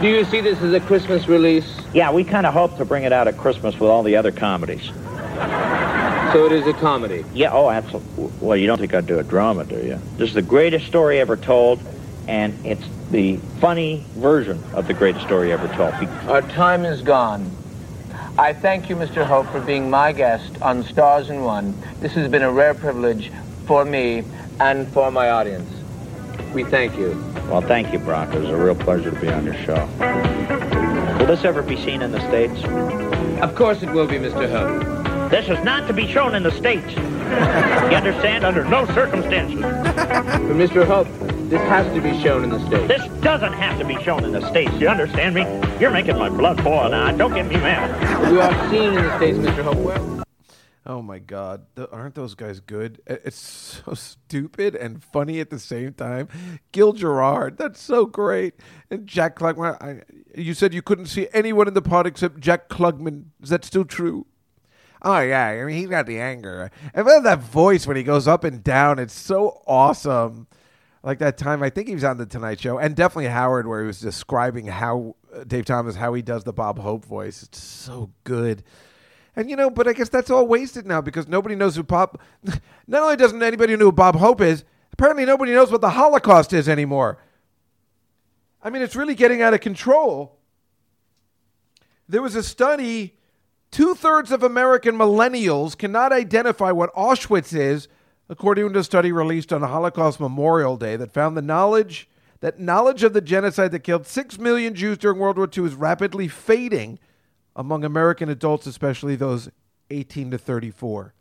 Do 0.00 0.08
you 0.08 0.24
see 0.24 0.40
this 0.40 0.60
as 0.62 0.72
a 0.72 0.80
Christmas 0.80 1.28
release? 1.28 1.80
Yeah, 1.92 2.10
we 2.10 2.24
kind 2.24 2.46
of 2.46 2.54
hope 2.54 2.76
to 2.78 2.84
bring 2.84 3.04
it 3.04 3.12
out 3.12 3.28
at 3.28 3.36
Christmas 3.36 3.74
with 3.78 3.90
all 3.90 4.02
the 4.02 4.16
other 4.16 4.32
comedies. 4.32 4.90
So 6.32 6.46
it 6.46 6.52
is 6.52 6.66
a 6.66 6.72
comedy? 6.72 7.24
Yeah, 7.34 7.50
oh, 7.52 7.70
absolutely. 7.70 8.30
Well, 8.40 8.56
you 8.56 8.66
don't 8.66 8.78
think 8.78 8.94
I'd 8.94 9.06
do 9.06 9.18
a 9.18 9.24
drama, 9.24 9.64
do 9.64 9.76
you? 9.76 10.00
This 10.16 10.28
is 10.28 10.34
the 10.34 10.42
greatest 10.42 10.86
story 10.86 11.18
ever 11.20 11.36
told, 11.36 11.80
and 12.28 12.54
it's 12.64 12.84
the 13.10 13.36
funny 13.60 14.04
version 14.14 14.62
of 14.72 14.86
the 14.86 14.94
greatest 14.94 15.26
story 15.26 15.52
ever 15.52 15.66
told. 15.74 15.92
Our 16.28 16.42
time 16.42 16.84
is 16.84 17.02
gone. 17.02 17.50
I 18.38 18.52
thank 18.52 18.88
you, 18.88 18.96
Mr. 18.96 19.24
Hope, 19.24 19.48
for 19.48 19.60
being 19.60 19.90
my 19.90 20.12
guest 20.12 20.62
on 20.62 20.84
Stars 20.84 21.28
in 21.30 21.42
One. 21.42 21.74
This 22.00 22.12
has 22.12 22.30
been 22.30 22.42
a 22.42 22.52
rare 22.52 22.74
privilege 22.74 23.30
for 23.66 23.84
me 23.84 24.22
and 24.60 24.88
for 24.92 25.10
my 25.10 25.30
audience. 25.30 25.68
We 26.52 26.64
thank 26.64 26.96
you. 26.96 27.10
Well, 27.48 27.60
thank 27.60 27.92
you, 27.92 27.98
Brock. 27.98 28.34
It 28.34 28.40
was 28.40 28.50
a 28.50 28.56
real 28.56 28.74
pleasure 28.74 29.10
to 29.10 29.20
be 29.20 29.28
on 29.28 29.44
your 29.44 29.54
show. 29.54 29.86
Will 31.18 31.26
this 31.26 31.44
ever 31.44 31.62
be 31.62 31.76
seen 31.76 32.02
in 32.02 32.10
the 32.10 32.20
States? 32.28 32.64
Of 33.42 33.54
course 33.54 33.82
it 33.82 33.90
will 33.90 34.06
be, 34.06 34.16
Mr. 34.16 34.50
Hope. 34.50 35.30
This 35.30 35.48
is 35.48 35.62
not 35.64 35.86
to 35.86 35.92
be 35.92 36.08
shown 36.08 36.34
in 36.34 36.42
the 36.42 36.50
States. 36.50 36.90
you 36.92 37.96
understand? 37.96 38.44
Under 38.44 38.64
no 38.64 38.84
circumstances. 38.86 39.60
But 39.60 40.56
Mr. 40.56 40.84
Hope, 40.84 41.06
this 41.48 41.60
has 41.62 41.86
to 41.94 42.00
be 42.00 42.20
shown 42.20 42.42
in 42.42 42.50
the 42.50 42.66
States. 42.66 42.88
This 42.88 43.22
doesn't 43.22 43.52
have 43.52 43.78
to 43.78 43.84
be 43.84 44.02
shown 44.02 44.24
in 44.24 44.32
the 44.32 44.46
States. 44.48 44.72
You 44.74 44.88
understand 44.88 45.36
me? 45.36 45.42
You're 45.78 45.92
making 45.92 46.18
my 46.18 46.28
blood 46.28 46.62
boil 46.64 46.88
now. 46.88 47.12
Don't 47.12 47.32
get 47.32 47.46
me 47.46 47.56
mad. 47.56 48.30
We 48.30 48.40
are 48.40 48.70
seen 48.70 48.94
in 48.94 49.04
the 49.04 49.16
States, 49.18 49.38
Mr. 49.38 49.62
Hope. 49.62 50.19
Oh 50.90 51.02
my 51.02 51.20
God! 51.20 51.66
Th- 51.76 51.86
aren't 51.92 52.16
those 52.16 52.34
guys 52.34 52.58
good? 52.58 53.00
It's 53.06 53.38
so 53.86 53.94
stupid 53.94 54.74
and 54.74 55.04
funny 55.04 55.38
at 55.38 55.48
the 55.48 55.60
same 55.60 55.94
time. 55.94 56.26
Gil 56.72 56.94
Gerard, 56.94 57.58
that's 57.58 57.80
so 57.80 58.06
great. 58.06 58.54
And 58.90 59.06
Jack 59.06 59.38
Klugman. 59.38 59.80
I, 59.80 60.02
you 60.34 60.52
said 60.52 60.74
you 60.74 60.82
couldn't 60.82 61.06
see 61.06 61.28
anyone 61.32 61.68
in 61.68 61.74
the 61.74 61.80
pod 61.80 62.08
except 62.08 62.40
Jack 62.40 62.68
Klugman. 62.68 63.26
Is 63.40 63.50
that 63.50 63.64
still 63.64 63.84
true? 63.84 64.26
Oh 65.00 65.20
yeah, 65.20 65.46
I 65.46 65.64
mean 65.64 65.76
he's 65.76 65.88
got 65.88 66.06
the 66.06 66.18
anger. 66.18 66.72
And 66.92 67.06
then 67.06 67.22
that 67.22 67.38
voice 67.38 67.86
when 67.86 67.96
he 67.96 68.02
goes 68.02 68.26
up 68.26 68.42
and 68.42 68.64
down, 68.64 68.98
it's 68.98 69.14
so 69.14 69.62
awesome. 69.68 70.48
Like 71.04 71.20
that 71.20 71.38
time, 71.38 71.62
I 71.62 71.70
think 71.70 71.86
he 71.86 71.94
was 71.94 72.02
on 72.02 72.16
the 72.16 72.26
Tonight 72.26 72.58
Show, 72.58 72.78
and 72.78 72.96
definitely 72.96 73.26
Howard, 73.26 73.68
where 73.68 73.80
he 73.80 73.86
was 73.86 74.00
describing 74.00 74.66
how 74.66 75.14
uh, 75.32 75.44
Dave 75.44 75.66
Thomas 75.66 75.94
how 75.94 76.14
he 76.14 76.20
does 76.20 76.42
the 76.42 76.52
Bob 76.52 76.80
Hope 76.80 77.04
voice. 77.04 77.44
It's 77.44 77.62
so 77.62 78.10
good. 78.24 78.64
And 79.36 79.48
you 79.48 79.56
know, 79.56 79.70
but 79.70 79.86
I 79.86 79.92
guess 79.92 80.08
that's 80.08 80.30
all 80.30 80.46
wasted 80.46 80.86
now 80.86 81.00
because 81.00 81.28
nobody 81.28 81.54
knows 81.54 81.76
who 81.76 81.82
Bob. 81.82 82.20
Not 82.86 83.02
only 83.02 83.16
doesn't 83.16 83.42
anybody 83.42 83.76
know 83.76 83.86
who 83.86 83.92
Bob 83.92 84.16
Hope 84.16 84.40
is, 84.40 84.64
apparently 84.92 85.24
nobody 85.24 85.52
knows 85.52 85.70
what 85.70 85.80
the 85.80 85.90
Holocaust 85.90 86.52
is 86.52 86.68
anymore. 86.68 87.18
I 88.62 88.70
mean, 88.70 88.82
it's 88.82 88.96
really 88.96 89.14
getting 89.14 89.40
out 89.40 89.54
of 89.54 89.60
control. 89.60 90.36
There 92.08 92.22
was 92.22 92.34
a 92.34 92.42
study 92.42 93.14
two 93.70 93.94
thirds 93.94 94.32
of 94.32 94.42
American 94.42 94.96
millennials 94.96 95.78
cannot 95.78 96.12
identify 96.12 96.72
what 96.72 96.94
Auschwitz 96.94 97.56
is, 97.56 97.88
according 98.28 98.72
to 98.72 98.78
a 98.78 98.84
study 98.84 99.12
released 99.12 99.52
on 99.52 99.62
Holocaust 99.62 100.20
Memorial 100.20 100.76
Day 100.76 100.96
that 100.96 101.12
found 101.12 101.36
the 101.36 101.42
knowledge 101.42 102.08
that 102.40 102.58
knowledge 102.58 103.02
of 103.02 103.12
the 103.12 103.20
genocide 103.20 103.70
that 103.70 103.80
killed 103.80 104.06
six 104.06 104.38
million 104.38 104.74
Jews 104.74 104.96
during 104.96 105.18
World 105.18 105.36
War 105.36 105.48
II 105.54 105.66
is 105.66 105.74
rapidly 105.74 106.26
fading 106.26 106.98
among 107.56 107.84
American 107.84 108.28
adults, 108.28 108.66
especially 108.66 109.16
those 109.16 109.48
18 109.90 110.30
to 110.30 110.38
34. 110.38 111.14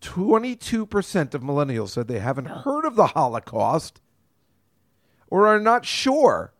22% 0.00 1.34
of 1.34 1.42
millennials 1.42 1.90
said 1.90 2.06
they 2.06 2.18
haven't 2.18 2.46
heard 2.46 2.84
of 2.84 2.96
the 2.96 3.08
Holocaust 3.08 4.00
or 5.28 5.46
are 5.46 5.60
not 5.60 5.84
sure. 5.84 6.52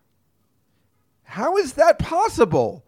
How 1.25 1.57
is 1.57 1.75
that 1.75 1.99
possible? 1.99 2.85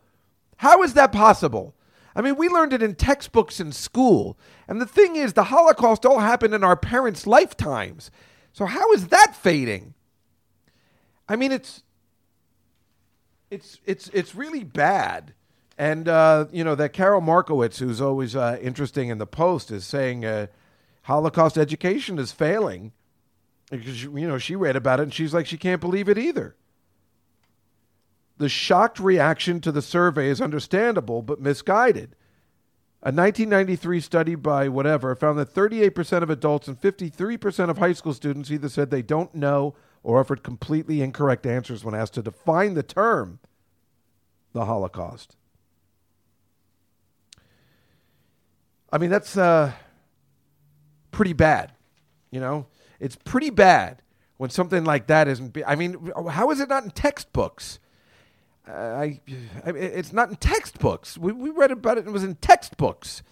How 0.57 0.83
is 0.83 0.95
that 0.95 1.13
possible? 1.13 1.75
I 2.15 2.23
mean, 2.23 2.37
we 2.37 2.49
learned 2.49 2.73
it 2.73 2.83
in 2.83 2.95
textbooks 2.95 3.61
in 3.61 3.73
school. 3.73 4.39
And 4.67 4.81
the 4.81 4.87
thing 4.87 5.17
is, 5.17 5.35
the 5.35 5.45
Holocaust 5.45 6.05
all 6.05 6.19
happened 6.19 6.55
in 6.55 6.65
our 6.65 6.77
parents' 6.77 7.27
lifetimes. 7.27 8.11
So 8.53 8.67
how 8.67 8.93
is 8.93 9.09
that 9.09 9.37
fading? 9.37 9.95
I 11.29 11.37
mean, 11.37 11.53
it's 11.53 11.83
it's 13.51 13.79
it's 13.85 14.09
it's 14.09 14.35
really 14.35 14.65
bad. 14.65 15.35
And 15.79 16.09
uh, 16.09 16.47
you 16.51 16.65
know 16.65 16.75
that 16.75 16.93
Carol 16.93 17.21
Markowitz, 17.21 17.79
who's 17.79 18.01
always 18.01 18.35
uh, 18.35 18.59
interesting 18.61 19.11
in 19.11 19.19
the 19.19 19.27
Post, 19.27 19.71
is 19.71 19.87
saying 19.87 20.25
uh, 20.25 20.49
Holocaust 21.03 21.57
education 21.57 22.19
is 22.19 22.33
failing. 22.33 22.93
Because 23.71 24.03
you 24.03 24.27
know 24.27 24.39
she 24.39 24.57
read 24.57 24.77
about 24.77 24.99
it 24.99 25.05
and 25.05 25.15
she's 25.15 25.33
like 25.33 25.47
she 25.47 25.57
can't 25.57 25.81
believe 25.81 26.09
it 26.09 26.19
either. 26.19 26.57
The 28.39 28.49
shocked 28.49 28.99
reaction 28.99 29.61
to 29.61 29.73
the 29.73 29.83
survey 29.83 30.29
is 30.29 30.41
understandable 30.41 31.23
but 31.23 31.41
misguided. 31.41 32.17
A 33.01 33.15
1993 33.15 34.01
study 34.01 34.35
by 34.35 34.69
whatever 34.69 35.15
found 35.15 35.39
that 35.39 35.55
38% 35.55 36.23
of 36.23 36.31
adults 36.31 36.67
and 36.67 36.81
53% 36.81 37.71
of 37.71 37.79
high 37.79 37.93
school 37.93 38.13
students 38.13 38.51
either 38.51 38.69
said 38.69 38.91
they 38.91 39.03
don't 39.03 39.35
know 39.35 39.77
or 40.03 40.19
offered 40.19 40.43
completely 40.43 41.01
incorrect 41.01 41.47
answers 41.47 41.85
when 41.85 41.95
asked 41.95 42.15
to 42.15 42.23
define 42.23 42.75
the 42.75 42.83
term 42.83 43.39
the 44.53 44.65
Holocaust. 44.65 45.38
I 48.93 48.99
mean, 48.99 49.11
that's 49.11 49.37
uh, 49.37 49.73
pretty 51.11 51.33
bad. 51.33 51.73
You 52.31 52.41
know, 52.41 52.67
it's 53.01 53.17
pretty 53.17 53.51
bad 53.51 54.03
when 54.37 54.51
something 54.51 54.85
like 54.85 55.07
that 55.07 55.29
isn't. 55.29 55.53
Be- 55.53 55.65
I 55.65 55.75
mean, 55.75 56.11
how 56.31 56.51
is 56.51 56.61
it 56.61 56.69
not 56.69 56.85
in 56.85 56.91
textbooks? 56.91 57.79
Uh, 58.69 58.73
I, 58.73 59.21
I, 59.65 59.71
it's 59.71 60.13
not 60.13 60.29
in 60.29 60.37
textbooks. 60.37 61.17
We, 61.17 61.33
we 61.33 61.51
read 61.51 61.71
about 61.71 61.99
it. 61.99 62.07
It 62.07 62.11
was 62.11 62.25
in 62.25 62.35
textbooks. 62.37 63.23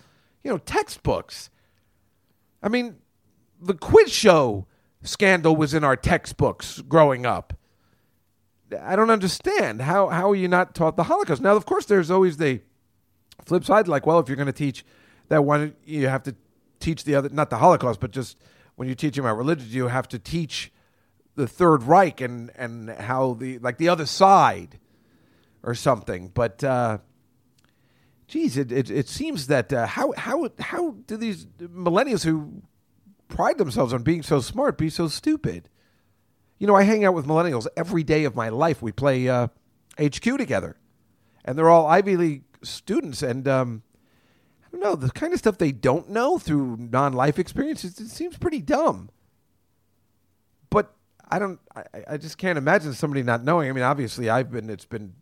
You 0.42 0.50
know, 0.50 0.58
textbooks. 0.58 1.50
I 2.62 2.68
mean, 2.68 2.96
the 3.60 3.74
quiz 3.74 4.12
show 4.12 4.66
scandal 5.02 5.56
was 5.56 5.74
in 5.74 5.84
our 5.84 5.96
textbooks 5.96 6.80
growing 6.82 7.26
up. 7.26 7.54
I 8.80 8.96
don't 8.96 9.10
understand 9.10 9.82
how 9.82 10.08
how 10.08 10.30
are 10.30 10.34
you 10.34 10.48
not 10.48 10.74
taught 10.74 10.96
the 10.96 11.04
Holocaust? 11.04 11.40
Now, 11.40 11.54
of 11.54 11.66
course, 11.66 11.86
there's 11.86 12.10
always 12.10 12.36
the 12.36 12.60
flip 13.44 13.64
side. 13.64 13.86
Like, 13.88 14.06
well, 14.06 14.18
if 14.18 14.28
you're 14.28 14.36
going 14.36 14.46
to 14.46 14.52
teach 14.52 14.84
that 15.28 15.44
one, 15.44 15.74
you 15.84 16.08
have 16.08 16.22
to 16.24 16.34
teach 16.80 17.04
the 17.04 17.14
other, 17.14 17.28
not 17.28 17.50
the 17.50 17.58
Holocaust, 17.58 18.00
but 18.00 18.10
just 18.10 18.36
when 18.76 18.88
you're 18.88 18.94
teaching 18.94 19.24
about 19.24 19.36
religion, 19.36 19.66
you 19.70 19.88
have 19.88 20.08
to 20.08 20.18
teach 20.18 20.72
the 21.34 21.46
Third 21.46 21.82
Reich 21.82 22.20
and 22.20 22.50
and 22.56 22.90
how 22.90 23.34
the 23.34 23.58
like 23.58 23.78
the 23.78 23.88
other 23.88 24.06
side 24.06 24.78
or 25.62 25.74
something. 25.74 26.30
But 26.32 26.64
uh, 26.64 26.98
geez, 28.26 28.56
it, 28.56 28.72
it 28.72 28.90
it 28.90 29.08
seems 29.08 29.46
that 29.48 29.72
uh, 29.72 29.86
how 29.86 30.12
how 30.16 30.48
how 30.58 30.96
do 31.06 31.16
these 31.16 31.46
millennials 31.60 32.24
who 32.24 32.62
pride 33.28 33.58
themselves 33.58 33.92
on 33.92 34.02
being 34.02 34.22
so 34.22 34.40
smart 34.40 34.78
be 34.78 34.90
so 34.90 35.08
stupid? 35.08 35.68
You 36.58 36.66
know, 36.66 36.74
I 36.74 36.84
hang 36.84 37.04
out 37.04 37.14
with 37.14 37.26
millennials 37.26 37.66
every 37.76 38.02
day 38.02 38.24
of 38.24 38.34
my 38.34 38.48
life. 38.48 38.80
We 38.80 38.92
play 38.92 39.28
uh, 39.28 39.48
HQ 40.00 40.22
together, 40.22 40.76
and 41.44 41.58
they're 41.58 41.68
all 41.68 41.86
Ivy 41.86 42.16
League 42.16 42.44
students. 42.62 43.22
And 43.22 43.46
um, 43.46 43.82
Know 44.76 44.94
the 44.94 45.10
kind 45.10 45.32
of 45.32 45.38
stuff 45.38 45.58
they 45.58 45.72
don't 45.72 46.10
know 46.10 46.38
through 46.38 46.76
non-life 46.78 47.38
experiences. 47.38 47.98
It 47.98 48.08
seems 48.08 48.36
pretty 48.36 48.60
dumb. 48.60 49.10
But 50.70 50.94
I 51.28 51.38
don't. 51.38 51.58
I, 51.74 51.84
I 52.10 52.16
just 52.18 52.38
can't 52.38 52.58
imagine 52.58 52.92
somebody 52.92 53.22
not 53.22 53.42
knowing. 53.42 53.68
I 53.68 53.72
mean, 53.72 53.84
obviously, 53.84 54.30
I've 54.30 54.50
been. 54.50 54.70
It's 54.70 54.84
been, 54.84 55.14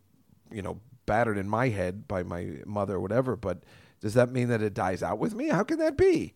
you 0.51 0.61
know, 0.61 0.79
battered 1.05 1.37
in 1.37 1.49
my 1.49 1.69
head 1.69 2.07
by 2.07 2.23
my 2.23 2.57
mother 2.65 2.95
or 2.95 2.99
whatever. 2.99 3.35
But 3.35 3.63
does 4.01 4.13
that 4.13 4.31
mean 4.31 4.49
that 4.49 4.61
it 4.61 4.73
dies 4.73 5.01
out 5.01 5.19
with 5.19 5.33
me? 5.33 5.49
How 5.49 5.63
can 5.63 5.79
that 5.79 5.97
be? 5.97 6.35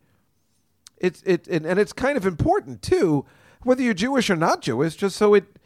It's 0.97 1.21
it 1.23 1.47
and, 1.47 1.65
and 1.65 1.79
it's 1.79 1.93
kind 1.93 2.17
of 2.17 2.25
important 2.25 2.81
too, 2.81 3.25
whether 3.63 3.81
you're 3.81 3.93
Jewish 3.93 4.29
or 4.29 4.35
not 4.35 4.61
Jewish, 4.61 4.95
just 4.95 5.17
so 5.17 5.33
it. 5.33 5.59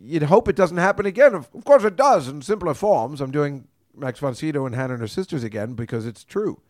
You'd 0.00 0.24
hope 0.24 0.46
it 0.48 0.54
doesn't 0.56 0.76
happen 0.76 1.06
again. 1.06 1.34
Of, 1.34 1.48
of 1.54 1.64
course, 1.64 1.82
it 1.82 1.96
does 1.96 2.28
in 2.28 2.42
simpler 2.42 2.74
forms. 2.74 3.20
I'm 3.20 3.32
doing 3.32 3.66
Max 3.96 4.20
von 4.20 4.34
Sydow 4.34 4.64
and 4.64 4.74
Hannah 4.74 4.94
and 4.94 5.00
her 5.00 5.08
sisters 5.08 5.42
again 5.42 5.74
because 5.74 6.06
it's 6.06 6.22
true. 6.22 6.60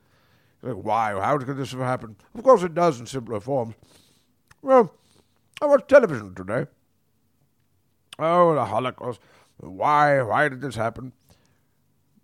Like, 0.63 0.77
why? 0.77 1.13
How 1.13 1.39
could 1.39 1.57
this 1.57 1.71
have 1.73 1.81
happened? 1.81 2.17
Of 2.35 2.43
course, 2.43 2.63
it 2.63 2.75
does 2.75 2.99
in 3.01 3.07
simpler 3.07 3.41
forms. 3.41 3.75
Well, 4.61 4.93
I 5.63 5.67
watched 5.67 5.89
television 5.89 6.35
today. 6.35 6.67
Oh, 8.19 8.55
the 8.55 8.65
Holocaust. 8.65 9.21
Why? 9.59 10.23
Why 10.23 10.49
did 10.49 10.61
this 10.61 10.75
happen? 10.75 11.13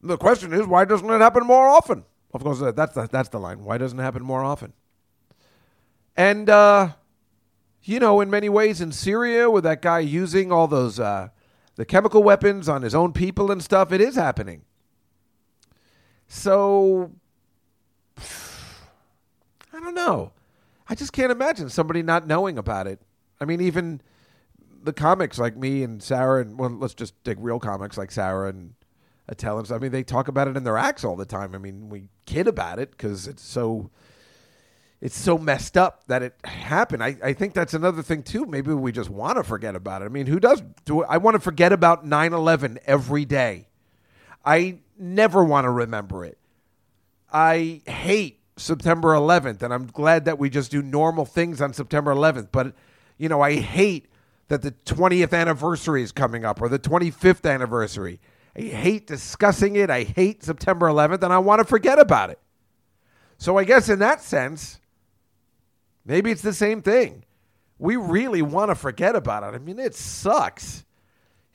The 0.03 0.19
question 0.19 0.53
is, 0.53 0.67
why 0.67 0.85
doesn't 0.85 1.09
it 1.09 1.21
happen 1.21 1.47
more 1.47 1.69
often? 1.69 2.05
Of 2.33 2.43
course, 2.43 2.61
that's 2.75 2.95
the, 2.95 3.09
that's 3.11 3.29
the 3.29 3.39
line. 3.39 3.65
Why 3.65 3.79
doesn't 3.79 3.99
it 3.99 4.03
happen 4.03 4.23
more 4.23 4.43
often? 4.45 4.73
And, 6.17 6.51
uh, 6.51 6.91
you 7.83 8.01
know, 8.01 8.21
in 8.21 8.31
many 8.31 8.49
ways 8.49 8.81
in 8.81 8.93
Syria, 8.93 9.51
with 9.51 9.65
that 9.65 9.83
guy 9.83 10.01
using 10.01 10.51
all 10.51 10.67
those, 10.67 10.99
uh, 10.99 11.29
the 11.77 11.85
chemical 11.85 12.23
weapons 12.23 12.69
on 12.69 12.83
his 12.83 12.95
own 12.95 13.13
people 13.13 13.51
and 13.51 13.63
stuff, 13.63 13.93
it 13.93 14.01
is 14.01 14.17
happening. 14.17 14.63
So, 16.27 17.13
I 19.73 19.81
don't 19.81 19.95
know. 19.95 20.33
I 20.89 20.95
just 20.95 21.13
can't 21.13 21.33
imagine 21.33 21.69
somebody 21.71 22.03
not 22.03 22.27
knowing 22.27 22.59
about 22.59 22.87
it. 22.87 23.01
I 23.41 23.45
mean, 23.45 23.61
even 23.61 24.01
the 24.83 24.93
comics 24.93 25.39
like 25.39 25.57
me 25.57 25.83
and 25.83 26.03
Sarah, 26.03 26.43
and 26.43 26.59
well, 26.59 26.71
let's 26.71 26.95
just 26.95 27.15
take 27.25 27.39
real 27.41 27.59
comics 27.59 27.97
like 27.97 28.11
Sarah 28.11 28.49
and 28.49 28.75
Attell 29.27 29.57
and 29.57 29.67
stuff. 29.67 29.77
I 29.77 29.81
mean, 29.81 29.93
they 29.93 30.03
talk 30.03 30.29
about 30.29 30.49
it 30.49 30.57
in 30.57 30.65
their 30.65 30.77
acts 30.77 31.03
all 31.03 31.17
the 31.17 31.25
time. 31.25 31.55
I 31.55 31.59
mean, 31.59 31.89
we 31.89 32.05
kid 32.27 32.47
about 32.47 32.79
it 32.79 32.91
because 32.91 33.27
it's 33.27 33.43
so 33.43 33.91
it's 35.01 35.19
so 35.19 35.39
messed 35.39 35.77
up 35.77 36.03
that 36.07 36.23
it 36.23 36.35
happened. 36.45 37.03
I, 37.03 37.17
I 37.23 37.33
think 37.33 37.55
that's 37.55 37.75
another 37.75 38.03
thing 38.03 38.23
too. 38.23 38.47
Maybe 38.47 38.73
we 38.73 38.93
just 38.93 39.11
want 39.11 39.37
to 39.37 39.45
forget 39.45 39.75
about 39.75 40.03
it. 40.03 40.07
I 40.07 40.09
mean, 40.09 40.27
who 40.27 40.39
does 40.39 40.63
do? 40.85 41.05
I 41.05 41.17
want 41.17 41.35
to 41.35 41.41
forget 41.41 41.73
about 41.73 42.07
9-11 42.07 42.79
every 42.87 43.25
day. 43.25 43.69
I 44.45 44.79
never 44.99 45.43
want 45.43 45.65
to 45.65 45.71
remember 45.71 46.25
it. 46.25 46.39
I 47.35 47.83
hate 47.87 48.39
September 48.57 49.09
11th, 49.09 49.63
and 49.63 49.75
I'm 49.75 49.87
glad 49.87 50.25
that 50.27 50.39
we 50.39 50.49
just 50.49 50.71
do 50.71 50.81
normal 50.81 51.25
things 51.25 51.61
on 51.61 51.73
September 51.73 52.15
11th. 52.15 52.51
But, 52.53 52.75
you 53.19 53.29
know, 53.29 53.41
I 53.41 53.57
hate 53.57 54.07
that 54.47 54.63
the 54.63 54.71
20th 54.71 55.33
anniversary 55.37 56.05
is 56.05 56.13
coming 56.13 56.45
up 56.45 56.63
or 56.63 56.69
the 56.69 56.79
25th 56.79 57.51
anniversary. 57.51 58.21
I 58.57 58.61
hate 58.61 59.09
discussing 59.09 59.75
it. 59.75 59.91
I 59.91 60.05
hate 60.05 60.45
September 60.45 60.87
11th, 60.87 61.25
and 61.25 61.33
I 61.33 61.39
want 61.39 61.59
to 61.59 61.65
forget 61.65 61.99
about 61.99 62.31
it. 62.31 62.39
So 63.37 63.59
I 63.59 63.65
guess 63.65 63.89
in 63.89 63.99
that 63.99 64.23
sense, 64.23 64.79
maybe 66.05 66.31
it's 66.31 66.43
the 66.43 66.53
same 66.53 66.83
thing. 66.83 67.25
We 67.81 67.97
really 67.97 68.43
want 68.43 68.71
to 68.71 68.77
forget 68.77 69.17
about 69.17 69.43
it. 69.43 69.57
I 69.57 69.59
mean, 69.59 69.81
it 69.81 69.97
sucks. 69.97 70.85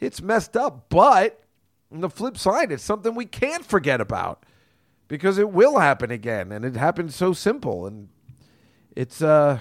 It's 0.01 0.21
messed 0.21 0.57
up, 0.57 0.89
but 0.89 1.41
on 1.89 2.01
the 2.01 2.09
flip 2.09 2.37
side, 2.37 2.73
it's 2.73 2.83
something 2.83 3.15
we 3.15 3.25
can't 3.25 3.65
forget 3.65 4.01
about 4.01 4.43
because 5.09 5.37
it 5.37 5.49
will 5.49 5.79
happen 5.79 6.11
again, 6.11 6.53
and 6.53 6.63
it 6.63 6.77
happened 6.77 7.13
so 7.13 7.33
simple. 7.33 7.85
And 7.85 8.07
it's 8.95 9.21
uh, 9.21 9.59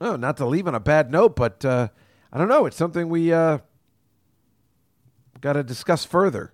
oh, 0.00 0.14
not 0.14 0.36
to 0.36 0.46
leave 0.46 0.68
on 0.68 0.76
a 0.76 0.80
bad 0.80 1.10
note, 1.10 1.34
but 1.34 1.64
uh, 1.64 1.88
I 2.32 2.38
don't 2.38 2.48
know. 2.48 2.66
It's 2.66 2.76
something 2.76 3.08
we 3.08 3.32
uh, 3.32 3.58
got 5.40 5.54
to 5.54 5.64
discuss 5.64 6.04
further 6.04 6.52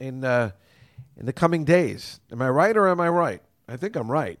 in 0.00 0.24
uh, 0.24 0.52
in 1.18 1.26
the 1.26 1.32
coming 1.34 1.64
days. 1.64 2.20
Am 2.32 2.40
I 2.40 2.48
right 2.48 2.74
or 2.74 2.88
am 2.88 3.00
I 3.00 3.10
right? 3.10 3.42
I 3.68 3.76
think 3.76 3.96
I'm 3.96 4.10
right. 4.10 4.38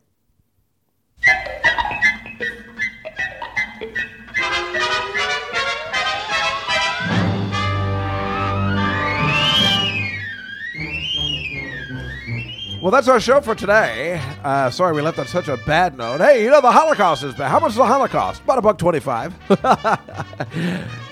Well, 12.86 12.92
that's 12.92 13.08
our 13.08 13.18
show 13.18 13.40
for 13.40 13.56
today. 13.56 14.22
Uh, 14.44 14.70
sorry 14.70 14.92
we 14.92 15.02
left 15.02 15.18
on 15.18 15.26
such 15.26 15.48
a 15.48 15.56
bad 15.56 15.98
note. 15.98 16.20
Hey, 16.20 16.44
you 16.44 16.50
know 16.50 16.60
the 16.60 16.70
Holocaust 16.70 17.24
is 17.24 17.34
bad. 17.34 17.50
How 17.50 17.58
much 17.58 17.72
is 17.72 17.78
the 17.78 17.84
Holocaust? 17.84 18.42
About 18.42 18.58
a 18.58 18.62
buck 18.62 18.78
twenty-five. 18.78 19.34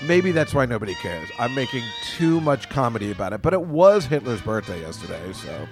Maybe 0.07 0.31
that's 0.31 0.53
why 0.53 0.65
nobody 0.65 0.93
cares. 0.95 1.27
I'm 1.37 1.53
making 1.53 1.83
too 2.15 2.39
much 2.39 2.69
comedy 2.69 3.11
about 3.11 3.33
it, 3.33 3.41
but 3.41 3.51
it 3.51 3.61
was 3.61 4.05
Hitler's 4.05 4.39
birthday 4.39 4.79
yesterday, 4.79 5.33
so 5.33 5.67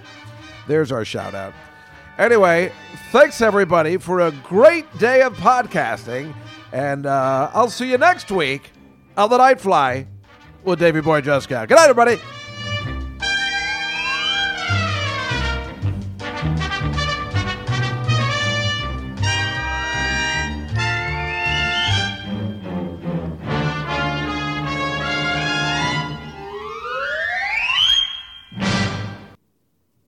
there's 0.68 0.92
our 0.92 1.06
shout 1.06 1.34
out. 1.34 1.54
Anyway, 2.18 2.70
thanks 3.10 3.40
everybody 3.40 3.96
for 3.96 4.20
a 4.20 4.30
great 4.30 4.84
day 4.98 5.22
of 5.22 5.34
podcasting, 5.38 6.34
and 6.70 7.06
uh, 7.06 7.50
I'll 7.54 7.70
see 7.70 7.90
you 7.90 7.96
next 7.96 8.30
week 8.30 8.72
on 9.16 9.30
the 9.30 9.38
Night 9.38 9.58
Fly 9.58 10.06
with 10.64 10.80
Davey 10.80 11.00
Boy 11.00 11.22
Juskow. 11.22 11.66
Good 11.66 11.76
night, 11.76 11.88
everybody. 11.88 12.20